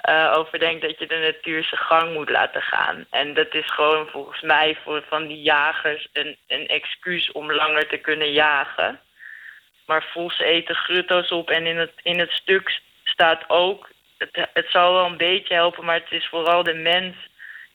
uh, 0.08 0.32
over 0.38 0.58
denk 0.58 0.82
dat 0.82 0.98
je 0.98 1.06
de 1.06 1.18
natuur 1.18 1.64
zijn 1.64 1.80
gang 1.80 2.12
moet 2.12 2.30
laten 2.30 2.62
gaan. 2.62 3.06
En 3.10 3.34
dat 3.34 3.54
is 3.54 3.70
gewoon 3.70 4.08
volgens 4.08 4.40
mij 4.40 4.78
voor 4.84 5.04
van 5.08 5.26
die 5.26 5.42
jagers 5.42 6.08
een, 6.12 6.36
een 6.46 6.68
excuus 6.68 7.32
om 7.32 7.52
langer 7.52 7.88
te 7.88 7.96
kunnen 7.96 8.32
jagen. 8.32 9.00
Maar 9.86 10.04
vos 10.12 10.38
eten 10.38 10.74
grutto's 10.74 11.30
op 11.30 11.50
en 11.50 11.66
in 11.66 11.76
het, 11.76 11.92
in 12.02 12.18
het 12.18 12.32
stuk 12.32 12.80
staat 13.04 13.44
ook. 13.46 13.88
Het, 14.18 14.48
het 14.52 14.66
zal 14.68 14.92
wel 14.92 15.06
een 15.06 15.16
beetje 15.16 15.54
helpen, 15.54 15.84
maar 15.84 15.94
het 16.00 16.12
is 16.12 16.26
vooral 16.26 16.62
de 16.62 16.74
mens 16.74 17.16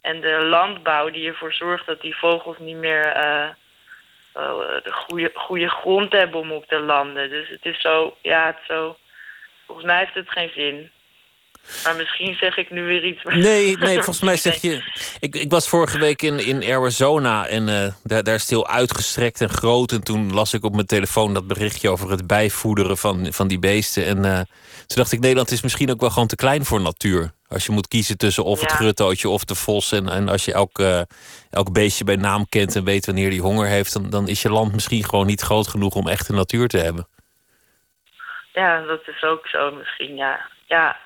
en 0.04 0.22
de 0.22 0.46
landbouw 0.46 1.10
die 1.10 1.28
ervoor 1.28 1.54
zorgt 1.54 1.86
dat 1.86 2.02
die 2.02 2.16
vogels 2.16 2.58
niet 2.60 2.76
meer 2.76 3.06
uh, 3.16 3.48
uh, 4.38 4.84
de 4.84 4.92
goede, 4.92 5.32
goede 5.34 5.70
grond 5.70 6.12
hebben 6.12 6.40
om 6.40 6.52
op 6.52 6.66
te 6.66 6.80
landen. 6.80 7.30
Dus 7.30 7.50
het 7.50 7.66
is 7.66 7.82
zo, 7.82 8.16
ja, 8.22 8.46
het 8.46 8.58
zo. 8.68 8.98
Volgens 9.66 9.88
mij 9.88 9.98
heeft 9.98 10.14
het 10.14 10.30
geen 10.30 10.52
zin. 10.56 10.92
Maar 11.84 11.96
misschien 11.96 12.36
zeg 12.36 12.58
ik 12.58 12.70
nu 12.70 12.84
weer 12.84 13.06
iets. 13.06 13.24
Nee, 13.24 13.78
nee 13.78 13.96
volgens 14.06 14.22
mij 14.22 14.38
zeg 14.38 14.62
je. 14.62 14.84
Ik, 15.20 15.36
ik 15.36 15.52
was 15.52 15.70
vorige 15.70 16.00
week 16.00 16.22
in, 16.22 16.40
in 16.40 16.64
Arizona 16.64 17.48
en 17.48 17.68
uh, 17.68 17.88
daar, 18.04 18.24
daar 18.24 18.36
is 18.36 18.42
het 18.42 18.50
heel 18.50 18.68
uitgestrekt 18.68 19.42
en 19.42 19.50
groot. 19.50 19.92
En 19.92 20.04
toen 20.04 20.34
las 20.34 20.54
ik 20.54 20.64
op 20.64 20.74
mijn 20.74 20.88
telefoon 20.88 21.34
dat 21.34 21.48
berichtje 21.48 21.90
over 21.90 22.10
het 22.10 22.28
bijvoederen 22.28 22.98
van, 22.98 23.34
van 23.34 23.48
die 23.48 23.60
beesten. 23.60 24.06
En 24.06 24.18
uh, 24.18 24.36
toen 24.88 24.98
dacht 24.98 25.12
ik, 25.12 25.20
Nederland 25.20 25.52
is 25.52 25.62
misschien 25.62 25.92
ook 25.92 26.00
wel 26.00 26.10
gewoon 26.10 26.28
te 26.28 26.36
klein 26.36 26.66
voor 26.66 26.82
natuur. 26.82 27.32
Als 27.54 27.66
je 27.66 27.72
moet 27.72 27.88
kiezen 27.88 28.18
tussen 28.18 28.44
of 28.44 28.60
het 28.60 28.70
ja. 28.70 28.76
gruttootje 28.76 29.30
of 29.30 29.44
de 29.44 29.56
vos. 29.56 29.92
En, 29.92 30.10
en 30.10 30.30
als 30.30 30.46
je 30.46 30.54
elk, 30.54 30.80
uh, 30.80 31.02
elk 31.52 31.74
beestje 31.74 32.04
bij 32.04 32.16
naam 32.16 32.50
kent 32.50 32.76
en 32.76 32.84
weet 32.84 33.06
wanneer 33.06 33.30
die 33.30 33.42
honger 33.42 33.68
heeft, 33.68 33.94
dan, 33.94 34.10
dan 34.10 34.28
is 34.28 34.42
je 34.42 34.50
land 34.50 34.74
misschien 34.74 35.04
gewoon 35.04 35.26
niet 35.26 35.42
groot 35.42 35.68
genoeg 35.68 35.96
om 35.96 36.08
echte 36.08 36.34
natuur 36.34 36.68
te 36.68 36.78
hebben. 36.78 37.08
Ja, 38.54 38.82
dat 38.82 39.08
is 39.08 39.24
ook 39.24 39.48
zo 39.48 39.72
misschien, 39.72 40.16
ja. 40.16 40.40
Ja, 40.66 40.98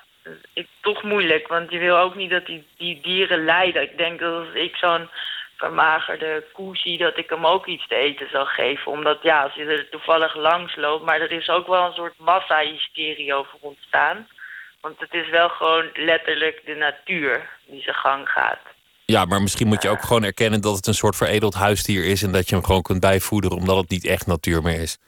ik, 0.52 0.68
toch 0.80 1.02
moeilijk, 1.02 1.48
want 1.48 1.70
je 1.70 1.78
wil 1.78 1.98
ook 1.98 2.14
niet 2.14 2.30
dat 2.30 2.46
die, 2.46 2.66
die 2.76 3.00
dieren 3.02 3.44
lijden. 3.44 3.82
Ik 3.82 3.98
denk 3.98 4.20
dat 4.20 4.46
als 4.46 4.54
ik 4.54 4.76
zo'n 4.76 5.08
vermagerde 5.56 6.44
koe 6.52 6.76
zie, 6.76 6.98
dat 6.98 7.18
ik 7.18 7.30
hem 7.30 7.46
ook 7.46 7.66
iets 7.66 7.86
te 7.86 7.94
eten 7.94 8.28
zal 8.30 8.46
geven. 8.46 8.92
Omdat 8.92 9.22
ja, 9.22 9.42
als 9.42 9.54
je 9.54 9.64
er 9.64 9.88
toevallig 9.88 10.34
langs 10.34 10.76
loopt, 10.76 11.04
maar 11.04 11.20
er 11.20 11.32
is 11.32 11.48
ook 11.48 11.66
wel 11.66 11.86
een 11.86 11.92
soort 11.92 12.18
massa-hysterie 12.18 13.34
over 13.34 13.58
ontstaan. 13.60 14.28
Want 14.80 14.98
het 14.98 15.14
is 15.14 15.30
wel 15.30 15.48
gewoon 15.48 15.90
letterlijk 15.94 16.62
de 16.64 16.74
natuur 16.74 17.48
die 17.66 17.82
zijn 17.82 17.96
gang 17.96 18.28
gaat. 18.28 18.60
Ja, 19.04 19.24
maar 19.24 19.42
misschien 19.42 19.66
moet 19.66 19.82
je 19.82 19.88
ook 19.88 20.02
gewoon 20.02 20.24
erkennen 20.24 20.60
dat 20.60 20.76
het 20.76 20.86
een 20.86 20.94
soort 20.94 21.16
veredeld 21.16 21.54
huisdier 21.54 22.04
is 22.04 22.22
en 22.22 22.32
dat 22.32 22.48
je 22.48 22.54
hem 22.54 22.64
gewoon 22.64 22.82
kunt 22.82 23.00
bijvoederen 23.00 23.56
omdat 23.56 23.76
het 23.76 23.90
niet 23.90 24.04
echt 24.06 24.26
natuur 24.26 24.62
meer 24.62 24.80
is. 24.80 24.98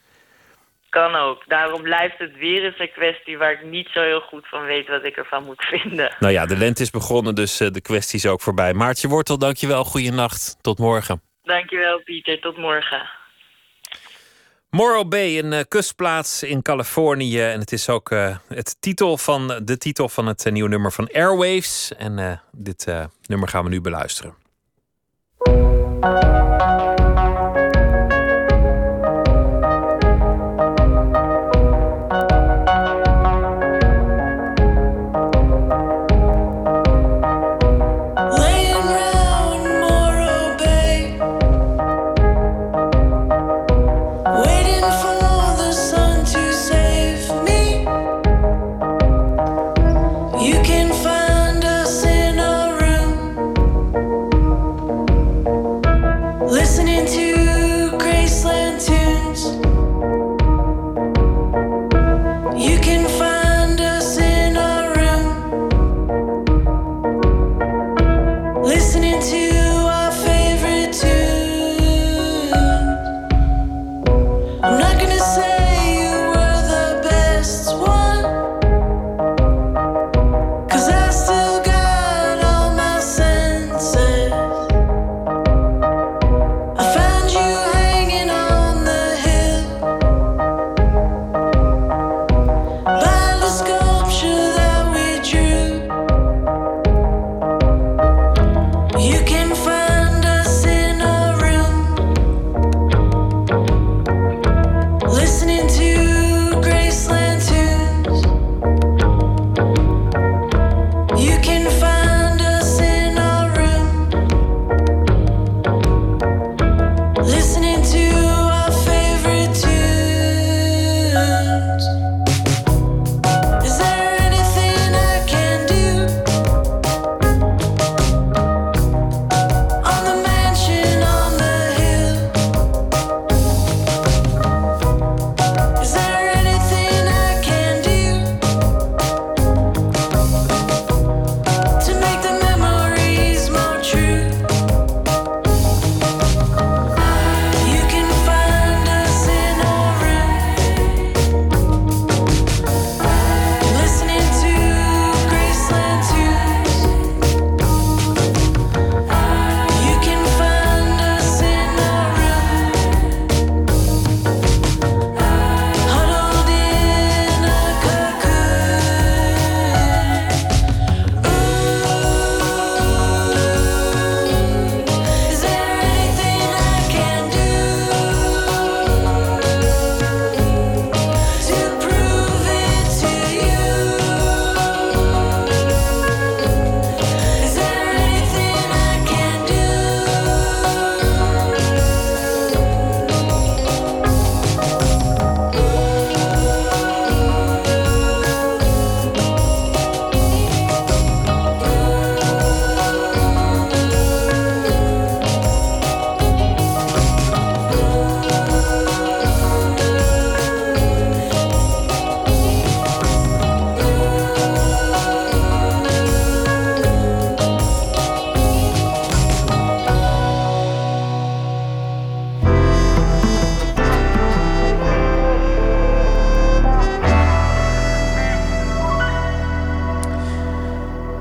Kan 0.88 1.14
ook. 1.14 1.42
Daarom 1.46 1.82
blijft 1.82 2.18
het 2.18 2.36
weer 2.36 2.64
eens 2.64 2.78
een 2.78 2.92
kwestie 2.92 3.38
waar 3.38 3.52
ik 3.52 3.64
niet 3.64 3.88
zo 3.92 4.00
heel 4.00 4.20
goed 4.20 4.48
van 4.48 4.64
weet 4.64 4.88
wat 4.88 5.04
ik 5.04 5.16
ervan 5.16 5.44
moet 5.44 5.64
vinden. 5.64 6.14
Nou 6.18 6.32
ja, 6.32 6.46
de 6.46 6.56
lente 6.56 6.82
is 6.82 6.90
begonnen, 6.90 7.34
dus 7.34 7.60
uh, 7.60 7.70
de 7.70 7.80
kwestie 7.80 8.18
is 8.18 8.26
ook 8.26 8.40
voorbij. 8.40 8.74
Maartje 8.74 9.08
Wortel, 9.08 9.38
dankjewel. 9.38 9.84
Goeienacht. 9.84 10.56
Tot 10.60 10.78
morgen. 10.78 11.22
Dankjewel, 11.42 12.02
Pieter. 12.02 12.40
Tot 12.40 12.56
morgen. 12.56 13.08
Morro 14.70 15.04
Bay, 15.04 15.38
een 15.38 15.52
uh, 15.52 15.60
kustplaats 15.68 16.42
in 16.42 16.62
Californië. 16.62 17.40
En 17.40 17.60
het 17.60 17.72
is 17.72 17.88
ook 17.88 18.10
uh, 18.10 18.36
het 18.48 18.76
titel 18.80 19.18
van, 19.18 19.60
de 19.64 19.78
titel 19.78 20.08
van 20.08 20.26
het 20.26 20.46
uh, 20.46 20.52
nieuwe 20.52 20.68
nummer 20.68 20.92
van 20.92 21.08
Airwaves. 21.12 21.92
En 21.96 22.40
dit 22.52 22.86
nummer 23.26 23.48
gaan 23.48 23.64
we 23.64 23.70
nu 23.70 23.80
beluisteren. 23.80 24.34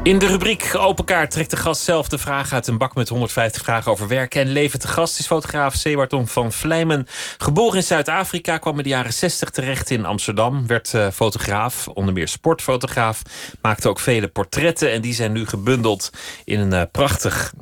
In 0.10 0.20
de 0.20 0.28
rubriek 0.28 0.72
Open 0.78 1.06
Kaart 1.06 1.32
trekt 1.32 1.50
de 1.50 1.58
gast 1.58 1.82
zelf 1.82 2.08
de 2.08 2.18
vraag 2.18 2.54
uit 2.54 2.68
een 2.68 2.78
bak 2.78 2.96
met 2.96 3.10
150 3.10 3.64
vragen 3.64 3.92
over 3.92 4.08
werk 4.08 4.36
en 4.36 4.48
leven. 4.48 4.80
Te 4.80 4.88
gast 4.88 5.20
is 5.20 5.28
fotograaf 5.28 5.76
Sewarton 5.76 6.28
van 6.28 6.52
Vlijmen. 6.52 7.08
Geboren 7.38 7.76
in 7.76 7.84
Zuid-Afrika, 7.84 8.58
kwam 8.58 8.78
in 8.78 8.84
de 8.84 8.90
jaren 8.90 9.14
60 9.14 9.50
terecht 9.50 9.90
in 9.90 10.06
Amsterdam. 10.06 10.68
Werd 10.68 10.94
uh, 10.94 11.08
fotograaf, 11.14 11.88
onder 11.88 12.14
meer 12.14 12.28
sportfotograaf. 12.28 13.22
Maakte 13.62 13.90
ook 13.90 14.00
vele 14.00 14.28
portretten 14.28 14.92
en 14.92 15.02
die 15.02 15.14
zijn 15.14 15.32
nu 15.32 15.46
gebundeld 15.46 16.10
in 16.46 16.60
een 16.60 16.74
uh, 16.74 16.82
prachtig 16.92 17.54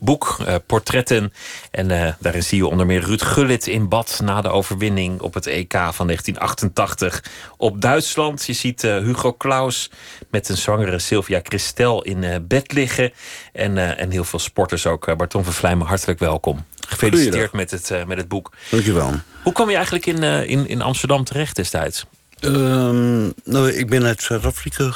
boek, 0.00 0.36
uh, 0.40 0.54
Portretten. 0.66 1.32
En 1.70 2.16
daarin 2.20 2.42
zie 2.42 2.58
je 2.58 2.66
onder 2.66 2.86
meer 2.86 3.04
Ruud 3.04 3.22
Gullit 3.22 3.66
in 3.66 3.88
bad 3.88 4.20
na 4.22 4.40
de 4.40 4.48
overwinning 4.48 5.20
op 5.20 5.34
het 5.34 5.46
EK 5.46 5.72
van 5.72 6.06
1988 6.06 7.24
op 7.56 7.80
Duitsland. 7.80 8.46
Je 8.46 8.52
ziet 8.52 8.82
Hugo 8.82 9.34
Claus 9.34 9.90
met 10.30 10.48
een 10.48 10.56
zwangere 10.56 10.98
Sylvia 10.98 11.40
Christel 11.42 11.88
in 11.98 12.22
uh, 12.22 12.36
bed 12.42 12.72
liggen. 12.72 13.12
En, 13.52 13.76
uh, 13.76 14.00
en 14.00 14.10
heel 14.10 14.24
veel 14.24 14.38
sporters 14.38 14.86
ook. 14.86 15.08
Uh, 15.08 15.16
Barton 15.16 15.44
van 15.44 15.52
Vlijmen, 15.52 15.86
hartelijk 15.86 16.18
welkom. 16.18 16.64
Gefeliciteerd 16.88 17.52
met 17.52 17.70
het, 17.70 17.92
met 18.06 18.18
het 18.18 18.28
boek. 18.28 18.52
Dankjewel. 18.70 19.12
Hoe 19.42 19.52
kwam 19.52 19.68
je 19.68 19.74
eigenlijk 19.74 20.06
in, 20.06 20.22
in, 20.22 20.68
in 20.68 20.82
Amsterdam 20.82 21.24
terecht 21.24 21.56
destijds? 21.56 22.06
Um, 22.40 23.32
nou, 23.44 23.70
ik 23.70 23.88
ben 23.88 24.04
uit 24.04 24.22
Zuid-Afrika 24.22 24.92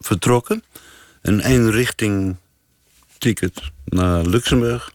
vertrokken. 0.00 0.62
Een 1.22 1.40
eenrichting 1.40 2.36
ticket 3.18 3.60
naar 3.84 4.22
Luxemburg. 4.22 4.92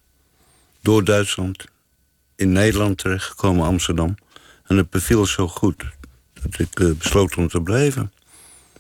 Door 0.82 1.04
Duitsland. 1.04 1.66
In 2.36 2.52
Nederland 2.52 2.98
terechtgekomen, 2.98 3.66
Amsterdam. 3.66 4.16
En 4.68 4.78
het 4.78 4.90
beviel 4.90 5.26
zo 5.26 5.48
goed 5.48 5.84
dat 6.34 6.60
ik 6.60 6.98
besloot 6.98 7.36
om 7.36 7.48
te 7.48 7.62
blijven. 7.62 8.12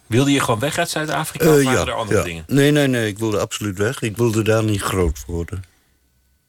Wilde 0.08 0.32
je 0.32 0.40
gewoon 0.40 0.60
weg 0.60 0.78
uit 0.78 0.90
Zuid-Afrika? 0.90 1.50
of 1.50 1.64
waren 1.64 1.88
er 1.88 1.94
andere 1.94 2.24
dingen? 2.24 2.44
Nee, 2.48 2.72
nee, 2.72 2.88
nee. 2.88 3.08
Ik 3.08 3.20
wilde 3.20 3.40
absoluut 3.40 3.78
weg. 3.78 4.02
Ik 4.02 4.18
wilde 4.18 4.44
daar 4.44 4.64
niet 4.64 4.82
groot 4.82 5.24
worden. 5.28 5.64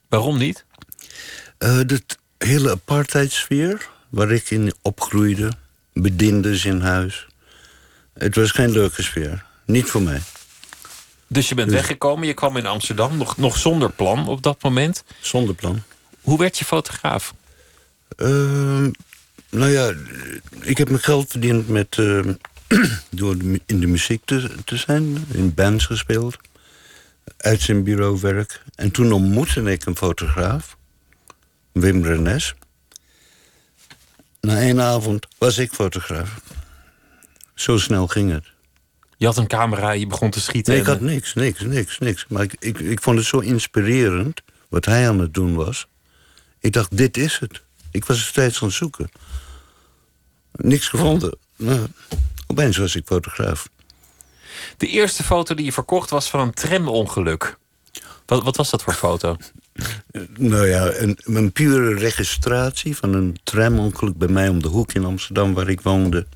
Waarom 0.09 0.37
niet? 0.37 0.65
Uh, 1.59 1.79
de 1.85 2.01
hele 2.37 2.71
apartheidsfeer 2.71 3.89
waar 4.09 4.31
ik 4.31 4.49
in 4.49 4.73
opgroeide. 4.81 5.51
Bediendes 5.93 6.65
in 6.65 6.81
huis. 6.81 7.27
Het 8.13 8.35
was 8.35 8.51
geen 8.51 8.71
leuke 8.71 9.03
sfeer. 9.03 9.45
Niet 9.65 9.85
voor 9.85 10.01
mij. 10.01 10.21
Dus 11.27 11.49
je 11.49 11.55
bent 11.55 11.67
dus... 11.69 11.77
weggekomen. 11.77 12.27
Je 12.27 12.33
kwam 12.33 12.57
in 12.57 12.65
Amsterdam. 12.65 13.17
Nog, 13.17 13.37
nog 13.37 13.57
zonder 13.57 13.91
plan 13.91 14.27
op 14.27 14.43
dat 14.43 14.63
moment. 14.63 15.03
Zonder 15.21 15.55
plan. 15.55 15.83
Hoe 16.21 16.37
werd 16.37 16.57
je 16.57 16.65
fotograaf? 16.65 17.33
Uh, 18.17 18.27
nou 19.49 19.71
ja, 19.71 19.93
ik 20.61 20.77
heb 20.77 20.89
mijn 20.89 21.01
geld 21.01 21.31
verdiend 21.31 21.67
met... 21.67 21.97
Door 23.09 23.35
in 23.65 23.79
de 23.79 23.87
muziek 23.87 24.21
te, 24.25 24.49
te 24.65 24.77
zijn, 24.77 25.25
in 25.31 25.53
bands 25.53 25.85
gespeeld, 25.85 26.37
uit 27.37 27.61
zijn 27.61 27.83
bureauwerk. 27.83 28.61
En 28.75 28.91
toen 28.91 29.11
ontmoette 29.11 29.61
ik 29.61 29.85
een 29.85 29.97
fotograaf, 29.97 30.77
Wim 31.71 32.05
Renes. 32.05 32.55
Na 34.41 34.59
één 34.59 34.81
avond 34.81 35.27
was 35.37 35.57
ik 35.57 35.71
fotograaf. 35.71 36.41
Zo 37.53 37.77
snel 37.77 38.07
ging 38.07 38.31
het. 38.31 38.45
Je 39.17 39.25
had 39.25 39.37
een 39.37 39.47
camera, 39.47 39.91
je 39.91 40.07
begon 40.07 40.29
te 40.29 40.41
schieten. 40.41 40.73
Nee, 40.73 40.81
ik 40.81 40.87
had 40.87 41.01
niks, 41.01 41.33
niks, 41.33 41.61
niks, 41.61 41.97
niks. 41.99 42.25
Maar 42.27 42.43
ik, 42.43 42.55
ik, 42.59 42.79
ik 42.79 43.01
vond 43.01 43.17
het 43.17 43.27
zo 43.27 43.39
inspirerend 43.39 44.41
wat 44.69 44.85
hij 44.85 45.09
aan 45.09 45.19
het 45.19 45.33
doen 45.33 45.55
was. 45.55 45.87
Ik 46.59 46.73
dacht, 46.73 46.97
dit 46.97 47.17
is 47.17 47.39
het. 47.39 47.61
Ik 47.91 48.05
was 48.05 48.25
steeds 48.25 48.61
aan 48.61 48.67
het 48.67 48.77
zoeken. 48.77 49.09
Niks 50.51 50.87
gevonden. 50.87 51.37
Nou, 51.55 51.87
Opeens 52.47 52.77
was 52.77 52.95
ik 52.95 53.05
fotograaf. 53.05 53.69
De 54.77 54.87
eerste 54.87 55.23
foto 55.23 55.55
die 55.55 55.65
je 55.65 55.71
verkocht 55.71 56.09
was 56.09 56.29
van 56.29 56.39
een 56.39 56.53
tramongeluk. 56.53 57.57
Wat, 58.25 58.43
wat 58.43 58.55
was 58.55 58.69
dat 58.69 58.83
voor 58.83 58.93
foto? 58.93 59.37
Nou 60.37 60.67
ja, 60.67 60.93
een, 60.93 61.19
een 61.23 61.51
pure 61.51 61.95
registratie 61.95 62.97
van 62.97 63.13
een 63.13 63.37
tramongeluk 63.43 64.17
bij 64.17 64.27
mij 64.27 64.49
om 64.49 64.61
de 64.61 64.67
hoek 64.67 64.93
in 64.93 65.05
Amsterdam 65.05 65.53
waar 65.53 65.69
ik 65.69 65.81
woonde. 65.81 66.27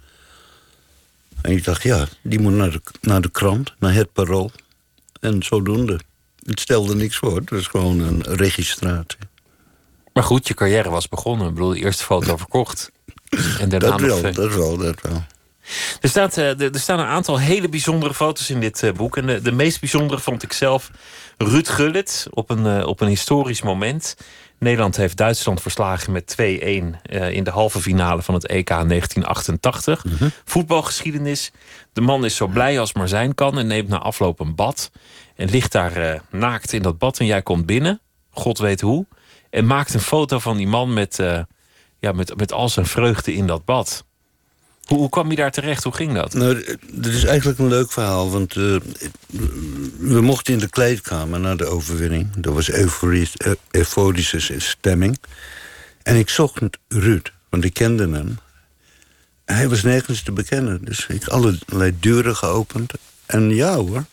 En 1.41 1.51
ik 1.51 1.63
dacht, 1.63 1.83
ja, 1.83 2.07
die 2.21 2.39
moet 2.39 2.53
naar 2.53 2.71
de, 2.71 2.81
naar 3.01 3.21
de 3.21 3.31
krant, 3.31 3.73
naar 3.79 3.93
het 3.93 4.13
parool. 4.13 4.51
En 5.19 5.43
zodoende. 5.43 5.99
Het 6.45 6.59
stelde 6.59 6.95
niks 6.95 7.17
voor, 7.17 7.35
het 7.35 7.49
was 7.49 7.67
gewoon 7.67 7.99
een 7.99 8.23
registratie. 8.23 9.19
Maar 10.13 10.23
goed, 10.23 10.47
je 10.47 10.53
carrière 10.53 10.89
was 10.89 11.07
begonnen. 11.07 11.47
Ik 11.47 11.53
bedoel, 11.53 11.69
de 11.69 11.79
eerste 11.79 12.03
foto 12.03 12.37
verkocht. 12.37 12.91
En 13.59 13.69
daarna 13.69 13.89
dat 13.89 13.99
wel, 13.99 14.21
dat 14.21 14.53
wel, 14.53 14.77
dat 14.77 15.01
wel. 15.01 15.23
Er, 16.01 16.09
staat, 16.09 16.37
eh, 16.37 16.61
er 16.61 16.79
staan 16.79 16.99
een 16.99 17.05
aantal 17.05 17.39
hele 17.39 17.69
bijzondere 17.69 18.13
foto's 18.13 18.49
in 18.49 18.59
dit 18.59 18.83
eh, 18.83 18.91
boek. 18.91 19.17
En 19.17 19.25
de, 19.25 19.41
de 19.41 19.51
meest 19.51 19.79
bijzondere 19.79 20.19
vond 20.19 20.43
ik 20.43 20.53
zelf 20.53 20.91
Ruud 21.37 21.67
Gullit 21.67 22.27
op 22.29 22.49
een, 22.49 22.65
eh, 22.65 22.87
op 22.87 23.01
een 23.01 23.07
historisch 23.07 23.61
moment. 23.61 24.15
Nederland 24.59 24.95
heeft 24.95 25.17
Duitsland 25.17 25.61
verslagen 25.61 26.11
met 26.11 26.27
2-1 26.27 27.01
in 27.31 27.43
de 27.43 27.49
halve 27.51 27.79
finale 27.81 28.21
van 28.21 28.33
het 28.33 28.47
EK 28.47 28.67
1988. 28.67 30.05
Mhm. 30.05 30.29
Voetbalgeschiedenis. 30.45 31.51
De 31.93 32.01
man 32.01 32.25
is 32.25 32.35
zo 32.35 32.47
blij 32.47 32.79
als 32.79 32.93
maar 32.93 33.07
zijn 33.07 33.35
kan 33.35 33.57
en 33.57 33.67
neemt 33.67 33.87
na 33.87 33.99
afloop 33.99 34.39
een 34.39 34.55
bad. 34.55 34.91
En 35.35 35.49
ligt 35.49 35.71
daar 35.71 36.21
naakt 36.29 36.73
in 36.73 36.81
dat 36.81 36.97
bad 36.97 37.19
en 37.19 37.25
jij 37.25 37.41
komt 37.41 37.65
binnen. 37.65 38.01
God 38.29 38.57
weet 38.57 38.81
hoe. 38.81 39.05
En 39.49 39.65
maakt 39.65 39.93
een 39.93 39.99
foto 39.99 40.39
van 40.39 40.57
die 40.57 40.67
man 40.67 40.93
met, 40.93 41.15
ja, 41.99 42.11
met, 42.11 42.37
met 42.37 42.53
al 42.53 42.69
zijn 42.69 42.85
vreugde 42.85 43.33
in 43.33 43.47
dat 43.47 43.65
bad. 43.65 44.05
Hoe, 44.85 45.09
kwam 45.09 45.29
je 45.29 45.35
daar 45.35 45.51
terecht? 45.51 45.83
Hoe 45.83 45.93
ging 45.93 46.13
dat? 46.13 46.33
Nou, 46.33 46.77
dat 46.91 47.13
is 47.13 47.23
eigenlijk 47.23 47.59
een 47.59 47.67
leuk 47.67 47.91
verhaal. 47.91 48.31
Want 48.31 48.55
uh, 48.55 48.79
we 49.97 50.21
mochten 50.21 50.53
in 50.53 50.59
de 50.59 50.69
kleedkamer 50.69 51.39
na 51.39 51.55
de 51.55 51.65
overwinning. 51.65 52.35
Dat 52.35 52.53
was 52.53 52.71
euforische, 52.71 53.57
euforische 53.71 54.59
stemming. 54.59 55.19
En 56.03 56.15
ik 56.15 56.29
zocht 56.29 56.59
Ruud, 56.87 57.31
want 57.49 57.63
ik 57.63 57.73
kende 57.73 58.09
hem. 58.09 58.39
Hij 59.45 59.69
was 59.69 59.83
nergens 59.83 60.23
te 60.23 60.31
bekennen. 60.31 60.85
Dus 60.85 61.05
ik 61.07 61.27
allerlei 61.27 61.95
deuren 61.99 62.35
geopend. 62.35 62.93
En 63.25 63.55
ja 63.55 63.75
hoor, 63.75 64.05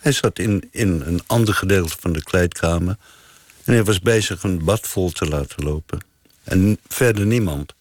hij 0.00 0.12
zat 0.12 0.38
in, 0.38 0.68
in 0.70 1.02
een 1.06 1.20
ander 1.26 1.54
gedeelte 1.54 1.96
van 2.00 2.12
de 2.12 2.22
kleedkamer. 2.22 2.96
En 3.64 3.72
hij 3.72 3.84
was 3.84 4.00
bezig 4.00 4.42
een 4.42 4.64
bad 4.64 4.86
vol 4.86 5.10
te 5.10 5.26
laten 5.26 5.64
lopen. 5.64 5.98
En 6.44 6.78
verder 6.88 7.26
niemand. 7.26 7.74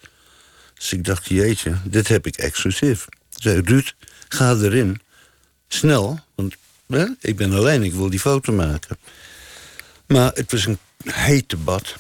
Dus 0.86 0.94
ik 0.94 1.06
dacht, 1.06 1.28
jeetje, 1.28 1.78
dit 1.84 2.07
heb 2.07 2.28
ik 2.28 2.38
exclusief. 2.38 3.07
Zei 3.30 3.62
Ruud, 3.62 3.94
ga 4.28 4.56
erin. 4.56 5.02
Snel, 5.68 6.20
want 6.36 6.56
hè, 6.88 7.06
ik 7.20 7.36
ben 7.36 7.53
alleen, 7.53 7.84
ik 7.84 7.94
wil 7.94 8.10
die 8.10 8.20
foto 8.20 8.53
maken. 8.53 8.98
Maar 10.07 10.32
het 10.34 10.52
was 10.52 10.66
een 10.66 10.78
hete 11.03 11.57
bad. 11.57 11.95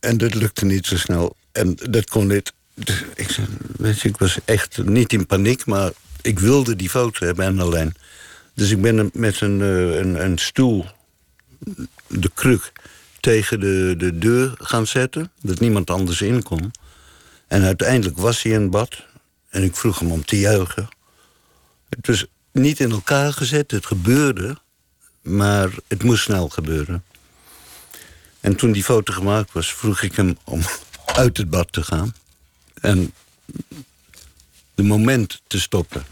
En 0.00 0.18
dat 0.18 0.34
lukte 0.34 0.64
niet 0.64 0.86
zo 0.86 0.96
snel. 0.96 1.36
En 1.52 1.78
dat 1.90 2.08
kon 2.08 2.26
niet. 2.26 2.52
Ik, 3.14 3.36
ik 4.02 4.16
was 4.16 4.38
echt 4.44 4.84
niet 4.84 5.12
in 5.12 5.26
paniek, 5.26 5.66
maar 5.66 5.90
ik 6.22 6.38
wilde 6.38 6.76
die 6.76 6.90
foto 6.90 7.26
hebben 7.26 7.44
en 7.44 7.60
alleen. 7.60 7.94
Dus 8.54 8.70
ik 8.70 8.80
ben 8.80 9.10
met 9.12 9.40
een, 9.40 9.60
eh, 9.60 9.96
een, 9.96 10.24
een 10.24 10.38
stoel, 10.38 10.86
de 12.06 12.30
kruk, 12.34 12.72
tegen 13.20 13.60
de, 13.60 13.94
de 13.98 14.18
deur 14.18 14.54
gaan 14.58 14.86
zetten. 14.86 15.30
Dat 15.42 15.60
niemand 15.60 15.90
anders 15.90 16.22
in 16.22 16.42
kon. 16.42 16.72
En 17.50 17.62
uiteindelijk 17.62 18.18
was 18.18 18.42
hij 18.42 18.52
in 18.52 18.70
bad. 18.70 19.04
En 19.48 19.62
ik 19.62 19.76
vroeg 19.76 19.98
hem 19.98 20.12
om 20.12 20.24
te 20.24 20.38
juichen. 20.38 20.88
Het 21.88 22.06
was 22.06 22.26
niet 22.52 22.80
in 22.80 22.90
elkaar 22.90 23.32
gezet, 23.32 23.70
het 23.70 23.86
gebeurde. 23.86 24.56
Maar 25.22 25.70
het 25.88 26.02
moest 26.02 26.22
snel 26.22 26.48
gebeuren. 26.48 27.04
En 28.40 28.56
toen 28.56 28.72
die 28.72 28.84
foto 28.84 29.12
gemaakt 29.12 29.52
was, 29.52 29.74
vroeg 29.74 30.02
ik 30.02 30.14
hem 30.14 30.38
om 30.44 30.60
uit 31.22 31.36
het 31.36 31.50
bad 31.50 31.72
te 31.72 31.82
gaan. 31.82 32.14
En 32.80 33.12
de 34.74 34.82
moment 34.82 35.40
te 35.46 35.60
stoppen. 35.60 36.04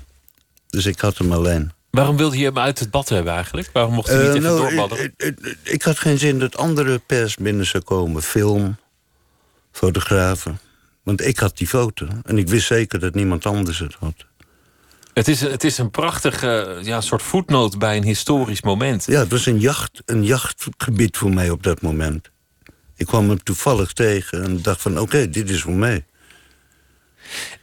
Dus 0.69 0.87
ik 0.87 1.01
had 1.01 1.19
hem 1.19 1.33
alleen. 1.33 1.73
Waarom 1.91 2.17
wilde 2.17 2.39
je 2.39 2.45
hem 2.45 2.59
uit 2.59 2.79
het 2.79 2.91
bad 2.91 3.09
hebben 3.09 3.33
eigenlijk? 3.33 3.71
Waarom 3.73 3.95
mocht 3.95 4.09
hij 4.09 4.17
niet 4.17 4.27
uh, 4.27 4.35
even 4.35 4.43
nou, 4.43 4.61
doorbadden? 4.61 5.15
Ik, 5.17 5.57
ik, 5.63 5.83
had 5.83 5.99
geen 5.99 6.19
zin 6.19 6.39
dat 6.39 6.57
andere 6.57 6.99
pers 6.99 7.37
binnen 7.37 7.67
zou 7.67 7.83
komen. 7.83 8.23
Film, 8.23 8.77
fotografen. 9.73 10.61
Want 11.09 11.25
ik 11.25 11.39
had 11.39 11.57
die 11.57 11.67
foto 11.67 12.07
en 12.25 12.39
ik 12.39 12.49
wist 12.49 12.67
zeker 12.67 12.99
dat 12.99 13.15
niemand 13.15 13.47
anders 13.47 13.79
het 13.79 13.95
had. 13.99 14.27
Het 15.13 15.29
is, 15.29 15.41
het 15.41 15.65
is 15.65 15.79
een 15.79 15.91
prachtige 15.91 16.81
ja, 16.83 17.01
soort 17.01 17.23
voetnoot 17.23 17.79
bij 17.79 17.97
een 17.97 18.05
historisch 18.05 18.63
moment. 18.63 19.05
Ja, 19.07 19.19
het 19.19 19.31
was 19.31 19.47
een, 19.47 19.59
jacht, 19.59 20.03
een 20.05 20.25
jachtgebied 20.25 21.17
voor 21.17 21.35
mij 21.35 21.51
op 21.51 21.63
dat 21.63 21.83
moment. 21.83 22.31
Ik 22.97 23.07
kwam 23.07 23.29
hem 23.29 23.43
toevallig 23.43 23.93
tegen 23.93 24.43
en 24.43 24.63
dacht 24.63 24.83
van 24.83 25.01
oké, 25.01 25.31
dit 25.31 25.51
is 25.51 25.61
voor 25.61 25.73
mij. 25.73 26.05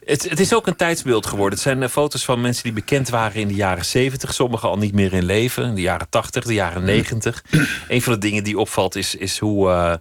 Het, 0.06 0.30
het, 0.30 0.40
is 0.40 0.54
ook 0.54 0.68
een 0.68 0.76
tijdsbeeld 0.76 1.26
geworden. 1.26 1.54
Het 1.54 1.68
zijn 1.68 1.82
uh, 1.82 1.88
foto's 1.88 2.26
van 2.26 2.42
mensen 2.42 2.64
die 2.64 2.74
bekend 2.74 3.10
waren 3.10 3.42
in 3.42 3.48
de 3.48 3.54
jaren 3.54 3.86
70. 3.86 4.34
Sommigen 4.34 4.70
al 4.70 4.78
niet 4.78 4.94
meer 4.94 5.14
in 5.14 5.26
leven. 5.26 5.64
In 5.64 5.76
de 5.76 5.82
jaren 5.82 6.10
80, 6.10 6.44
de 6.44 6.54
jaren 6.54 6.84
90. 6.84 7.44
een 7.88 8.02
van 8.02 8.14
de 8.14 8.20
dingen 8.20 8.44
die 8.44 8.60
opvalt 8.60 8.96
is, 8.96 9.16
is 9.16 9.40
hoe... 9.40 9.70
Uh, 9.70 9.94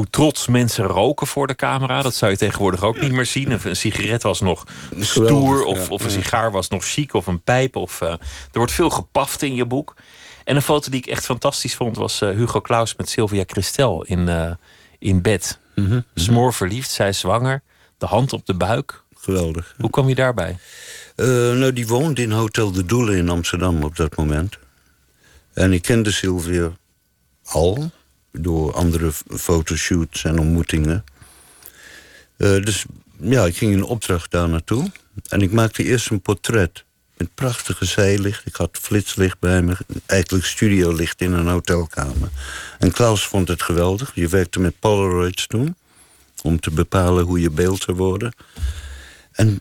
hoe 0.00 0.10
trots 0.10 0.46
mensen 0.46 0.84
roken 0.84 1.26
voor 1.26 1.46
de 1.46 1.54
camera. 1.54 2.02
Dat 2.02 2.14
zou 2.14 2.30
je 2.30 2.36
tegenwoordig 2.36 2.82
ook 2.82 3.00
niet 3.00 3.12
meer 3.12 3.26
zien. 3.26 3.50
Een, 3.50 3.76
sigaret 3.76 4.22
was 4.22 4.40
nog 4.40 4.64
stoer, 4.98 5.64
of, 5.64 5.90
of 5.90 6.04
een 6.04 6.10
sigaar 6.10 6.50
was 6.50 6.68
nog 6.68 6.84
chic, 6.84 7.14
of 7.14 7.26
een 7.26 7.42
pijp. 7.42 7.76
Of, 7.76 8.00
uh, 8.00 8.08
er 8.10 8.18
wordt 8.52 8.72
veel 8.72 8.90
gepaft 8.90 9.42
in 9.42 9.54
je 9.54 9.66
boek. 9.66 9.94
En 10.44 10.56
een 10.56 10.62
foto 10.62 10.90
die 10.90 11.00
ik 11.00 11.06
echt 11.06 11.24
fantastisch 11.24 11.74
vond 11.74 11.96
was 11.96 12.20
eh, 12.20 12.28
Hugo 12.28 12.60
Claus 12.60 12.96
met 12.96 13.08
Sylvia 13.08 13.44
Christel 13.46 14.04
in, 14.04 14.28
uh, 14.28 14.50
in 14.98 15.22
bed. 15.22 15.58
Mhm. 15.74 16.00
Smoor 16.14 16.54
verliefd, 16.54 16.90
zij 16.90 17.12
zwanger, 17.12 17.62
de 17.98 18.06
hand 18.06 18.32
op 18.32 18.46
de 18.46 18.54
buik. 18.54 19.04
Geweldig. 19.14 19.74
Hoe 19.78 19.90
kwam 19.90 20.08
je 20.08 20.14
daarbij? 20.14 20.58
Nou, 21.16 21.72
die 21.72 21.86
woonde 21.86 22.22
in 22.22 22.30
Hotel 22.30 22.72
de 22.72 22.84
Doelen 22.84 23.16
in 23.16 23.28
Amsterdam 23.28 23.82
op 23.82 23.96
dat 23.96 24.16
moment. 24.16 24.58
En 25.52 25.72
ik 25.72 25.82
kende 25.82 26.10
Sylvia 26.10 26.72
al 27.44 27.90
door 28.32 28.72
andere 28.72 29.12
fotoshoots 29.28 30.24
en 30.24 30.38
ontmoetingen. 30.38 31.04
Uh, 32.36 32.64
dus 32.64 32.84
ja, 33.20 33.44
ik 33.44 33.56
ging 33.56 33.72
in 33.72 33.82
opdracht 33.82 34.30
daar 34.30 34.48
naartoe. 34.48 34.90
En 35.28 35.40
ik 35.40 35.52
maakte 35.52 35.84
eerst 35.84 36.10
een 36.10 36.20
portret 36.20 36.84
met 37.16 37.34
prachtige 37.34 37.84
zijlicht. 37.84 38.46
Ik 38.46 38.56
had 38.56 38.78
flitslicht 38.80 39.38
bij 39.38 39.62
me, 39.62 39.76
eigenlijk 40.06 40.44
studiolicht 40.44 41.20
in 41.20 41.32
een 41.32 41.46
hotelkamer. 41.46 42.28
En 42.78 42.92
Klaus 42.92 43.26
vond 43.26 43.48
het 43.48 43.62
geweldig. 43.62 44.12
Je 44.14 44.28
werkte 44.28 44.60
met 44.60 44.78
Polaroids 44.78 45.46
toen, 45.46 45.76
om 46.42 46.60
te 46.60 46.70
bepalen 46.70 47.24
hoe 47.24 47.40
je 47.40 47.50
beeld 47.50 47.82
zou 47.82 47.96
worden. 47.96 48.34
En 49.32 49.60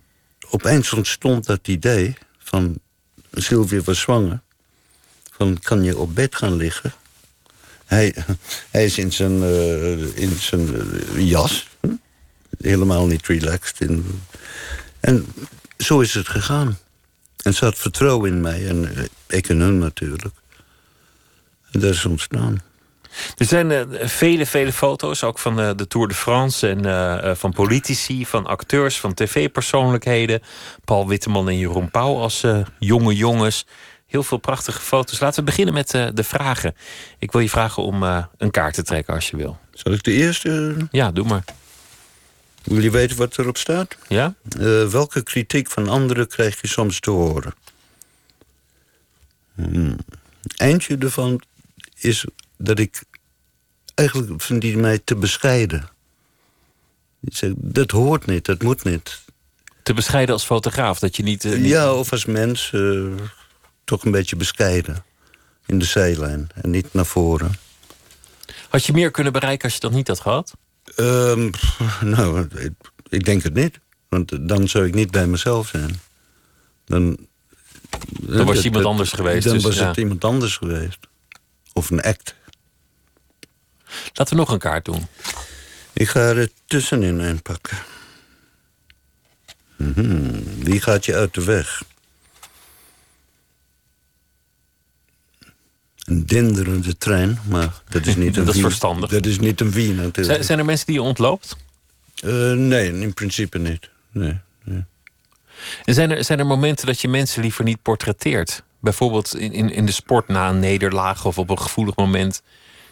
opeens 0.50 0.94
ontstond 0.94 1.46
dat 1.46 1.68
idee 1.68 2.18
van 2.38 2.80
Sylvia 3.32 3.82
was 3.82 4.00
zwanger. 4.00 4.42
Van 5.32 5.60
kan 5.60 5.84
je 5.84 5.98
op 5.98 6.16
bed 6.16 6.36
gaan 6.36 6.56
liggen? 6.56 6.94
Hij, 7.90 8.16
hij 8.72 8.86
is 8.86 8.98
in 8.98 9.12
zijn, 9.12 9.38
uh, 9.38 10.18
in 10.18 10.36
zijn 10.40 10.68
uh, 10.76 11.30
jas. 11.30 11.68
Helemaal 12.58 13.06
niet 13.06 13.28
relaxed. 13.28 13.90
En 15.00 15.26
zo 15.78 16.00
is 16.00 16.14
het 16.14 16.28
gegaan. 16.28 16.78
En 17.44 17.54
ze 17.54 17.66
had 17.66 17.78
vertrouwen 17.78 18.32
in 18.32 18.42
mij. 18.42 18.68
En 18.68 18.92
uh, 18.98 19.04
ik 19.28 19.48
in 19.48 19.60
hun 19.60 19.78
natuurlijk. 19.78 20.36
Dat 21.72 21.94
is 21.94 22.06
ontstaan. 22.06 22.62
Er 23.38 23.46
zijn 23.46 23.88
vele, 24.10 24.46
vele 24.46 24.74
foto's, 24.74 25.24
ook 25.24 25.40
van 25.40 25.56
de 25.56 25.88
Tour 25.88 26.08
de 26.08 26.14
France 26.14 26.68
en 26.68 27.38
van 27.38 27.54
politici, 27.54 28.26
van 28.26 28.46
acteurs, 28.46 29.00
van 29.00 29.14
tv-persoonlijkheden. 29.14 30.42
Paul 30.86 31.08
Witteman 31.08 31.50
en 31.50 31.58
Jeroen 31.58 31.92
Pauw 31.92 32.18
als 32.18 32.44
jonge 32.80 33.16
jongens. 33.16 33.66
Heel 34.10 34.24
veel 34.24 34.38
prachtige 34.38 34.82
foto's. 34.82 35.20
Laten 35.20 35.40
we 35.40 35.46
beginnen 35.46 35.74
met 35.74 35.90
de 35.90 36.24
vragen. 36.24 36.76
Ik 37.20 37.32
wil 37.32 37.42
je 37.42 37.50
vragen 37.50 37.84
om 37.84 38.04
een 38.38 38.52
kaart 38.52 38.74
te 38.74 38.84
trekken 38.84 39.14
als 39.14 39.30
je 39.30 39.38
wil. 39.38 39.60
Zal 39.74 39.94
ik 39.94 40.04
de 40.04 40.12
eerste? 40.12 40.76
Ja, 40.92 41.12
doe 41.12 41.26
maar. 41.26 41.44
Wil 42.64 42.82
je 42.82 42.92
weten 42.92 43.18
wat 43.18 43.38
erop 43.38 43.58
staat? 43.58 43.98
Ja? 44.08 44.34
welke 44.90 45.24
kritiek 45.24 45.70
van 45.70 45.90
anderen 45.90 46.28
krijg 46.28 46.62
je 46.62 46.68
soms 46.68 47.00
te 47.00 47.12
horen? 47.12 47.54
Hmm. 49.56 49.98
Eindje 50.58 50.98
ervan 50.98 51.42
is 51.96 52.26
dat 52.58 52.80
ik 52.80 53.04
eigenlijk 53.96 54.42
vind 54.42 54.62
die 54.62 54.78
mij 54.78 55.00
te 55.04 55.16
bescheiden. 55.16 55.90
Ik 57.22 57.36
zeg, 57.36 57.52
dat 57.56 57.92
hoort 57.92 58.26
niet, 58.26 58.46
dat 58.46 58.62
moet 58.62 58.84
niet. 58.84 59.22
Te 59.84 59.94
bescheiden 59.94 60.34
als 60.34 60.46
fotograaf, 60.46 61.00
dat 61.00 61.16
je 61.16 61.24
niet... 61.24 61.44
Uh, 61.44 61.58
niet... 61.58 61.70
Ja, 61.70 61.94
of 61.94 62.12
als 62.12 62.26
mens 62.26 62.72
uh, 62.76 63.14
toch 63.90 64.06
een 64.06 64.12
beetje 64.12 64.36
bescheiden. 64.36 65.04
In 65.66 65.80
de 65.80 65.86
zijlijn 65.86 66.50
en 66.62 66.70
niet 66.70 66.94
naar 66.94 67.06
voren. 67.06 67.52
Had 68.70 68.86
je 68.86 68.94
meer 68.94 69.12
kunnen 69.12 69.34
bereiken 69.34 69.64
als 69.64 69.74
je 69.74 69.80
dat 69.80 69.92
niet 69.92 70.08
had 70.08 70.20
gehad? 70.20 70.54
Um, 70.96 71.52
nou, 72.16 72.48
ik, 72.56 72.72
ik, 73.10 73.26
denk 73.26 73.44
het 73.44 73.54
niet. 73.54 73.80
Want 74.08 74.50
dan 74.50 74.68
zou 74.68 74.86
ik 74.86 74.94
niet 74.94 75.12
bij 75.12 75.28
mezelf 75.28 75.68
zijn. 75.68 76.00
Dan, 76.86 77.18
dan 78.10 78.46
was 78.46 78.58
je 78.58 78.64
iemand 78.64 78.86
anders 78.86 79.12
geweest. 79.12 79.44
Dan 79.44 79.54
dus, 79.54 79.64
was 79.64 79.76
ja. 79.76 79.88
het 79.88 79.98
iemand 79.98 80.24
anders 80.24 80.58
geweest. 80.58 81.00
Of 81.74 81.90
een 81.90 82.02
act. 82.02 82.36
Laten 84.14 84.34
we 84.34 84.40
nog 84.40 84.52
een 84.52 84.60
kaart 84.60 84.86
doen. 84.86 85.08
Ik 85.94 86.08
ga 86.08 86.20
er 86.20 86.50
tussenin 86.66 87.20
inpakken. 87.20 87.78
Mm 89.76 89.94
-hmm. 89.94 90.44
Wie 90.64 90.82
gaat 90.82 91.06
je 91.06 91.16
uit 91.16 91.34
de 91.34 91.44
weg? 91.44 91.84
Een 96.10 96.26
denderende 96.26 96.98
trein, 96.98 97.40
maar 97.48 97.74
dat 97.90 98.06
is 98.06 98.16
niet 98.16 98.36
een 98.38 98.46
dat 98.46 98.56
is 98.56 98.62
verstandig. 98.62 99.10
Dat 99.10 99.26
is 99.26 99.40
niet 99.40 99.62
een 99.62 99.72
wie 99.72 99.94
natuurlijk. 99.94 100.26
Zijn, 100.26 100.44
zijn 100.44 100.60
er 100.60 100.66
mensen 100.66 100.86
die 100.86 100.96
je 100.96 101.02
ontloopt? 101.02 101.56
Uh, 102.24 102.52
nee, 102.52 103.00
in 103.00 103.14
principe 103.14 103.58
niet. 103.58 103.90
Nee, 104.12 104.38
nee. 104.64 104.84
En 105.86 105.94
zijn 105.94 106.12
er, 106.12 106.24
zijn 106.24 106.40
er 106.40 106.46
momenten 106.46 106.86
dat 106.86 107.02
je 107.02 107.08
mensen 107.08 107.42
liever 107.42 107.64
niet 107.64 107.82
portretteert? 107.82 108.64
Bijvoorbeeld 108.80 109.36
in, 109.36 109.54
in, 109.54 109.72
in 109.72 109.86
de 109.86 109.92
sport 109.92 110.28
na 110.28 110.50
een 110.50 110.60
nederlaag 110.60 111.26
of 111.26 111.38
op 111.38 111.50
een 111.50 111.60
gevoelig 111.60 111.96
moment. 111.96 112.42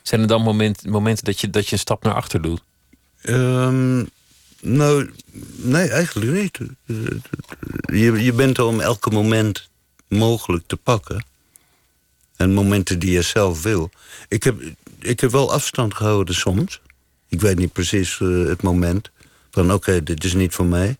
Zijn 0.01 0.21
er 0.21 0.27
dan 0.27 0.41
moment, 0.41 0.85
momenten 0.85 1.25
dat 1.25 1.39
je, 1.39 1.49
dat 1.49 1.65
je 1.67 1.73
een 1.73 1.79
stap 1.79 2.03
naar 2.03 2.13
achter 2.13 2.41
doet? 2.41 2.61
Um, 3.23 4.09
nou, 4.61 5.13
nee, 5.55 5.89
eigenlijk 5.89 6.31
niet. 6.31 6.59
Je, 7.85 8.23
je 8.23 8.33
bent 8.33 8.57
er 8.57 8.63
om 8.63 8.79
elke 8.79 9.09
moment 9.09 9.69
mogelijk 10.07 10.63
te 10.67 10.77
pakken. 10.77 11.25
En 12.37 12.53
momenten 12.53 12.99
die 12.99 13.11
je 13.11 13.21
zelf 13.21 13.61
wil. 13.61 13.89
Ik 14.27 14.43
heb, 14.43 14.61
ik 14.99 15.19
heb 15.19 15.31
wel 15.31 15.51
afstand 15.51 15.93
gehouden 15.93 16.35
soms. 16.35 16.81
Ik 17.29 17.41
weet 17.41 17.57
niet 17.57 17.73
precies 17.73 18.19
uh, 18.19 18.47
het 18.47 18.61
moment. 18.61 19.09
Van 19.51 19.65
oké, 19.65 19.73
okay, 19.73 20.03
dit 20.03 20.23
is 20.23 20.33
niet 20.33 20.53
voor 20.53 20.65
mij. 20.65 20.97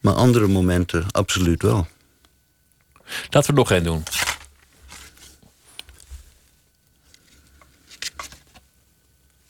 Maar 0.00 0.14
andere 0.14 0.46
momenten 0.46 1.06
absoluut 1.10 1.62
wel. 1.62 1.86
Laten 3.30 3.50
we 3.50 3.58
nog 3.58 3.70
één 3.70 3.84
doen. 3.84 4.02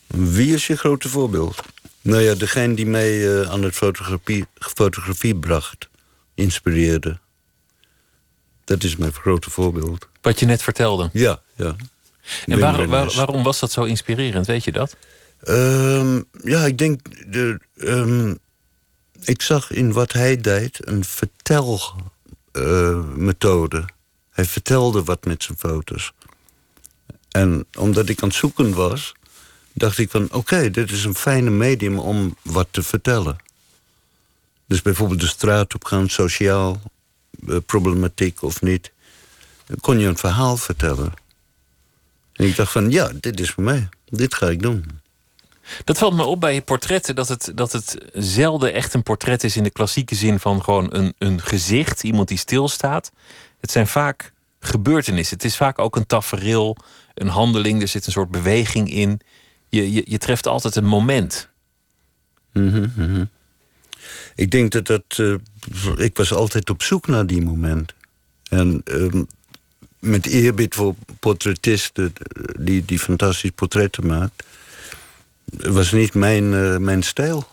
Wie 0.06 0.55
is 0.55 0.66
je 0.66 0.76
grote 0.76 1.09
voorbeeld? 1.09 1.62
Nou 2.00 2.22
ja, 2.22 2.34
degene 2.34 2.74
die 2.74 2.86
mij 2.86 3.18
uh, 3.18 3.50
aan 3.50 3.62
het 3.62 3.74
fotografie, 3.74 4.46
fotografie 4.59 5.36
bracht, 5.36 5.88
inspireerde. 6.34 7.18
Dat 8.64 8.82
is 8.82 8.96
mijn 8.96 9.12
grote 9.12 9.50
voorbeeld. 9.50 10.09
Wat 10.28 10.38
je 10.38 10.46
net 10.46 10.62
vertelde? 10.62 11.10
Ja, 11.12 11.40
ja. 11.56 11.76
En 12.46 12.59
waar, 12.59 12.86
waar, 12.86 13.12
waarom 13.14 13.42
was 13.42 13.59
dat 13.59 13.72
zo 13.72 13.84
inspirerend, 13.84 14.46
weet 14.46 14.64
je 14.64 14.72
dat? 14.72 14.96
Um, 15.48 16.24
ja, 16.42 16.64
ik 16.64 16.78
denk... 16.78 17.00
De, 17.32 17.60
um, 17.76 18.38
ik 19.24 19.42
zag 19.42 19.70
in 19.70 19.92
wat 19.92 20.12
hij 20.12 20.36
deed 20.36 20.86
een 20.86 21.05
vertelmethode. 21.05 23.76
Uh, 23.76 23.84
hij 24.30 24.44
vertelde 24.44 25.05
wat 25.05 25.24
met 25.24 25.42
zijn 25.42 25.59
foto's. 25.59 26.12
En 27.30 27.66
omdat 27.78 28.09
ik 28.09 28.22
aan 28.22 28.28
het 28.28 28.36
zoeken 28.36 28.74
was, 28.74 29.14
dacht 29.72 29.98
ik 29.98 30.10
van... 30.10 30.24
oké, 30.24 30.36
okay, 30.36 30.70
dit 30.70 30.90
is 30.90 31.05
een 31.05 31.14
fijne 31.14 31.50
medium 31.50 31.98
om 31.98 32.36
wat 32.42 32.68
te 32.70 32.82
vertellen. 32.82 33.36
Dus 34.66 34.82
bijvoorbeeld 34.82 35.20
de 35.20 35.26
straat 35.26 35.74
op 35.74 35.84
gaan, 35.84 36.09
sociaal, 36.09 36.80
uh, 37.46 37.56
problematiek 37.66 38.42
of 38.42 38.62
niet... 38.62 38.92
dan 39.69 39.77
kon 39.81 39.99
je 39.99 40.07
een 40.07 40.16
verhaal 40.16 40.57
vertellen. 40.57 41.12
En 42.32 42.47
ik 42.47 42.57
dacht 42.57 42.73
van, 42.73 42.90
ja, 42.90 43.11
dit 43.20 43.40
is 43.40 43.51
voor 43.51 43.65
mij. 43.65 43.89
Dit 44.05 44.35
ga 44.35 44.49
ik 44.49 44.62
doen. 44.62 44.85
Dat 45.85 45.99
valt 45.99 46.15
me 46.15 46.24
op 46.24 46.40
bij 46.40 46.55
je 46.55 46.62
portretten, 46.62 47.15
dat 47.15 47.28
het, 47.28 47.53
dat 47.55 47.73
het 47.73 47.99
zelden 48.12 48.73
echt 48.73 48.95
een 48.95 49.03
portret 49.03 49.45
is 49.45 49.57
in 49.57 49.62
de 49.62 49.70
klassieke 49.70 50.15
zin 50.15 50.40
van 50.40 50.62
gewoon 50.62 50.95
een, 50.95 51.15
een 51.19 51.40
gezicht, 51.40 52.03
iemand 52.03 52.28
die 52.28 52.39
stilstaat. 52.39 53.12
Het 53.61 53.70
zijn 53.70 53.86
vaak 53.86 54.32
gebeurtenissen. 54.61 55.36
Het 55.36 55.47
is 55.47 55.57
vaak 55.57 55.78
ook 55.78 55.97
een 55.97 56.07
tafereel, 56.07 56.77
een 57.15 57.28
handeling, 57.28 57.82
er 57.82 57.89
zit 57.89 58.07
een 58.07 58.12
soort 58.12 58.31
beweging 58.31 58.90
in. 58.90 59.20
Je, 59.69 59.93
je, 59.93 60.03
je 60.05 60.19
treft 60.19 60.47
altijd 60.47 60.77
een 60.77 60.86
moment. 60.86 61.49
Mm 62.53 62.70
-hmm, 62.70 62.93
mm 62.97 63.15
-hmm. 63.15 63.31
Ik 64.35 64.51
denk 64.51 64.73
dat 64.73 64.86
dat. 64.86 65.03
Uh, 65.16 65.35
ik 65.97 66.16
was 66.16 66.32
altijd 66.32 66.70
op 66.70 66.82
zoek 66.82 67.07
naar 67.07 67.27
die 67.27 67.43
moment. 67.43 67.95
En 68.49 68.82
uh, 68.85 69.23
met 69.98 70.26
eerbied 70.26 70.74
voor 70.74 70.94
portretisten 71.20 72.12
die, 72.58 72.84
die 72.84 72.98
fantastisch 72.98 73.50
portretten 73.50 74.06
maakt 74.06 74.44
was 75.56 75.92
niet 75.92 76.14
mijn, 76.14 76.52
uh, 76.52 76.76
mijn 76.76 77.02
stijl. 77.02 77.48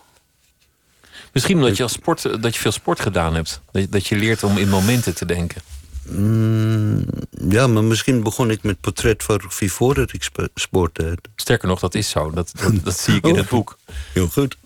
Misschien 1.32 1.56
omdat 1.56 1.76
je, 1.76 1.82
als 1.82 1.92
sport, 1.92 2.42
dat 2.42 2.54
je 2.54 2.60
veel 2.60 2.72
sport 2.72 3.00
gedaan 3.00 3.34
hebt. 3.34 3.60
Dat, 3.70 3.92
dat 3.92 4.06
je 4.06 4.16
leert 4.16 4.42
om 4.42 4.58
in 4.58 4.68
momenten 4.68 5.14
te 5.14 5.24
denken. 5.24 5.62
Mm, 6.08 7.04
ja, 7.48 7.66
maar 7.66 7.84
misschien 7.84 8.22
begon 8.22 8.50
ik 8.50 8.62
met 8.62 8.80
portretfotografie 8.80 9.72
voordat 9.72 10.12
ik 10.12 10.30
sport 10.54 10.94
deed. 10.94 11.28
Sterker 11.36 11.68
nog, 11.68 11.80
dat 11.80 11.94
is 11.94 12.10
zo. 12.10 12.30
Dat, 12.30 12.52
dat, 12.54 12.72
dat 12.84 12.98
zie 12.98 13.14
ik 13.14 13.26
in 13.26 13.36
het 13.36 13.48
boek. 13.48 13.78
Heel 14.12 14.28
goed. 14.28 14.56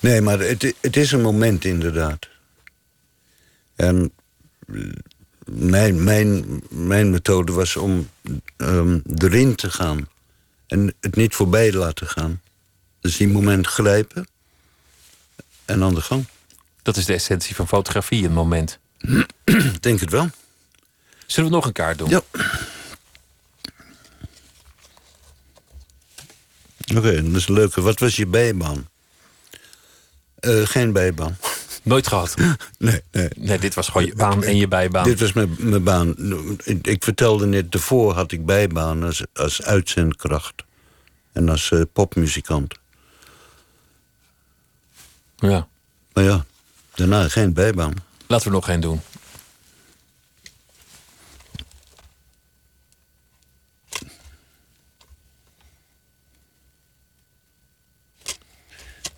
Nee, 0.00 0.20
maar 0.20 0.38
het, 0.38 0.74
het 0.80 0.96
is 0.96 1.12
een 1.12 1.20
moment 1.20 1.64
inderdaad. 1.64 2.28
En 3.76 4.12
mijn, 5.44 6.04
mijn, 6.04 6.62
mijn 6.70 7.10
methode 7.10 7.52
was 7.52 7.76
om 7.76 8.10
ehm, 8.56 8.98
erin 9.16 9.54
te 9.54 9.70
gaan. 9.70 10.08
En 10.66 10.94
het 11.00 11.16
niet 11.16 11.34
voorbij 11.34 11.72
laten 11.72 12.08
gaan. 12.08 12.40
Dus 13.00 13.16
die 13.16 13.28
moment 13.28 13.66
grijpen 13.66 14.26
en 15.64 15.82
aan 15.82 15.94
de 15.94 16.00
gang. 16.00 16.26
Dat 16.82 16.96
is 16.96 17.04
de 17.04 17.14
essentie 17.14 17.54
van 17.54 17.68
fotografie, 17.68 18.24
een 18.24 18.32
moment. 18.32 18.78
Denk 19.80 20.00
het 20.00 20.10
wel. 20.10 20.30
Zullen 21.26 21.50
we 21.50 21.56
nog 21.56 21.66
een 21.66 21.72
kaart 21.72 21.98
doen? 21.98 22.08
Ja. 22.08 22.22
Oké, 26.96 27.22
dat 27.22 27.34
is 27.34 27.48
een 27.48 27.54
leuke. 27.54 27.80
Wat 27.80 27.98
was 27.98 28.16
je 28.16 28.26
bijbaan? 28.26 28.88
Eh, 30.34 30.66
geen 30.66 30.92
bijbaan. 30.92 31.36
Nooit 31.84 32.06
gehad? 32.06 32.34
nee, 32.78 33.00
nee. 33.10 33.28
Nee, 33.36 33.58
dit 33.58 33.74
was 33.74 33.88
gewoon 33.88 34.06
je 34.06 34.14
baan 34.14 34.44
en 34.44 34.56
je 34.56 34.68
bijbaan. 34.68 35.04
Dit 35.04 35.20
was 35.20 35.32
mijn, 35.32 35.56
mijn 35.58 35.82
baan. 35.82 36.14
Ik, 36.64 36.86
ik 36.86 37.04
vertelde 37.04 37.46
net, 37.46 37.72
daarvoor 37.72 38.12
had 38.12 38.32
ik 38.32 38.46
bijbaan 38.46 39.02
als, 39.02 39.24
als 39.32 39.62
uitzendkracht. 39.62 40.64
En 41.32 41.48
als 41.48 41.70
uh, 41.70 41.82
popmuzikant. 41.92 42.74
Ja. 45.36 45.66
Maar 46.12 46.24
ja, 46.24 46.44
daarna 46.94 47.28
geen 47.28 47.52
bijbaan. 47.52 47.94
Laten 48.26 48.46
we 48.46 48.52
nog 48.52 48.64
geen 48.64 48.80
doen. 48.80 49.00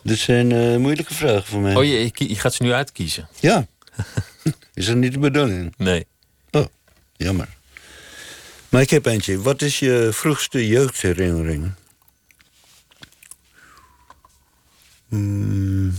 Dit 0.07 0.19
zijn 0.19 0.51
uh, 0.51 0.77
moeilijke 0.77 1.15
vragen 1.15 1.45
voor 1.45 1.61
mij. 1.61 1.75
Oh, 1.75 1.85
je, 1.85 2.11
je 2.15 2.35
gaat 2.35 2.55
ze 2.55 2.63
nu 2.63 2.73
uitkiezen? 2.73 3.29
Ja. 3.41 3.67
is 4.75 4.87
dat 4.87 4.97
niet 4.97 5.13
de 5.13 5.19
bedoeling? 5.19 5.75
Nee. 5.77 6.07
Oh, 6.51 6.67
jammer. 7.17 7.49
Maar 8.69 8.81
ik 8.81 8.91
heb 8.91 9.07
eentje. 9.07 9.41
Wat 9.41 9.63
is 9.63 9.79
je 9.79 10.09
vroegste 10.13 10.67
jeugdherinnering? 10.67 11.73
Hmm. 15.09 15.95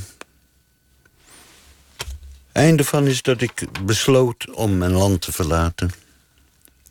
Einde 2.51 2.83
van 2.83 3.07
is 3.07 3.21
dat 3.21 3.41
ik 3.41 3.83
besloot 3.85 4.55
om 4.55 4.77
mijn 4.77 4.91
land 4.93 5.21
te 5.21 5.31
verlaten. 5.31 5.89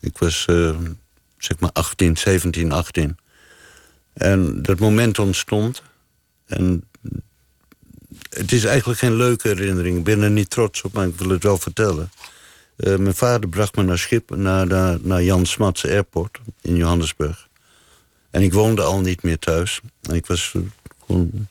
Ik 0.01 0.18
was 0.18 0.47
uh, 0.51 0.78
zeg 1.38 1.59
maar 1.59 1.70
18, 1.72 2.16
17, 2.16 2.72
18. 2.72 3.16
En 4.12 4.62
dat 4.62 4.78
moment 4.78 5.18
ontstond. 5.18 5.82
En 6.47 6.84
het 8.30 8.52
is 8.52 8.64
eigenlijk 8.64 8.98
geen 8.98 9.16
leuke 9.16 9.48
herinnering. 9.48 9.98
Ik 9.98 10.05
ben 10.05 10.22
er 10.22 10.30
niet 10.30 10.51
trots 10.51 10.82
op, 10.82 10.93
maar 10.93 11.06
ik 11.06 11.18
wil 11.18 11.28
het 11.28 11.43
wel 11.43 11.59
vertellen. 11.59 12.10
Uh, 12.76 12.97
mijn 12.97 13.14
vader 13.14 13.48
bracht 13.48 13.76
me 13.76 13.82
naar, 13.82 13.98
Schip, 13.98 14.36
naar, 14.36 14.66
naar, 15.02 15.22
Jan 15.22 15.47
Smats 15.47 15.86
Airport 15.86 16.38
in 16.60 16.76
Johannesburg. 16.76 17.48
En 18.30 18.43
ik 18.43 18.52
woonde 18.52 18.82
al 18.82 19.01
niet 19.01 19.22
meer 19.22 19.38
thuis. 19.38 19.80
En 20.02 20.14
ik 20.14 20.26
was 20.26 20.52
uh, 20.56 20.62
gewoon 21.06 21.48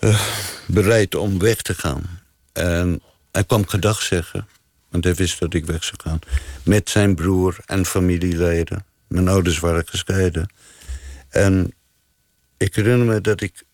uh, 0.00 0.20
bereid 0.66 1.14
om 1.14 1.38
weg 1.38 1.62
te 1.62 1.74
gaan. 1.74 2.20
En 2.52 3.02
hij 3.32 3.44
kwam 3.44 3.66
gedag 3.66 4.02
zeggen, 4.02 4.48
want 4.90 5.04
hij 5.04 5.14
wist 5.14 5.40
dat 5.40 5.54
ik 5.54 5.66
weg 5.66 5.84
zou 5.84 5.96
gaan. 6.02 6.18
Met 6.62 6.90
zijn 6.90 7.14
broer 7.14 7.56
en 7.66 7.86
familieleden. 7.86 8.84
Mijn 9.06 9.28
ouders 9.28 9.58
waren 9.58 9.86
gescheiden. 9.86 10.50
En 11.28 11.74
ik 12.56 12.74
herinner 12.74 13.06
me 13.06 13.20
dat 13.20 13.40
ik... 13.40 13.66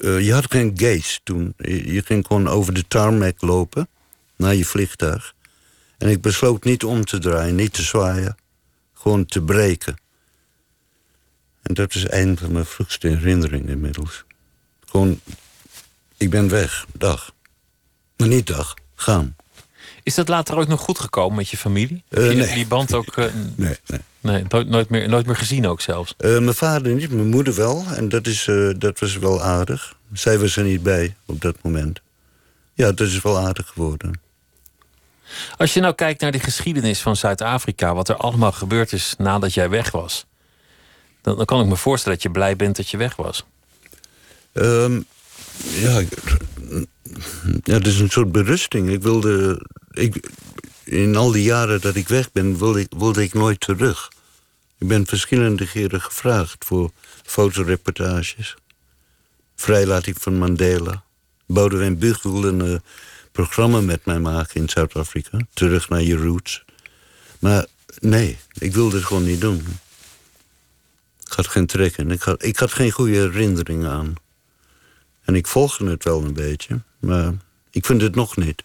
Uh, 0.00 0.20
je 0.20 0.32
had 0.32 0.50
geen 0.50 0.70
gates 0.70 1.20
toen. 1.22 1.54
Je, 1.56 1.92
je, 1.92 2.02
ging 2.02 2.26
gewoon 2.26 2.48
over 2.48 2.74
de 2.74 2.84
tarmac 2.88 3.40
lopen 3.40 3.88
naar 4.36 4.54
je 4.54 4.64
vliegtuig. 4.64 5.34
En 5.98 6.08
ik 6.08 6.20
besloot 6.20 6.64
niet 6.64 6.84
om 6.84 7.04
te 7.04 7.18
draaien, 7.18 7.54
niet 7.54 7.72
te 7.72 7.82
zwaaien. 7.82 8.36
Gewoon 8.94 9.26
te 9.26 9.42
breken. 9.42 9.96
En 11.62 11.74
dat 11.74 11.94
is 11.94 12.10
een 12.10 12.38
van 12.38 12.52
mijn 12.52 12.64
vroegste 12.64 13.08
herinneringen 13.08 13.68
inmiddels. 13.68 14.24
Gewoon, 14.86 15.20
ik 16.16 16.30
ben 16.30 16.48
weg, 16.48 16.86
dag. 16.92 17.32
Maar 18.16 18.28
niet 18.28 18.46
dag, 18.46 18.74
gaan. 18.94 19.36
Is 20.02 20.14
dat 20.14 20.28
later 20.28 20.56
ook 20.56 20.68
nog 20.68 20.80
goed 20.80 20.98
gekomen 20.98 21.36
met 21.36 21.48
je 21.48 21.56
familie? 21.56 22.02
Uh, 22.08 22.34
nee. 22.34 22.54
die 22.54 22.66
band 22.66 22.94
ook... 22.94 23.16
Uh, 23.16 23.24
nee, 23.56 23.76
nee. 23.86 24.00
Nee 24.20 24.44
nooit, 24.48 24.68
nooit, 24.68 24.88
meer, 24.88 25.08
nooit 25.08 25.26
meer 25.26 25.36
gezien 25.36 25.66
ook 25.66 25.80
zelfs? 25.80 26.14
Uh, 26.18 26.30
mijn 26.30 26.54
vader 26.54 26.94
niet, 26.94 27.10
mijn 27.10 27.28
moeder 27.28 27.54
wel. 27.54 27.84
En 27.94 28.08
dat, 28.08 28.26
is, 28.26 28.48
dat 28.78 28.98
was 28.98 29.18
wel 29.18 29.42
aardig. 29.42 29.94
Zij 30.12 30.38
was 30.38 30.56
er 30.56 30.64
niet 30.64 30.82
bij 30.82 31.16
op 31.26 31.40
dat 31.40 31.56
moment. 31.62 32.00
Ja, 32.74 32.92
dat 32.92 33.06
is 33.06 33.20
wel 33.20 33.38
aardig 33.38 33.68
geworden. 33.68 34.20
Als 35.56 35.74
je 35.74 35.80
nou 35.80 35.94
kijkt 35.94 36.20
naar 36.20 36.32
de 36.32 36.38
geschiedenis 36.38 37.00
van 37.00 37.16
Zuid-Afrika... 37.16 37.94
wat 37.94 38.08
er 38.08 38.16
allemaal 38.16 38.52
gebeurd 38.52 38.92
is 38.92 39.14
nadat 39.18 39.54
jij 39.54 39.68
weg 39.68 39.90
was... 39.90 40.26
dan, 41.22 41.36
dan 41.36 41.44
kan 41.44 41.60
ik 41.60 41.66
me 41.66 41.76
voorstellen 41.76 42.18
dat 42.18 42.26
je 42.26 42.32
blij 42.32 42.56
bent 42.56 42.76
dat 42.76 42.88
je 42.88 42.96
weg 42.96 43.16
was. 43.16 43.44
Um, 44.52 45.04
ja, 45.74 46.02
ja, 47.62 47.74
het 47.74 47.86
is 47.86 48.00
een 48.00 48.10
soort 48.10 48.32
berusting. 48.32 48.90
Ik 48.90 49.02
wilde. 49.02 49.66
Ik, 49.90 50.30
in 50.90 51.16
al 51.16 51.30
die 51.30 51.42
jaren 51.42 51.80
dat 51.80 51.94
ik 51.94 52.08
weg 52.08 52.32
ben, 52.32 52.58
wilde 52.58 52.80
ik, 52.80 52.92
ik 53.16 53.34
nooit 53.34 53.60
terug. 53.60 54.12
Ik 54.78 54.88
ben 54.88 55.06
verschillende 55.06 55.66
keren 55.68 56.00
gevraagd 56.00 56.64
voor 56.64 56.90
fotoreportages. 57.22 58.56
Vrijlating 59.56 60.16
van 60.20 60.38
Mandela. 60.38 61.02
Boudewijn 61.46 61.98
Buug 61.98 62.22
wilde 62.22 62.48
een 62.48 62.66
uh, 62.66 62.78
programma 63.32 63.80
met 63.80 64.04
mij 64.04 64.18
maken 64.18 64.60
in 64.60 64.68
Zuid-Afrika. 64.68 65.38
Terug 65.54 65.88
naar 65.88 66.02
je 66.02 66.16
roots. 66.16 66.64
Maar 67.38 67.66
nee, 67.98 68.38
ik 68.58 68.72
wilde 68.72 68.96
het 68.96 69.04
gewoon 69.04 69.24
niet 69.24 69.40
doen. 69.40 69.66
Ik 71.24 71.32
had 71.32 71.46
geen 71.46 71.66
trekken. 71.66 72.10
Ik 72.10 72.22
had, 72.22 72.44
ik 72.44 72.56
had 72.56 72.72
geen 72.72 72.90
goede 72.90 73.16
herinneringen 73.16 73.90
aan. 73.90 74.14
En 75.24 75.34
ik 75.34 75.46
volgde 75.46 75.90
het 75.90 76.04
wel 76.04 76.24
een 76.24 76.32
beetje, 76.32 76.80
maar 76.98 77.32
ik 77.70 77.86
vind 77.86 78.02
het 78.02 78.14
nog 78.14 78.36
niet. 78.36 78.64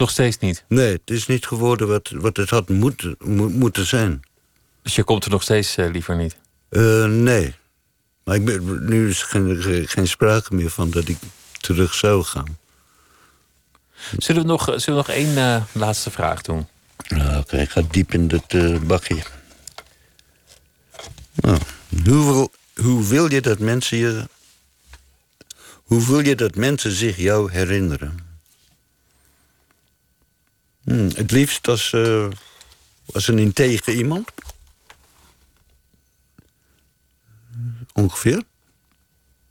Nog 0.00 0.10
steeds 0.10 0.38
niet? 0.38 0.64
Nee, 0.68 0.92
het 0.92 1.10
is 1.10 1.26
niet 1.26 1.46
geworden 1.46 1.88
wat, 1.88 2.10
wat 2.14 2.36
het 2.36 2.50
had 2.50 2.68
moeten, 2.68 3.16
mo 3.18 3.48
moeten 3.48 3.86
zijn. 3.86 4.22
Dus 4.82 4.94
je 4.94 5.02
komt 5.02 5.24
er 5.24 5.30
nog 5.30 5.42
steeds 5.42 5.76
uh, 5.76 5.90
liever 5.90 6.16
niet? 6.16 6.36
Uh, 6.70 7.04
nee. 7.04 7.54
Maar 8.24 8.34
ik 8.34 8.44
ben, 8.44 8.84
nu 8.88 9.08
is 9.08 9.20
er 9.20 9.26
geen, 9.26 9.88
geen 9.88 10.08
sprake 10.08 10.54
meer 10.54 10.70
van 10.70 10.90
dat 10.90 11.08
ik 11.08 11.16
terug 11.60 11.94
zou 11.94 12.24
gaan. 12.24 12.58
Zullen 14.16 14.42
we 14.42 14.48
nog, 14.48 14.64
zullen 14.64 14.84
we 14.84 15.06
nog 15.06 15.08
één 15.08 15.36
uh, 15.36 15.62
laatste 15.72 16.10
vraag 16.10 16.42
doen? 16.42 16.66
Nou, 17.08 17.28
Oké, 17.28 17.38
okay, 17.38 17.60
ik 17.60 17.70
ga 17.70 17.82
diep 17.90 18.14
in 18.14 18.30
het 18.30 18.86
bakje. 18.86 19.22
Nou, 21.34 21.58
hoe, 22.04 22.24
wil, 22.24 22.52
hoe 22.74 23.06
wil 23.06 23.32
je 23.32 23.40
dat 23.40 23.58
mensen 23.58 23.98
je 23.98 24.28
hoe 25.72 26.06
wil 26.06 26.20
je 26.20 26.34
dat 26.34 26.54
mensen 26.54 26.90
zich 26.90 27.16
jou 27.16 27.52
herinneren? 27.52 28.29
Hmm, 30.90 31.10
het 31.14 31.30
liefst 31.30 31.68
als, 31.68 31.92
uh, 31.92 32.26
als 33.12 33.28
een 33.28 33.38
integer 33.38 33.92
iemand? 33.92 34.30
Ongeveer? 37.92 38.42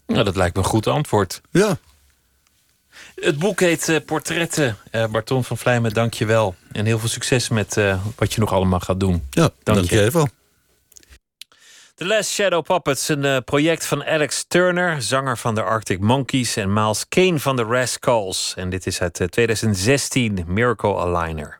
Nou, 0.07 0.23
dat 0.23 0.35
lijkt 0.35 0.55
me 0.55 0.61
een 0.61 0.67
goed 0.67 0.87
antwoord. 0.87 1.41
Ja. 1.51 1.77
Het 3.15 3.39
boek 3.39 3.59
heet 3.59 3.87
uh, 3.87 3.97
Portretten. 4.05 4.77
Uh, 4.91 5.05
Barton 5.05 5.43
van 5.43 5.57
Vlijmen, 5.57 5.93
dank 5.93 6.13
je 6.13 6.25
wel. 6.25 6.55
En 6.71 6.85
heel 6.85 6.99
veel 6.99 7.09
succes 7.09 7.49
met 7.49 7.77
wat 8.15 8.33
je 8.33 8.39
nog 8.39 8.51
allemaal 8.51 8.79
gaat 8.79 8.99
doen. 8.99 9.27
Ja, 9.29 9.41
dank, 9.41 9.77
dank 9.77 9.89
je 9.89 10.11
wel. 10.11 10.27
The 11.99 12.05
Last 12.05 12.31
Shadow 12.31 12.63
Puppets, 12.63 13.09
een 13.09 13.23
uh, 13.23 13.37
project 13.45 13.85
van 13.85 14.05
Alex 14.05 14.45
Turner, 14.47 15.01
zanger 15.01 15.37
van 15.37 15.55
de 15.55 15.61
Arctic 15.61 15.99
Monkeys, 15.99 16.55
en 16.55 16.73
Miles 16.73 17.07
Kane 17.07 17.39
van 17.39 17.55
de 17.55 17.63
Rascals. 17.63 18.53
En 18.57 18.69
dit 18.69 18.85
is 18.85 19.01
uit 19.01 19.19
uh, 19.19 19.27
2016, 19.27 20.43
Miracle 20.47 20.95
Aligner. 20.95 21.59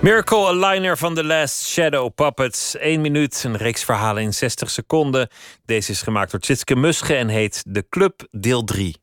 Miracle 0.00 0.46
Aligner 0.46 0.98
van 0.98 1.14
The 1.14 1.24
Last 1.24 1.66
Shadow 1.66 2.14
Puppets. 2.14 2.76
1 2.76 3.00
minuut, 3.00 3.42
een 3.44 3.56
reeks 3.56 3.84
verhalen 3.84 4.22
in 4.22 4.34
60 4.34 4.70
seconden. 4.70 5.28
Deze 5.64 5.90
is 5.90 6.02
gemaakt 6.02 6.30
door 6.30 6.40
Tjitske 6.40 6.76
Musche 6.76 7.14
en 7.14 7.28
heet 7.28 7.62
De 7.66 7.86
Club 7.88 8.26
deel 8.30 8.64
3. 8.64 8.96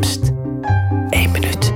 Pst, 0.00 0.30
1 1.10 1.30
minuut. 1.30 1.72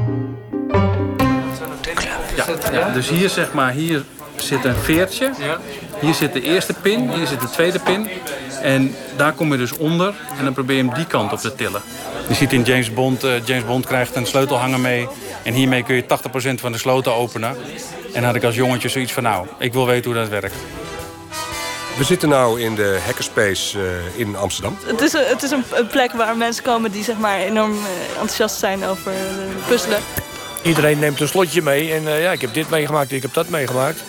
Ja, 2.37 2.47
ja, 2.73 2.93
dus 2.93 3.09
hier 3.09 3.29
zeg 3.29 3.53
maar, 3.53 3.73
hier 3.73 4.05
zit 4.37 4.65
een 4.65 4.77
veertje. 4.77 5.33
Hier 6.01 6.15
zit 6.15 6.33
de 6.33 6.43
eerste 6.43 6.75
pin, 6.75 7.11
hier 7.11 7.27
zit 7.27 7.41
de 7.41 7.51
tweede 7.51 7.79
pin. 7.79 8.09
En 8.67 8.95
daar 9.17 9.33
kom 9.33 9.53
je 9.53 9.59
dus 9.59 9.77
onder 9.77 10.15
en 10.39 10.45
dan 10.45 10.53
probeer 10.53 10.77
je 10.77 10.83
hem 10.83 10.95
die 10.95 11.07
kant 11.07 11.33
op 11.33 11.39
te 11.39 11.55
tillen. 11.55 11.83
Je 12.29 12.35
ziet 12.35 12.53
in 12.53 12.63
James 12.63 12.93
Bond, 12.93 13.25
uh, 13.25 13.47
James 13.47 13.65
Bond 13.65 13.87
krijgt 13.87 14.17
een 14.17 14.27
sleutelhanger 14.27 14.81
mee. 14.81 15.09
En 15.43 15.53
hiermee 15.53 15.83
kun 15.83 15.95
je 15.95 16.03
80% 16.03 16.07
van 16.61 16.73
de 16.73 16.79
sloten 16.79 17.15
openen. 17.15 17.57
En 18.13 18.25
had 18.25 18.35
ik 18.35 18.45
als 18.45 18.55
jongetje 18.55 18.89
zoiets 18.89 19.13
van, 19.13 19.23
nou, 19.23 19.47
ik 19.59 19.73
wil 19.73 19.87
weten 19.87 20.11
hoe 20.11 20.21
dat 20.21 20.29
werkt. 20.29 20.55
We 21.99 22.05
zitten 22.05 22.29
nu 22.29 22.61
in 22.61 22.75
de 22.75 23.01
hackerspace 23.05 23.79
uh, 23.79 24.21
in 24.21 24.37
Amsterdam. 24.37 24.79
Het 24.87 25.01
is, 25.01 25.13
een, 25.13 25.25
het 25.27 25.43
is 25.43 25.51
een, 25.51 25.65
een, 25.73 25.87
plek 25.87 26.13
waar 26.13 26.37
mensen 26.37 26.63
komen 26.63 26.93
die 26.93 27.05
zeg 27.05 27.19
maar, 27.19 27.39
enorm 27.39 27.73
uh, 27.73 27.79
enthousiast 28.11 28.59
zijn 28.59 28.85
over 28.85 29.13
puzzelen. 29.67 29.99
Iedereen 30.63 30.99
neemt 30.99 31.21
een 31.21 31.29
slotje 31.29 31.63
mee 31.63 31.93
en 31.93 32.03
ja, 32.03 32.33
ik 32.33 32.41
heb 32.41 32.55
dit 32.55 32.71
meegemaakt, 32.71 33.13
ik 33.13 33.23
heb 33.23 33.35
dat 33.35 33.49
meegemaakt. 33.49 34.03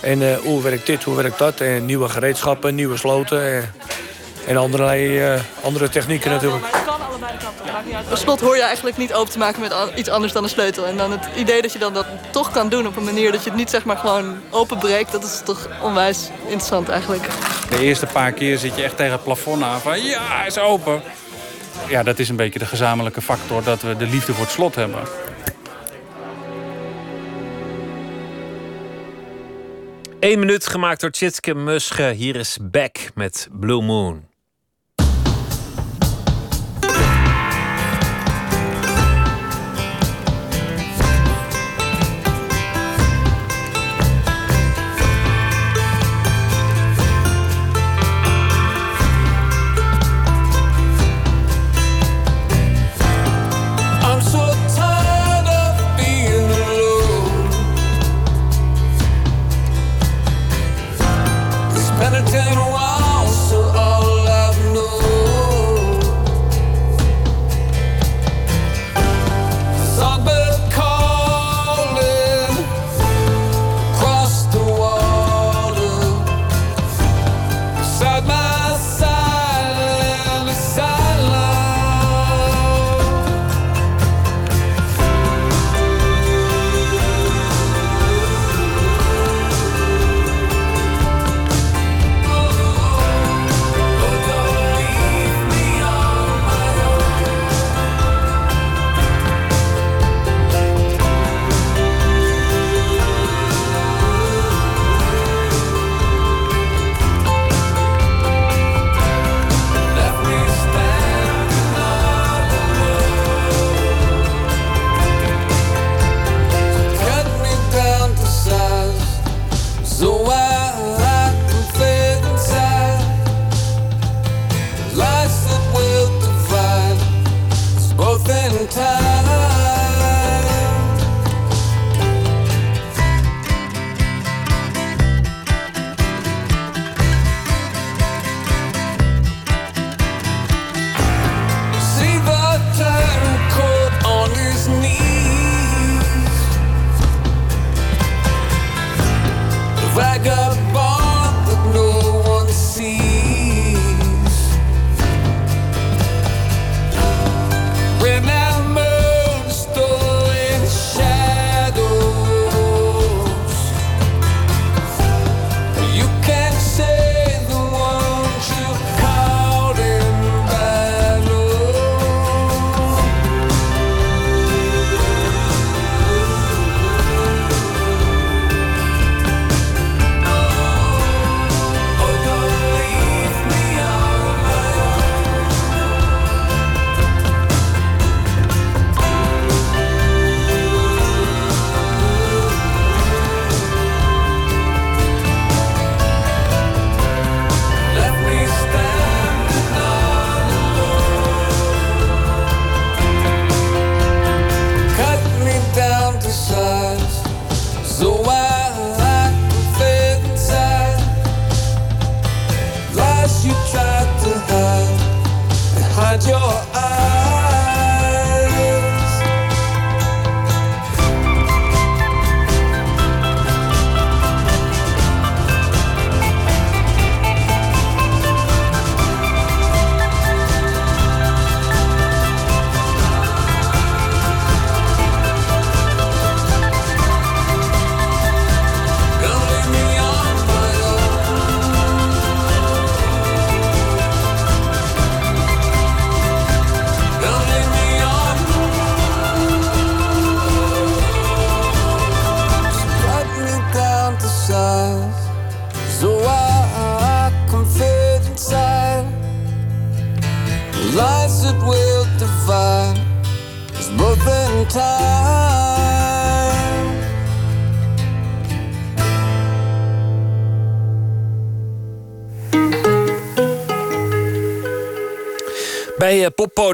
En 0.00 0.36
hoe 0.36 0.62
werkt 0.62 0.86
dit, 0.86 1.04
hoe 1.04 1.16
werkt 1.16 1.38
dat? 1.38 1.60
En 1.60 1.86
nieuwe 1.86 2.08
gereedschappen, 2.08 2.74
nieuwe 2.74 2.96
sloten 2.96 3.72
en 4.46 4.56
allerlei 4.56 5.22
andere 5.62 5.88
technieken 5.88 6.30
natuurlijk. 6.30 6.64
Een 8.10 8.16
slot 8.16 8.40
hoor 8.40 8.56
je 8.56 8.62
eigenlijk 8.62 8.96
niet 8.96 9.14
open 9.14 9.32
te 9.32 9.38
maken 9.38 9.60
met 9.60 9.74
iets 9.94 10.08
anders 10.08 10.32
dan 10.32 10.42
een 10.42 10.48
sleutel. 10.48 10.86
En 10.86 10.96
dan 10.96 11.10
het 11.10 11.28
idee 11.36 11.62
dat 11.62 11.72
je 11.72 11.78
dan 11.78 11.92
dat 11.92 12.06
toch 12.30 12.50
kan 12.50 12.68
doen 12.68 12.86
op 12.86 12.96
een 12.96 13.04
manier 13.04 13.32
dat 13.32 13.44
je 13.44 13.50
het 13.50 13.58
niet 13.58 13.70
zeg 13.70 13.84
maar 13.84 13.96
gewoon 13.96 14.36
openbreekt, 14.50 15.12
dat 15.12 15.24
is 15.24 15.40
toch 15.44 15.68
onwijs 15.82 16.30
interessant 16.42 16.88
eigenlijk. 16.88 17.28
De 17.70 17.80
eerste 17.80 18.06
paar 18.06 18.32
keer 18.32 18.58
zit 18.58 18.76
je 18.76 18.82
echt 18.82 18.96
tegen 18.96 19.12
het 19.12 19.24
plafond 19.24 19.62
aan 19.62 19.80
van 19.80 20.02
ja, 20.02 20.20
hij 20.22 20.46
is 20.46 20.58
open. 20.58 21.02
Ja, 21.88 22.02
dat 22.02 22.18
is 22.18 22.28
een 22.28 22.36
beetje 22.36 22.58
de 22.58 22.66
gezamenlijke 22.66 23.22
factor 23.22 23.62
dat 23.64 23.82
we 23.82 23.96
de 23.96 24.06
liefde 24.06 24.32
voor 24.32 24.44
het 24.44 24.52
slot 24.52 24.74
hebben. 24.74 25.00
Eén 30.20 30.38
minuut 30.38 30.66
gemaakt 30.66 31.00
door 31.00 31.10
Tjitske 31.10 31.54
Musche. 31.54 32.02
Hier 32.02 32.36
is 32.36 32.58
Beck 32.62 33.10
met 33.14 33.48
Blue 33.52 33.82
Moon. 33.82 34.35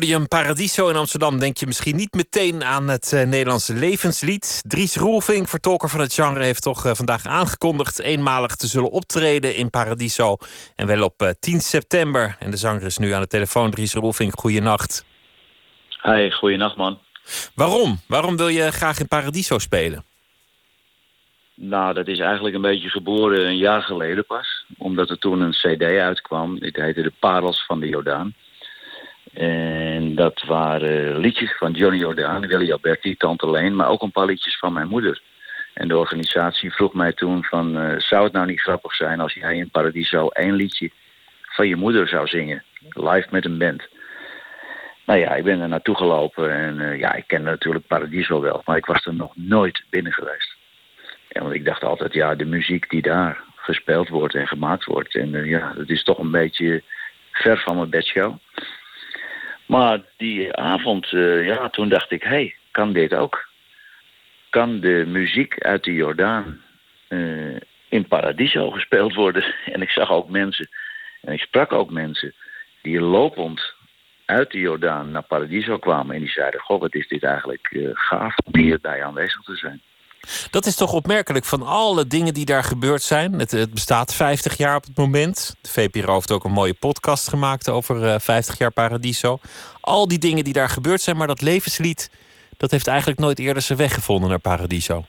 Eh, 0.02 0.08
poppodium 0.08 0.28
Paradiso 0.28 0.88
in 0.88 0.96
Amsterdam 0.96 1.38
denk 1.38 1.56
je 1.56 1.66
misschien 1.66 1.96
niet 1.96 2.14
meteen 2.14 2.64
aan 2.64 2.88
het 2.88 3.12
eh, 3.12 3.26
Nederlandse 3.26 3.74
levenslied. 3.74 4.62
Dries 4.66 4.96
Roelvink, 4.96 5.48
vertolker 5.48 5.88
van 5.88 6.00
het 6.00 6.14
genre, 6.14 6.44
heeft 6.44 6.62
toch 6.62 6.86
eh, 6.86 6.94
vandaag 6.94 7.26
aangekondigd 7.26 8.00
eenmalig 8.00 8.56
te 8.56 8.66
zullen 8.66 8.90
optreden 8.90 9.56
in 9.56 9.70
Paradiso. 9.70 10.36
En 10.76 10.86
wel 10.86 11.04
op 11.04 11.22
eh, 11.22 11.28
10 11.40 11.60
september. 11.60 12.36
En 12.38 12.50
de 12.50 12.56
zanger 12.56 12.82
is 12.82 12.98
nu 12.98 13.12
aan 13.12 13.20
de 13.20 13.26
telefoon. 13.26 13.70
Dries 13.70 13.94
Roelvink, 13.94 14.40
goeienacht. 14.40 15.04
Hi, 16.02 16.30
goeienacht 16.30 16.76
man. 16.76 16.98
Waarom? 17.54 18.00
Waarom 18.08 18.36
wil 18.36 18.48
je 18.48 18.70
graag 18.70 18.98
in 19.00 19.08
Paradiso 19.08 19.58
spelen? 19.58 20.04
Nou, 21.54 21.94
dat 21.94 22.08
is 22.08 22.18
eigenlijk 22.18 22.54
een 22.54 22.60
beetje 22.60 22.88
geboren 22.88 23.46
een 23.46 23.56
jaar 23.56 23.82
geleden 23.82 24.26
pas. 24.26 24.64
Omdat 24.78 25.10
er 25.10 25.18
toen 25.18 25.40
een 25.40 25.50
cd 25.50 25.82
uitkwam. 25.82 26.58
Dit 26.58 26.76
heette 26.76 27.02
De 27.02 27.12
Parels 27.18 27.64
van 27.66 27.80
de 27.80 27.88
Jordaan. 27.88 28.34
En 29.32 30.14
dat 30.14 30.42
waren 30.42 31.16
liedjes 31.18 31.56
van 31.56 31.72
Johnny 31.72 31.98
Jordaan, 31.98 32.46
Willy 32.46 32.72
Alberti, 32.72 33.16
Tante 33.16 33.50
Leen... 33.50 33.76
maar 33.76 33.88
ook 33.88 34.02
een 34.02 34.10
paar 34.10 34.26
liedjes 34.26 34.58
van 34.58 34.72
mijn 34.72 34.88
moeder. 34.88 35.20
En 35.72 35.88
de 35.88 35.96
organisatie 35.96 36.72
vroeg 36.72 36.94
mij 36.94 37.12
toen 37.12 37.44
van... 37.44 37.78
eh, 37.78 37.98
zou 37.98 38.24
het 38.24 38.32
nou 38.32 38.46
niet 38.46 38.60
grappig 38.60 38.94
zijn 38.94 39.20
als 39.20 39.32
jij 39.32 39.56
in 39.56 39.70
Paradiso 39.70 40.28
één 40.28 40.54
liedje 40.54 40.90
van 41.42 41.68
je 41.68 41.76
moeder 41.76 42.08
zou 42.08 42.26
zingen? 42.26 42.62
Live 42.88 43.28
met 43.30 43.44
een 43.44 43.58
band. 43.58 43.88
Nou 45.06 45.18
ja, 45.18 45.34
ik 45.34 45.44
ben 45.44 45.60
er 45.60 45.68
naartoe 45.68 45.96
gelopen 45.96 46.52
en 46.52 46.80
eh, 46.80 46.98
ja, 46.98 47.14
ik 47.14 47.24
ken 47.26 47.42
natuurlijk 47.42 47.86
Paradiso 47.86 48.40
wel... 48.40 48.62
maar 48.64 48.76
ik 48.76 48.86
was 48.86 49.06
er 49.06 49.14
nog 49.14 49.32
nooit 49.36 49.84
binnen 49.90 50.12
geweest. 50.12 50.56
Want 51.28 51.54
ik 51.54 51.64
dacht 51.64 51.84
altijd, 51.84 52.12
ja, 52.12 52.34
de 52.34 52.44
muziek 52.44 52.90
die 52.90 53.02
daar 53.02 53.40
gespeeld 53.56 54.08
wordt 54.08 54.34
en 54.34 54.46
gemaakt 54.46 54.84
wordt... 54.84 55.14
en 55.14 55.34
eh, 55.34 55.48
ja, 55.48 55.72
dat 55.76 55.88
is 55.88 56.02
toch 56.02 56.18
een 56.18 56.30
beetje 56.30 56.82
ver 57.30 57.58
van 57.58 57.76
mijn 57.76 57.90
bedshow... 57.90 58.34
Maar 59.72 60.00
die 60.16 60.56
avond, 60.56 61.12
eh, 61.12 61.46
ja, 61.46 61.68
toen 61.68 61.88
dacht 61.88 62.10
ik, 62.10 62.22
hey, 62.22 62.54
kan 62.70 62.92
dit 62.92 63.14
ook? 63.14 63.48
Kan 64.50 64.80
de 64.80 65.04
muziek 65.06 65.60
uit 65.60 65.84
de 65.84 65.92
Jordaan 65.92 66.60
eh, 67.08 67.56
in 67.88 68.08
Paradiso 68.08 68.70
gespeeld 68.70 69.14
worden? 69.14 69.54
En 69.74 69.82
ik 69.82 69.90
zag 69.90 70.10
ook 70.10 70.28
mensen, 70.28 70.68
en 71.20 71.32
ik 71.32 71.40
sprak 71.40 71.72
ook 71.72 71.90
mensen, 71.90 72.34
die 72.82 73.00
lopend 73.00 73.74
uit 74.24 74.50
de 74.50 74.58
Jordaan 74.58 75.10
naar 75.10 75.22
Paradiso 75.22 75.78
kwamen. 75.78 76.14
En 76.14 76.20
die 76.20 76.30
zeiden, 76.30 76.60
goh, 76.60 76.80
wat 76.80 76.94
is 76.94 77.08
dit 77.08 77.22
eigenlijk 77.22 77.68
eh, 77.70 77.90
gaaf 77.92 78.36
om 78.44 78.60
hierbij 78.60 79.04
aanwezig 79.04 79.42
te 79.42 79.56
zijn. 79.56 79.82
Dat 80.50 80.66
is 80.66 80.76
toch 80.76 80.92
opmerkelijk 80.92 81.44
van 81.44 81.62
alle 81.62 82.06
dingen 82.06 82.34
die 82.34 82.44
daar 82.44 82.64
gebeurd 82.64 83.02
zijn. 83.02 83.32
Het, 83.38 83.50
het 83.50 83.74
bestaat 83.74 84.14
50 84.14 84.56
jaar 84.56 84.76
op 84.76 84.84
het 84.84 84.96
moment. 84.96 85.56
De 85.60 85.68
VPRO 85.68 86.14
heeft 86.14 86.30
ook 86.30 86.44
een 86.44 86.52
mooie 86.52 86.74
podcast 86.74 87.28
gemaakt 87.28 87.68
over 87.68 88.04
eh, 88.06 88.18
50 88.18 88.58
jaar 88.58 88.72
Paradiso. 88.72 89.38
Al 89.80 90.08
die 90.08 90.18
dingen 90.18 90.44
die 90.44 90.52
daar 90.52 90.68
gebeurd 90.68 91.00
zijn, 91.00 91.16
maar 91.16 91.26
dat 91.26 91.40
levenslied... 91.40 92.10
dat 92.56 92.70
heeft 92.70 92.86
eigenlijk 92.86 93.20
nooit 93.20 93.38
eerder 93.38 93.62
zijn 93.62 93.78
weg 93.78 93.94
gevonden 93.94 94.28
naar 94.28 94.38
Paradiso. 94.38 95.04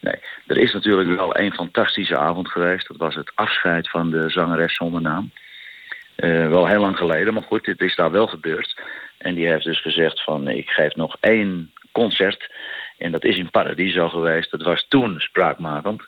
Nee, 0.00 0.18
er 0.46 0.56
is 0.56 0.72
natuurlijk 0.72 1.08
wel 1.08 1.38
een 1.38 1.52
fantastische 1.52 2.18
avond 2.18 2.48
geweest. 2.48 2.88
Dat 2.88 2.96
was 2.96 3.14
het 3.14 3.32
afscheid 3.34 3.90
van 3.90 4.10
de 4.10 4.30
zangeres 4.30 4.74
zonder 4.74 5.00
naam. 5.00 5.30
Eh, 6.16 6.48
wel 6.48 6.66
heel 6.66 6.80
lang 6.80 6.96
geleden, 6.96 7.34
maar 7.34 7.42
goed, 7.42 7.64
dit 7.64 7.80
is 7.80 7.96
daar 7.96 8.10
wel 8.10 8.26
gebeurd. 8.26 8.80
En 9.18 9.34
die 9.34 9.46
heeft 9.48 9.64
dus 9.64 9.80
gezegd 9.80 10.24
van, 10.24 10.48
ik 10.48 10.68
geef 10.68 10.94
nog 10.94 11.16
één 11.20 11.72
concert... 11.92 12.50
En 12.98 13.12
dat 13.12 13.24
is 13.24 13.36
in 13.36 13.50
Paradiso 13.50 14.08
geweest. 14.08 14.50
Dat 14.50 14.62
was 14.62 14.86
toen 14.88 15.20
spraakmakend. 15.20 16.02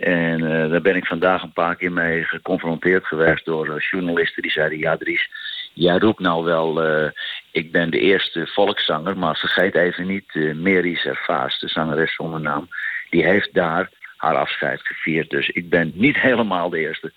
En 0.00 0.62
eh, 0.62 0.70
daar 0.70 0.80
ben 0.80 0.96
ik 0.96 1.06
vandaag 1.06 1.42
een 1.42 1.52
paar 1.52 1.76
keer 1.76 1.92
mee 1.92 2.24
geconfronteerd 2.24 3.06
geweest 3.06 3.44
door 3.44 3.68
eh, 3.68 3.90
journalisten 3.90 4.42
die 4.42 4.50
zeiden: 4.50 4.78
Ja, 4.78 4.96
Dries, 4.96 5.30
jij 5.72 5.98
roept 5.98 6.20
nou 6.20 6.44
wel, 6.44 6.82
eh, 6.82 7.10
ik 7.50 7.72
ben 7.72 7.90
de 7.90 7.98
eerste 7.98 8.46
volkszanger, 8.46 9.18
maar 9.18 9.36
vergeet 9.36 9.74
even 9.74 10.06
niet 10.06 10.34
uh, 10.34 10.54
Mary 10.54 10.94
Servaas, 10.94 11.58
de 11.58 11.68
zangeres 11.68 12.14
zonder 12.14 12.40
naam. 12.40 12.68
Die 13.10 13.24
heeft 13.24 13.54
daar 13.54 13.90
haar 14.16 14.36
afscheid 14.36 14.80
gevierd. 14.82 15.30
Dus 15.30 15.48
ik 15.48 15.68
ben 15.68 15.92
niet 15.94 16.16
helemaal 16.16 16.70
de 16.70 16.78
eerste. 16.78 17.12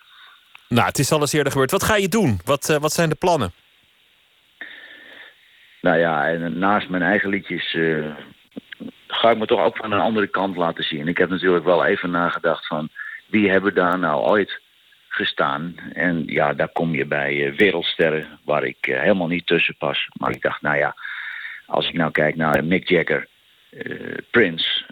Nou, 0.67 0.87
het 0.87 0.99
is 0.99 1.11
al 1.11 1.19
eens 1.19 1.33
eerder 1.33 1.51
gebeurd. 1.51 1.71
Wat 1.71 1.83
ga 1.83 1.95
je 1.95 2.07
doen? 2.07 2.39
Wat, 2.45 2.77
wat 2.81 2.93
zijn 2.93 3.09
de 3.09 3.15
plannen? 3.15 3.51
Nou 5.81 5.97
ja, 5.97 6.27
en 6.27 6.59
naast 6.59 6.89
mijn 6.89 7.03
eigen 7.03 7.29
liedjes 7.29 7.77
ga 9.15 9.29
ik 9.29 9.37
me 9.37 9.45
toch 9.45 9.59
ook 9.59 9.77
van 9.77 9.91
een 9.91 9.99
andere 9.99 10.27
kant 10.27 10.55
laten 10.55 10.83
zien. 10.83 11.07
Ik 11.07 11.17
heb 11.17 11.29
natuurlijk 11.29 11.65
wel 11.65 11.85
even 11.85 12.11
nagedacht 12.11 12.67
van 12.67 12.89
wie 13.25 13.49
hebben 13.49 13.73
daar 13.73 13.99
nou 13.99 14.25
ooit 14.25 14.61
gestaan. 15.07 15.75
En 15.93 16.23
ja, 16.25 16.53
daar 16.53 16.67
kom 16.67 16.95
je 16.95 17.05
bij 17.05 17.45
eh, 17.45 17.57
wereldsterren 17.57 18.39
waar 18.43 18.63
ik 18.63 18.87
eh, 18.87 18.99
helemaal 18.99 19.27
niet 19.27 19.47
tussen 19.47 19.75
pas. 19.77 20.09
Maar 20.13 20.31
ik 20.31 20.41
dacht, 20.41 20.61
nou 20.61 20.77
ja, 20.77 20.95
als 21.65 21.87
ik 21.87 21.93
nou 21.93 22.11
kijk 22.11 22.35
naar 22.35 22.65
Mick 22.65 22.89
Jagger, 22.89 23.27
eh, 23.69 24.17
Prince, 24.31 24.83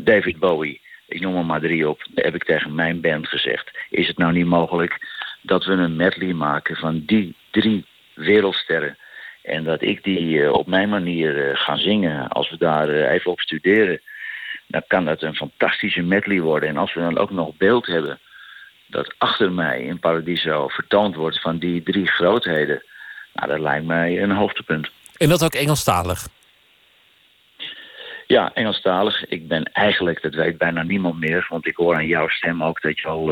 David 0.00 0.38
Bowie, 0.38 0.80
ik 1.06 1.20
noem 1.20 1.36
er 1.36 1.44
maar 1.44 1.60
drie 1.60 1.88
op, 1.88 2.06
heb 2.14 2.34
ik 2.34 2.44
tegen 2.44 2.74
mijn 2.74 3.00
band 3.00 3.28
gezegd, 3.28 3.70
is 3.90 4.06
het 4.06 4.18
nou 4.18 4.32
niet 4.32 4.46
mogelijk 4.46 4.98
dat 5.42 5.64
we 5.64 5.72
een 5.72 5.96
medley 5.96 6.32
maken 6.32 6.76
van 6.76 7.02
die 7.06 7.34
drie 7.50 7.86
wereldsterren 8.14 8.96
en 9.42 9.64
dat 9.64 9.82
ik 9.82 10.04
die 10.04 10.42
eh, 10.42 10.52
op 10.52 10.66
mijn 10.66 10.88
manier 10.88 11.48
eh, 11.48 11.56
ga 11.56 11.76
zingen. 11.76 12.28
Als 12.28 12.50
we 12.50 12.56
daar 12.56 12.88
eh, 12.88 13.12
even 13.12 13.30
op 13.30 13.40
studeren, 13.40 14.00
dan 14.66 14.82
kan 14.86 15.04
dat 15.04 15.22
een 15.22 15.34
fantastische 15.34 16.02
medley 16.02 16.40
worden. 16.40 16.68
En 16.68 16.76
als 16.76 16.94
we 16.94 17.00
dan 17.00 17.18
ook 17.18 17.30
nog 17.30 17.56
beeld 17.56 17.86
hebben 17.86 18.18
dat 18.86 19.14
achter 19.18 19.52
mij 19.52 19.82
in 19.82 19.98
Paradiso 19.98 20.68
vertoond 20.68 21.14
wordt 21.14 21.40
van 21.40 21.58
die 21.58 21.82
drie 21.82 22.06
grootheden. 22.06 22.82
Nou, 23.32 23.48
dat 23.48 23.60
lijkt 23.60 23.86
mij 23.86 24.22
een 24.22 24.30
hoogtepunt. 24.30 24.90
En 25.16 25.28
dat 25.28 25.44
ook 25.44 25.54
Engelstalig? 25.54 26.28
Ja, 28.26 28.50
Engelstalig. 28.54 29.24
Ik 29.28 29.48
ben 29.48 29.64
eigenlijk, 29.64 30.22
dat 30.22 30.34
weet 30.34 30.58
bijna 30.58 30.82
niemand 30.82 31.18
meer, 31.18 31.46
want 31.48 31.66
ik 31.66 31.76
hoor 31.76 31.94
aan 31.94 32.06
jouw 32.06 32.28
stem 32.28 32.62
ook 32.62 32.82
dat 32.82 32.98
je 32.98 33.08
al 33.08 33.26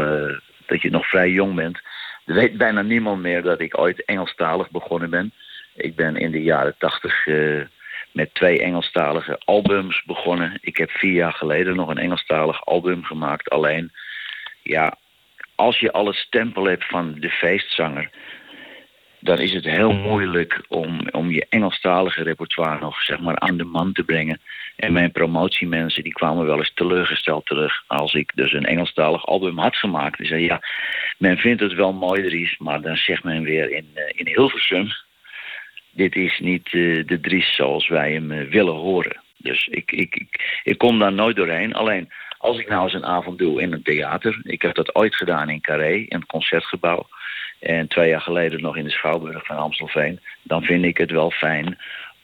dat 0.66 0.82
je 0.82 0.90
nog 0.90 1.08
vrij 1.08 1.30
jong 1.30 1.54
bent. 1.54 1.78
Er 2.24 2.34
weet 2.34 2.56
bijna 2.56 2.82
niemand 2.82 3.20
meer 3.22 3.42
dat 3.42 3.60
ik 3.60 3.78
ooit 3.78 4.04
Engelstalig 4.04 4.70
begonnen 4.70 5.10
ben. 5.10 5.32
Ik 5.74 5.96
ben 5.96 6.16
in 6.16 6.30
de 6.30 6.42
jaren 6.42 6.74
tachtig 6.78 7.26
uh, 7.26 7.64
met 8.12 8.34
twee 8.34 8.62
Engelstalige 8.62 9.40
albums 9.44 10.02
begonnen. 10.04 10.58
Ik 10.60 10.76
heb 10.76 10.90
vier 10.90 11.12
jaar 11.12 11.32
geleden 11.32 11.76
nog 11.76 11.88
een 11.88 11.98
Engelstalig 11.98 12.66
album 12.66 13.04
gemaakt. 13.04 13.50
Alleen, 13.50 13.92
ja, 14.62 14.96
als 15.54 15.78
je 15.78 15.92
al 15.92 16.06
het 16.06 16.16
stempel 16.16 16.64
hebt 16.64 16.84
van 16.84 17.14
de 17.18 17.30
feestzanger... 17.30 18.10
dan 19.20 19.38
is 19.38 19.52
het 19.52 19.64
heel 19.64 19.92
moeilijk 19.92 20.64
om, 20.68 21.08
om 21.10 21.30
je 21.30 21.46
Engelstalige 21.48 22.22
repertoire 22.22 22.80
nog 22.80 23.02
zeg 23.02 23.20
maar, 23.20 23.38
aan 23.38 23.56
de 23.56 23.64
man 23.64 23.92
te 23.92 24.02
brengen. 24.02 24.40
En 24.76 24.92
mijn 24.92 25.12
promotiemensen 25.12 26.02
die 26.02 26.12
kwamen 26.12 26.46
wel 26.46 26.58
eens 26.58 26.74
teleurgesteld 26.74 27.46
terug... 27.46 27.82
als 27.86 28.14
ik 28.14 28.32
dus 28.34 28.52
een 28.52 28.66
Engelstalig 28.66 29.26
album 29.26 29.58
had 29.58 29.76
gemaakt. 29.76 30.18
Die 30.18 30.26
zeiden, 30.26 30.48
ja, 30.48 30.60
men 31.18 31.38
vindt 31.38 31.60
het 31.60 31.74
wel 31.74 31.92
mooi, 31.92 32.56
maar 32.58 32.80
dan 32.80 32.96
zegt 32.96 33.24
men 33.24 33.42
weer 33.42 33.70
in, 33.70 33.86
uh, 33.94 34.02
in 34.06 34.26
Hilversum 34.26 34.92
dit 35.90 36.14
is 36.14 36.38
niet 36.38 36.72
uh, 36.72 37.06
de 37.06 37.20
Dries 37.20 37.54
zoals 37.54 37.88
wij 37.88 38.12
hem 38.12 38.30
uh, 38.32 38.50
willen 38.50 38.74
horen. 38.74 39.20
Dus 39.36 39.66
ik, 39.66 39.92
ik, 39.92 40.14
ik, 40.14 40.60
ik 40.64 40.78
kom 40.78 40.98
daar 40.98 41.12
nooit 41.12 41.36
doorheen. 41.36 41.74
Alleen 41.74 42.08
als 42.38 42.58
ik 42.58 42.68
nou 42.68 42.84
eens 42.84 42.94
een 42.94 43.04
avond 43.04 43.38
doe 43.38 43.62
in 43.62 43.72
een 43.72 43.82
theater. 43.82 44.40
Ik 44.42 44.62
heb 44.62 44.74
dat 44.74 44.94
ooit 44.94 45.14
gedaan 45.14 45.48
in 45.48 45.60
Carré, 45.60 45.92
in 45.92 46.18
het 46.18 46.26
concertgebouw. 46.26 47.08
En 47.58 47.88
twee 47.88 48.08
jaar 48.08 48.20
geleden 48.20 48.60
nog 48.60 48.76
in 48.76 48.84
de 48.84 48.90
Schouwburg 48.90 49.46
van 49.46 49.56
Amstelveen. 49.56 50.20
Dan 50.42 50.62
vind 50.62 50.84
ik 50.84 50.98
het 50.98 51.10
wel 51.10 51.30
fijn 51.30 51.78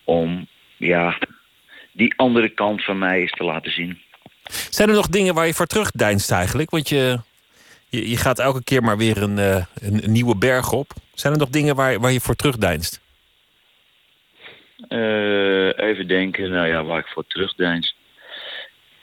om 0.04 0.46
ja, 0.76 1.18
die 1.92 2.14
andere 2.16 2.48
kant 2.48 2.84
van 2.84 2.98
mij 2.98 3.20
eens 3.20 3.32
te 3.32 3.44
laten 3.44 3.72
zien. 3.72 4.00
Zijn 4.70 4.88
er 4.88 4.94
nog 4.94 5.08
dingen 5.08 5.34
waar 5.34 5.46
je 5.46 5.54
voor 5.54 5.66
terugdeinst 5.66 6.30
eigenlijk? 6.30 6.70
Want 6.70 6.88
je, 6.88 7.18
je, 7.88 8.16
gaat 8.16 8.38
elke 8.38 8.64
keer 8.64 8.82
maar 8.82 8.96
weer 8.96 9.22
een, 9.22 9.38
eh, 9.38 9.64
een, 9.80 10.04
een 10.04 10.12
nieuwe 10.12 10.36
berg 10.36 10.72
op. 10.72 10.92
Zijn 11.14 11.32
er 11.32 11.38
nog 11.38 11.48
dingen 11.48 11.74
waar, 11.74 12.00
waar 12.00 12.12
je 12.12 12.20
voor 12.20 12.36
terugdeinst? 12.36 13.00
Eh, 14.76 15.78
even 15.78 16.06
denken, 16.06 16.50
nou 16.50 16.66
ja, 16.66 16.84
waar 16.84 16.98
ik 16.98 17.06
voor 17.06 17.26
terugdeins. 17.26 17.96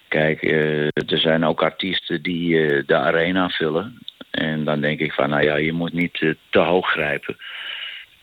Kijk, 0.08 0.42
eh, 0.42 0.86
er 0.86 1.20
zijn 1.20 1.46
ook 1.46 1.64
artiesten 1.64 2.22
die 2.22 2.68
eh, 2.68 2.84
de 2.86 2.96
arena 2.96 3.50
vullen. 3.50 3.98
En 4.32 4.64
dan 4.64 4.82
denk 4.82 5.00
ik 5.00 5.14
van, 5.14 5.30
nou 5.30 5.44
ja, 5.44 5.56
je 5.56 5.72
moet 5.72 5.94
niet 5.94 6.36
te 6.50 6.60
hoog 6.60 6.92
grijpen. 6.92 7.38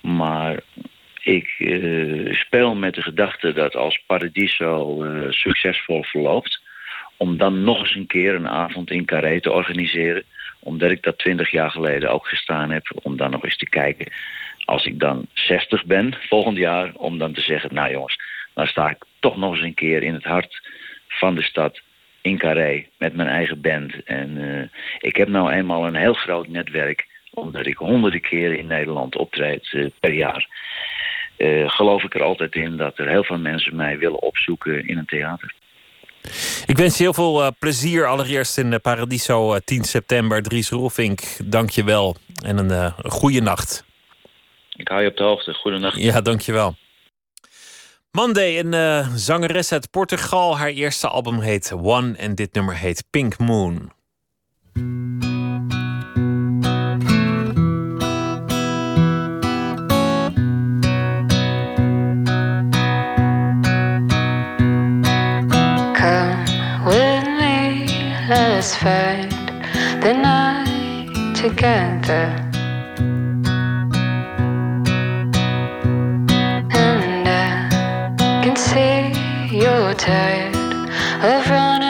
Maar 0.01 0.61
ik 1.23 1.47
speel 2.31 2.75
met 2.75 2.95
de 2.95 3.03
gedachte 3.03 3.53
dat 3.53 3.77
als 3.77 4.03
Paradiso 4.07 5.05
succesvol 5.29 6.03
verloopt... 6.03 6.61
om 7.17 7.37
dan 7.37 7.63
nog 7.63 7.79
eens 7.79 7.95
een 7.95 8.07
keer 8.07 8.35
een 8.35 8.49
avond 8.49 8.91
in 8.91 9.05
Carré 9.05 9.41
te 9.41 9.53
organiseren. 9.53 10.25
Omdat 10.59 10.91
ik 10.91 11.03
dat 11.03 11.19
twintig 11.19 11.51
jaar 11.51 11.71
geleden 11.71 12.11
ook 12.11 12.27
gestaan 12.27 12.71
heb. 12.71 12.91
Om 13.03 13.17
dan 13.17 13.31
nog 13.31 13.45
eens 13.45 13.57
te 13.57 13.69
kijken, 13.69 14.13
als 14.71 14.85
ik 14.85 14.99
dan 14.99 15.27
60 15.33 15.85
ben 15.85 16.17
volgend 16.29 16.57
jaar... 16.57 16.93
om 16.95 17.19
dan 17.19 17.33
te 17.33 17.41
zeggen, 17.41 17.75
nou 17.75 17.91
jongens, 17.91 18.19
dan 18.55 18.67
sta 18.67 18.91
ik 18.91 19.05
toch 19.21 19.37
nog 19.37 19.53
eens 19.55 19.63
een 19.63 19.75
keer 19.75 20.03
in 20.03 20.15
het 20.15 20.25
hart 20.25 20.69
van 21.09 21.35
de 21.35 21.43
stad 21.43 21.81
in 22.21 22.39
Carré 22.39 22.87
met 22.99 23.15
mijn 23.15 23.29
eigen 23.29 23.61
band. 23.61 24.03
En 24.05 24.29
eh, 24.39 24.69
ik 24.99 25.17
heb 25.17 25.29
nou 25.29 25.53
eenmaal 25.53 25.87
een 25.87 25.95
heel 25.95 26.13
groot 26.13 26.49
netwerk, 26.49 27.07
omdat 27.31 27.67
ik 27.67 27.77
honderden 27.77 28.21
keren 28.21 28.59
in 28.59 28.67
Nederland 28.67 29.17
optreed 29.17 29.69
eh, 29.73 29.87
per 30.01 30.13
jaar. 30.13 30.49
Eh, 31.37 31.71
geloof 31.71 32.03
ik 32.03 32.15
er 32.15 32.23
altijd 32.23 32.55
in 32.55 32.77
dat 32.77 32.99
er 32.99 33.09
heel 33.09 33.25
veel 33.25 33.39
mensen 33.39 33.77
mij 33.77 33.99
willen 33.99 34.23
opzoeken 34.23 34.89
in 34.89 34.99
een 34.99 35.07
theater. 35.07 35.55
Ik 36.67 36.77
wens 36.77 36.97
je 36.97 37.03
heel 37.03 37.15
veel 37.15 37.53
plezier 37.59 38.07
allereerst 38.07 38.59
in 38.59 38.81
Paradiso 38.81 39.55
eh, 39.55 39.61
10 39.65 39.85
september. 39.85 40.43
Dries 40.43 40.71
Roelvink, 40.71 41.21
dank 41.45 41.71
je 41.71 41.85
wel. 41.85 42.17
En 42.45 42.59
een 42.59 42.93
goede 43.11 43.41
nacht. 43.41 43.89
Ik 44.81 44.89
hou 44.89 45.03
je 45.03 45.09
op 45.09 45.17
de 45.17 45.23
hoogte. 45.23 45.55
Goedenacht. 45.55 45.97
Ja, 45.97 46.21
dank 46.21 46.41
je 46.41 46.53
wel. 46.53 46.75
Monday, 48.11 48.59
een 48.59 48.75
eh, 48.75 49.15
zangeres 49.15 49.73
uit 49.73 49.91
Portugal. 49.91 50.59
Haar 50.59 50.69
eerste 50.69 51.09
album 51.09 51.41
heet 51.41 51.73
One 51.73 52.17
en 52.17 52.35
dit 52.35 52.55
nummer 52.55 52.77
heet 52.77 53.05
Pink 53.11 53.39
Moon. 53.39 53.93
Come 65.93 66.45
with 66.85 67.27
me, 67.39 67.85
let's 68.29 68.77
find 68.77 69.31
the 70.01 70.13
night 70.13 71.37
together. 71.37 72.50
See 78.61 79.09
you're 79.57 79.95
tired 79.95 80.55
of 81.25 81.49
running 81.49 81.90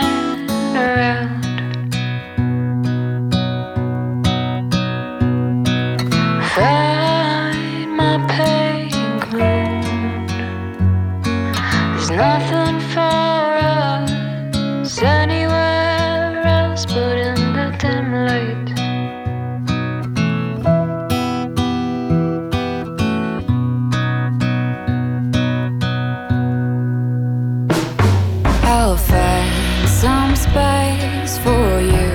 some 30.01 30.35
space 30.35 31.37
for 31.45 31.79
you. 31.83 32.10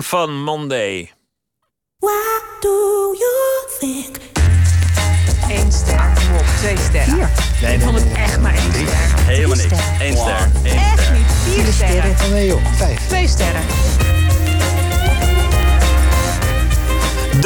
Moon 0.00 0.08
van 0.08 0.42
Monday. 0.42 1.12
What 1.98 2.42
do 2.60 3.14
you 3.18 3.66
think? 3.78 4.16
Eén 5.48 5.72
ster. 5.72 6.12
Kom 6.14 6.36
op, 6.36 6.44
twee 6.58 6.76
sterren. 6.76 7.30
Nee, 7.62 7.74
ik 7.74 7.80
vond 7.80 7.94
het 7.94 8.12
echt 8.12 8.40
maar 8.40 8.54
één 8.54 8.72
ster. 8.72 9.24
Helemaal 9.24 9.56
niks. 9.56 9.72
Eén 10.00 10.16
ster. 10.16 10.50
Eén 10.62 10.78
Echt 10.78 11.02
ster. 11.02 11.12
niet. 11.12 11.26
Vier 11.54 11.72
sterren. 11.72 12.30
Nee 12.30 12.46
joh, 12.46 12.60
vijf. 12.76 13.06
Twee 13.06 13.28
sterren. 13.28 13.62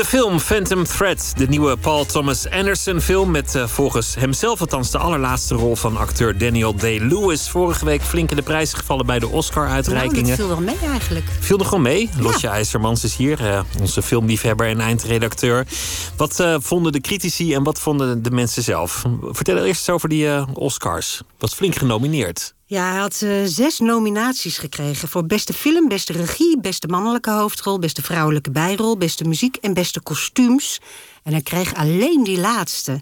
De 0.04 0.10
film 0.10 0.40
Phantom 0.40 0.84
Thread, 0.84 1.32
de 1.36 1.46
nieuwe 1.46 1.76
Paul 1.76 2.04
Thomas 2.04 2.50
Anderson 2.50 3.00
film... 3.00 3.30
met 3.30 3.54
eh, 3.54 3.66
volgens 3.66 4.14
hemzelf 4.14 4.60
althans 4.60 4.90
de 4.90 4.98
allerlaatste 4.98 5.54
rol 5.54 5.76
van 5.76 5.96
acteur 5.96 6.38
Daniel 6.38 6.74
Day-Lewis. 6.74 7.48
Vorige 7.48 7.84
week 7.84 8.02
flink 8.02 8.30
in 8.30 8.36
de 8.36 8.42
prijzen 8.42 8.78
gevallen 8.78 9.06
bij 9.06 9.18
de 9.18 9.24
Nou, 9.26 9.36
Oscar-uitreikingen. 9.36 10.26
dat 10.26 10.36
viel 10.36 10.48
wel 10.48 10.60
mee 10.60 10.78
eigenlijk. 10.92 11.24
Viel 11.40 11.58
er 11.58 11.64
gewoon 11.64 11.82
mee. 11.82 12.10
Lotje 12.18 12.48
IJzermans 12.48 13.04
is 13.04 13.16
hier, 13.16 13.46
eh, 13.46 13.60
onze 13.80 14.02
filmliefhebber 14.02 14.66
en 14.68 14.80
eindredacteur. 14.80 15.66
Wat 16.16 16.40
eh, 16.40 16.56
vonden 16.60 16.92
de 16.92 17.00
critici 17.00 17.54
en 17.54 17.62
wat 17.62 17.78
vonden 17.78 18.22
de 18.22 18.30
mensen 18.30 18.62
zelf? 18.62 19.04
Vertel 19.22 19.56
eerst 19.56 19.66
eens 19.80 19.90
over 19.90 20.08
die 20.08 20.28
eh, 20.28 20.46
Oscars. 20.52 21.22
Was 21.38 21.54
flink 21.54 21.74
genomineerd. 21.74 22.54
Ja, 22.66 22.90
hij 22.90 23.00
had 23.00 23.22
eh, 23.22 23.30
zes 23.44 23.78
nominaties 23.78 24.58
gekregen 24.58 25.08
voor 25.08 25.26
beste 25.26 25.52
film, 25.52 25.88
beste 25.88 26.12
regie, 26.12 26.60
beste 26.60 26.86
mannelijke 26.86 27.30
hoofdrol, 27.30 27.78
beste 27.78 28.02
vrouwelijke 28.02 28.50
bijrol, 28.50 28.96
beste 28.96 29.24
muziek 29.24 29.56
en 29.56 29.74
beste 29.74 30.00
kostuums. 30.00 30.80
En 31.22 31.32
hij 31.32 31.42
kreeg 31.42 31.74
alleen 31.74 32.24
die 32.24 32.38
laatste. 32.38 33.00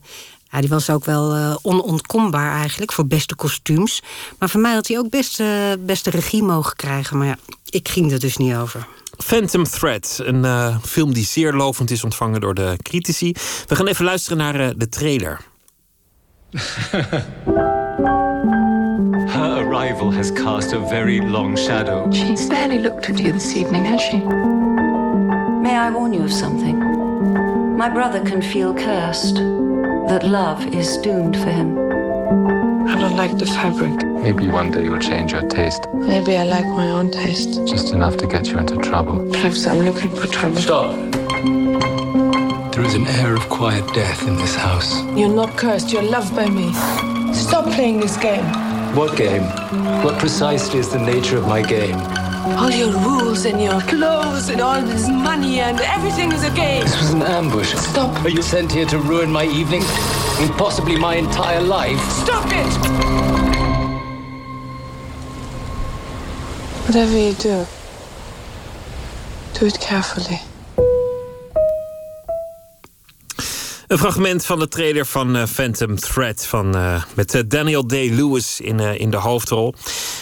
Ja, 0.51 0.61
die 0.61 0.69
was 0.69 0.91
ook 0.91 1.05
wel 1.05 1.59
onontkombaar 1.63 2.53
eigenlijk 2.57 2.93
voor 2.93 3.07
beste 3.07 3.35
kostuums. 3.35 4.03
Maar 4.39 4.51
voor 4.51 4.61
mij 4.61 4.75
had 4.75 4.89
hij 4.89 4.99
ook 4.99 5.11
best, 5.11 5.43
beste 5.81 6.11
regie 6.11 6.43
mogen 6.43 6.77
krijgen. 6.77 7.19
Maar 7.19 7.27
ja, 7.27 7.39
ik 7.69 7.89
ging 7.89 8.13
er 8.13 8.19
dus 8.19 8.37
niet 8.37 8.55
over. 8.55 8.87
Phantom 9.23 9.65
Thread, 9.65 10.21
een 10.23 10.45
eh, 10.45 10.77
film 10.83 11.13
die 11.13 11.25
zeer 11.25 11.53
lovend 11.53 11.91
is 11.91 12.05
ontvangen 12.05 12.41
door 12.41 12.55
de 12.55 12.75
critici. 12.83 13.35
We 13.67 13.77
gaan 13.77 13.87
even 13.87 14.05
luisteren 14.05 14.39
naar 14.39 14.55
eh, 14.55 14.69
de 14.77 14.89
trailer. 14.89 15.41
Her 19.33 19.67
arrival 19.67 20.13
has 20.13 20.33
cast 20.33 20.73
a 20.73 20.87
very 20.89 21.19
long 21.19 21.59
shadow. 21.59 22.13
She's 22.13 22.47
barely 22.47 22.81
looked 22.81 23.09
at 23.09 23.19
you 23.19 23.33
this 23.33 23.55
evening, 23.55 23.87
has 23.87 24.03
she? 24.03 24.17
May 25.63 25.89
I 25.89 25.91
warn 25.93 26.13
you 26.13 26.25
of 26.25 26.31
something? 26.31 26.79
My 27.77 27.89
brother 27.89 28.21
can 28.21 28.43
feel 28.43 28.75
cursed. 28.75 29.37
That 30.09 30.23
love 30.23 30.67
is 30.75 30.99
doomed 30.99 31.37
for 31.37 31.51
him. 31.51 31.92
I 32.89 32.99
don't 33.01 33.17
like 33.17 33.39
the 33.39 33.47
fabric. 33.47 34.05
Maybe 34.07 34.49
one 34.49 34.71
day 34.71 34.85
you'll 34.85 34.99
change 34.99 35.33
your 35.33 35.43
taste. 35.49 35.87
Maybe 35.95 36.37
I 36.37 36.45
like 36.45 36.67
my 36.67 36.91
own 36.91 37.11
taste. 37.11 37.65
Just 37.67 37.93
enough 37.93 38.17
to 38.17 38.27
get 38.27 38.49
you 38.49 38.59
into 38.59 38.77
trouble. 38.77 39.25
Perhaps 39.31 39.67
I'm 39.67 39.79
looking 39.81 40.11
for 40.11 40.27
trouble. 40.27 40.57
Stop. 40.57 40.97
There 42.73 42.85
is 42.85 42.95
an 42.95 43.07
air 43.07 43.37
of 43.37 43.49
quiet 43.49 43.87
death 43.95 44.27
in 44.27 44.37
this 44.37 44.57
house. 44.57 45.01
You're 45.17 45.35
not 45.35 45.57
cursed, 45.57 45.93
you're 45.93 46.03
loved 46.03 46.35
by 46.35 46.49
me. 46.49 46.73
Stop 47.33 47.67
playing 47.73 48.01
this 48.01 48.17
game. 48.17 48.45
What 48.97 49.17
game? 49.17 49.45
What 50.03 50.19
precisely 50.19 50.81
is 50.81 50.91
the 50.91 50.99
nature 50.99 51.39
of 51.39 51.47
my 51.47 51.63
game? 51.63 51.97
All 52.59 52.71
your 52.71 52.91
rules 52.91 53.45
and 53.45 53.63
your 53.63 53.81
clothes 53.83 54.49
and 54.49 54.61
all 54.61 54.83
this 54.83 55.09
money 55.09 55.61
and 55.61 55.81
everything 55.81 56.33
is 56.33 56.43
a 56.43 56.51
game. 56.51 56.83
This 56.83 56.99
was 56.99 57.13
an 57.13 57.23
ambush. 57.23 57.75
Stop. 57.75 58.25
Are 58.25 58.29
you 58.29 58.43
sent 58.43 58.73
here 58.73 58.87
to 58.87 58.99
ruin 58.99 59.31
my 59.31 59.45
evening? 59.45 59.83
And 60.43 60.57
possibly 60.57 60.97
my 60.99 61.15
entire 61.15 61.61
life? 61.61 62.01
Stop 62.11 62.47
it! 62.47 62.73
Whatever 66.87 67.17
you 67.17 67.33
do, 67.35 67.65
do 69.59 69.67
it 69.67 69.79
carefully. 69.79 70.41
Een 73.87 73.99
fragment 73.99 74.45
van 74.47 74.59
de 74.59 74.69
trailer 74.69 75.07
van 75.07 75.37
eh, 75.37 75.47
Phantom 75.47 75.97
Thread 75.97 76.47
van, 76.47 76.77
eh, 76.77 77.03
met 77.15 77.35
eh, 77.35 77.43
Daniel 77.47 77.87
Day-Lewis 77.87 78.61
in, 78.61 78.81
eh, 78.81 79.01
in 79.01 79.11
de 79.11 79.17
hoofdrol. 79.17 79.75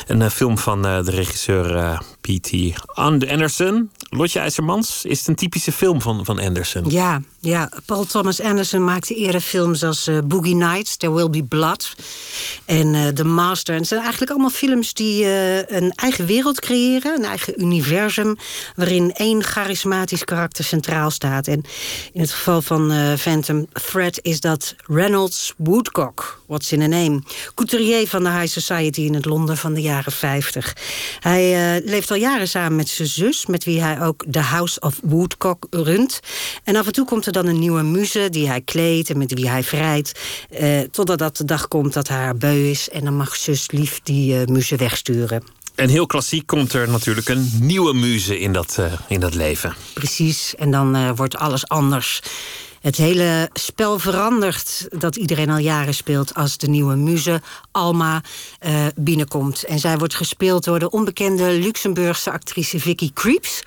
Een 0.06 0.22
eh, 0.22 0.30
film 0.30 0.59
van 0.59 0.86
eh, 0.86 1.05
de 1.05 1.10
regisseur 1.10 1.76
eh, 1.76 1.98
P.T. 2.20 2.52
Anderson. 2.94 3.90
Lotje 4.01 4.38
IJzermans, 4.38 5.05
is 5.05 5.18
het 5.18 5.28
een 5.28 5.34
typische 5.34 5.72
film 5.72 6.01
van, 6.01 6.24
van 6.24 6.40
Anderson? 6.40 6.84
Ja, 6.88 7.20
ja, 7.42 7.68
Paul 7.86 8.04
Thomas 8.04 8.40
Anderson 8.40 8.84
maakte 8.84 9.14
eerder 9.14 9.40
films 9.40 9.84
als 9.84 10.06
eh, 10.06 10.18
Boogie 10.24 10.54
Nights, 10.54 10.96
There 10.96 11.12
Will 11.12 11.30
Be 11.30 11.44
Blood 11.44 11.94
en 12.64 12.94
eh, 12.94 13.08
The 13.08 13.24
Master. 13.24 13.74
En 13.74 13.80
het 13.80 13.88
zijn 13.88 14.00
eigenlijk 14.00 14.30
allemaal 14.30 14.50
films 14.50 14.94
die 14.94 15.24
eh, 15.24 15.76
een 15.76 15.92
eigen 15.94 16.26
wereld 16.26 16.60
creëren, 16.60 17.16
een 17.16 17.24
eigen 17.24 17.62
universum, 17.62 18.36
waarin 18.76 19.12
één 19.12 19.42
charismatisch 19.42 20.24
karakter 20.24 20.64
centraal 20.64 21.10
staat. 21.10 21.46
En 21.46 21.62
in 22.12 22.20
het 22.20 22.30
geval 22.30 22.62
van 22.62 22.92
Phantom 23.18 23.66
Thread 23.72 24.18
is 24.22 24.40
dat 24.40 24.74
Reynolds 24.86 25.54
Woodcock, 25.56 26.40
what's 26.46 26.72
in 26.72 26.82
a 26.82 26.86
name, 26.86 27.22
couturier 27.54 28.08
van 28.08 28.22
de 28.22 28.30
High 28.30 28.52
Society 28.52 29.00
in 29.00 29.14
het 29.14 29.24
Londen 29.24 29.56
van 29.56 29.74
de 29.74 29.80
jaren 29.80 30.12
50. 30.12 30.76
Hij 31.20 31.80
leeft 31.84 32.10
al 32.10 32.16
jaren 32.16 32.48
samen 32.48 32.76
met 32.76 32.88
zijn 32.88 33.08
zus, 33.08 33.46
met 33.46 33.64
wie 33.64 33.82
hij 33.82 34.00
ook 34.00 34.24
The 34.30 34.38
House 34.38 34.80
of 34.80 35.00
Woodcock 35.02 35.66
runt. 35.70 36.20
En 36.64 36.76
af 36.76 36.86
en 36.86 36.92
toe 36.92 37.04
komt 37.04 37.24
er 37.36 37.43
dan 37.43 37.52
een 37.52 37.59
nieuwe 37.59 37.82
muze 37.82 38.28
die 38.31 38.48
hij 38.48 38.61
kleedt 38.61 39.11
en 39.11 39.19
met 39.19 39.35
wie 39.35 39.48
hij 39.48 39.62
vrijt. 39.62 40.20
Eh, 40.51 40.81
totdat 40.81 41.19
dat 41.19 41.36
de 41.36 41.44
dag 41.44 41.69
komt 41.69 41.93
dat 41.93 42.09
haar 42.09 42.36
beu 42.36 42.70
is 42.70 42.89
en 42.90 43.05
dan 43.05 43.16
mag 43.16 43.36
zus 43.36 43.70
lief 43.70 44.01
die 44.02 44.40
eh, 44.40 44.47
muze 44.47 44.77
wegsturen. 44.77 45.43
En 45.74 45.89
heel 45.89 46.07
klassiek 46.07 46.47
komt 46.47 46.73
er 46.73 46.89
natuurlijk 46.89 47.28
een 47.28 47.51
nieuwe 47.61 47.94
muze 47.94 48.39
in 48.39 48.52
dat, 48.52 48.78
eh, 48.78 48.93
in 49.09 49.20
dat 49.20 49.35
leven. 49.35 49.74
Precies, 49.94 50.55
en 50.55 50.70
dan 50.70 51.15
wordt 51.16 51.36
alles 51.36 51.69
anders. 51.69 52.20
Het 52.81 52.97
hele 52.97 53.51
spel 53.52 53.98
verandert 53.98 54.86
dat 54.98 55.16
iedereen 55.16 55.51
al 55.51 55.59
jaren 55.59 55.94
speelt 55.94 56.35
als 56.35 56.57
de 56.57 56.69
nieuwe 56.69 56.94
muze 56.94 57.40
Alma 57.70 58.23
binnenkomt. 58.94 59.65
En 59.65 59.78
zij 59.78 59.98
wordt 59.98 60.15
gespeeld 60.15 60.65
door 60.65 60.78
de 60.78 60.90
onbekende 60.90 61.51
Luxemburgse 61.51 62.31
actrice 62.31 62.81
Vicky 62.81 63.11
Creeps. 63.12 63.62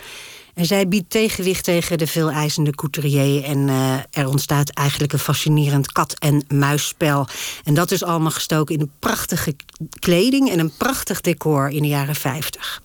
En 0.53 0.65
zij 0.65 0.87
biedt 0.87 1.09
tegenwicht 1.09 1.63
tegen 1.63 1.97
de 1.97 2.07
veel 2.07 2.29
eisende 2.31 2.71
couturier. 2.71 3.43
En 3.43 3.69
eh, 3.69 3.93
er 4.11 4.27
ontstaat 4.27 4.69
eigenlijk 4.69 5.13
een 5.13 5.19
fascinerend 5.19 5.91
kat-en-muisspel. 5.91 7.27
En 7.63 7.73
dat 7.73 7.91
is 7.91 8.03
allemaal 8.03 8.31
gestoken 8.31 8.75
in 8.75 8.81
een 8.81 8.91
prachtige 8.99 9.55
kleding 9.99 10.49
en 10.51 10.59
een 10.59 10.71
prachtig 10.77 11.21
decor 11.21 11.69
in 11.69 11.81
de 11.81 11.87
jaren 11.87 12.15
50. 12.15 12.81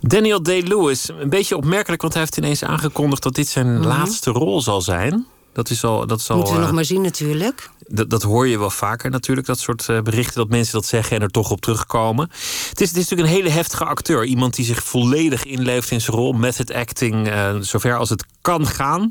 Daniel 0.00 0.42
Day-Lewis, 0.42 1.08
een 1.08 1.28
beetje 1.28 1.56
opmerkelijk, 1.56 2.02
want 2.02 2.14
hij 2.14 2.22
heeft 2.22 2.36
ineens 2.36 2.62
aangekondigd 2.64 3.22
dat 3.22 3.34
dit 3.34 3.48
zijn 3.48 3.74
Mhm. 3.78 3.86
laatste 3.86 4.30
rol 4.30 4.60
zal 4.60 4.80
zijn. 4.80 5.26
Dat 5.52 5.70
is 5.70 5.84
al. 5.84 6.06
Dat 6.06 6.20
is 6.20 6.30
al 6.30 6.36
Moeten 6.36 6.54
we 6.54 6.60
eh, 6.60 6.66
nog 6.66 6.74
maar 6.74 6.84
zien 6.84 7.00
natuurlijk. 7.00 7.70
Dat, 7.88 8.10
dat 8.10 8.22
hoor 8.22 8.46
je 8.46 8.58
wel 8.58 8.70
vaker 8.70 9.10
natuurlijk, 9.10 9.46
dat 9.46 9.58
soort 9.58 9.88
eh, 9.88 10.00
berichten 10.00 10.34
dat 10.34 10.48
mensen 10.48 10.72
dat 10.72 10.86
zeggen 10.86 11.16
en 11.16 11.22
er 11.22 11.30
toch 11.30 11.50
op 11.50 11.60
terugkomen. 11.60 12.30
Het 12.68 12.80
is, 12.80 12.88
het 12.88 12.96
is 12.96 13.08
natuurlijk 13.08 13.28
een 13.28 13.34
hele 13.34 13.50
heftige 13.50 13.84
acteur. 13.84 14.24
Iemand 14.24 14.54
die 14.54 14.64
zich 14.64 14.84
volledig 14.84 15.44
inleeft 15.44 15.90
in 15.90 16.00
zijn 16.00 16.16
rol, 16.16 16.32
method 16.32 16.72
acting, 16.72 17.28
eh, 17.28 17.56
zover 17.60 17.96
als 17.96 18.10
het 18.10 18.24
kan 18.40 18.66
gaan. 18.66 19.10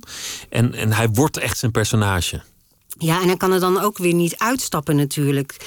En, 0.50 0.74
en 0.74 0.94
hij 0.94 1.10
wordt 1.10 1.38
echt 1.38 1.58
zijn 1.58 1.72
personage. 1.72 2.42
Ja, 2.98 3.22
en 3.22 3.28
hij 3.28 3.38
kan 3.38 3.52
er 3.52 3.60
dan 3.60 3.82
ook 3.82 3.98
weer 3.98 4.14
niet 4.14 4.38
uitstappen 4.38 4.96
natuurlijk. 4.96 5.58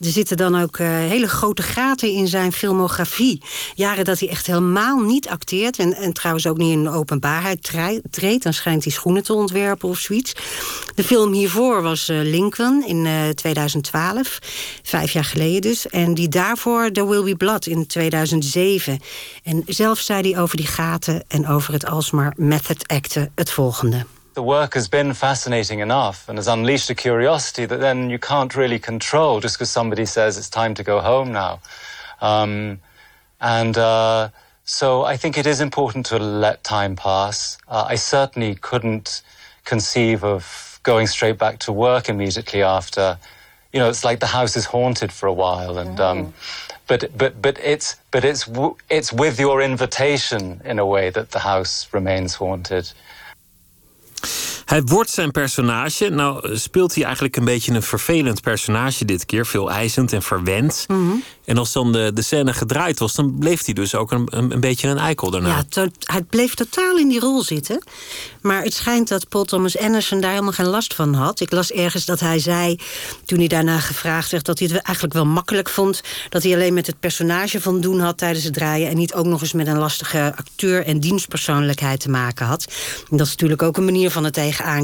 Er 0.00 0.10
zitten 0.10 0.36
dan 0.36 0.60
ook 0.60 0.78
eh, 0.78 0.88
hele 0.88 1.28
grote 1.28 1.62
gaten 1.62 2.12
in 2.12 2.28
zijn 2.28 2.52
filmografie. 2.52 3.42
Jaren 3.74 4.04
dat 4.04 4.20
hij 4.20 4.28
echt 4.28 4.46
helemaal 4.46 4.98
niet 4.98 5.28
acteert. 5.28 5.78
En, 5.78 5.94
en 5.94 6.12
trouwens 6.12 6.46
ook 6.46 6.56
niet 6.56 6.72
in 6.72 6.82
de 6.82 6.90
openbaarheid 6.90 7.70
treedt. 8.10 8.42
Dan 8.42 8.52
schijnt 8.52 8.84
hij 8.84 8.92
schoenen 8.92 9.22
te 9.22 9.34
ontwerpen 9.34 9.88
of 9.88 9.98
zoiets. 9.98 10.32
De 10.94 11.04
film 11.04 11.32
hiervoor 11.32 11.82
was 11.82 12.08
eh, 12.08 12.20
Lincoln 12.22 12.86
in 12.86 13.06
eh, 13.06 13.28
2012. 13.28 14.38
Vijf 14.82 15.12
jaar 15.12 15.24
geleden 15.24 15.60
dus. 15.60 15.86
En 15.86 16.14
die 16.14 16.28
daarvoor 16.28 16.90
There 16.90 17.08
Will 17.08 17.22
Be 17.22 17.36
Blood 17.36 17.66
in 17.66 17.86
2007. 17.86 19.00
En 19.42 19.62
zelf 19.66 19.98
zei 19.98 20.30
hij 20.30 20.40
over 20.40 20.56
die 20.56 20.66
gaten 20.66 21.24
en 21.28 21.48
over 21.48 21.72
het 21.72 21.86
alsmaar 21.86 22.32
method 22.36 22.88
acten 22.88 23.32
het 23.34 23.50
volgende. 23.50 24.06
The 24.34 24.42
work 24.42 24.74
has 24.74 24.86
been 24.86 25.12
fascinating 25.12 25.80
enough 25.80 26.28
and 26.28 26.38
has 26.38 26.46
unleashed 26.46 26.88
a 26.88 26.94
curiosity 26.94 27.66
that 27.66 27.80
then 27.80 28.10
you 28.10 28.18
can't 28.18 28.54
really 28.54 28.78
control 28.78 29.40
just 29.40 29.56
because 29.56 29.70
somebody 29.70 30.06
says 30.06 30.38
it's 30.38 30.48
time 30.48 30.74
to 30.74 30.84
go 30.84 31.00
home 31.00 31.32
now. 31.32 31.60
Um, 32.20 32.78
and 33.40 33.76
uh, 33.76 34.28
so 34.64 35.02
I 35.04 35.16
think 35.16 35.36
it 35.36 35.46
is 35.46 35.60
important 35.60 36.06
to 36.06 36.18
let 36.18 36.62
time 36.62 36.94
pass. 36.94 37.58
Uh, 37.66 37.86
I 37.88 37.96
certainly 37.96 38.54
couldn't 38.54 39.22
conceive 39.64 40.22
of 40.22 40.78
going 40.84 41.08
straight 41.08 41.38
back 41.38 41.58
to 41.60 41.72
work 41.72 42.08
immediately 42.08 42.62
after. 42.62 43.18
You 43.72 43.80
know, 43.80 43.88
it's 43.88 44.04
like 44.04 44.20
the 44.20 44.26
house 44.26 44.56
is 44.56 44.66
haunted 44.66 45.10
for 45.12 45.26
a 45.26 45.32
while, 45.32 45.78
and 45.78 46.00
um, 46.00 46.34
but 46.86 47.16
but 47.16 47.40
but 47.42 47.58
it's 47.58 47.96
but 48.10 48.24
it's 48.24 48.46
w- 48.46 48.76
it's 48.88 49.12
with 49.12 49.38
your 49.40 49.60
invitation 49.60 50.60
in 50.64 50.78
a 50.78 50.86
way 50.86 51.10
that 51.10 51.30
the 51.30 51.40
house 51.40 51.88
remains 51.92 52.34
haunted. 52.34 52.92
Hij 54.70 54.82
wordt 54.82 55.10
zijn 55.10 55.30
personage. 55.30 56.08
Nou 56.08 56.56
speelt 56.56 56.94
hij 56.94 57.04
eigenlijk 57.04 57.36
een 57.36 57.44
beetje 57.44 57.72
een 57.72 57.82
vervelend 57.82 58.40
personage 58.40 59.04
dit 59.04 59.26
keer. 59.26 59.46
Veel 59.46 59.70
eisend 59.70 60.12
en 60.12 60.22
verwend. 60.22 60.84
Mhm. 60.88 61.10
En 61.44 61.58
als 61.58 61.72
dan 61.72 61.92
de, 61.92 62.10
de 62.14 62.22
scène 62.22 62.52
gedraaid 62.52 62.98
was, 62.98 63.14
dan 63.14 63.38
bleef 63.38 63.64
hij 63.64 63.74
dus 63.74 63.94
ook 63.94 64.10
een, 64.10 64.26
een, 64.30 64.52
een 64.52 64.60
beetje 64.60 64.88
een 64.88 64.98
eikel 64.98 65.30
daarna. 65.30 65.48
Ja, 65.48 65.64
to- 65.68 65.88
hij 66.04 66.22
bleef 66.22 66.54
totaal 66.54 66.96
in 66.96 67.08
die 67.08 67.20
rol 67.20 67.42
zitten. 67.42 67.82
Maar 68.40 68.62
het 68.62 68.74
schijnt 68.74 69.08
dat 69.08 69.28
Paul 69.28 69.44
Thomas 69.44 69.78
Anderson 69.78 70.20
daar 70.20 70.30
helemaal 70.30 70.52
geen 70.52 70.66
last 70.66 70.94
van 70.94 71.14
had. 71.14 71.40
Ik 71.40 71.52
las 71.52 71.70
ergens 71.70 72.04
dat 72.04 72.20
hij 72.20 72.38
zei, 72.38 72.78
toen 73.24 73.38
hij 73.38 73.48
daarna 73.48 73.78
gevraagd 73.78 74.30
werd... 74.30 74.44
dat 74.44 74.58
hij 74.58 74.68
het 74.72 74.82
eigenlijk 74.82 75.14
wel 75.14 75.26
makkelijk 75.26 75.68
vond... 75.68 76.00
dat 76.28 76.42
hij 76.42 76.54
alleen 76.54 76.74
met 76.74 76.86
het 76.86 77.00
personage 77.00 77.60
van 77.60 77.80
doen 77.80 78.00
had 78.00 78.18
tijdens 78.18 78.44
het 78.44 78.54
draaien... 78.54 78.88
en 78.88 78.96
niet 78.96 79.14
ook 79.14 79.26
nog 79.26 79.40
eens 79.40 79.52
met 79.52 79.66
een 79.66 79.78
lastige 79.78 80.32
acteur 80.36 80.86
en 80.86 81.00
dienstpersoonlijkheid 81.00 82.00
te 82.00 82.10
maken 82.10 82.46
had. 82.46 82.64
En 83.10 83.16
dat 83.16 83.26
is 83.26 83.32
natuurlijk 83.32 83.62
ook 83.62 83.76
een 83.76 83.84
manier 83.84 84.10
van 84.10 84.24
het 84.24 84.34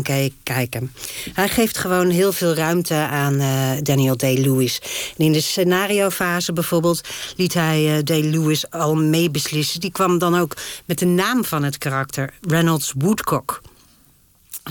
ke- 0.02 0.32
kijken. 0.42 0.92
Hij 1.32 1.48
geeft 1.48 1.78
gewoon 1.78 2.10
heel 2.10 2.32
veel 2.32 2.54
ruimte 2.54 2.94
aan 2.94 3.40
eh, 3.40 3.70
Daniel 3.82 4.16
Day-Lewis. 4.16 4.80
In 5.16 5.32
de 5.32 5.40
scenariofase 5.40 6.52
bijvoorbeeld 6.52 7.00
liet 7.36 7.54
hij 7.54 7.96
eh, 7.96 8.02
Day-Lewis 8.04 8.70
al 8.70 8.94
meebeslissen. 8.94 9.80
Die 9.80 9.90
kwam 9.92 10.18
dan 10.18 10.38
ook 10.38 10.56
met 10.84 10.98
de 10.98 11.06
naam 11.06 11.44
van 11.44 11.62
het 11.62 11.78
karakter, 11.78 12.32
Reynolds 12.40 12.92
Woodcock. 12.98 13.60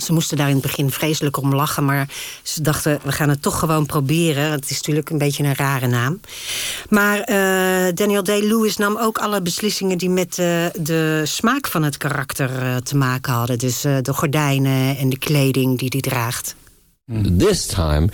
Ze 0.01 0.13
moesten 0.13 0.37
daar 0.37 0.47
in 0.47 0.53
het 0.53 0.61
begin 0.61 0.91
vreselijk 0.91 1.37
om 1.37 1.55
lachen, 1.55 1.85
maar 1.85 2.07
ze 2.43 2.61
dachten, 2.61 2.99
we 3.03 3.11
gaan 3.11 3.29
het 3.29 3.41
toch 3.41 3.59
gewoon 3.59 3.85
proberen. 3.85 4.51
Het 4.51 4.69
is 4.69 4.75
natuurlijk 4.75 5.09
een 5.09 5.17
beetje 5.17 5.43
een 5.43 5.55
rare 5.55 5.87
naam. 5.87 6.19
Maar 6.89 7.19
eh, 7.19 7.93
Daniel 7.93 8.23
Day-Lewis 8.23 8.77
nam 8.77 8.97
ook 8.97 9.17
alle 9.17 9.41
beslissingen 9.41 9.97
die 9.97 10.09
met 10.09 10.39
eh, 10.39 10.65
de 10.79 11.21
smaak 11.23 11.67
van 11.67 11.83
het 11.83 11.97
karakter 11.97 12.61
eh, 12.61 12.75
te 12.75 12.97
maken 12.97 13.33
hadden. 13.33 13.57
Dus 13.57 13.83
eh, 13.83 13.97
de 14.01 14.13
gordijnen 14.13 14.97
en 14.97 15.09
de 15.09 15.17
kleding 15.17 15.79
die 15.79 15.89
hij 15.91 16.01
draagt. 16.01 16.55
This 17.37 17.65
time, 17.65 18.09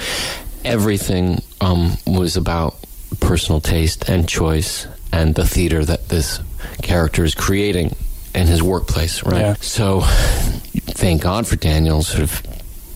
everything 0.61 1.39
um, 1.59 1.91
was 2.03 2.35
about 2.35 2.73
personal 3.17 3.59
taste 3.59 4.13
and 4.13 4.31
choice 4.31 4.87
and 5.09 5.35
the 5.35 5.47
theater 5.47 5.85
that 5.85 5.99
this 6.07 6.41
character 6.79 7.23
is 7.23 7.35
creating 7.35 7.91
in 8.33 8.47
his 8.47 8.61
workplace, 8.63 9.23
right? 9.23 9.39
Yeah. 9.41 9.53
So, 9.61 10.01
thank 10.01 11.21
God 11.21 11.47
for 11.47 11.55
Daniel 11.55 12.01
sort 12.03 12.23
of 12.23 12.41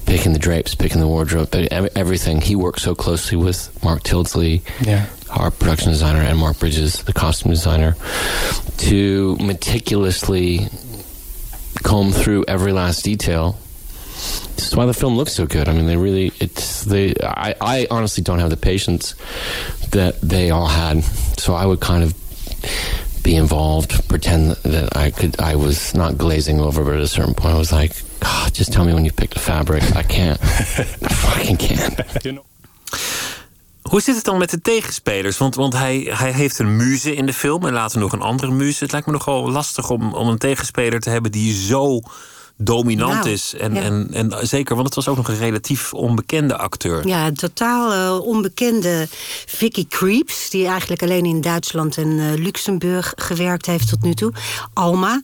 picking 0.05 0.33
the 0.33 0.39
drapes, 0.39 0.75
picking 0.75 0.99
the 0.99 1.07
wardrobe, 1.07 1.49
but 1.51 1.71
everything. 1.73 2.39
He 2.41 2.55
worked 2.55 2.79
so 2.79 2.93
closely 2.95 3.37
with 3.37 3.83
Mark 3.83 4.03
Tildesley, 4.03 4.61
Yeah. 4.85 5.07
our 5.31 5.49
production 5.51 5.89
designer, 5.91 6.21
and 6.21 6.37
Mark 6.37 6.59
Bridges, 6.59 7.01
the 7.03 7.13
costume 7.13 7.51
designer, 7.51 7.95
to 8.77 9.35
meticulously 9.41 10.67
comb 11.83 12.11
through 12.11 12.45
every 12.47 12.71
last 12.71 13.03
detail. 13.03 13.57
This 14.55 14.67
is 14.67 14.75
why 14.75 14.85
the 14.85 14.93
film 14.93 15.17
looks 15.17 15.33
so 15.33 15.45
good. 15.45 15.67
I 15.67 15.73
mean, 15.73 15.87
they 15.87 15.97
really, 15.97 16.31
it's, 16.39 16.83
they, 16.85 17.13
I, 17.23 17.55
I 17.59 17.87
honestly 17.91 18.23
don't 18.23 18.39
have 18.39 18.49
the 18.51 18.57
patience 18.57 19.15
that 19.91 20.21
they 20.21 20.51
all 20.51 20.67
had. 20.67 21.03
So 21.37 21.53
I 21.55 21.65
would 21.65 21.79
kind 21.81 22.03
of 22.03 22.13
be 23.25 23.35
involved, 23.35 24.07
pretend 24.07 24.51
that 24.61 24.95
I 24.95 25.11
could, 25.11 25.41
I 25.41 25.55
was 25.55 25.93
not 25.93 26.17
glazing 26.17 26.59
over, 26.61 26.83
but 26.83 26.93
at 26.93 27.01
a 27.01 27.07
certain 27.07 27.33
point 27.33 27.55
I 27.55 27.57
was 27.57 27.71
like, 27.71 27.95
God, 28.19 28.53
just 28.53 28.71
tell 28.71 28.85
me 28.85 28.93
when 28.93 29.03
you've 29.03 29.15
picked 29.15 29.33
the 29.33 29.39
fabric. 29.39 29.83
I 29.95 30.03
can't. 30.03 30.39
I 30.41 31.09
fucking 31.09 31.57
can't. 31.57 31.99
Hoe 33.89 34.01
zit 34.01 34.15
het 34.15 34.23
dan 34.23 34.37
met 34.37 34.49
de 34.49 34.61
tegenspelers? 34.61 35.37
Want, 35.37 35.55
want 35.55 35.73
hij, 35.73 36.07
hij 36.09 36.31
heeft 36.31 36.59
een 36.59 36.75
muze 36.75 37.15
in 37.15 37.25
de 37.25 37.33
film 37.33 37.65
en 37.65 37.73
later 37.73 37.99
nog 37.99 38.11
een 38.11 38.21
andere 38.21 38.51
muze. 38.51 38.83
Het 38.83 38.91
lijkt 38.91 39.07
me 39.07 39.13
nogal 39.13 39.51
lastig 39.51 39.89
om, 39.89 40.13
om 40.13 40.27
een 40.27 40.37
tegenspeler 40.37 40.99
te 40.99 41.09
hebben 41.09 41.31
die 41.31 41.53
zo 41.53 42.01
dominant 42.57 43.13
Nou, 43.13 43.29
is. 43.29 43.53
En, 43.57 43.73
ja. 43.73 43.81
en, 43.81 44.07
en 44.11 44.47
zeker, 44.47 44.75
want 44.75 44.87
het 44.87 44.95
was 44.95 45.07
ook 45.07 45.17
nog 45.17 45.27
een 45.27 45.37
relatief 45.37 45.93
onbekende 45.93 46.57
acteur. 46.57 47.07
Ja, 47.07 47.31
totaal 47.31 47.91
eh, 47.91 48.25
onbekende 48.25 49.07
Vicky 49.45 49.87
Creeps... 49.87 50.49
die 50.49 50.67
eigenlijk 50.67 51.01
alleen 51.01 51.25
in 51.25 51.41
Duitsland 51.41 51.97
en 51.97 52.19
eh, 52.19 52.43
Luxemburg 52.43 53.13
gewerkt 53.15 53.65
heeft 53.65 53.89
tot 53.89 54.03
nu 54.03 54.13
toe. 54.13 54.33
Alma. 54.73 55.21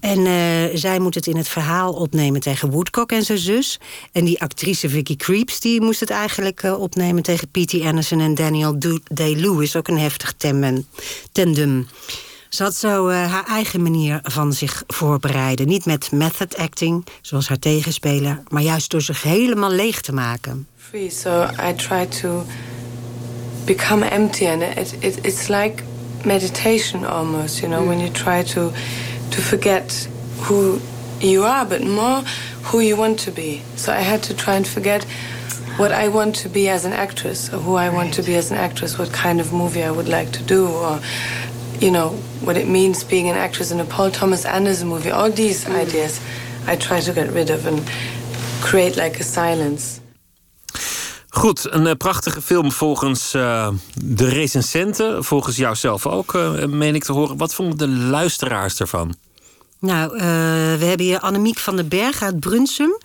En 0.00 0.26
eh, 0.26 0.78
zij 0.78 0.98
moet 0.98 1.14
het 1.14 1.26
in 1.26 1.36
het 1.36 1.48
verhaal 1.48 1.92
opnemen 1.92 2.40
tegen 2.40 2.70
Woodcock 2.70 3.12
en 3.12 3.24
zijn 3.24 3.38
zus. 3.38 3.80
En 4.12 4.24
die 4.24 4.40
actrice 4.40 4.88
Vicky 4.88 5.16
Creeps... 5.16 5.60
die 5.60 5.80
moest 5.80 6.00
het 6.00 6.10
eigenlijk 6.10 6.62
opnemen 6.62 7.22
tegen 7.22 7.48
P.T. 7.48 7.80
Anderson 7.82 8.20
en 8.20 8.34
Daniel 8.34 8.78
Day-Lewis. 9.12 9.76
Ook 9.76 9.88
een 9.88 9.98
heftig 9.98 10.34
tandem. 11.32 11.88
Ze 12.50 12.62
had 12.62 12.74
zo 12.74 13.08
eh, 13.08 13.32
haar 13.32 13.46
eigen 13.46 13.82
manier 13.82 14.20
van 14.22 14.52
zich 14.52 14.82
voorbereiden. 14.86 15.66
Niet 15.66 15.86
met 15.86 16.12
method 16.12 16.56
acting, 16.56 17.06
zoals 17.20 17.48
haar 17.48 17.58
tegenspeler... 17.58 18.42
maar 18.48 18.62
juist 18.62 18.90
door 18.90 19.02
zich 19.02 19.22
helemaal 19.22 19.70
leeg 19.70 20.00
te 20.00 20.12
maken. 20.12 20.66
free. 20.90 21.10
So 21.10 21.48
I 21.58 21.72
try 21.72 22.06
to 22.06 22.44
become 23.64 24.02
empty, 24.02 24.46
and 24.46 24.62
it, 24.62 24.92
it 25.02 25.24
it's 25.24 25.48
like 25.48 25.84
meditation 26.24 27.04
almost. 27.04 27.60
You 27.60 27.68
know, 27.68 27.86
when 27.86 28.00
you 28.00 28.10
try 28.10 28.42
to 28.42 28.72
to 29.30 29.40
forget 29.40 30.08
who 30.38 30.80
you 31.20 31.44
are, 31.44 31.64
but 31.64 31.82
more 31.82 32.22
who 32.62 32.80
you 32.80 32.96
want 32.96 33.20
to 33.20 33.30
be. 33.30 33.62
So 33.76 33.92
I 33.92 34.00
had 34.00 34.22
to 34.24 34.34
try 34.34 34.54
and 34.56 34.66
forget 34.66 35.06
what 35.76 35.92
I 35.92 36.08
want 36.08 36.34
to 36.42 36.48
be 36.48 36.68
as 36.68 36.84
an 36.84 36.92
actress, 36.92 37.52
or 37.52 37.58
who 37.58 37.76
I 37.76 37.88
want 37.88 38.14
to 38.14 38.22
be 38.22 38.34
as 38.34 38.50
an 38.50 38.56
actress, 38.56 38.98
what 38.98 39.12
kind 39.12 39.40
of 39.40 39.52
movie 39.52 39.84
I 39.84 39.90
would 39.90 40.08
like 40.08 40.32
to 40.32 40.42
do, 40.42 40.66
or 40.66 41.00
you 41.80 41.90
know 41.90 42.14
what 42.40 42.56
it 42.56 42.66
means 42.66 43.06
being 43.06 43.30
an 43.30 43.36
actress 43.36 43.70
in 43.70 43.80
a 43.80 43.84
Paul 43.84 44.10
Thomas 44.10 44.44
Anderson 44.44 44.88
movie. 44.88 45.10
All 45.10 45.30
these 45.30 45.68
ideas 45.68 46.20
I 46.66 46.76
try 46.76 47.00
to 47.00 47.12
get 47.12 47.32
rid 47.32 47.50
of 47.50 47.66
and 47.66 47.80
create 48.60 48.96
like 48.96 49.20
a 49.20 49.24
silence. 49.24 50.00
Goed, 51.28 51.72
een 51.72 51.86
eh, 51.86 51.94
prachtige 51.94 52.42
film 52.42 52.72
volgens 52.72 53.34
eh, 53.34 53.68
de 53.94 54.28
recensenten. 54.28 55.24
Volgens 55.24 55.56
jou 55.56 55.76
zelf 55.76 56.06
ook, 56.06 56.34
eh, 56.34 56.64
meen 56.64 56.94
ik 56.94 57.04
te 57.04 57.12
horen. 57.12 57.36
Wat 57.36 57.54
vonden 57.54 57.78
de 57.78 57.88
luisteraars 57.88 58.80
ervan? 58.80 59.14
Nou, 59.80 60.16
eh, 60.16 60.22
we 60.78 60.84
hebben 60.84 61.06
hier 61.06 61.18
Annemiek 61.18 61.58
van 61.58 61.76
den 61.76 61.88
Berg 61.88 62.22
uit 62.22 62.40
Brunsum. 62.40 62.98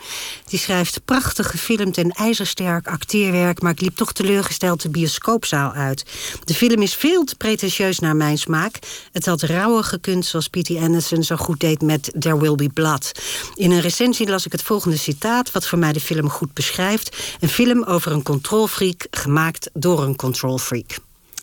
Die 0.46 0.60
schrijft 0.60 1.06
prachtig 1.06 1.50
gefilmd 1.50 1.98
en 1.98 2.12
ijzersterk 2.12 2.88
acteerwerk... 2.88 3.62
maar 3.62 3.72
ik 3.72 3.82
liep 3.82 3.96
toch 3.96 4.14
teleurgesteld 4.14 4.82
de 4.82 4.90
bioscoopzaal 4.90 5.72
uit. 5.72 6.06
De 6.44 6.54
film 6.54 6.82
is 6.82 6.96
veel 6.96 7.24
te 7.24 7.36
pretentieus 7.36 8.00
naar 8.00 8.16
mijn 8.16 8.38
smaak. 8.38 8.80
Het 9.12 9.26
had 9.26 9.42
rauwer 9.42 9.84
gekund 9.84 10.26
zoals 10.26 10.48
P.T. 10.48 10.70
Anderson 10.70 11.24
zo 11.24 11.36
goed 11.36 11.60
deed 11.60 11.82
met 11.82 12.12
There 12.20 12.40
Will 12.40 12.56
Be 12.56 12.70
Blood. 12.70 13.12
In 13.54 13.72
een 13.72 13.82
recensie 13.82 14.30
las 14.30 14.46
ik 14.46 14.52
het 14.52 14.64
volgende 14.64 14.98
citaat... 14.98 15.52
wat 15.52 15.68
voor 15.68 15.80
mij 15.80 15.94
de 15.94 16.00
film 16.00 16.30
goed 16.30 16.54
beschrijft. 16.54 17.18
Een 17.40 17.50
film 17.50 17.84
over 17.84 18.12
een 18.12 18.24
controlfreak 18.24 19.08
gemaakt 19.12 19.70
door 19.74 20.04
een 20.04 20.16
controlfreak. 20.16 20.98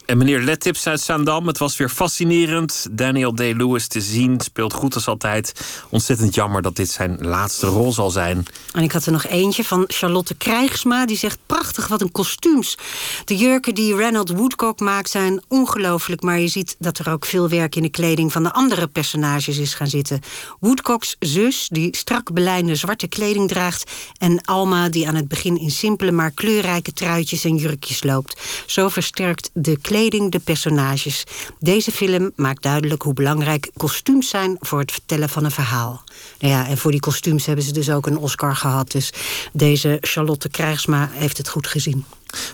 En 0.07 0.19
meneer 0.19 0.41
Lettips 0.41 0.87
uit 0.87 1.01
Zaandam, 1.01 1.47
het 1.47 1.59
was 1.59 1.77
weer 1.77 1.89
fascinerend. 1.89 2.87
Daniel 2.91 3.35
Day-Lewis 3.35 3.87
te 3.87 4.01
zien, 4.01 4.41
speelt 4.41 4.73
goed 4.73 4.95
als 4.95 5.07
altijd. 5.07 5.53
Ontzettend 5.89 6.35
jammer 6.35 6.62
dat 6.62 6.77
dit 6.77 6.91
zijn 6.91 7.16
laatste 7.20 7.66
rol 7.66 7.93
zal 7.93 8.11
zijn. 8.11 8.47
En 8.73 8.83
ik 8.83 8.93
had 8.93 9.07
er 9.07 9.12
nog 9.12 9.27
eentje 9.27 9.65
van 9.65 9.85
Charlotte 9.87 10.35
Krijgsma. 10.35 11.07
Die 11.07 11.16
zegt, 11.16 11.39
prachtig, 11.47 11.89
wat 11.89 12.01
een 12.01 12.12
kostuums. 12.12 12.79
De 13.24 13.37
jurken 13.37 13.74
die 13.74 13.97
Reynold 13.97 14.31
Woodcock 14.31 14.81
maakt 14.81 15.11
zijn 15.11 15.43
ongelooflijk... 15.49 16.23
maar 16.23 16.39
je 16.39 16.49
ziet 16.49 16.77
dat 16.79 16.99
er 16.99 17.11
ook 17.11 17.24
veel 17.24 17.49
werk 17.49 17.77
in 17.77 17.83
de 17.83 17.91
kleding 17.91 18.33
van 18.33 18.43
de 18.43 18.53
andere 18.53 18.87
personages 18.87 19.59
is 19.59 19.74
gaan 19.74 19.89
zitten. 19.89 20.20
Woodcocks 20.61 21.16
zus, 21.19 21.69
die 21.69 21.97
strak 21.97 22.33
belijnde 22.33 22.74
zwarte 22.74 23.09
kleding 23.09 23.49
draagt... 23.49 23.91
en 24.19 24.41
Alma, 24.41 24.89
die 24.89 25.09
aan 25.09 25.15
het 25.15 25.29
begin 25.29 25.59
in 25.59 25.70
simpele 25.70 26.12
maar 26.12 26.31
kleurrijke 26.31 26.93
truitjes 26.93 27.45
en 27.45 27.57
jurkjes 27.57 28.03
loopt. 28.03 28.41
Zo 28.66 28.89
versterkt 28.89 29.51
de 29.53 29.70
kleding 29.70 29.91
de 29.93 30.40
personages. 30.44 31.24
Deze 31.59 31.90
film 31.90 32.32
maakt 32.36 32.62
duidelijk 32.62 33.02
hoe 33.02 33.14
belangrijk 33.14 33.70
kostuums 33.77 34.28
zijn... 34.28 34.56
voor 34.60 34.81
het 34.81 34.93
vertellen 34.93 35.28
van 35.28 35.44
een 35.44 35.51
verhaal. 35.51 36.05
Nou 36.39 36.52
ja, 36.52 36.69
en 36.69 36.78
voor 36.78 36.90
die 36.90 37.01
kostuums 37.01 37.47
hebben 37.47 37.64
ze 37.64 37.73
dus 37.73 37.90
ook 37.90 38.06
een 38.06 38.19
Oscar 38.19 38.56
gehad. 38.56 38.90
Dus 38.90 39.12
deze 39.52 39.98
Charlotte 40.01 40.48
Krijgsma 40.48 41.10
heeft 41.12 41.39
het 41.39 41.48
goed 41.48 41.66
gezien. 41.66 42.05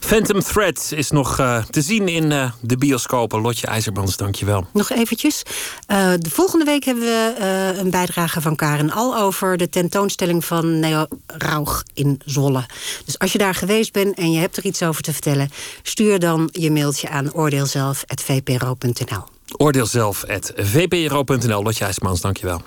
Phantom 0.01 0.41
Thread 0.41 0.93
is 0.95 1.11
nog 1.11 1.39
eh, 1.39 1.65
te 1.65 1.81
zien 1.81 2.09
in 2.09 2.33
eh, 2.33 2.51
de 2.61 2.77
bioscopen. 2.77 3.41
Lotje 3.41 3.67
IJzerbrands, 3.67 4.17
dankjewel. 4.17 4.67
Nog 4.73 4.91
eventjes. 4.91 5.43
Eh, 5.87 6.13
de 6.19 6.31
volgende 6.31 6.65
week 6.65 6.85
hebben 6.85 7.05
we 7.05 7.35
een 7.79 7.91
bijdrage 7.91 8.41
van 8.41 8.57
Karen 8.57 8.91
Al... 8.91 9.17
over 9.17 9.57
de 9.57 9.69
tentoonstelling 9.69 10.45
van 10.45 10.81
Neo 10.81 11.07
Rauch 11.27 11.83
in 11.95 12.21
Zwolle. 12.25 12.67
Dus 13.05 13.19
als 13.19 13.33
je 13.33 13.39
daar 13.39 13.55
geweest 13.55 13.93
bent 13.93 14.19
en 14.19 14.33
je 14.33 14.39
hebt 14.39 14.57
er 14.57 14.65
iets 14.65 14.83
over 14.83 15.03
te 15.03 15.13
vertellen... 15.13 15.51
stuur 15.83 16.19
dan 16.19 16.49
je 16.53 16.71
mailtje 16.71 17.09
aan 17.09 17.33
oordeelzelf.vpro.nl. 17.33 19.25
Oordeelzelf.vpro.nl. 19.57 21.63
Lotje 21.63 21.85
IJzerbrands, 21.85 22.21
dankjewel. 22.21 22.63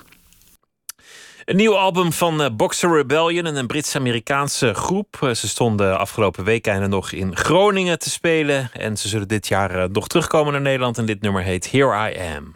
Een 1.44 1.56
nieuw 1.56 1.76
album 1.76 2.12
van 2.12 2.42
eh, 2.42 2.50
Boxer 2.52 2.96
Rebellion 2.96 3.44
een 3.44 3.66
Brits-Amerikaanse 3.66 4.74
groep. 4.74 5.18
Eh, 5.20 5.30
ze 5.30 5.48
stonden 5.48 5.98
afgelopen 5.98 6.44
weekenden 6.44 6.90
nog 6.90 7.12
in 7.12 7.36
Groningen 7.36 7.98
te 7.98 8.10
spelen. 8.10 8.70
En 8.72 8.96
ze 8.96 9.08
zullen 9.08 9.28
dit 9.28 9.48
jaar 9.48 9.70
eh, 9.70 9.88
nog 9.88 10.08
terugkomen 10.08 10.52
naar 10.52 10.60
Nederland. 10.60 10.98
En 10.98 11.06
dit 11.06 11.20
nummer 11.20 11.42
heet 11.42 11.70
Here 11.70 12.10
I 12.10 12.18
Am. 12.36 12.54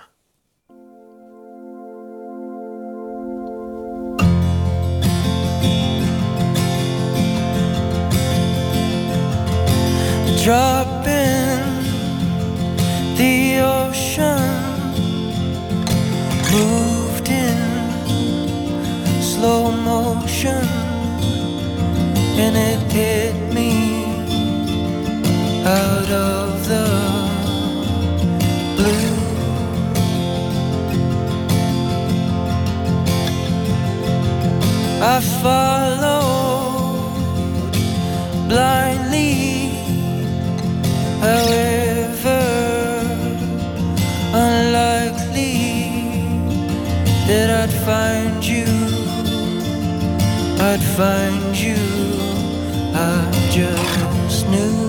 Drop 10.36 11.06
in 11.06 11.62
the 13.16 13.60
ocean. 13.62 14.54
Blue. 16.42 17.05
Slow 19.36 19.70
motion, 19.70 20.64
and 22.42 22.54
it 22.56 22.80
hit 22.90 23.36
me 23.52 23.72
out 25.64 26.10
of 26.10 26.46
the 26.70 26.86
blue. 28.76 29.16
I 35.14 35.16
followed 35.42 36.96
blindly, 38.48 39.34
however 41.26 42.42
unlikely 44.32 45.56
that 47.28 47.48
I'd 47.62 47.74
find 47.88 48.35
I'd 50.68 50.82
find 50.82 51.56
you. 51.56 51.76
I 52.92 53.30
just 53.52 54.48
knew. 54.48 54.85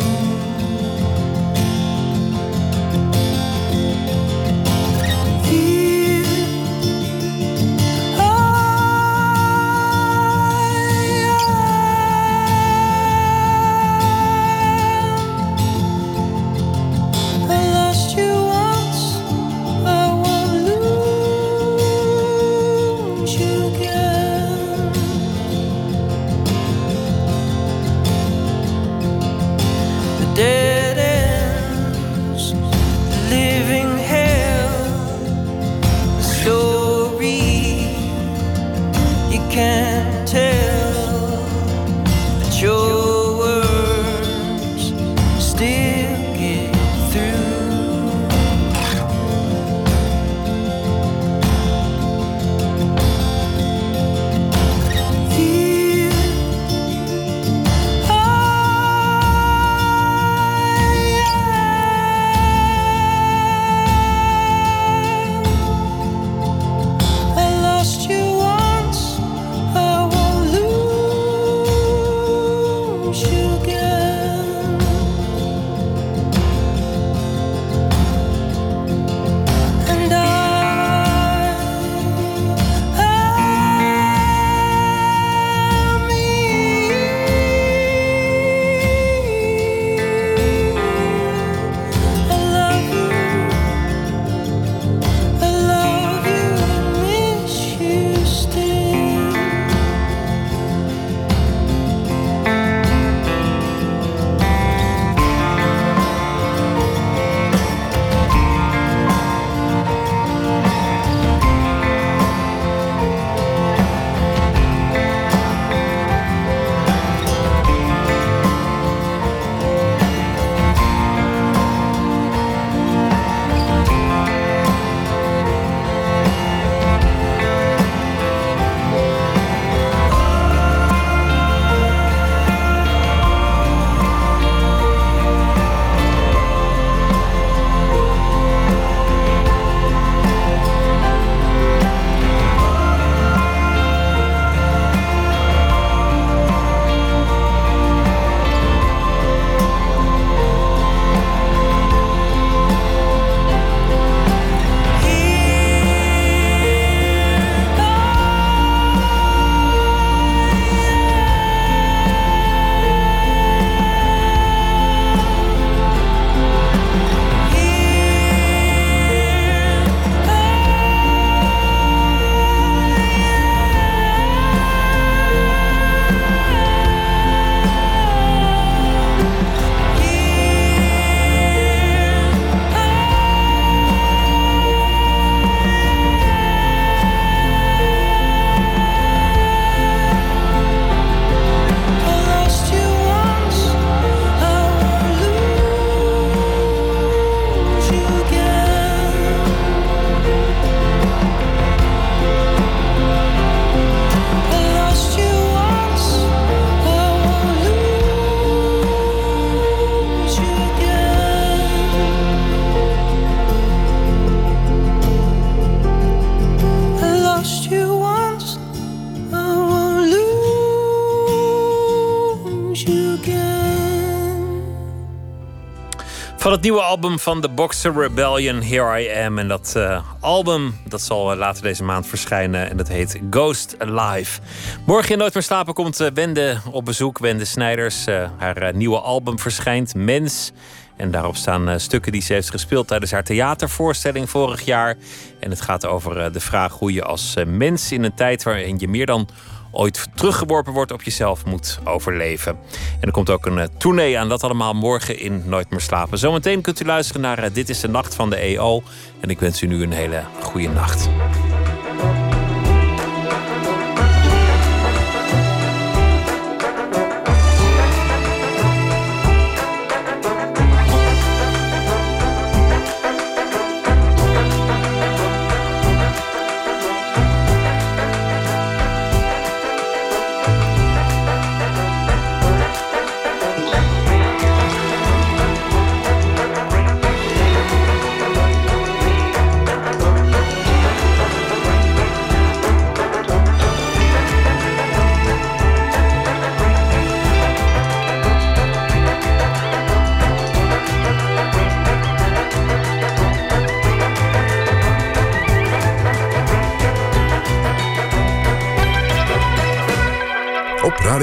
Het 226.58 226.66
nieuwe 226.66 226.82
album 226.82 227.20
van 227.20 227.42
The 227.42 227.50
Boxer 227.50 227.94
Rebellion, 227.94 228.62
Here 228.62 229.04
I 229.04 229.26
Am. 229.26 229.38
En 229.38 229.48
dat 229.48 229.74
eh, 229.76 230.04
album 230.20 230.76
dat 230.88 231.02
zal 231.02 231.32
eh, 231.32 231.38
later 231.38 231.64
deze 231.64 231.84
maand 231.84 232.08
verschijnen. 232.08 232.70
En 232.70 232.78
dat 232.78 232.88
heet 232.88 233.20
Ghost 233.30 233.76
Alive. 233.80 234.40
Morgen 234.86 235.12
in 235.12 235.18
Nooit 235.18 235.34
meer 235.34 235.44
slapen 235.44 235.74
komt 235.74 236.00
eh, 236.00 236.08
Wende 236.14 236.58
op 236.72 236.86
bezoek. 236.86 237.20
Wende 237.20 237.46
Snijders. 237.46 238.06
Haar 238.38 238.76
nieuwe 238.76 239.00
album 239.00 239.40
verschijnt, 239.40 239.96
Mens. 239.96 240.52
En 240.96 241.12
daarop 241.12 241.36
staan 241.36 241.80
stukken 241.80 242.12
die 242.12 242.22
ze 242.22 242.34
heeft 242.34 242.50
gespeeld 242.50 242.88
tijdens 242.88 243.12
haar 243.12 243.24
theatervoorstelling 243.24 244.30
vorig 244.30 244.62
jaar. 244.62 244.98
En 245.40 245.50
het 245.50 245.62
gaat 245.62 245.86
over 245.86 246.32
de 246.32 246.40
vraag 246.40 246.74
hoe 246.74 246.94
je 246.94 247.04
als 247.04 247.36
mens 247.46 247.92
in 247.92 248.04
een 248.04 248.16
tijd 248.16 248.44
waarin 248.44 248.80
je 248.80 248.88
meer 248.88 249.06
dan 249.06 249.28
ooit 249.72 250.08
teruggeworpen 250.16 250.74
wordt 250.74 250.92
op 250.92 251.02
jezelf 251.02 251.46
moet 251.46 251.80
overleven. 251.84 252.52
En 253.00 253.08
er 253.08 253.12
komt 253.12 253.30
ook 253.30 253.46
een 253.46 253.58
uh, 253.58 253.64
tournee 253.78 254.20
aan, 254.20 254.30
dat 254.30 254.44
allemaal 254.44 254.74
morgen 254.74 255.20
in 255.20 255.44
Nooit 255.46 255.70
meer 255.70 255.82
slapen. 255.82 256.18
Zometeen 256.18 256.62
kunt 256.62 256.80
u 256.80 256.86
luisteren 256.86 257.22
naar 257.22 257.44
uh, 257.44 257.50
Dit 257.54 257.70
is 257.70 257.80
de 257.80 257.88
Nacht 257.88 258.16
van 258.16 258.30
de 258.30 258.36
EO. 258.36 258.84
En 259.20 259.30
ik 259.30 259.40
wens 259.40 259.62
u 259.62 259.68
nu 259.68 259.84
een 259.84 259.92
hele 259.92 260.24
goede 260.42 260.70
nacht. 260.70 261.10